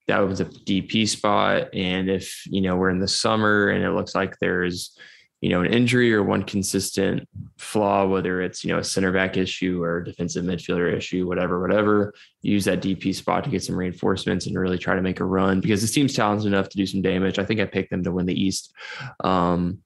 that 0.09 0.19
opens 0.19 0.41
up 0.41 0.49
a 0.49 0.51
DP 0.51 1.07
spot. 1.07 1.73
And 1.73 2.09
if, 2.09 2.43
you 2.47 2.61
know, 2.61 2.75
we're 2.75 2.89
in 2.89 2.99
the 2.99 3.07
summer 3.07 3.69
and 3.69 3.83
it 3.83 3.91
looks 3.91 4.15
like 4.15 4.37
there's, 4.39 4.97
you 5.39 5.49
know, 5.49 5.61
an 5.61 5.71
injury 5.71 6.11
or 6.13 6.23
one 6.23 6.43
consistent 6.43 7.29
flaw, 7.57 8.07
whether 8.07 8.41
it's, 8.41 8.63
you 8.63 8.73
know, 8.73 8.79
a 8.79 8.83
center 8.83 9.11
back 9.11 9.37
issue 9.37 9.81
or 9.83 10.01
defensive 10.01 10.43
midfielder 10.43 10.91
issue, 10.91 11.27
whatever, 11.27 11.61
whatever, 11.61 12.13
use 12.41 12.65
that 12.65 12.81
DP 12.81 13.13
spot 13.13 13.43
to 13.43 13.51
get 13.51 13.63
some 13.63 13.75
reinforcements 13.75 14.47
and 14.47 14.57
really 14.57 14.79
try 14.79 14.95
to 14.95 15.01
make 15.01 15.19
a 15.19 15.25
run 15.25 15.61
because 15.61 15.79
this 15.79 15.91
team's 15.91 16.15
talented 16.15 16.47
enough 16.47 16.69
to 16.69 16.77
do 16.77 16.87
some 16.87 17.01
damage. 17.01 17.37
I 17.37 17.45
think 17.45 17.59
I 17.59 17.65
picked 17.65 17.91
them 17.91 18.03
to 18.03 18.11
win 18.11 18.25
the 18.25 18.41
East. 18.41 18.73
Um, 19.23 19.79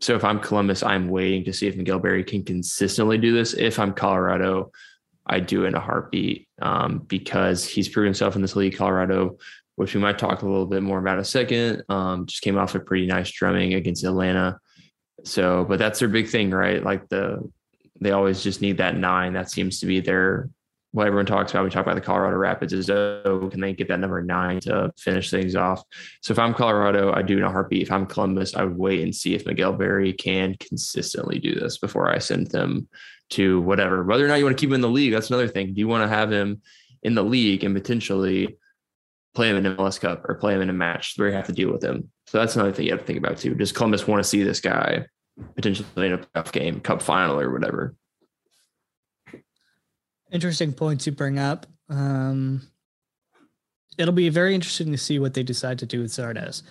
so 0.00 0.14
if 0.14 0.24
I'm 0.24 0.40
Columbus, 0.40 0.82
I'm 0.82 1.08
waiting 1.08 1.44
to 1.44 1.52
see 1.54 1.66
if 1.66 1.76
Miguel 1.76 1.98
Berry 1.98 2.22
can 2.22 2.44
consistently 2.44 3.16
do 3.16 3.32
this. 3.32 3.54
If 3.54 3.78
I'm 3.78 3.94
Colorado, 3.94 4.72
I 5.26 5.40
do 5.40 5.64
in 5.64 5.74
a 5.74 5.80
heartbeat 5.80 6.48
um, 6.60 6.98
because 6.98 7.64
he's 7.64 7.88
proven 7.88 8.08
himself 8.08 8.36
in 8.36 8.42
this 8.42 8.56
league. 8.56 8.76
Colorado, 8.76 9.38
which 9.76 9.94
we 9.94 10.00
might 10.00 10.18
talk 10.18 10.42
a 10.42 10.46
little 10.46 10.66
bit 10.66 10.82
more 10.82 10.98
about 10.98 11.14
in 11.14 11.20
a 11.20 11.24
second, 11.24 11.82
um, 11.88 12.26
just 12.26 12.42
came 12.42 12.58
off 12.58 12.74
a 12.74 12.80
pretty 12.80 13.06
nice 13.06 13.30
drumming 13.30 13.74
against 13.74 14.04
Atlanta. 14.04 14.58
So, 15.24 15.64
but 15.64 15.78
that's 15.78 15.98
their 15.98 16.08
big 16.08 16.28
thing, 16.28 16.50
right? 16.50 16.82
Like 16.82 17.08
the 17.08 17.50
they 18.00 18.10
always 18.10 18.42
just 18.42 18.60
need 18.60 18.78
that 18.78 18.96
nine. 18.96 19.32
That 19.32 19.50
seems 19.50 19.80
to 19.80 19.86
be 19.86 20.00
their 20.00 20.50
what 20.94 21.08
everyone 21.08 21.26
talks 21.26 21.50
about. 21.50 21.64
We 21.64 21.70
talk 21.70 21.84
about 21.84 21.96
the 21.96 22.00
Colorado 22.00 22.36
Rapids 22.36 22.72
is 22.72 22.88
oh, 22.88 23.48
can 23.50 23.60
they 23.60 23.72
get 23.72 23.88
that 23.88 23.98
number 23.98 24.22
nine 24.22 24.60
to 24.60 24.92
finish 24.96 25.28
things 25.28 25.56
off? 25.56 25.82
So 26.20 26.32
if 26.32 26.38
I'm 26.38 26.54
Colorado, 26.54 27.12
I 27.12 27.22
do 27.22 27.36
in 27.36 27.42
a 27.42 27.50
heartbeat. 27.50 27.82
If 27.82 27.90
I'm 27.90 28.06
Columbus, 28.06 28.54
I 28.54 28.62
would 28.62 28.78
wait 28.78 29.00
and 29.00 29.14
see 29.14 29.34
if 29.34 29.44
Miguel 29.44 29.72
Berry 29.72 30.12
can 30.12 30.54
consistently 30.60 31.40
do 31.40 31.54
this 31.54 31.78
before 31.78 32.08
I 32.08 32.18
send 32.18 32.52
them 32.52 32.86
to 33.34 33.60
whatever. 33.60 34.02
Whether 34.04 34.24
or 34.24 34.28
not 34.28 34.38
you 34.38 34.44
want 34.44 34.56
to 34.56 34.60
keep 34.60 34.70
him 34.70 34.74
in 34.74 34.80
the 34.80 34.88
league, 34.88 35.12
that's 35.12 35.28
another 35.28 35.48
thing. 35.48 35.74
Do 35.74 35.80
you 35.80 35.88
want 35.88 36.02
to 36.02 36.08
have 36.08 36.32
him 36.32 36.62
in 37.02 37.14
the 37.14 37.24
league 37.24 37.64
and 37.64 37.74
potentially 37.74 38.56
play 39.34 39.50
him 39.50 39.56
in 39.56 39.66
an 39.66 39.76
MLS 39.76 40.00
Cup 40.00 40.28
or 40.28 40.34
play 40.34 40.54
him 40.54 40.62
in 40.62 40.70
a 40.70 40.74
match 40.74 41.14
where 41.16 41.28
you 41.28 41.34
have 41.34 41.46
to 41.46 41.52
deal 41.52 41.72
with 41.72 41.82
him? 41.82 42.10
So 42.26 42.38
that's 42.38 42.56
another 42.56 42.72
thing 42.72 42.86
you 42.86 42.92
have 42.92 43.00
to 43.00 43.06
think 43.06 43.18
about 43.18 43.38
too. 43.38 43.54
Does 43.54 43.72
Columbus 43.72 44.06
want 44.06 44.22
to 44.22 44.28
see 44.28 44.42
this 44.42 44.60
guy 44.60 45.06
potentially 45.56 46.06
in 46.06 46.12
a 46.12 46.18
playoff 46.18 46.52
game, 46.52 46.80
cup 46.80 47.02
final, 47.02 47.38
or 47.40 47.52
whatever? 47.52 47.94
interesting 50.34 50.72
points 50.72 51.06
you 51.06 51.12
bring 51.12 51.38
up. 51.38 51.64
Um, 51.88 52.68
it'll 53.96 54.12
be 54.12 54.28
very 54.28 54.54
interesting 54.54 54.90
to 54.90 54.98
see 54.98 55.18
what 55.18 55.32
they 55.32 55.44
decide 55.44 55.78
to 55.78 55.86
do 55.86 56.02
with 56.02 56.10
Zardes. 56.10 56.62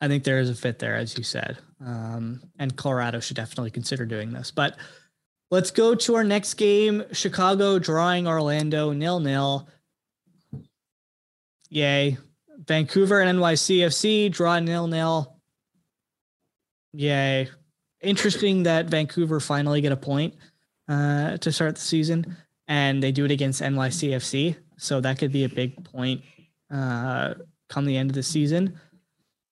I 0.00 0.08
think 0.08 0.24
there 0.24 0.40
is 0.40 0.48
a 0.48 0.54
fit 0.54 0.78
there, 0.78 0.96
as 0.96 1.16
you 1.16 1.22
said, 1.22 1.58
um, 1.84 2.42
and 2.58 2.74
Colorado 2.74 3.20
should 3.20 3.36
definitely 3.36 3.70
consider 3.70 4.06
doing 4.06 4.32
this. 4.32 4.50
But 4.50 4.76
let's 5.50 5.70
go 5.70 5.94
to 5.94 6.14
our 6.14 6.24
next 6.24 6.54
game: 6.54 7.04
Chicago 7.12 7.78
drawing 7.78 8.26
Orlando 8.26 8.92
nil 8.92 9.20
nil. 9.20 9.68
Yay! 11.68 12.18
Vancouver 12.66 13.20
and 13.20 13.38
NYCFC 13.38 14.30
draw 14.30 14.58
nil 14.58 14.86
nil. 14.86 15.36
Yay! 16.92 17.48
Interesting 18.02 18.64
that 18.64 18.86
Vancouver 18.86 19.40
finally 19.40 19.80
get 19.80 19.92
a 19.92 19.96
point 19.96 20.34
uh, 20.88 21.36
to 21.38 21.52
start 21.52 21.74
the 21.76 21.80
season 21.80 22.36
and 22.66 23.02
they 23.02 23.12
do 23.12 23.24
it 23.24 23.30
against 23.30 23.62
NYCFC. 23.62 24.56
So 24.78 25.00
that 25.00 25.18
could 25.18 25.32
be 25.32 25.44
a 25.44 25.48
big 25.48 25.84
point 25.84 26.22
uh, 26.72 27.34
come 27.68 27.84
the 27.84 27.96
end 27.96 28.10
of 28.10 28.14
the 28.14 28.22
season. 28.22 28.80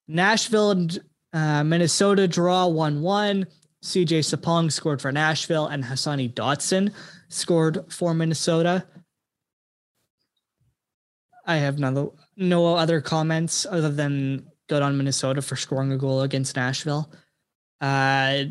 Nashville 0.07 0.71
and 0.71 0.99
uh, 1.33 1.63
Minnesota 1.63 2.27
draw 2.27 2.65
1 2.67 3.01
1. 3.01 3.45
CJ 3.83 4.19
Sapong 4.19 4.71
scored 4.71 5.01
for 5.01 5.11
Nashville, 5.11 5.67
and 5.67 5.83
Hassani 5.83 6.33
Dotson 6.33 6.93
scored 7.29 7.85
for 7.91 8.13
Minnesota. 8.13 8.85
I 11.45 11.57
have 11.57 11.79
no, 11.79 12.13
no 12.35 12.75
other 12.75 13.01
comments 13.01 13.65
other 13.65 13.89
than 13.89 14.45
good 14.67 14.81
on 14.81 14.97
Minnesota 14.97 15.41
for 15.41 15.55
scoring 15.55 15.91
a 15.91 15.97
goal 15.97 16.21
against 16.21 16.55
Nashville. 16.55 17.11
Uh, 17.81 18.45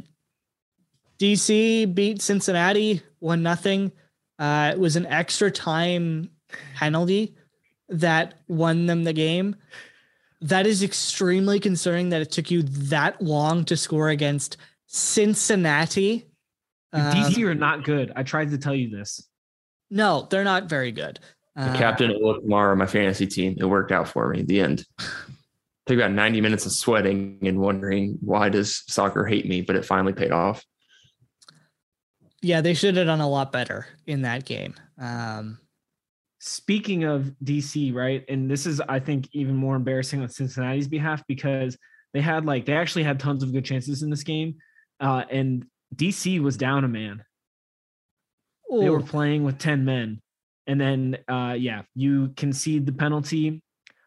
DC 1.19 1.95
beat 1.95 2.23
Cincinnati 2.23 3.03
one 3.19 3.43
nothing. 3.43 3.93
Uh, 4.39 4.71
it 4.73 4.79
was 4.79 4.97
an 4.97 5.07
extra 5.07 5.51
time 5.51 6.31
penalty 6.75 7.37
that 7.89 8.41
won 8.49 8.87
them 8.87 9.05
the 9.05 9.13
game. 9.13 9.57
That 10.41 10.67
is 10.67 10.83
extremely 10.83 11.59
concerning 11.59 12.11
that 12.11 12.23
it 12.23 12.31
took 12.31 12.51
you 12.51 12.63
that 12.63 13.21
long 13.21 13.65
to 13.67 13.77
score 13.77 14.09
against 14.11 14.57
Cincinnati. 14.89 16.27
DC 16.95 17.37
um, 17.37 17.45
are 17.45 17.55
not 17.55 17.85
good. 17.85 18.13
I 18.17 18.23
tried 18.23 18.51
to 18.51 18.59
tell 18.59 18.75
you 18.75 18.91
this. 18.91 19.23
No, 19.91 20.27
they're 20.31 20.45
not 20.45 20.65
very 20.65 20.91
good. 20.91 21.21
The 21.55 21.63
uh, 21.63 21.77
captain 21.77 22.11
of 22.11 22.17
Lamar 22.21 22.75
my 22.77 22.87
fantasy 22.87 23.27
team. 23.27 23.57
It 23.59 23.65
worked 23.65 23.93
out 23.93 24.09
for 24.09 24.29
me 24.29 24.41
in 24.41 24.47
the 24.47 24.61
end. 24.61 24.85
Took 25.87 25.99
about 25.99 26.13
90 26.13 26.41
minutes 26.41 26.67
of 26.67 26.73
sweating 26.73 27.39
and 27.43 27.61
wondering 27.61 28.19
why 28.21 28.49
does 28.49 28.85
soccer 28.87 29.25
hate 29.25 29.47
me, 29.47 29.61
but 29.61 29.77
it 29.77 29.85
finally 29.85 30.13
paid 30.13 30.33
off. 30.33 30.65
Yeah, 32.41 32.61
they 32.61 32.75
should 32.75 32.97
have 32.97 33.07
done 33.07 33.21
a 33.21 33.29
lot 33.29 33.53
better 33.53 33.87
in 34.07 34.23
that 34.23 34.45
game. 34.45 34.75
Um, 35.01 35.59
Speaking 36.41 37.03
of 37.03 37.35
DC, 37.43 37.93
right? 37.93 38.25
And 38.29 38.49
this 38.49 38.65
is, 38.65 38.81
I 38.81 39.01
think, 39.01 39.29
even 39.33 39.57
more 39.57 39.75
embarrassing 39.75 40.23
on 40.23 40.29
Cincinnati's 40.29 40.87
behalf 40.87 41.25
because 41.27 41.77
they 42.15 42.21
had 42.21 42.47
like 42.47 42.65
they 42.65 42.75
actually 42.75 43.03
had 43.03 43.19
tons 43.19 43.43
of 43.43 43.53
good 43.53 43.65
chances 43.65 44.03
in 44.05 44.11
this 44.11 44.23
game. 44.23 44.55
Uh, 45.01 45.25
and 45.31 45.67
DC 45.95 46.41
was 46.41 46.57
down 46.57 46.85
a 46.85 46.89
man. 46.89 47.25
Ooh. 48.73 48.81
They 48.81 48.91
were 48.91 49.03
playing 49.03 49.45
with 49.45 49.59
10 49.59 49.85
men. 49.85 50.21
And 50.67 50.81
then 50.81 51.19
uh, 51.29 51.55
yeah, 51.59 51.83
you 51.95 52.33
concede 52.37 52.85
the 52.85 52.93
penalty 52.93 53.63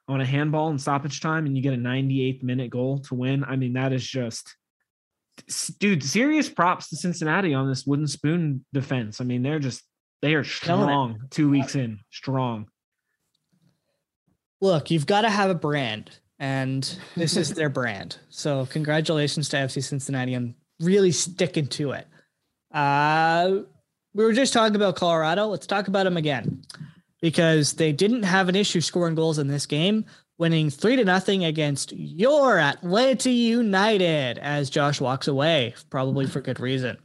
on 0.07 0.21
a 0.21 0.25
handball 0.25 0.69
in 0.69 0.77
stoppage 0.77 1.21
time 1.21 1.45
and 1.45 1.55
you 1.55 1.63
get 1.63 1.73
a 1.73 1.77
98th 1.77 2.43
minute 2.43 2.69
goal 2.69 2.99
to 2.99 3.15
win. 3.15 3.43
I 3.43 3.55
mean, 3.55 3.73
that 3.73 3.93
is 3.93 4.05
just 4.05 4.55
dude, 5.79 6.03
serious 6.03 6.49
props 6.49 6.89
to 6.89 6.95
Cincinnati 6.95 7.53
on 7.53 7.67
this 7.67 7.85
wooden 7.85 8.07
spoon 8.07 8.65
defense. 8.73 9.21
I 9.21 9.23
mean, 9.23 9.41
they're 9.41 9.59
just 9.59 9.83
they 10.21 10.35
are 10.35 10.43
strong 10.43 11.21
two 11.31 11.49
weeks 11.49 11.75
in, 11.75 11.99
strong. 12.11 12.67
Look, 14.59 14.91
you've 14.91 15.07
got 15.07 15.21
to 15.21 15.29
have 15.29 15.49
a 15.49 15.55
brand, 15.55 16.11
and 16.37 16.83
this 17.15 17.35
is 17.35 17.53
their 17.53 17.69
brand. 17.69 18.17
So, 18.29 18.67
congratulations 18.67 19.49
to 19.49 19.57
FC 19.57 19.83
Cincinnati 19.83 20.35
on 20.35 20.53
really 20.81 21.11
sticking 21.11 21.67
to 21.67 21.91
it. 21.91 22.07
Uh, 22.71 23.59
we 24.13 24.23
were 24.23 24.33
just 24.33 24.53
talking 24.53 24.75
about 24.75 24.95
Colorado. 24.95 25.47
Let's 25.47 25.67
talk 25.67 25.87
about 25.87 26.03
them 26.03 26.17
again 26.17 26.63
because 27.21 27.73
they 27.73 27.91
didn't 27.91 28.23
have 28.23 28.49
an 28.49 28.55
issue 28.55 28.81
scoring 28.81 29.15
goals 29.15 29.37
in 29.37 29.47
this 29.47 29.65
game, 29.65 30.05
winning 30.37 30.69
three 30.69 30.95
to 30.95 31.05
nothing 31.05 31.45
against 31.45 31.93
your 31.93 32.59
Atlanta 32.59 33.29
United 33.29 34.37
as 34.39 34.69
Josh 34.69 34.99
walks 34.99 35.27
away, 35.27 35.75
probably 35.89 36.25
for 36.25 36.41
good 36.41 36.59
reason. 36.59 36.97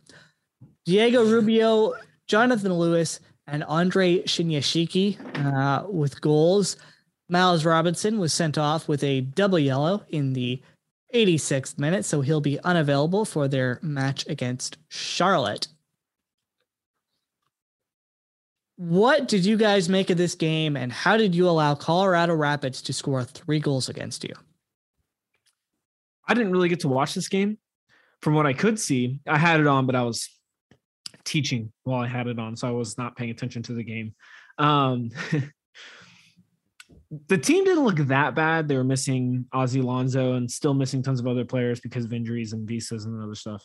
Diego 0.85 1.25
Rubio 1.25 1.95
Jonathan 2.27 2.75
Lewis 2.75 3.21
and 3.47 3.63
Andre 3.65 4.23
Shinyashiki 4.23 5.19
uh, 5.45 5.87
with 5.89 6.21
goals. 6.21 6.77
Miles 7.29 7.65
Robinson 7.65 8.19
was 8.19 8.33
sent 8.33 8.59
off 8.59 8.89
with 8.89 9.03
a 9.03 9.21
double 9.21 9.59
yellow 9.59 10.05
in 10.09 10.33
the 10.33 10.63
86th 11.15 11.79
minute, 11.79 12.05
so 12.05 12.21
he'll 12.21 12.41
be 12.41 12.61
unavailable 12.61 13.25
for 13.25 13.49
their 13.49 13.79
match 13.83 14.27
against 14.27 14.79
Charlotte. 14.89 15.69
What 18.77 19.27
did 19.27 19.47
you 19.47 19.57
guys 19.57 19.89
make 19.89 20.11
of 20.11 20.19
this 20.19 20.35
game, 20.35 20.77
and 20.77 20.93
how 20.93 21.17
did 21.17 21.35
you 21.35 21.49
allow 21.49 21.75
Colorado 21.75 22.35
Rapids 22.35 22.83
to 22.83 22.93
score 22.93 23.25
three 23.25 23.59
goals 23.59 23.89
against 23.89 24.23
you? 24.25 24.35
I 26.29 26.35
didn't 26.35 26.53
really 26.53 26.69
get 26.69 26.81
to 26.81 26.89
watch 26.89 27.15
this 27.15 27.29
game. 27.29 27.59
From 28.21 28.35
what 28.35 28.47
I 28.47 28.53
could 28.53 28.79
see, 28.79 29.21
I 29.27 29.39
had 29.39 29.61
it 29.61 29.67
on, 29.67 29.87
but 29.87 29.95
I 29.95 30.03
was 30.03 30.29
teaching 31.25 31.73
while 31.85 32.03
I 32.03 32.07
had 32.07 32.27
it 32.27 32.39
on, 32.39 32.57
so 32.57 32.69
I 32.69 32.73
was 32.73 32.99
not 32.99 33.17
paying 33.17 33.31
attention 33.31 33.63
to 33.65 33.75
the 33.75 33.85
game. 33.85 34.15
Um, 34.59 35.11
the 37.29 37.39
team 37.39 37.65
didn't 37.65 37.85
look 37.85 37.97
that 37.97 38.35
bad. 38.35 38.69
They 38.69 38.77
were 38.77 38.85
missing 38.85 39.47
Ozzy 39.55 39.83
Alonso 39.83 40.35
and 40.35 40.51
still 40.51 40.75
missing 40.75 41.03
tons 41.03 41.21
of 41.21 41.27
other 41.27 41.45
players 41.45 41.81
because 41.81 42.05
of 42.05 42.13
injuries 42.13 42.53
and 42.53 42.67
visas 42.67 43.05
and 43.05 43.23
other 43.23 43.35
stuff. 43.35 43.65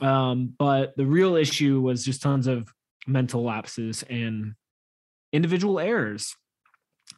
Um, 0.00 0.54
but 0.58 0.96
the 0.96 1.06
real 1.06 1.36
issue 1.36 1.80
was 1.80 2.04
just 2.04 2.22
tons 2.22 2.46
of 2.46 2.68
mental 3.06 3.42
lapses 3.42 4.02
and 4.04 4.54
individual 5.32 5.78
errors. 5.78 6.34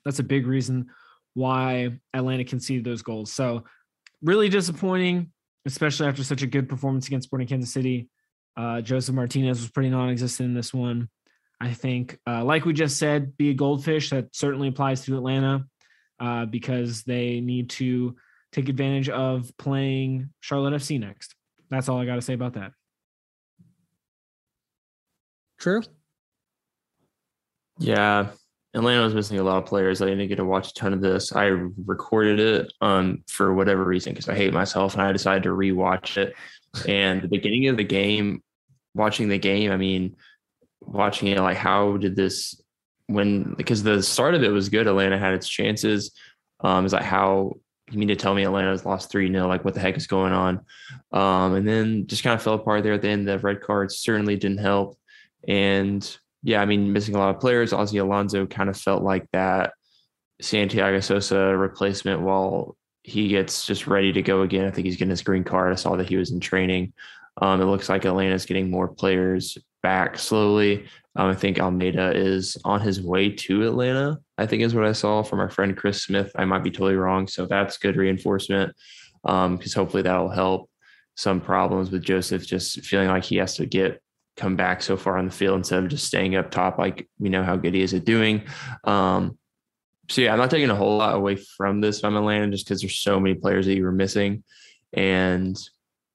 That's 0.04 0.18
a 0.18 0.24
big 0.24 0.46
reason 0.46 0.88
why 1.34 1.98
Atlanta 2.14 2.44
conceded 2.44 2.84
those 2.84 3.02
goals. 3.02 3.32
So, 3.32 3.64
really 4.22 4.48
disappointing, 4.48 5.32
especially 5.66 6.08
after 6.08 6.24
such 6.24 6.42
a 6.42 6.46
good 6.46 6.68
performance 6.68 7.06
against 7.06 7.28
Sporting 7.28 7.48
Kansas 7.48 7.72
City. 7.72 8.08
Uh, 8.56 8.80
Josef 8.80 9.14
Martinez 9.14 9.60
was 9.60 9.70
pretty 9.70 9.90
non-existent 9.90 10.48
in 10.48 10.54
this 10.54 10.74
one. 10.74 11.08
I 11.60 11.72
think, 11.72 12.18
uh, 12.26 12.44
like 12.44 12.64
we 12.64 12.72
just 12.72 12.98
said, 12.98 13.36
be 13.36 13.50
a 13.50 13.54
goldfish. 13.54 14.10
That 14.10 14.34
certainly 14.34 14.68
applies 14.68 15.04
to 15.04 15.16
Atlanta 15.16 15.66
uh, 16.20 16.46
because 16.46 17.02
they 17.02 17.40
need 17.40 17.70
to 17.70 18.16
take 18.52 18.68
advantage 18.68 19.08
of 19.08 19.50
playing 19.58 20.30
Charlotte 20.40 20.74
FC 20.74 21.00
next. 21.00 21.34
That's 21.70 21.88
all 21.88 22.00
I 22.00 22.06
got 22.06 22.14
to 22.14 22.22
say 22.22 22.34
about 22.34 22.54
that. 22.54 22.72
True. 25.58 25.82
Yeah, 27.78 28.28
Atlanta 28.74 29.02
was 29.02 29.14
missing 29.14 29.38
a 29.38 29.42
lot 29.42 29.58
of 29.58 29.66
players. 29.66 30.00
I 30.00 30.06
didn't 30.06 30.28
get 30.28 30.36
to 30.36 30.44
watch 30.44 30.70
a 30.70 30.74
ton 30.74 30.92
of 30.92 31.00
this. 31.00 31.32
I 31.32 31.46
recorded 31.46 32.38
it 32.38 32.72
um, 32.80 33.24
for 33.28 33.54
whatever 33.54 33.84
reason 33.84 34.12
because 34.12 34.28
I 34.28 34.34
hate 34.34 34.52
myself, 34.52 34.94
and 34.94 35.02
I 35.02 35.12
decided 35.12 35.44
to 35.44 35.50
rewatch 35.50 36.16
it. 36.16 36.34
And 36.86 37.22
the 37.22 37.28
beginning 37.28 37.68
of 37.68 37.76
the 37.76 37.84
game, 37.84 38.42
watching 38.94 39.28
the 39.28 39.38
game, 39.38 39.72
I 39.72 39.76
mean, 39.76 40.16
watching 40.80 41.28
it 41.28 41.38
like 41.38 41.56
how 41.56 41.96
did 41.96 42.16
this 42.16 42.60
when 43.06 43.54
because 43.54 43.82
the 43.82 44.02
start 44.02 44.34
of 44.34 44.42
it 44.42 44.50
was 44.50 44.68
good. 44.68 44.86
Atlanta 44.86 45.18
had 45.18 45.34
its 45.34 45.48
chances. 45.48 46.12
Um, 46.60 46.84
is 46.84 46.92
like 46.92 47.04
how 47.04 47.56
you 47.90 47.98
mean 47.98 48.08
to 48.08 48.16
tell 48.16 48.34
me 48.34 48.44
Atlanta's 48.44 48.84
lost 48.84 49.10
three 49.10 49.30
0 49.30 49.46
Like 49.48 49.64
what 49.64 49.74
the 49.74 49.80
heck 49.80 49.96
is 49.96 50.06
going 50.06 50.32
on? 50.32 50.60
Um, 51.12 51.54
and 51.54 51.66
then 51.66 52.06
just 52.06 52.22
kind 52.22 52.34
of 52.34 52.42
fell 52.42 52.54
apart 52.54 52.82
there 52.82 52.92
at 52.92 53.02
the 53.02 53.08
end. 53.08 53.26
The 53.26 53.38
red 53.38 53.60
cards 53.60 53.98
certainly 53.98 54.36
didn't 54.36 54.58
help. 54.58 54.98
And 55.46 56.18
yeah, 56.42 56.60
I 56.60 56.66
mean, 56.66 56.92
missing 56.92 57.14
a 57.14 57.18
lot 57.18 57.34
of 57.34 57.40
players. 57.40 57.72
Ozzy 57.72 58.00
Alonso 58.00 58.46
kind 58.46 58.68
of 58.68 58.76
felt 58.76 59.02
like 59.02 59.26
that 59.32 59.72
Santiago 60.40 61.00
Sosa 61.00 61.56
replacement 61.56 62.20
while 62.20 62.76
he 63.02 63.28
gets 63.28 63.66
just 63.66 63.86
ready 63.86 64.12
to 64.12 64.22
go 64.22 64.42
again. 64.42 64.66
I 64.66 64.70
think 64.70 64.86
he's 64.86 64.96
getting 64.96 65.10
his 65.10 65.22
green 65.22 65.44
card. 65.44 65.72
I 65.72 65.76
saw 65.76 65.96
that 65.96 66.08
he 66.08 66.16
was 66.16 66.30
in 66.30 66.40
training. 66.40 66.92
Um, 67.40 67.60
it 67.60 67.64
looks 67.64 67.88
like 67.88 68.04
Atlanta's 68.04 68.46
getting 68.46 68.70
more 68.70 68.88
players 68.88 69.56
back 69.82 70.18
slowly. 70.18 70.86
Um, 71.16 71.30
I 71.30 71.34
think 71.34 71.56
Almada 71.58 72.14
is 72.14 72.56
on 72.64 72.80
his 72.80 73.00
way 73.02 73.30
to 73.30 73.66
Atlanta, 73.66 74.18
I 74.36 74.46
think 74.46 74.62
is 74.62 74.74
what 74.74 74.84
I 74.84 74.92
saw 74.92 75.22
from 75.22 75.40
our 75.40 75.50
friend 75.50 75.76
Chris 75.76 76.02
Smith. 76.02 76.30
I 76.36 76.44
might 76.44 76.62
be 76.62 76.70
totally 76.70 76.94
wrong. 76.94 77.26
So 77.26 77.46
that's 77.46 77.78
good 77.78 77.96
reinforcement 77.96 78.74
because 79.22 79.76
um, 79.76 79.82
hopefully 79.82 80.02
that'll 80.02 80.28
help 80.28 80.70
some 81.16 81.40
problems 81.40 81.90
with 81.90 82.04
Josef 82.04 82.46
just 82.46 82.84
feeling 82.84 83.08
like 83.08 83.24
he 83.24 83.36
has 83.36 83.56
to 83.56 83.66
get 83.66 84.00
come 84.36 84.54
back 84.54 84.80
so 84.80 84.96
far 84.96 85.18
on 85.18 85.26
the 85.26 85.32
field 85.32 85.58
instead 85.58 85.82
of 85.82 85.90
just 85.90 86.06
staying 86.06 86.36
up 86.36 86.50
top 86.50 86.78
like 86.78 87.08
we 87.18 87.28
know 87.28 87.42
how 87.42 87.56
good 87.56 87.74
he 87.74 87.82
is 87.82 87.92
at 87.92 88.04
doing. 88.04 88.42
Um, 88.84 89.36
so 90.08 90.22
yeah, 90.22 90.32
I'm 90.32 90.38
not 90.38 90.50
taking 90.50 90.70
a 90.70 90.76
whole 90.76 90.96
lot 90.96 91.16
away 91.16 91.36
from 91.36 91.80
this 91.80 92.00
from 92.00 92.16
Atlanta 92.16 92.52
just 92.52 92.66
because 92.66 92.80
there's 92.80 92.98
so 92.98 93.18
many 93.18 93.34
players 93.34 93.66
that 93.66 93.74
you 93.74 93.84
were 93.84 93.92
missing. 93.92 94.44
And 94.92 95.58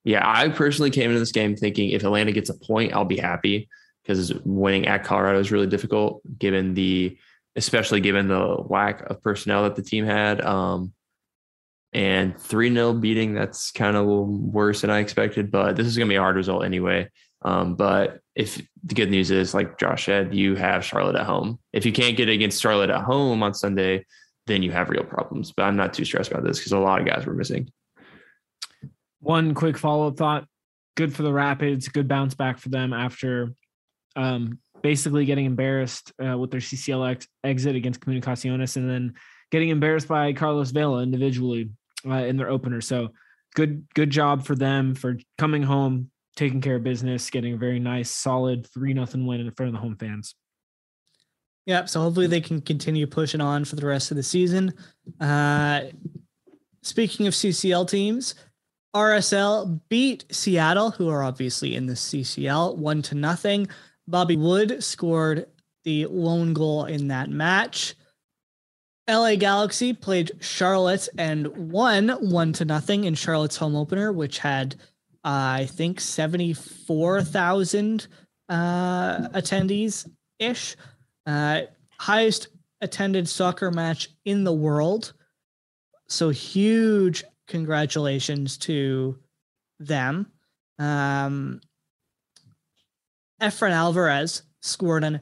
yeah, 0.04 0.22
I 0.24 0.48
personally 0.50 0.90
came 0.90 1.10
into 1.10 1.18
this 1.18 1.32
game 1.32 1.56
thinking 1.56 1.90
if 1.90 2.04
Atlanta 2.04 2.32
gets 2.32 2.50
a 2.50 2.54
point, 2.54 2.92
I'll 2.92 3.06
be 3.06 3.16
happy 3.16 3.68
because 4.02 4.34
winning 4.44 4.86
at 4.86 5.02
Colorado 5.02 5.40
is 5.40 5.50
really 5.50 5.66
difficult 5.66 6.20
given 6.38 6.74
the, 6.74 7.16
especially 7.56 8.00
given 8.00 8.28
the 8.28 8.44
lack 8.68 9.08
of 9.08 9.22
personnel 9.22 9.62
that 9.62 9.76
the 9.76 9.82
team 9.82 10.04
had. 10.04 10.42
Um, 10.42 10.92
and 11.94 12.38
3 12.38 12.72
0 12.74 12.94
beating, 12.94 13.34
that's 13.34 13.70
kind 13.70 13.96
of 13.96 14.06
worse 14.06 14.82
than 14.82 14.90
I 14.90 14.98
expected, 14.98 15.50
but 15.50 15.76
this 15.76 15.86
is 15.86 15.96
going 15.96 16.08
to 16.08 16.12
be 16.12 16.16
a 16.16 16.20
hard 16.20 16.36
result 16.36 16.64
anyway. 16.64 17.08
Um, 17.42 17.74
but 17.76 18.20
if 18.34 18.60
the 18.82 18.94
good 18.94 19.10
news 19.10 19.30
is, 19.30 19.54
like 19.54 19.78
Josh 19.78 20.06
said, 20.06 20.34
you 20.34 20.56
have 20.56 20.84
Charlotte 20.84 21.16
at 21.16 21.26
home. 21.26 21.58
If 21.72 21.86
you 21.86 21.92
can't 21.92 22.16
get 22.16 22.28
against 22.28 22.60
Charlotte 22.60 22.90
at 22.90 23.02
home 23.02 23.42
on 23.42 23.54
Sunday, 23.54 24.04
then 24.46 24.62
you 24.62 24.72
have 24.72 24.90
real 24.90 25.04
problems. 25.04 25.52
But 25.52 25.64
I'm 25.64 25.76
not 25.76 25.94
too 25.94 26.04
stressed 26.04 26.30
about 26.30 26.44
this 26.44 26.58
because 26.58 26.72
a 26.72 26.78
lot 26.78 27.00
of 27.00 27.06
guys 27.06 27.26
were 27.26 27.34
missing. 27.34 27.70
One 29.24 29.54
quick 29.54 29.78
follow 29.78 30.08
up 30.08 30.18
thought 30.18 30.46
good 30.96 31.14
for 31.14 31.22
the 31.22 31.32
Rapids, 31.32 31.88
good 31.88 32.06
bounce 32.06 32.34
back 32.34 32.58
for 32.58 32.68
them 32.68 32.92
after 32.92 33.54
um, 34.16 34.58
basically 34.82 35.24
getting 35.24 35.46
embarrassed 35.46 36.12
uh, 36.24 36.36
with 36.36 36.50
their 36.50 36.60
CCL 36.60 37.10
ex- 37.10 37.28
exit 37.42 37.74
against 37.74 38.00
Comunicaciones 38.00 38.76
and 38.76 38.88
then 38.88 39.14
getting 39.50 39.70
embarrassed 39.70 40.08
by 40.08 40.34
Carlos 40.34 40.72
Vela 40.72 41.02
individually 41.02 41.70
uh, 42.06 42.12
in 42.12 42.36
their 42.36 42.50
opener. 42.50 42.82
So 42.82 43.08
good, 43.54 43.86
good 43.94 44.10
job 44.10 44.44
for 44.44 44.54
them 44.54 44.94
for 44.94 45.16
coming 45.38 45.62
home, 45.62 46.10
taking 46.36 46.60
care 46.60 46.76
of 46.76 46.84
business, 46.84 47.30
getting 47.30 47.54
a 47.54 47.56
very 47.56 47.80
nice, 47.80 48.10
solid 48.10 48.66
three 48.74 48.92
nothing 48.92 49.26
win 49.26 49.40
in 49.40 49.50
front 49.52 49.68
of 49.68 49.72
the 49.72 49.80
home 49.80 49.96
fans. 49.96 50.34
Yeah, 51.64 51.86
so 51.86 52.02
hopefully 52.02 52.26
they 52.26 52.42
can 52.42 52.60
continue 52.60 53.06
pushing 53.06 53.40
on 53.40 53.64
for 53.64 53.76
the 53.76 53.86
rest 53.86 54.10
of 54.10 54.18
the 54.18 54.22
season. 54.22 54.74
Uh, 55.18 55.84
speaking 56.82 57.26
of 57.26 57.32
CCL 57.32 57.88
teams, 57.88 58.34
RSL 58.94 59.80
beat 59.88 60.24
Seattle, 60.30 60.92
who 60.92 61.08
are 61.08 61.24
obviously 61.24 61.74
in 61.74 61.86
the 61.86 61.94
CCL, 61.94 62.76
one 62.76 63.02
to 63.02 63.16
nothing. 63.16 63.66
Bobby 64.06 64.36
Wood 64.36 64.84
scored 64.84 65.46
the 65.84 66.06
lone 66.06 66.54
goal 66.54 66.84
in 66.84 67.08
that 67.08 67.28
match. 67.28 67.96
LA 69.08 69.34
Galaxy 69.36 69.92
played 69.92 70.32
Charlotte 70.40 71.08
and 71.18 71.46
won 71.70 72.08
one 72.30 72.52
to 72.54 72.64
nothing 72.64 73.04
in 73.04 73.14
Charlotte's 73.14 73.56
home 73.56 73.76
opener, 73.76 74.10
which 74.12 74.38
had, 74.38 74.74
uh, 75.24 75.58
I 75.58 75.68
think, 75.70 76.00
74,000 76.00 78.08
uh, 78.48 79.28
attendees 79.28 80.08
ish. 80.38 80.76
Uh, 81.26 81.62
highest 81.98 82.48
attended 82.80 83.28
soccer 83.28 83.70
match 83.70 84.08
in 84.24 84.44
the 84.44 84.52
world. 84.52 85.12
So 86.06 86.30
huge 86.30 87.24
congratulations 87.46 88.56
to 88.58 89.18
them. 89.78 90.30
Um, 90.78 91.60
Efrain 93.40 93.72
Alvarez 93.72 94.42
scored 94.62 95.04
an 95.04 95.20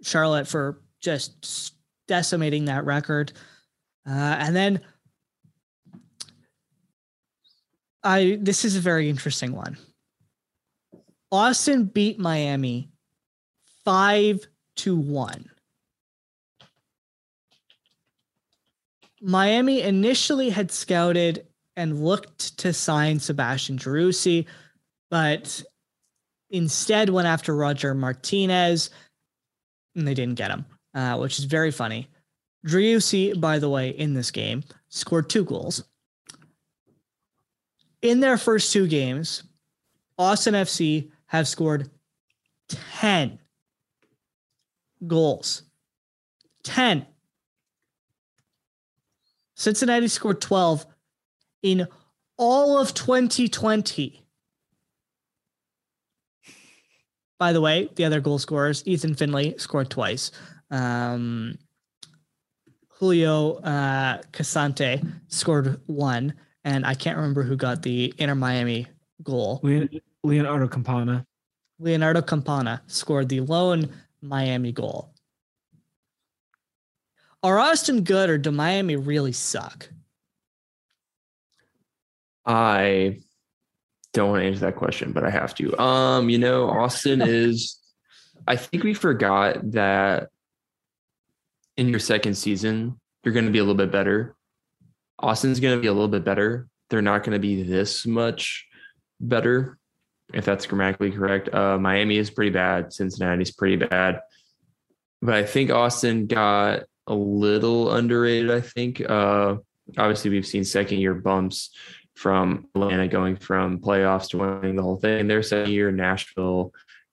Charlotte 0.03 0.47
for 0.47 0.79
just 1.01 1.73
decimating 2.07 2.65
that 2.65 2.85
record. 2.85 3.33
Uh, 4.07 4.35
and 4.39 4.55
then 4.55 4.81
I 8.03 8.37
this 8.41 8.63
is 8.63 8.75
a 8.75 8.81
very 8.81 9.09
interesting 9.09 9.53
one. 9.53 9.77
Austin 11.31 11.85
beat 11.85 12.19
Miami 12.19 12.89
5 13.83 14.47
to 14.77 14.95
1. 14.95 15.49
Miami 19.21 19.81
initially 19.81 20.49
had 20.49 20.71
scouted 20.71 21.45
and 21.75 22.03
looked 22.03 22.57
to 22.59 22.71
sign 22.71 23.19
Sebastian 23.19 23.77
Driussi, 23.77 24.45
but 25.09 25.63
instead 26.49 27.09
went 27.09 27.27
after 27.27 27.55
Roger 27.55 27.93
Martinez, 27.93 28.89
and 29.95 30.07
they 30.07 30.13
didn't 30.13 30.35
get 30.35 30.51
him, 30.51 30.65
uh, 30.97 31.15
which 31.15 31.37
is 31.37 31.45
very 31.45 31.69
funny. 31.69 32.09
Driussi, 32.65 33.39
by 33.39 33.59
the 33.59 33.69
way, 33.69 33.89
in 33.89 34.15
this 34.15 34.31
game 34.31 34.63
scored 34.89 35.29
two 35.29 35.45
goals. 35.45 35.83
In 38.01 38.19
their 38.19 38.37
first 38.37 38.73
two 38.73 38.87
games, 38.87 39.43
Austin 40.17 40.55
FC 40.55 41.11
have 41.27 41.47
scored 41.47 41.91
10 42.67 43.37
goals. 45.05 45.61
10. 46.63 47.05
Cincinnati 49.55 50.07
scored 50.07 50.41
12 50.41 50.85
in 51.61 51.87
all 52.37 52.79
of 52.79 52.95
2020. 52.95 54.23
By 57.39 57.53
the 57.53 57.61
way, 57.61 57.89
the 57.95 58.05
other 58.05 58.19
goal 58.19 58.39
scorers, 58.39 58.81
Ethan 58.87 59.13
Finlay 59.13 59.57
scored 59.57 59.91
twice. 59.91 60.31
Um, 60.71 61.57
Julio 62.89 63.55
uh, 63.57 64.21
Cascante 64.31 65.03
scored 65.27 65.79
one, 65.85 66.33
and 66.63 66.85
I 66.85 66.93
can't 66.93 67.17
remember 67.17 67.43
who 67.43 67.55
got 67.55 67.83
the 67.83 68.13
Inter 68.17 68.35
Miami 68.35 68.87
goal. 69.23 69.61
Leonardo 70.23 70.67
Campana. 70.67 71.25
Leonardo 71.79 72.21
Campana 72.21 72.81
scored 72.87 73.29
the 73.29 73.41
lone 73.41 73.89
Miami 74.21 74.71
goal. 74.71 75.13
Are 77.43 77.59
Austin 77.59 78.03
good 78.03 78.29
or 78.29 78.37
do 78.37 78.51
Miami 78.51 78.95
really 78.95 79.31
suck? 79.31 79.89
I 82.45 83.19
don't 84.13 84.31
want 84.31 84.41
to 84.41 84.47
answer 84.47 84.59
that 84.61 84.75
question, 84.75 85.11
but 85.11 85.23
I 85.23 85.29
have 85.29 85.53
to. 85.55 85.77
Um, 85.79 86.29
you 86.29 86.39
know, 86.39 86.69
Austin 86.69 87.21
is 87.25 87.77
I 88.47 88.55
think 88.55 88.83
we 88.83 88.93
forgot 88.93 89.71
that 89.71 90.29
in 91.77 91.89
your 91.89 91.99
second 91.99 92.35
season, 92.35 92.99
you're 93.23 93.33
going 93.33 93.45
to 93.45 93.51
be 93.51 93.59
a 93.59 93.63
little 93.63 93.75
bit 93.75 93.91
better. 93.91 94.35
Austin's 95.19 95.59
going 95.59 95.75
to 95.75 95.81
be 95.81 95.87
a 95.87 95.93
little 95.93 96.07
bit 96.07 96.25
better. 96.25 96.67
They're 96.89 97.01
not 97.01 97.23
going 97.23 97.33
to 97.33 97.39
be 97.39 97.63
this 97.63 98.05
much 98.05 98.67
better, 99.19 99.77
if 100.33 100.45
that's 100.45 100.65
grammatically 100.65 101.11
correct. 101.11 101.53
Uh, 101.53 101.77
Miami 101.77 102.17
is 102.17 102.29
pretty 102.29 102.51
bad. 102.51 102.93
Cincinnati's 102.93 103.51
pretty 103.51 103.75
bad. 103.75 104.21
But 105.21 105.35
I 105.35 105.43
think 105.43 105.71
Austin 105.71 106.27
got 106.27 106.83
a 107.07 107.15
little 107.15 107.91
underrated, 107.91 108.51
I 108.51 108.61
think. 108.61 109.01
Uh, 109.01 109.57
obviously, 109.97 110.31
we've 110.31 110.45
seen 110.45 110.63
second 110.63 110.99
year 110.99 111.13
bumps 111.13 111.71
from 112.15 112.67
Atlanta 112.75 113.07
going 113.07 113.35
from 113.35 113.79
playoffs 113.79 114.29
to 114.29 114.37
winning 114.37 114.75
the 114.75 114.83
whole 114.83 114.97
thing. 114.97 115.19
In 115.19 115.27
their 115.27 115.43
second 115.43 115.71
year, 115.71 115.91
Nashville 115.91 116.71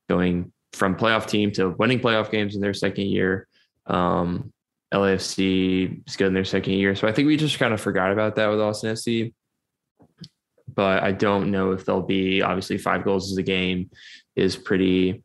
going 0.09 0.53
from 0.73 0.97
playoff 0.97 1.27
team 1.27 1.53
to 1.53 1.71
winning 1.71 2.01
playoff 2.01 2.31
games 2.31 2.55
in 2.55 2.61
their 2.61 2.75
second 2.75 3.07
year. 3.07 3.47
Um, 3.87 4.53
LAFC 4.95 6.07
is 6.07 6.17
good 6.17 6.29
in 6.29 6.35
their 6.35 6.45
second 6.45 6.75
year. 6.75 6.95
So 6.95 7.09
I 7.09 7.13
think 7.13 7.27
we 7.27 7.37
just 7.37 7.59
kind 7.59 7.75
of 7.75 7.81
forgot 7.81 8.13
about 8.13 8.37
that 8.37 8.47
with 8.47 8.61
Austin 8.61 8.95
FC. 8.95 9.35
But 10.73 11.03
I 11.03 11.13
don't 11.13 11.51
know 11.51 11.73
if 11.73 11.85
they'll 11.85 12.01
be 12.03 12.43
obviously 12.43 12.79
five 12.79 13.05
goals 13.05 13.37
a 13.37 13.43
game 13.43 13.91
is 14.37 14.57
pretty 14.57 15.23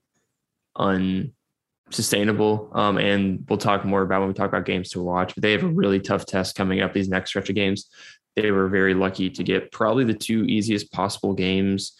unsustainable. 0.75 2.71
Um, 2.73 2.97
and 2.97 3.45
we'll 3.47 3.57
talk 3.57 3.85
more 3.85 4.01
about 4.01 4.19
when 4.19 4.27
we 4.27 4.33
talk 4.33 4.49
about 4.49 4.65
games 4.65 4.89
to 4.91 5.01
watch. 5.01 5.35
But 5.35 5.43
they 5.43 5.51
have 5.51 5.63
a 5.63 5.67
really 5.67 5.99
tough 5.99 6.25
test 6.25 6.55
coming 6.55 6.81
up 6.81 6.93
these 6.93 7.09
next 7.09 7.29
stretch 7.31 7.49
of 7.49 7.55
games. 7.55 7.89
They 8.35 8.51
were 8.51 8.67
very 8.69 8.93
lucky 8.93 9.29
to 9.29 9.43
get 9.43 9.71
probably 9.71 10.03
the 10.03 10.13
two 10.13 10.43
easiest 10.45 10.91
possible 10.91 11.33
games 11.33 11.93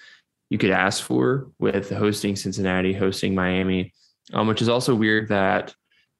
you 0.49 0.57
could 0.57 0.71
ask 0.71 1.03
for 1.03 1.51
with 1.59 1.89
hosting 1.91 2.35
Cincinnati, 2.35 2.93
hosting 2.93 3.35
Miami, 3.35 3.93
um, 4.33 4.47
which 4.47 4.61
is 4.61 4.69
also 4.69 4.95
weird 4.95 5.29
that 5.29 5.73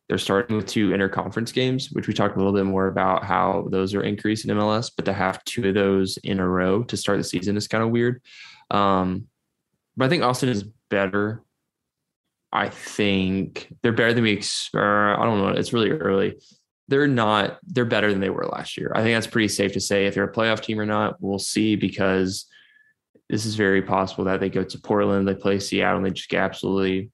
they're 0.10 0.18
starting 0.18 0.57
with 0.57 0.65
two 0.65 0.90
interconference 0.90 1.53
games, 1.53 1.91
which 1.91 2.07
we 2.07 2.15
talked 2.15 2.36
a 2.36 2.40
little 2.40 2.52
bit 2.52 2.65
more 2.65 2.88
about 2.88 3.23
how 3.23 3.68
those 3.69 3.94
are 3.94 4.02
increased 4.02 4.44
in 4.44 4.57
MLS, 4.57 4.91
but 4.95 5.06
to 5.06 5.14
have 5.14 5.44
two 5.45 5.69
of 5.69 5.76
those 5.76 6.18
in 6.18 6.40
a 6.40 6.48
row 6.48 6.84
to 6.84 6.98
start 6.98 7.19
the 7.19 7.23
season 7.23 7.56
is 7.56 7.68
kind 7.68 7.84
of 7.84 7.91
weird. 7.91 8.22
Um, 8.72 9.27
but 9.95 10.06
I 10.06 10.10
think 10.10 10.23
Austin 10.23 10.49
is 10.49 10.64
better. 10.90 11.44
I 12.52 12.69
think 12.69 13.72
they're 13.84 13.91
better 13.91 14.14
than 14.14 14.23
we. 14.23 14.38
Ex- 14.38 14.72
I 14.73 15.15
don't 15.22 15.38
know. 15.38 15.49
It's 15.49 15.73
really 15.73 15.91
early. 15.91 16.40
They're 16.88 17.07
not. 17.07 17.60
They're 17.68 17.86
better 17.86 18.10
than 18.10 18.19
they 18.19 18.31
were 18.31 18.48
last 18.48 18.77
year. 18.77 18.91
I 18.95 19.03
think 19.03 19.15
that's 19.15 19.27
pretty 19.27 19.49
safe 19.49 19.73
to 19.73 19.80
say. 19.80 20.07
If 20.07 20.15
they're 20.15 20.23
a 20.23 20.34
playoff 20.34 20.61
team 20.61 20.80
or 20.80 20.88
not, 20.88 21.22
we'll 21.22 21.38
see 21.38 21.76
because 21.76 22.48
this 23.30 23.45
is 23.45 23.53
very 23.53 23.84
possible 23.84 24.23
that 24.23 24.40
they 24.40 24.49
go 24.49 24.64
to 24.64 24.80
Portland, 24.80 25.27
they 25.27 25.36
play 25.36 25.60
Seattle, 25.60 25.98
and 25.98 26.06
they 26.06 26.10
just 26.10 26.30
get 26.30 26.41
absolutely, 26.41 27.11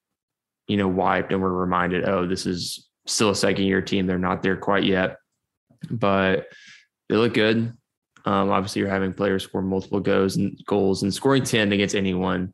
you 0.66 0.76
know, 0.76 0.88
wiped, 0.88 1.32
and 1.32 1.40
we're 1.40 1.50
reminded, 1.52 2.08
oh, 2.08 2.26
this 2.26 2.46
is 2.46 2.88
still 3.06 3.30
a 3.30 3.36
second 3.36 3.64
year 3.64 3.80
team. 3.82 4.06
They're 4.06 4.18
not 4.18 4.42
there 4.42 4.56
quite 4.56 4.84
yet, 4.84 5.18
but 5.90 6.48
they 7.08 7.16
look 7.16 7.34
good. 7.34 7.72
Um, 8.24 8.50
obviously, 8.50 8.80
you're 8.80 8.90
having 8.90 9.12
players 9.12 9.44
score 9.44 9.62
multiple 9.62 10.00
goals 10.00 10.36
and 10.36 10.60
goals, 10.66 11.02
and 11.02 11.14
scoring 11.14 11.44
ten 11.44 11.72
against 11.72 11.94
anyone 11.94 12.52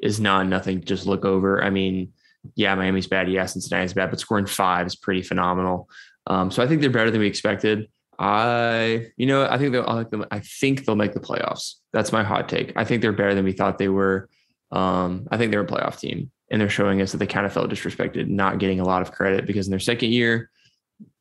is 0.00 0.20
not 0.20 0.46
nothing 0.46 0.80
to 0.80 0.86
just 0.86 1.06
look 1.06 1.24
over. 1.24 1.64
I 1.64 1.70
mean, 1.70 2.12
yeah, 2.54 2.74
Miami's 2.74 3.06
bad, 3.06 3.30
yeah, 3.30 3.46
Cincinnati's 3.46 3.94
bad, 3.94 4.10
but 4.10 4.20
scoring 4.20 4.46
five 4.46 4.86
is 4.86 4.96
pretty 4.96 5.22
phenomenal. 5.22 5.88
Um, 6.26 6.50
so 6.50 6.62
I 6.62 6.66
think 6.66 6.80
they're 6.80 6.90
better 6.90 7.10
than 7.10 7.20
we 7.20 7.26
expected. 7.26 7.88
I, 8.18 9.08
you 9.16 9.26
know, 9.26 9.46
I 9.46 9.58
think 9.58 9.72
they'll. 9.72 10.06
I 10.30 10.38
think 10.40 10.84
they'll 10.84 10.94
make 10.94 11.14
the 11.14 11.20
playoffs. 11.20 11.76
That's 11.92 12.12
my 12.12 12.22
hot 12.22 12.48
take. 12.48 12.72
I 12.76 12.84
think 12.84 13.02
they're 13.02 13.12
better 13.12 13.34
than 13.34 13.44
we 13.44 13.52
thought 13.52 13.78
they 13.78 13.88
were. 13.88 14.28
Um, 14.70 15.26
I 15.30 15.36
think 15.36 15.50
they're 15.50 15.62
a 15.62 15.66
playoff 15.66 15.98
team 15.98 16.30
and 16.54 16.60
they're 16.60 16.70
showing 16.70 17.02
us 17.02 17.10
that 17.10 17.18
they 17.18 17.26
kind 17.26 17.44
of 17.44 17.52
felt 17.52 17.68
disrespected, 17.68 18.28
not 18.28 18.60
getting 18.60 18.78
a 18.78 18.84
lot 18.84 19.02
of 19.02 19.10
credit 19.10 19.44
because 19.44 19.66
in 19.66 19.72
their 19.72 19.80
second 19.80 20.12
year, 20.12 20.50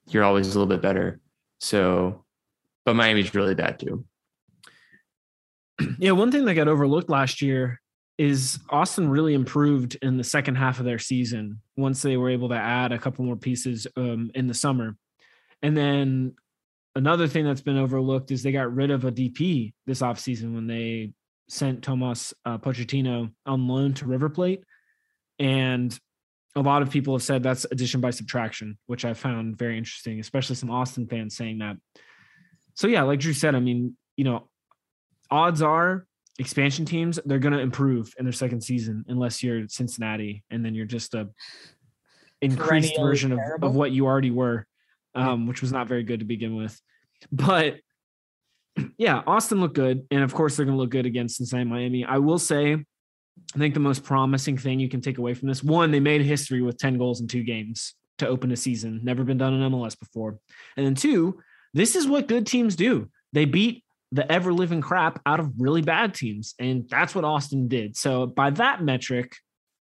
you're 0.09 0.23
always 0.23 0.45
a 0.45 0.49
little 0.49 0.67
bit 0.67 0.79
better. 0.79 1.19
So, 1.59 2.23
but 2.85 2.95
Miami's 2.95 3.33
really 3.33 3.55
bad 3.55 3.79
too. 3.79 4.05
Yeah, 5.97 6.11
one 6.11 6.31
thing 6.31 6.45
that 6.45 6.53
got 6.53 6.67
overlooked 6.67 7.09
last 7.09 7.41
year 7.41 7.81
is 8.19 8.59
Austin 8.69 9.09
really 9.09 9.33
improved 9.33 9.97
in 10.03 10.17
the 10.17 10.23
second 10.23 10.53
half 10.53 10.77
of 10.77 10.85
their 10.85 10.99
season 10.99 11.59
once 11.77 12.03
they 12.03 12.15
were 12.15 12.29
able 12.29 12.49
to 12.49 12.55
add 12.55 12.91
a 12.91 12.99
couple 12.99 13.25
more 13.25 13.35
pieces 13.35 13.87
um, 13.97 14.29
in 14.35 14.45
the 14.45 14.53
summer. 14.53 14.95
And 15.63 15.75
then 15.75 16.35
another 16.93 17.27
thing 17.27 17.43
that's 17.43 17.61
been 17.61 17.79
overlooked 17.79 18.29
is 18.29 18.43
they 18.43 18.51
got 18.51 18.71
rid 18.71 18.91
of 18.91 19.03
a 19.03 19.11
DP 19.11 19.73
this 19.87 20.03
offseason 20.03 20.53
when 20.53 20.67
they 20.67 21.13
sent 21.49 21.81
Tomas 21.81 22.35
uh, 22.45 22.59
Pochettino 22.59 23.31
on 23.47 23.67
loan 23.67 23.95
to 23.95 24.05
River 24.05 24.29
Plate. 24.29 24.63
And 25.39 25.97
a 26.55 26.61
lot 26.61 26.81
of 26.81 26.91
people 26.91 27.15
have 27.15 27.23
said 27.23 27.43
that's 27.43 27.65
addition 27.65 28.01
by 28.01 28.11
subtraction, 28.11 28.77
which 28.85 29.05
I 29.05 29.13
found 29.13 29.57
very 29.57 29.77
interesting, 29.77 30.19
especially 30.19 30.55
some 30.55 30.69
Austin 30.69 31.07
fans 31.07 31.35
saying 31.35 31.59
that. 31.59 31.77
So 32.75 32.87
yeah, 32.87 33.03
like 33.03 33.19
Drew 33.19 33.33
said, 33.33 33.55
I 33.55 33.59
mean, 33.59 33.97
you 34.15 34.23
know, 34.23 34.49
odds 35.31 35.61
are 35.61 36.05
expansion 36.39 36.83
teams 36.83 37.19
they're 37.25 37.39
going 37.39 37.53
to 37.53 37.59
improve 37.59 38.11
in 38.17 38.25
their 38.25 38.33
second 38.33 38.61
season 38.61 39.05
unless 39.07 39.43
you're 39.43 39.67
Cincinnati 39.67 40.43
and 40.49 40.65
then 40.65 40.73
you're 40.73 40.85
just 40.85 41.13
a 41.13 41.29
increased 42.41 42.97
version 42.97 43.31
of, 43.31 43.37
terrible. 43.39 43.69
of 43.69 43.75
what 43.75 43.91
you 43.91 44.05
already 44.05 44.31
were, 44.31 44.67
um, 45.15 45.47
which 45.47 45.61
was 45.61 45.71
not 45.71 45.87
very 45.87 46.03
good 46.03 46.19
to 46.19 46.25
begin 46.25 46.55
with. 46.55 46.79
But 47.31 47.77
yeah, 48.97 49.21
Austin 49.25 49.61
looked 49.61 49.75
good, 49.75 50.05
and 50.11 50.23
of 50.23 50.33
course 50.33 50.55
they're 50.55 50.65
going 50.65 50.77
to 50.77 50.81
look 50.81 50.89
good 50.89 51.05
against 51.05 51.37
Cincinnati, 51.37 51.69
Miami. 51.69 52.05
I 52.05 52.17
will 52.17 52.39
say, 52.39 52.83
I 53.53 53.59
think 53.59 53.73
the 53.73 53.79
most 53.79 54.03
promising 54.03 54.57
thing 54.57 54.79
you 54.79 54.89
can 54.89 55.01
take 55.01 55.17
away 55.17 55.33
from 55.33 55.47
this 55.47 55.63
one, 55.63 55.91
they 55.91 55.99
made 55.99 56.21
history 56.21 56.61
with 56.61 56.77
ten 56.77 56.97
goals 56.97 57.21
in 57.21 57.27
two 57.27 57.43
games 57.43 57.93
to 58.17 58.27
open 58.27 58.51
a 58.51 58.55
season, 58.55 59.01
never 59.03 59.23
been 59.23 59.37
done 59.37 59.53
in 59.53 59.71
MLS 59.71 59.97
before, 59.97 60.39
and 60.77 60.85
then 60.85 60.95
two, 60.95 61.39
this 61.73 61.95
is 61.95 62.07
what 62.07 62.27
good 62.27 62.45
teams 62.45 62.75
do. 62.75 63.09
They 63.31 63.45
beat 63.45 63.83
the 64.11 64.31
ever 64.31 64.53
living 64.53 64.81
crap 64.81 65.19
out 65.25 65.39
of 65.39 65.51
really 65.57 65.81
bad 65.81 66.13
teams, 66.13 66.53
and 66.59 66.87
that's 66.89 67.15
what 67.15 67.25
Austin 67.25 67.67
did. 67.67 67.97
So 67.97 68.27
by 68.27 68.51
that 68.51 68.83
metric, 68.83 69.35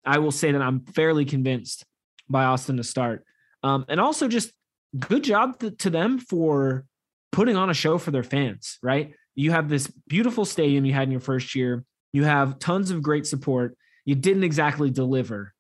I 0.04 0.18
will 0.18 0.30
say 0.30 0.52
that 0.52 0.62
I'm 0.62 0.80
fairly 0.80 1.24
convinced 1.24 1.84
by 2.28 2.44
Austin 2.44 2.76
to 2.78 2.84
start, 2.84 3.24
um, 3.62 3.84
and 3.88 4.00
also 4.00 4.28
just 4.28 4.52
good 4.98 5.24
job 5.24 5.58
to, 5.60 5.70
to 5.70 5.90
them 5.90 6.18
for 6.18 6.84
putting 7.32 7.56
on 7.56 7.68
a 7.68 7.74
show 7.74 7.98
for 7.98 8.10
their 8.10 8.22
fans, 8.22 8.78
right? 8.82 9.12
You 9.34 9.50
have 9.50 9.68
this 9.68 9.88
beautiful 10.06 10.44
stadium 10.44 10.84
you 10.84 10.92
had 10.92 11.08
in 11.08 11.10
your 11.10 11.20
first 11.20 11.54
year. 11.54 11.84
You 12.14 12.22
have 12.22 12.60
tons 12.60 12.92
of 12.92 13.02
great 13.02 13.26
support. 13.26 13.76
You 14.04 14.14
didn't 14.14 14.44
exactly 14.44 14.88
deliver 14.88 15.52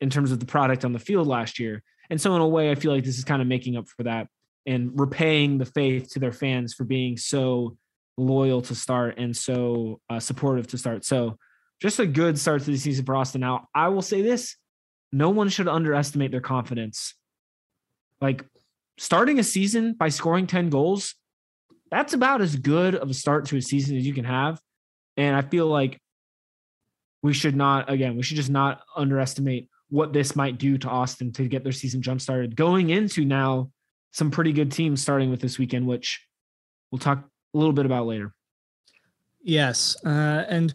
in 0.00 0.10
terms 0.10 0.30
of 0.30 0.38
the 0.38 0.46
product 0.46 0.84
on 0.84 0.92
the 0.92 1.00
field 1.00 1.26
last 1.26 1.58
year. 1.58 1.82
And 2.08 2.20
so, 2.20 2.36
in 2.36 2.40
a 2.40 2.46
way, 2.46 2.70
I 2.70 2.76
feel 2.76 2.92
like 2.92 3.02
this 3.02 3.18
is 3.18 3.24
kind 3.24 3.42
of 3.42 3.48
making 3.48 3.76
up 3.76 3.88
for 3.88 4.04
that 4.04 4.28
and 4.64 4.92
repaying 4.94 5.58
the 5.58 5.64
faith 5.64 6.12
to 6.12 6.20
their 6.20 6.30
fans 6.30 6.72
for 6.72 6.84
being 6.84 7.16
so 7.16 7.76
loyal 8.16 8.62
to 8.62 8.76
start 8.76 9.18
and 9.18 9.36
so 9.36 10.00
uh, 10.08 10.20
supportive 10.20 10.68
to 10.68 10.78
start. 10.78 11.04
So, 11.04 11.36
just 11.80 11.98
a 11.98 12.06
good 12.06 12.38
start 12.38 12.62
to 12.62 12.70
the 12.70 12.76
season 12.76 13.04
for 13.04 13.16
Austin. 13.16 13.40
Now, 13.40 13.66
I 13.74 13.88
will 13.88 14.02
say 14.02 14.22
this 14.22 14.56
no 15.10 15.30
one 15.30 15.48
should 15.48 15.66
underestimate 15.66 16.30
their 16.30 16.40
confidence. 16.40 17.16
Like, 18.20 18.44
starting 18.98 19.40
a 19.40 19.44
season 19.44 19.94
by 19.94 20.10
scoring 20.10 20.46
10 20.46 20.70
goals, 20.70 21.16
that's 21.90 22.12
about 22.12 22.40
as 22.40 22.54
good 22.54 22.94
of 22.94 23.10
a 23.10 23.14
start 23.14 23.46
to 23.46 23.56
a 23.56 23.60
season 23.60 23.96
as 23.96 24.06
you 24.06 24.14
can 24.14 24.24
have. 24.24 24.60
And 25.16 25.36
I 25.36 25.42
feel 25.42 25.66
like 25.66 25.98
we 27.22 27.32
should 27.32 27.54
not, 27.54 27.90
again, 27.90 28.16
we 28.16 28.22
should 28.22 28.36
just 28.36 28.50
not 28.50 28.80
underestimate 28.96 29.68
what 29.88 30.12
this 30.12 30.34
might 30.34 30.58
do 30.58 30.78
to 30.78 30.88
Austin 30.88 31.32
to 31.32 31.46
get 31.48 31.62
their 31.62 31.72
season 31.72 32.02
jump 32.02 32.20
started. 32.20 32.56
Going 32.56 32.90
into 32.90 33.24
now 33.24 33.70
some 34.10 34.30
pretty 34.30 34.52
good 34.52 34.72
teams 34.72 35.02
starting 35.02 35.30
with 35.30 35.40
this 35.40 35.58
weekend, 35.58 35.86
which 35.86 36.26
we'll 36.90 36.98
talk 36.98 37.18
a 37.18 37.58
little 37.58 37.72
bit 37.72 37.86
about 37.86 38.06
later. 38.06 38.32
Yes. 39.42 39.96
Uh, 40.04 40.44
and 40.48 40.74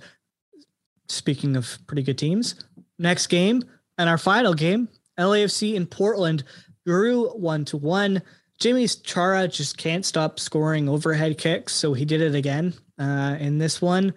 speaking 1.08 1.56
of 1.56 1.78
pretty 1.88 2.04
good 2.04 2.18
teams, 2.18 2.64
next 3.00 3.28
game 3.28 3.64
and 3.98 4.10
our 4.10 4.18
final 4.18 4.54
game, 4.54 4.88
LAFC 5.18 5.74
in 5.74 5.86
Portland 5.86 6.44
grew 6.86 7.30
one 7.30 7.66
to 7.66 7.78
one. 7.78 8.22
Yimmi's 8.62 8.98
Chara 8.98 9.48
just 9.48 9.78
can't 9.78 10.06
stop 10.06 10.40
scoring 10.40 10.90
overhead 10.90 11.38
kicks, 11.38 11.74
so 11.74 11.94
he 11.94 12.06
did 12.06 12.22
it 12.22 12.36
again 12.36 12.74
uh, 13.00 13.38
in 13.40 13.58
this 13.58 13.82
one. 13.82 14.14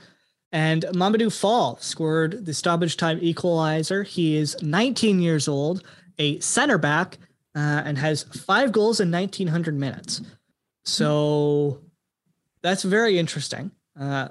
And 0.52 0.84
Mamadou 0.92 1.32
Fall 1.32 1.76
scored 1.78 2.44
the 2.44 2.54
stoppage 2.54 2.96
time 2.96 3.18
equalizer. 3.22 4.02
He 4.02 4.36
is 4.36 4.60
19 4.62 5.20
years 5.20 5.46
old, 5.46 5.84
a 6.18 6.40
center 6.40 6.76
back, 6.76 7.18
uh, 7.54 7.82
and 7.84 7.96
has 7.98 8.24
five 8.24 8.72
goals 8.72 9.00
in 9.00 9.10
1900 9.10 9.78
minutes. 9.78 10.22
So 10.84 11.80
that's 12.62 12.82
very 12.82 13.18
interesting. 13.18 13.70
Uh, 13.98 14.28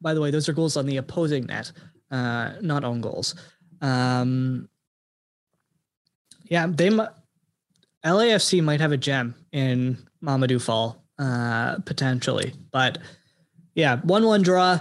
by 0.00 0.14
the 0.14 0.20
way, 0.20 0.30
those 0.30 0.48
are 0.48 0.52
goals 0.52 0.76
on 0.76 0.86
the 0.86 0.96
opposing 0.96 1.46
net, 1.46 1.72
uh, 2.10 2.52
not 2.60 2.84
own 2.84 3.00
goals. 3.00 3.34
Um, 3.80 4.68
yeah, 6.44 6.66
they 6.66 6.90
LAFC 8.04 8.62
might 8.62 8.80
have 8.80 8.92
a 8.92 8.96
gem 8.96 9.34
in 9.52 9.98
Mamadou 10.22 10.62
Fall 10.62 11.04
uh, 11.18 11.78
potentially, 11.80 12.54
but 12.72 12.98
yeah, 13.78 13.98
one-one 13.98 14.42
draw. 14.42 14.80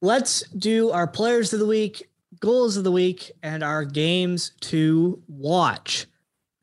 Let's 0.00 0.48
do 0.48 0.90
our 0.90 1.06
players 1.06 1.52
of 1.52 1.60
the 1.60 1.66
week, 1.66 2.08
goals 2.40 2.78
of 2.78 2.82
the 2.82 2.90
week, 2.90 3.30
and 3.42 3.62
our 3.62 3.84
games 3.84 4.52
to 4.62 5.22
watch. 5.28 6.06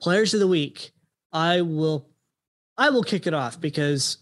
Players 0.02 0.34
of 0.34 0.40
the 0.40 0.48
week. 0.48 0.92
I 1.32 1.62
will, 1.62 2.10
I 2.80 2.90
will 2.90 3.04
kick 3.04 3.28
it 3.28 3.36
off 3.36 3.62
because 3.62 4.18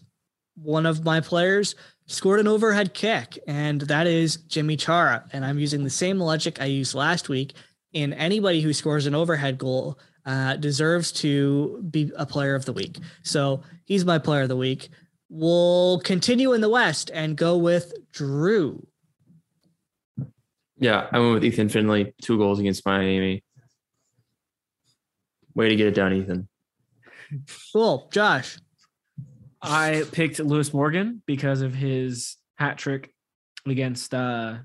one 0.54 0.84
of 0.84 1.02
my 1.02 1.20
players 1.20 1.74
scored 2.04 2.40
an 2.40 2.46
overhead 2.46 2.92
kick, 2.92 3.38
and 3.46 3.80
that 3.80 4.06
is 4.06 4.36
Yimmi 4.48 4.78
Chara. 4.78 5.24
And 5.32 5.42
I'm 5.42 5.58
using 5.58 5.82
the 5.82 5.88
same 5.88 6.18
logic 6.18 6.60
I 6.60 6.66
used 6.66 6.94
last 6.94 7.30
week. 7.30 7.54
In 7.94 8.12
anybody 8.12 8.60
who 8.60 8.74
scores 8.74 9.06
an 9.06 9.14
overhead 9.14 9.56
goal 9.56 9.98
uh, 10.26 10.56
deserves 10.56 11.10
to 11.12 11.82
be 11.90 12.12
a 12.16 12.26
player 12.26 12.54
of 12.54 12.66
the 12.66 12.74
week. 12.74 12.98
So 13.22 13.62
he's 13.86 14.04
my 14.04 14.18
player 14.18 14.42
of 14.42 14.48
the 14.48 14.56
week. 14.58 14.90
We'll 15.32 16.00
continue 16.00 16.52
in 16.52 16.60
the 16.60 16.68
West 16.68 17.10
and 17.14 17.36
go 17.36 17.56
with 17.56 17.94
Drew. 18.12 18.84
Yeah, 20.76 21.06
I 21.12 21.20
went 21.20 21.34
with 21.34 21.44
Ethan 21.44 21.68
Finlay, 21.68 22.14
two 22.20 22.36
goals 22.36 22.58
against 22.58 22.84
Miami. 22.84 23.44
Way 25.54 25.68
to 25.68 25.76
get 25.76 25.86
it 25.86 25.94
done, 25.94 26.14
Ethan. 26.14 26.48
Cool. 27.72 28.08
Josh. 28.12 28.58
I 29.62 30.04
picked 30.10 30.40
Lewis 30.40 30.74
Morgan 30.74 31.22
because 31.26 31.60
of 31.60 31.74
his 31.74 32.36
hat 32.56 32.78
trick 32.78 33.12
against 33.66 34.14
uh 34.14 34.56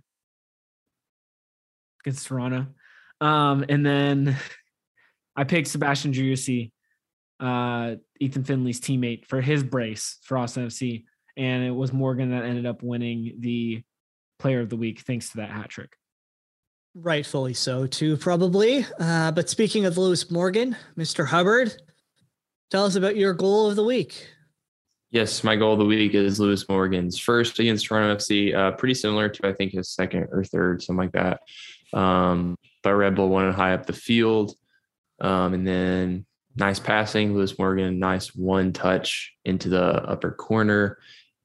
against 2.04 2.28
Toronto. 2.28 2.68
Um, 3.22 3.66
and 3.70 3.86
then 3.86 4.38
I 5.36 5.44
picked 5.44 5.68
Sebastian 5.68 6.14
Driussi, 6.14 6.72
uh, 7.40 7.96
Ethan 8.20 8.44
Finlay's 8.44 8.80
teammate, 8.80 9.26
for 9.26 9.42
his 9.42 9.64
brace 9.64 10.18
for 10.24 10.38
Austin 10.38 10.68
FC. 10.68 11.06
And 11.38 11.64
it 11.64 11.72
was 11.72 11.92
Morgan 11.92 12.32
that 12.32 12.44
ended 12.44 12.66
up 12.66 12.82
winning 12.82 13.36
the 13.40 13.84
player 14.40 14.62
of 14.62 14.70
the 14.70 14.78
week 14.78 15.02
thanks 15.02 15.30
to 15.30 15.38
that 15.38 15.50
hat 15.50 15.70
trick. 15.70 15.98
Rightfully 16.94 17.54
so, 17.54 17.88
too, 17.88 18.16
probably. 18.16 18.86
Uh, 19.00 19.32
but 19.32 19.50
speaking 19.50 19.86
of 19.86 19.98
Lewis 19.98 20.32
Morgan, 20.32 20.78
Mr. 20.98 21.26
Hubbard, 21.26 21.76
tell 22.72 22.86
us 22.86 22.96
about 22.96 23.18
your 23.18 23.34
goal 23.34 23.68
of 23.68 23.76
the 23.76 23.84
week. 23.84 24.30
Yes, 25.12 25.44
my 25.44 25.56
goal 25.56 25.74
of 25.74 25.80
the 25.80 25.86
week 25.86 26.14
is 26.14 26.40
Lewis 26.40 26.68
Morgan's 26.68 27.20
first 27.20 27.60
against 27.60 27.86
Toronto 27.86 28.16
FC. 28.16 28.56
Uh, 28.56 28.72
pretty 28.72 28.94
similar 28.94 29.30
to 29.30 29.48
I 29.48 29.54
think 29.54 29.72
his 29.72 29.90
second 29.90 30.28
or 30.32 30.44
third, 30.44 30.82
something 30.82 31.06
like 31.06 31.14
that. 31.14 31.42
Um, 31.98 32.58
but 32.84 32.96
Red 32.96 33.16
Bull 33.16 33.30
won 33.30 33.48
it 33.48 33.56
high 33.56 33.74
up 33.74 33.86
the 33.86 33.94
field, 33.94 34.56
um, 35.22 35.54
and 35.54 35.66
then 35.66 36.26
nice 36.56 36.80
passing. 36.80 37.34
Lewis 37.34 37.58
Morgan, 37.58 38.00
nice 38.00 38.36
one 38.36 38.74
touch 38.74 39.34
into 39.44 39.70
the 39.70 39.84
upper 40.04 40.32
corner. 40.32 40.98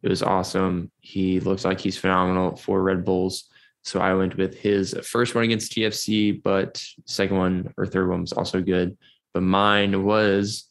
It 0.03 0.09
was 0.09 0.23
awesome. 0.23 0.91
He 1.01 1.41
looks 1.41 1.65
like 1.65 1.81
he's 1.81 1.99
phenomenal 1.99 2.57
for 2.57 2.83
Red 2.83 3.05
Bulls. 3.05 3.51
So 3.83 4.01
I 4.01 4.15
went 4.15 4.37
with 4.37 4.57
his 4.57 4.95
first 5.03 5.35
one 5.35 5.45
against 5.45 5.73
TFC, 5.73 6.43
but 6.43 6.83
second 7.07 7.37
one 7.37 7.75
or 7.77 7.87
third 7.87 8.09
one 8.09 8.21
was 8.21 8.33
also 8.33 8.61
good. 8.61 8.97
But 9.33 9.43
mine 9.43 10.05
was 10.05 10.69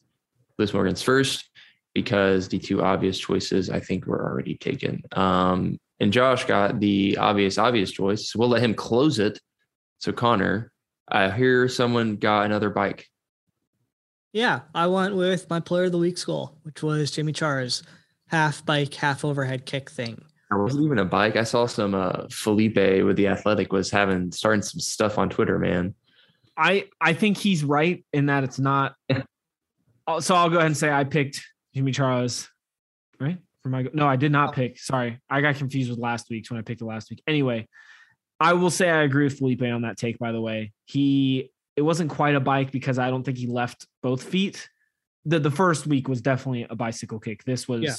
Lewis 0.58 0.74
Morgan's 0.74 1.02
first 1.02 1.50
because 1.94 2.48
the 2.48 2.60
two 2.60 2.82
obvious 2.84 3.18
choices 3.18 3.70
I 3.70 3.80
think 3.80 4.06
were 4.06 4.24
already 4.24 4.56
taken. 4.56 5.02
Um, 5.14 5.80
and 6.00 6.14
Josh 6.14 6.46
got 6.46 6.80
the 6.80 7.18
obvious, 7.18 7.58
obvious 7.58 7.92
choice. 7.92 8.30
So 8.30 8.40
we'll 8.40 8.50
let 8.50 8.64
him 8.64 8.74
close 8.74 9.20
it. 9.20 9.40
So 10.00 10.12
Connor, 10.12 10.72
I 11.08 11.30
hear 11.32 11.68
someone 11.68 12.18
got 12.18 12.46
another 12.46 12.70
bike. 12.70 13.08
Yeah, 14.32 14.62
I 14.76 14.88
went 14.88 15.16
with 15.16 15.50
my 15.50 15.60
player 15.60 15.86
of 15.86 15.92
the 15.92 15.98
week's 15.98 16.24
goal, 16.24 16.56
which 16.64 16.84
was 16.84 17.12
Yimmi 17.12 17.34
Chara's 17.34 17.84
half 18.28 18.64
bike, 18.66 18.94
half 18.94 19.26
overhead 19.26 19.66
kick 19.66 19.90
thing. 19.90 20.22
I 20.52 20.56
wasn't 20.56 20.86
even 20.86 21.00
a 21.00 21.06
bike. 21.06 21.36
I 21.36 21.44
saw 21.44 21.66
some 21.66 21.94
uh, 21.94 22.28
Felipe 22.32 23.04
with 23.04 23.16
the 23.18 23.28
Athletic 23.28 23.72
was 23.72 23.92
having 23.92 24.32
starting 24.32 24.62
some 24.62 24.80
stuff 24.80 25.18
on 25.18 25.30
Twitter, 25.30 25.60
man. 25.60 25.94
I 26.58 26.88
I 27.00 27.14
think 27.14 27.38
he's 27.38 27.64
right 27.64 28.04
in 28.14 28.28
that 28.28 28.44
it's 28.44 28.60
not. 28.60 28.96
Oh, 30.08 30.20
so 30.20 30.34
I'll 30.34 30.50
go 30.50 30.56
ahead 30.56 30.66
and 30.66 30.76
say 30.76 30.92
I 30.92 31.04
picked 31.04 31.40
Jimmy 31.76 31.92
Charles, 31.92 32.50
right? 33.20 33.38
For 33.62 33.70
my 33.70 33.86
no, 33.94 34.08
I 34.08 34.16
did 34.16 34.32
not 34.32 34.56
pick. 34.56 34.80
Sorry, 34.80 35.20
I 35.30 35.42
got 35.42 35.54
confused 35.54 35.92
with 35.92 36.00
last 36.00 36.32
week's 36.32 36.50
when 36.50 36.60
I 36.60 36.64
picked 36.64 36.82
it 36.82 36.86
last 36.86 37.12
week. 37.12 37.22
Anyway, 37.28 37.68
I 38.40 38.54
will 38.54 38.72
say 38.72 38.90
I 38.90 39.04
agree 39.04 39.26
with 39.26 39.38
Felipe 39.38 39.62
on 39.62 39.84
that 39.84 39.98
take. 39.98 40.18
By 40.18 40.32
the 40.32 40.42
way, 40.42 40.72
he 40.86 41.52
it 41.80 41.84
wasn't 41.84 42.10
quite 42.10 42.36
a 42.36 42.42
bike 42.42 42.72
because 42.74 43.00
I 43.00 43.10
don't 43.10 43.24
think 43.24 43.38
he 43.38 43.48
left 43.48 43.88
both 44.04 44.22
feet. 44.22 44.70
The 45.24 45.40
the 45.40 45.50
first 45.50 45.88
week 45.88 46.10
was 46.10 46.22
definitely 46.22 46.68
a 46.70 46.76
bicycle 46.76 47.20
kick. 47.22 47.46
This 47.46 47.70
was 47.70 47.84
Yeah. 47.84 47.96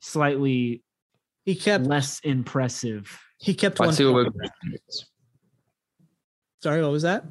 slightly 0.00 0.84
He 1.44 1.56
kept 1.56 1.86
less 1.86 2.20
impressive. 2.20 3.18
he 3.38 3.52
kept 3.52 3.80
one. 3.80 3.88
Bicycle 3.88 4.12
foot. 4.24 4.32
whip. 4.34 4.52
Sorry, 6.62 6.82
what 6.82 6.92
was 6.92 7.02
that? 7.02 7.24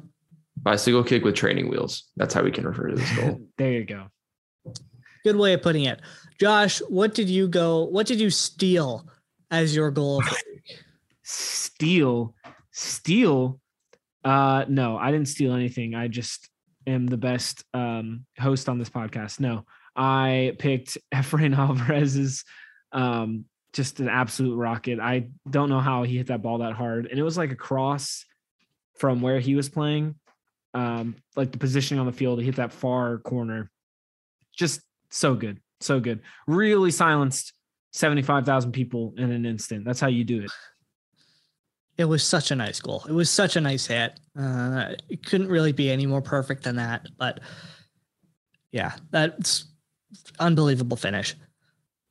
Bicycle 0.58 1.02
kick 1.02 1.24
with 1.24 1.34
training 1.34 1.70
wheels. 1.70 2.04
That's 2.16 2.34
how 2.34 2.42
we 2.42 2.50
can 2.50 2.66
refer 2.66 2.88
to 2.88 2.96
this 2.96 3.16
goal. 3.16 3.40
there 3.58 3.72
you 3.72 3.84
go. 3.84 4.08
Good 5.24 5.36
way 5.36 5.54
of 5.54 5.62
putting 5.62 5.84
it. 5.84 6.00
Josh, 6.38 6.80
what 6.88 7.14
did 7.14 7.30
you 7.30 7.48
go? 7.48 7.84
What 7.84 8.06
did 8.06 8.20
you 8.20 8.28
steal 8.30 9.08
as 9.50 9.74
your 9.74 9.90
goal? 9.90 10.22
steal, 11.22 12.34
steal. 12.72 13.59
Uh, 14.24 14.64
no, 14.68 14.96
I 14.96 15.10
didn't 15.10 15.28
steal 15.28 15.54
anything. 15.54 15.94
I 15.94 16.08
just 16.08 16.48
am 16.86 17.06
the 17.06 17.16
best 17.16 17.64
um, 17.74 18.26
host 18.38 18.68
on 18.68 18.78
this 18.78 18.90
podcast. 18.90 19.40
No, 19.40 19.64
I 19.96 20.56
picked 20.58 20.98
Efrain 21.14 21.56
Alvarez's 21.56 22.44
um, 22.92 23.44
just 23.72 24.00
an 24.00 24.08
absolute 24.08 24.56
rocket. 24.56 25.00
I 25.00 25.28
don't 25.48 25.68
know 25.68 25.80
how 25.80 26.02
he 26.02 26.16
hit 26.16 26.28
that 26.28 26.42
ball 26.42 26.58
that 26.58 26.74
hard, 26.74 27.06
and 27.06 27.18
it 27.18 27.22
was 27.22 27.38
like 27.38 27.52
a 27.52 27.56
cross 27.56 28.24
from 28.96 29.20
where 29.22 29.40
he 29.40 29.54
was 29.54 29.68
playing, 29.68 30.16
um, 30.74 31.16
like 31.36 31.52
the 31.52 31.58
positioning 31.58 32.00
on 32.00 32.06
the 32.06 32.12
field. 32.12 32.38
He 32.38 32.46
hit 32.46 32.56
that 32.56 32.72
far 32.72 33.18
corner, 33.18 33.70
just 34.56 34.80
so 35.10 35.34
good, 35.34 35.60
so 35.80 36.00
good. 36.00 36.20
Really 36.46 36.90
silenced 36.90 37.54
seventy 37.92 38.22
five 38.22 38.44
thousand 38.44 38.72
people 38.72 39.14
in 39.16 39.30
an 39.32 39.46
instant. 39.46 39.84
That's 39.84 40.00
how 40.00 40.08
you 40.08 40.24
do 40.24 40.42
it. 40.42 40.50
It 42.00 42.08
was 42.08 42.24
such 42.24 42.50
a 42.50 42.56
nice 42.56 42.80
goal. 42.80 43.04
It 43.06 43.12
was 43.12 43.28
such 43.28 43.56
a 43.56 43.60
nice 43.60 43.86
hit. 43.86 44.18
Uh, 44.34 44.94
it 45.10 45.26
couldn't 45.26 45.48
really 45.48 45.72
be 45.72 45.90
any 45.90 46.06
more 46.06 46.22
perfect 46.22 46.64
than 46.64 46.76
that. 46.76 47.06
But 47.18 47.40
yeah, 48.72 48.94
that's 49.10 49.66
unbelievable 50.38 50.96
finish. 50.96 51.36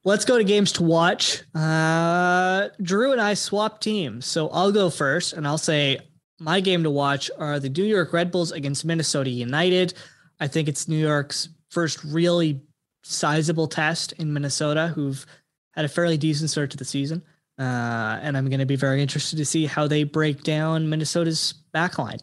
Let's 0.06 0.26
go 0.26 0.38
to 0.38 0.44
games 0.44 0.72
to 0.74 0.84
watch. 0.84 1.42
Uh, 1.56 2.70
Drew 2.84 3.14
and 3.14 3.20
I 3.20 3.34
swap 3.34 3.82
teams. 3.82 4.28
So 4.28 4.50
I'll 4.50 4.72
go 4.72 4.92
first 4.92 5.34
and 5.34 5.48
I'll 5.48 5.58
say 5.58 5.98
my 6.40 6.60
game 6.60 6.84
to 6.84 6.92
watch 6.92 7.32
are 7.40 7.60
the 7.60 7.70
New 7.70 7.84
York 7.84 8.14
Red 8.14 8.32
Bulls 8.32 8.52
against 8.52 8.86
Minnesota 8.86 9.32
United. 9.32 9.96
I 10.40 10.48
think 10.48 10.68
it's 10.68 10.88
New 10.88 11.00
York's 11.00 11.50
first 11.72 12.04
really 12.04 12.62
sizable 13.04 13.68
test 13.68 14.12
in 14.14 14.32
Minnesota, 14.32 14.90
who've 14.94 15.26
had 15.72 15.86
a 15.86 15.90
fairly 15.90 16.18
decent 16.18 16.52
start 16.52 16.70
to 16.70 16.78
the 16.78 16.86
season. 16.86 17.24
Uh, 17.60 18.18
and 18.22 18.38
I'm 18.38 18.48
going 18.48 18.62
to 18.62 18.66
be 18.66 18.78
very 18.78 19.02
interested 19.02 19.36
to 19.36 19.46
see 19.46 19.66
how 19.66 19.86
they 19.86 20.06
break 20.06 20.44
down 20.44 20.90
Minnesota's 20.90 21.56
backline. 21.76 22.22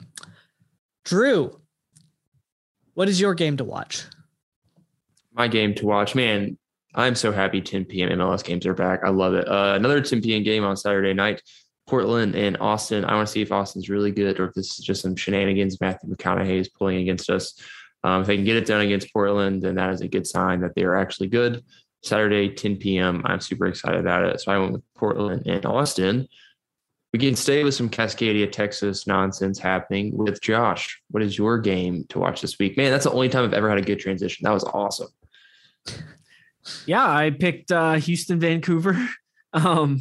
Drew, 1.04 1.60
what 2.94 3.08
is 3.08 3.20
your 3.20 3.34
game 3.34 3.58
to 3.58 3.64
watch? 3.64 4.04
My 5.34 5.46
game 5.46 5.74
to 5.74 5.86
watch, 5.86 6.14
man. 6.14 6.56
I'm 6.94 7.14
so 7.14 7.30
happy 7.30 7.60
10 7.60 7.84
p.m. 7.84 8.08
MLS 8.18 8.42
games 8.42 8.64
are 8.64 8.72
back. 8.72 9.00
I 9.04 9.10
love 9.10 9.34
it. 9.34 9.46
Uh, 9.46 9.74
another 9.76 10.00
10 10.00 10.22
p.m. 10.22 10.42
game 10.42 10.64
on 10.64 10.76
Saturday 10.76 11.12
night. 11.12 11.42
Portland 11.86 12.34
and 12.34 12.56
Austin. 12.58 13.04
I 13.04 13.14
want 13.14 13.28
to 13.28 13.32
see 13.32 13.42
if 13.42 13.52
Austin's 13.52 13.90
really 13.90 14.10
good 14.10 14.40
or 14.40 14.46
if 14.48 14.54
this 14.54 14.78
is 14.78 14.84
just 14.84 15.02
some 15.02 15.14
shenanigans 15.14 15.80
Matthew 15.80 16.10
McConaughey 16.10 16.58
is 16.58 16.68
pulling 16.68 16.96
against 16.96 17.30
us. 17.30 17.60
Um, 18.02 18.22
if 18.22 18.26
they 18.26 18.36
can 18.36 18.44
get 18.44 18.56
it 18.56 18.66
done 18.66 18.80
against 18.80 19.12
Portland, 19.12 19.62
then 19.62 19.74
that 19.76 19.90
is 19.90 20.00
a 20.00 20.08
good 20.08 20.26
sign 20.26 20.60
that 20.60 20.74
they 20.74 20.84
are 20.84 20.96
actually 20.96 21.28
good. 21.28 21.62
Saturday, 22.06 22.48
10 22.48 22.76
p.m. 22.76 23.22
I'm 23.24 23.40
super 23.40 23.66
excited 23.66 24.00
about 24.00 24.24
it. 24.24 24.40
So 24.40 24.52
I 24.52 24.58
went 24.58 24.72
with 24.72 24.94
Portland 24.94 25.46
and 25.46 25.64
Austin. 25.66 26.28
We 27.12 27.18
can 27.18 27.34
stay 27.34 27.64
with 27.64 27.74
some 27.74 27.88
Cascadia, 27.88 28.50
Texas 28.50 29.06
nonsense 29.06 29.58
happening 29.58 30.16
with 30.16 30.40
Josh. 30.42 31.00
What 31.10 31.22
is 31.22 31.38
your 31.38 31.58
game 31.58 32.04
to 32.10 32.18
watch 32.18 32.40
this 32.40 32.58
week? 32.58 32.76
Man, 32.76 32.90
that's 32.90 33.04
the 33.04 33.12
only 33.12 33.28
time 33.28 33.44
I've 33.44 33.54
ever 33.54 33.70
had 33.70 33.78
a 33.78 33.82
good 33.82 34.00
transition. 34.00 34.44
That 34.44 34.52
was 34.52 34.64
awesome. 34.64 35.08
Yeah, 36.84 37.08
I 37.08 37.30
picked 37.30 37.70
uh, 37.70 37.94
Houston, 37.94 38.40
Vancouver. 38.40 38.98
Um, 39.52 40.00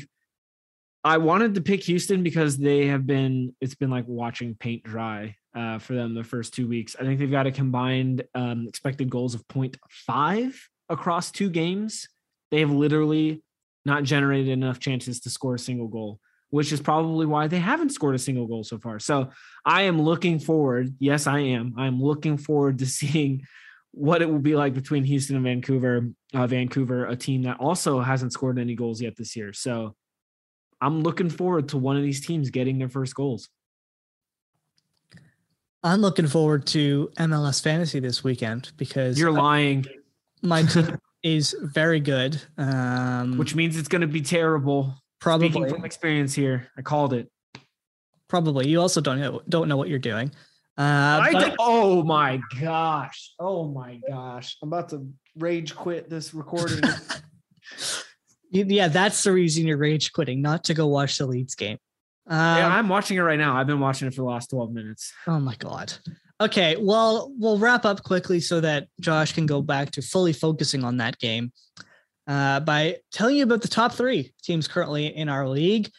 I 1.06 1.18
wanted 1.18 1.54
to 1.56 1.62
pick 1.62 1.84
Houston 1.84 2.24
because 2.24 2.58
they 2.58 2.88
have 2.88 3.06
been, 3.08 3.56
it's 3.62 3.76
been 3.76 3.92
like 3.92 4.06
watching 4.06 4.56
paint 4.56 4.84
dry 4.84 5.38
uh, 5.54 5.80
for 5.80 5.94
them 5.94 6.14
the 6.14 6.26
first 6.26 6.54
two 6.54 6.68
weeks. 6.68 6.96
I 7.00 7.04
think 7.04 7.20
they've 7.20 7.32
got 7.32 7.48
a 7.48 7.52
combined 7.52 8.24
um, 8.34 8.68
expected 8.68 9.10
goals 9.10 9.34
of 9.34 9.48
0.5 9.48 10.56
across 10.90 11.32
two 11.32 11.50
games. 11.50 12.08
They 12.52 12.60
have 12.60 12.72
literally 12.72 13.44
not 13.86 14.04
generated 14.04 14.50
enough 14.50 14.80
chances 14.80 15.20
to 15.22 15.30
score 15.30 15.56
a 15.56 15.60
single 15.60 15.88
goal, 15.88 16.20
which 16.50 16.72
is 16.72 16.82
probably 16.82 17.26
why 17.26 17.48
they 17.48 17.60
haven't 17.60 17.92
scored 17.92 18.16
a 18.16 18.20
single 18.20 18.48
goal 18.48 18.64
so 18.64 18.78
far. 18.78 19.00
So 19.00 19.30
I 19.64 19.84
am 19.84 20.02
looking 20.02 20.40
forward. 20.40 20.96
Yes, 21.00 21.28
I 21.28 21.40
am. 21.40 21.76
I'm 21.78 22.02
looking 22.02 22.38
forward 22.38 22.80
to 22.80 22.86
seeing 22.86 23.44
what 23.92 24.22
it 24.22 24.30
will 24.30 24.40
be 24.40 24.56
like 24.56 24.74
between 24.74 25.04
Houston 25.04 25.36
and 25.36 25.46
Vancouver. 25.46 26.10
Uh, 26.34 26.48
Vancouver, 26.48 27.06
a 27.06 27.16
team 27.16 27.44
that 27.44 27.60
also 27.60 28.02
hasn't 28.02 28.34
scored 28.34 28.60
any 28.60 28.76
goals 28.76 29.02
yet 29.02 29.16
this 29.16 29.36
year. 29.36 29.54
So 29.54 29.96
I'm 30.82 31.02
looking 31.02 31.30
forward 31.30 31.70
to 31.70 31.78
one 31.78 31.96
of 31.96 32.04
these 32.04 32.26
teams 32.26 32.50
getting 32.50 32.78
their 32.78 32.90
first 32.90 33.16
goals. 33.16 33.50
I'm 35.82 36.02
looking 36.02 36.28
forward 36.28 36.66
to 36.68 37.12
MLS 37.20 37.62
fantasy 37.62 38.00
this 38.00 38.24
weekend 38.24 38.72
because 38.76 39.20
you're 39.20 39.32
lying. 39.32 39.86
My 40.46 40.64
team 40.64 40.98
is 41.24 41.56
very 41.62 42.00
good, 42.00 42.42
um, 42.58 43.38
which 43.38 43.56
means 43.56 43.78
it's 43.78 43.88
going 43.88 44.02
to 44.02 44.08
be 44.08 44.22
terrible. 44.22 44.96
Probably 45.20 45.50
Speaking 45.50 45.70
from 45.70 45.86
experience 45.86 46.34
here, 46.34 46.70
I 46.78 46.82
called 46.82 47.14
it. 47.14 47.30
Probably. 48.28 48.68
You 48.68 48.82
also 48.82 49.02
don't 49.02 49.20
know 49.20 49.42
don't 49.50 49.68
know 49.68 49.78
what 49.78 49.90
you're 49.90 50.00
doing. 50.00 50.32
Uh, 50.78 51.22
I 51.24 51.30
but, 51.32 51.56
oh 51.58 52.04
my 52.04 52.42
gosh! 52.60 53.34
Oh 53.40 53.68
my 53.70 54.00
gosh! 54.10 54.58
I'm 54.62 54.68
about 54.68 54.90
to 54.90 55.08
rage 55.38 55.74
quit 55.74 56.10
this 56.10 56.34
recording. 56.34 56.82
yeah, 58.52 58.90
that's 58.90 59.24
the 59.24 59.32
reason 59.32 59.66
you're 59.66 59.78
rage 59.78 60.12
quitting, 60.12 60.42
not 60.42 60.66
to 60.66 60.74
go 60.74 60.88
watch 60.88 61.18
the 61.18 61.26
Leeds 61.26 61.56
game. 61.56 61.78
Um, 62.28 62.58
yeah, 62.58 62.76
I'm 62.76 62.90
watching 62.90 63.18
it 63.18 63.22
right 63.22 63.40
now. 63.40 63.56
I've 63.56 63.68
been 63.68 63.80
watching 63.80 64.08
it 64.08 64.12
for 64.12 64.22
the 64.22 64.28
last 64.28 64.50
12 64.50 64.74
minutes. 64.74 65.14
Oh 65.28 65.40
my 65.40 65.56
god. 65.56 65.94
Okay, 66.42 66.76
well, 66.78 67.32
we'll 67.38 67.58
wrap 67.58 67.86
up 67.86 68.04
quickly 68.04 68.42
so 68.42 68.60
that 68.60 68.88
Josh 69.00 69.32
can 69.32 69.46
go 69.46 69.62
back 69.62 69.92
to 69.92 70.02
fully 70.02 70.34
focusing 70.34 70.84
on 70.84 70.98
that 70.98 71.18
game 71.18 71.54
uh, 72.28 72.60
by 72.60 72.98
telling 73.12 73.38
you 73.38 73.44
about 73.44 73.62
the 73.62 73.70
top 73.70 73.94
three 73.94 74.34
teams 74.44 74.68
currently 74.68 75.16
in 75.16 75.30
our 75.30 75.48
league. 75.48 75.90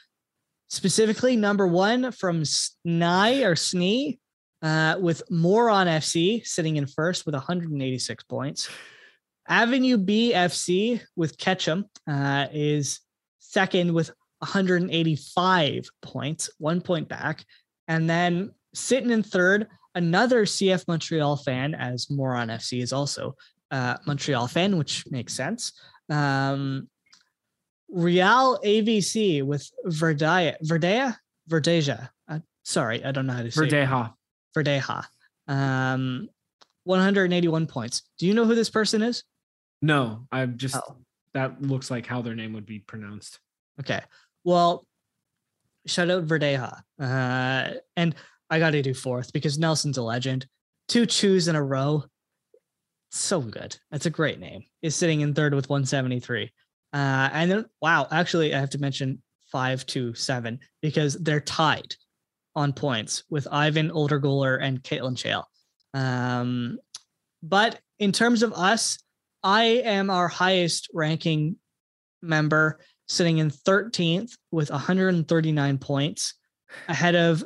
Specifically, 0.68 1.36
number 1.36 1.66
one 1.66 2.12
from 2.12 2.42
Sny 2.42 3.46
or 3.46 3.54
Snee 3.54 4.18
uh, 4.60 4.96
with 5.00 5.22
Moron 5.30 5.86
FC 5.86 6.46
sitting 6.46 6.76
in 6.76 6.86
first 6.86 7.24
with 7.24 7.34
186 7.34 8.24
points. 8.24 8.68
Avenue 9.48 9.96
B 9.96 10.32
FC 10.34 11.00
with 11.14 11.38
Ketchum 11.38 11.86
uh, 12.06 12.48
is 12.52 13.00
second 13.38 13.94
with 13.94 14.10
185 14.40 15.88
points, 16.02 16.50
one 16.58 16.82
point 16.82 17.08
back. 17.08 17.44
And 17.88 18.10
then 18.10 18.52
sitting 18.74 19.10
in 19.10 19.22
third, 19.22 19.68
another 19.97 20.44
CF 20.44 20.86
Montreal 20.86 21.36
fan, 21.36 21.74
as 21.74 22.09
Moron 22.09 22.48
FC 22.48 22.81
is 22.81 22.93
also 22.93 23.35
a 23.73 23.98
Montreal 24.06 24.47
fan, 24.47 24.77
which 24.77 25.05
makes 25.10 25.35
sense. 25.35 25.73
Um, 26.09 26.89
Real 27.89 28.59
AVC 28.64 29.43
with 29.43 29.68
Verdaya, 29.86 30.55
Verdea, 30.64 31.16
Verdeja. 31.51 32.10
Uh, 32.28 32.40
sorry, 32.62 33.05
I 33.05 33.10
don't 33.10 33.27
know 33.27 33.32
how 33.32 33.43
to 33.43 33.51
say 33.51 33.62
Verdeja. 33.62 34.10
It. 34.10 34.59
Verdeja. 34.59 35.05
Um, 35.48 36.28
181 36.85 37.66
points. 37.66 38.02
Do 38.18 38.27
you 38.27 38.35
know 38.35 38.44
who 38.44 38.55
this 38.55 38.70
person 38.70 39.02
is? 39.02 39.24
No, 39.82 40.27
I'm 40.31 40.59
just 40.59 40.77
oh. 40.77 40.97
that 41.35 41.62
looks 41.62 41.90
like 41.90 42.06
how 42.06 42.23
their 42.23 42.35
name 42.35 42.52
would 42.52 42.66
be 42.66 42.81
pronounced. 42.81 43.39
Okay. 43.81 44.01
Well, 44.44 44.85
shout 45.86 46.10
out 46.10 46.27
Verdeja. 46.27 46.81
Uh, 47.01 47.78
and 47.97 48.14
I 48.51 48.59
got 48.59 48.70
to 48.70 48.82
do 48.82 48.94
fourth 48.94 49.32
because 49.32 49.59
Nelson's 49.59 49.98
a 49.98 50.02
legend. 50.02 50.47
Two 50.89 51.06
chews 51.06 51.48
in 51.48 51.56
a 51.56 51.62
row. 51.62 52.05
So 53.10 53.40
good. 53.40 53.77
That's 53.90 54.06
a 54.06 54.10
great 54.10 54.39
name. 54.39 54.64
Is 54.82 54.94
sitting 54.94 55.20
in 55.20 55.35
third 55.35 55.55
with 55.55 55.68
173. 55.68 56.52
Uh, 56.93 57.28
and 57.32 57.51
then, 57.51 57.64
wow, 57.81 58.06
actually, 58.10 58.55
I 58.55 58.60
have 58.60 58.70
to 58.70 58.78
mention 58.78 59.23
five 59.51 59.85
to 59.86 60.14
seven 60.14 60.60
because 60.82 61.14
they're 61.14 61.40
tied 61.40 61.94
on 62.55 62.73
points 62.73 63.24
with 63.28 63.47
Ivan 63.51 63.90
Oldergoler 63.90 64.59
and 64.60 64.82
Caitlin 64.82 65.16
Chale. 65.16 65.48
Um, 65.94 66.78
but 67.43 67.81
in 67.98 68.12
terms 68.12 68.43
of 68.43 68.52
us, 68.52 68.98
I 69.43 69.64
am 69.85 70.10
our 70.10 70.28
highest 70.28 70.89
ranking 70.93 71.56
member, 72.23 72.81
sitting 73.06 73.39
in 73.39 73.51
13th 73.51 74.32
with 74.51 74.70
139 74.70 75.78
points, 75.78 76.35
ahead 76.89 77.14
of 77.14 77.44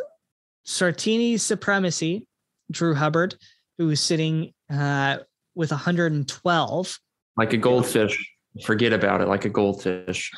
Sartini's 0.64 1.42
Supremacy, 1.42 2.26
Drew 2.70 2.94
Hubbard, 2.94 3.36
who 3.78 3.90
is 3.90 4.00
sitting 4.00 4.52
uh, 4.70 5.18
with 5.54 5.70
112. 5.70 6.98
Like 7.36 7.52
a 7.52 7.56
goldfish. 7.56 8.32
Forget 8.64 8.92
about 8.92 9.20
it, 9.20 9.28
like 9.28 9.44
a 9.44 9.48
goldfish. 9.48 10.30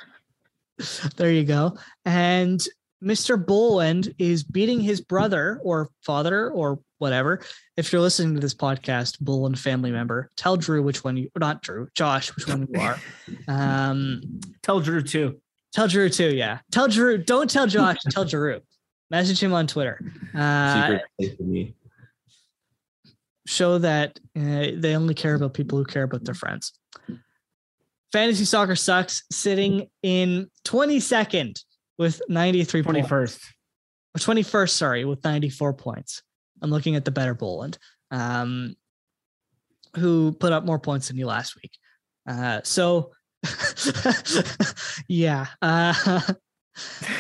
there 1.17 1.33
you 1.33 1.45
go. 1.45 1.77
And 2.05 2.63
Mr. 3.03 3.45
Boland 3.45 4.15
is 4.19 4.45
beating 4.45 4.81
his 4.81 5.01
brother 5.01 5.61
or 5.63 5.89
father 6.03 6.51
or 6.51 6.79
whatever. 6.99 7.41
If 7.77 7.93
you're 7.93 8.01
listening 8.01 8.35
to 8.35 8.41
this 8.41 8.55
podcast, 8.55 9.19
Boland 9.21 9.59
family 9.59 9.91
member, 9.91 10.31
tell 10.37 10.57
Drew 10.57 10.83
which 10.83 11.03
one 11.03 11.17
you, 11.17 11.29
are 11.37 11.41
not 11.41 11.63
Drew, 11.63 11.89
Josh, 11.95 12.35
which 12.37 12.47
one 12.47 12.69
you 12.73 12.81
are. 12.81 12.99
Um, 13.49 14.41
tell 14.63 14.81
Drew 14.81 15.03
too. 15.03 15.41
Tell 15.73 15.89
Drew 15.89 16.09
too. 16.09 16.35
Yeah. 16.35 16.59
Tell 16.71 16.87
Drew. 16.87 17.19
Don't 17.19 17.51
tell 17.51 17.67
Josh. 17.67 17.97
tell 18.11 18.25
Drew. 18.25 18.61
Message 19.13 19.41
him 19.43 19.53
on 19.53 19.67
Twitter. 19.69 20.01
Uh, 20.35 20.99
Secret 21.19 21.37
for 21.37 21.43
me. 21.45 21.75
show 23.47 23.77
that 23.79 24.19
uh, 24.37 24.73
they 24.75 24.97
only 24.97 25.13
care 25.15 25.35
about 25.35 25.53
people 25.55 25.77
who 25.79 25.85
care 25.85 26.05
about 26.05 26.25
their 26.25 26.35
friends. 26.35 26.73
Fantasy 28.11 28.45
soccer 28.47 28.75
sucks, 28.75 29.23
sitting 29.31 29.89
in 30.03 30.51
22nd 30.65 31.61
with 31.99 32.21
93 32.29 32.83
Twenty 32.83 33.01
points. 33.01 33.09
first. 33.09 33.41
Or 34.17 34.19
21st, 34.19 34.71
sorry, 34.71 35.05
with 35.05 35.23
94 35.25 35.75
points. 35.75 36.23
I'm 36.63 36.71
looking 36.71 36.97
at 36.97 37.05
the 37.05 37.11
better 37.11 37.35
Boland, 37.35 37.79
um, 38.11 38.75
who 39.97 40.33
put 40.33 40.53
up 40.53 40.65
more 40.65 40.79
points 40.79 41.09
than 41.09 41.17
you 41.19 41.27
last 41.27 41.55
week. 41.57 41.73
Uh, 42.27 42.61
so, 42.65 43.13
yeah, 45.09 45.47
uh, 45.61 46.21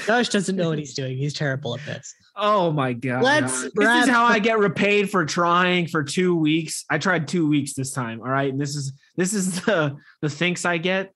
Josh 0.06 0.28
doesn't 0.30 0.56
know 0.56 0.70
what 0.70 0.78
he's 0.78 0.94
doing. 0.94 1.16
He's 1.16 1.34
terrible 1.34 1.74
at 1.76 1.84
this. 1.84 2.14
Oh 2.36 2.72
my 2.72 2.94
god! 2.94 3.22
Let's 3.22 3.62
this 3.62 3.72
wrap 3.76 4.04
is 4.04 4.08
how 4.10 4.24
I 4.24 4.38
get 4.38 4.58
repaid 4.58 5.10
for 5.10 5.26
trying 5.26 5.86
for 5.88 6.02
two 6.02 6.34
weeks. 6.34 6.84
I 6.90 6.96
tried 6.98 7.28
two 7.28 7.46
weeks 7.46 7.74
this 7.74 7.92
time. 7.92 8.20
All 8.20 8.28
right, 8.28 8.50
and 8.50 8.60
this 8.60 8.74
is 8.74 8.92
this 9.16 9.34
is 9.34 9.60
the 9.66 9.96
the 10.22 10.30
thanks 10.30 10.64
I 10.64 10.78
get. 10.78 11.12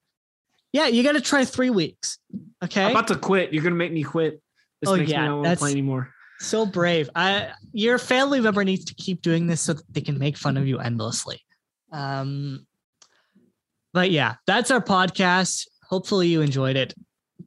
Yeah, 0.72 0.88
you 0.88 1.02
got 1.02 1.12
to 1.12 1.22
try 1.22 1.46
three 1.46 1.70
weeks. 1.70 2.18
Okay. 2.62 2.84
I'm 2.84 2.90
about 2.90 3.08
to 3.08 3.16
quit. 3.16 3.54
You're 3.54 3.62
gonna 3.62 3.76
make 3.76 3.92
me 3.92 4.02
quit. 4.02 4.42
This 4.82 4.90
Oh, 4.90 4.96
makes 4.96 5.10
yeah, 5.10 5.22
me 5.22 5.28
not 5.28 5.34
want 5.36 5.44
to 5.44 5.48
that's- 5.48 5.58
play 5.60 5.70
anymore. 5.72 6.12
so 6.38 6.66
brave. 6.66 7.08
I 7.14 7.52
your 7.72 7.96
family 7.98 8.40
member 8.40 8.62
needs 8.64 8.84
to 8.86 8.94
keep 8.94 9.22
doing 9.22 9.46
this 9.46 9.62
so 9.62 9.72
that 9.72 9.84
they 9.90 10.02
can 10.02 10.18
make 10.18 10.36
fun 10.36 10.58
of 10.58 10.66
you 10.66 10.78
endlessly. 10.78 11.40
Um 11.92 12.66
but 13.94 14.10
yeah, 14.10 14.34
that's 14.46 14.70
our 14.70 14.82
podcast. 14.82 15.66
Hopefully 15.88 16.28
you 16.28 16.42
enjoyed 16.42 16.76
it. 16.76 16.92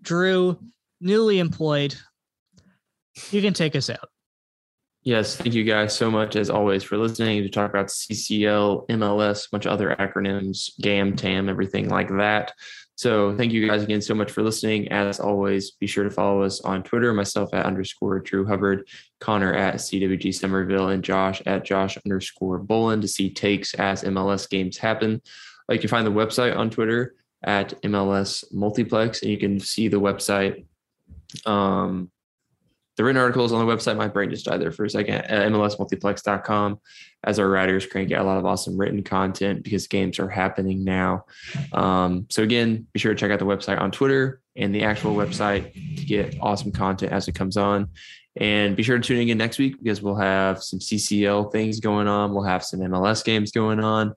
Drew, 0.01 0.57
newly 1.01 1.39
employed. 1.39 1.95
You 3.31 3.41
can 3.41 3.53
take 3.53 3.75
us 3.75 3.89
out. 3.89 4.09
Yes, 5.03 5.37
thank 5.37 5.53
you 5.53 5.63
guys 5.63 5.95
so 5.95 6.11
much 6.11 6.35
as 6.35 6.49
always 6.49 6.83
for 6.83 6.97
listening 6.97 7.41
to 7.41 7.49
talk 7.49 7.69
about 7.69 7.87
CCL, 7.87 8.87
MLS, 8.89 9.45
a 9.45 9.49
bunch 9.51 9.65
of 9.65 9.71
other 9.71 9.95
acronyms, 9.97 10.71
GAM, 10.81 11.15
TAM, 11.15 11.47
everything 11.47 11.87
like 11.87 12.09
that. 12.09 12.51
So 12.95 13.33
thank 13.37 13.53
you 13.53 13.65
guys 13.65 13.81
again 13.81 14.01
so 14.01 14.13
much 14.13 14.29
for 14.29 14.43
listening. 14.43 14.91
As 14.91 15.21
always, 15.21 15.71
be 15.71 15.87
sure 15.87 16.03
to 16.03 16.09
follow 16.09 16.41
us 16.41 16.59
on 16.61 16.83
Twitter, 16.83 17.13
myself 17.13 17.53
at 17.53 17.65
underscore 17.65 18.19
Drew 18.19 18.45
Hubbard, 18.45 18.89
Connor 19.21 19.53
at 19.53 19.75
CWG 19.75 20.35
Somerville, 20.35 20.89
and 20.89 21.01
Josh 21.01 21.41
at 21.45 21.63
Josh 21.63 21.97
underscore 22.05 22.59
Bolin 22.59 22.99
to 22.99 23.07
see 23.07 23.29
takes 23.29 23.73
as 23.75 24.03
MLS 24.03 24.49
games 24.49 24.77
happen. 24.77 25.21
Uh, 25.69 25.75
You 25.75 25.79
can 25.79 25.87
find 25.87 26.05
the 26.05 26.11
website 26.11 26.57
on 26.57 26.69
Twitter 26.69 27.15
at 27.41 27.81
MLS 27.83 28.43
Multiplex, 28.51 29.21
and 29.21 29.31
you 29.31 29.37
can 29.37 29.61
see 29.61 29.87
the 29.87 30.01
website 30.01 30.65
um, 31.45 32.11
the 32.99 33.05
written 33.05 33.21
articles 33.21 33.53
on 33.53 33.65
the 33.65 33.73
website. 33.73 33.95
My 33.95 34.09
brain 34.09 34.29
just 34.29 34.45
died 34.45 34.59
there 34.59 34.73
for 34.73 34.83
a 34.83 34.89
second. 34.89 35.23
MLSmultiplex.com. 35.23 36.81
As 37.23 37.39
our 37.39 37.49
writers 37.49 37.85
crank 37.85 38.11
out 38.11 38.25
a 38.25 38.27
lot 38.27 38.37
of 38.37 38.45
awesome 38.45 38.77
written 38.77 39.03
content 39.03 39.63
because 39.63 39.87
games 39.87 40.19
are 40.19 40.27
happening 40.27 40.83
now. 40.83 41.25
Um, 41.71 42.25
so 42.29 42.43
again, 42.43 42.87
be 42.91 42.99
sure 42.99 43.13
to 43.13 43.19
check 43.19 43.31
out 43.31 43.39
the 43.39 43.45
website 43.45 43.79
on 43.79 43.91
Twitter 43.91 44.41
and 44.57 44.75
the 44.75 44.83
actual 44.83 45.15
website 45.15 45.73
to 45.97 46.05
get 46.05 46.35
awesome 46.41 46.73
content 46.73 47.13
as 47.13 47.29
it 47.29 47.35
comes 47.35 47.55
on. 47.55 47.87
And 48.35 48.75
be 48.75 48.83
sure 48.83 48.97
to 48.97 49.03
tune 49.03 49.27
in 49.27 49.37
next 49.37 49.59
week 49.59 49.81
because 49.81 50.01
we'll 50.01 50.15
have 50.15 50.61
some 50.61 50.79
CCL 50.79 51.53
things 51.53 51.79
going 51.79 52.07
on. 52.07 52.33
We'll 52.33 52.43
have 52.43 52.65
some 52.65 52.81
MLS 52.81 53.23
games 53.23 53.51
going 53.51 53.79
on, 53.79 54.13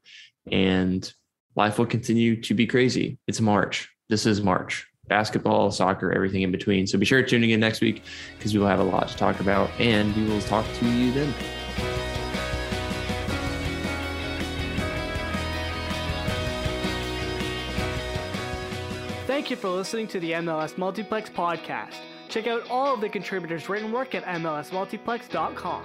and 0.51 1.13
life 1.57 1.79
will 1.79 1.87
continue 1.87 2.41
to 2.43 2.55
be 2.55 2.67
crazy. 2.67 3.19
It's 3.27 3.41
March. 3.41 3.89
This 4.09 4.27
is 4.27 4.43
March. 4.43 4.92
Basketball, 5.13 5.71
soccer, 5.71 6.11
everything 6.11 6.41
in 6.41 6.51
between. 6.51 6.87
So 6.87 6.97
be 6.97 7.05
sure 7.05 7.21
to 7.21 7.29
tune 7.29 7.45
in 7.45 7.61
next 7.61 7.83
week 7.83 8.03
because 8.39 8.55
we 8.55 8.61
will 8.61 8.67
have 8.67 8.81
a 8.81 8.83
lot 8.83 9.09
to 9.09 9.17
talk 9.19 9.41
about, 9.41 9.69
and 9.79 10.17
we 10.17 10.25
will 10.25 10.41
talk 10.41 10.65
to 10.79 10.89
you 10.89 11.13
then. 11.13 11.35
Thank 19.27 19.51
you 19.51 19.57
for 19.57 19.69
listening 19.69 20.07
to 20.07 20.19
the 20.19 20.33
MLS 20.33 20.79
Multiplex 20.79 21.29
podcast. 21.29 21.97
Check 22.31 22.47
out 22.47 22.71
all 22.71 22.95
of 22.95 23.03
the 23.03 23.11
contributors' 23.11 23.69
written 23.69 23.93
work 23.93 24.15
at 24.15 24.25
MLSMultiplex.com. 24.25 25.85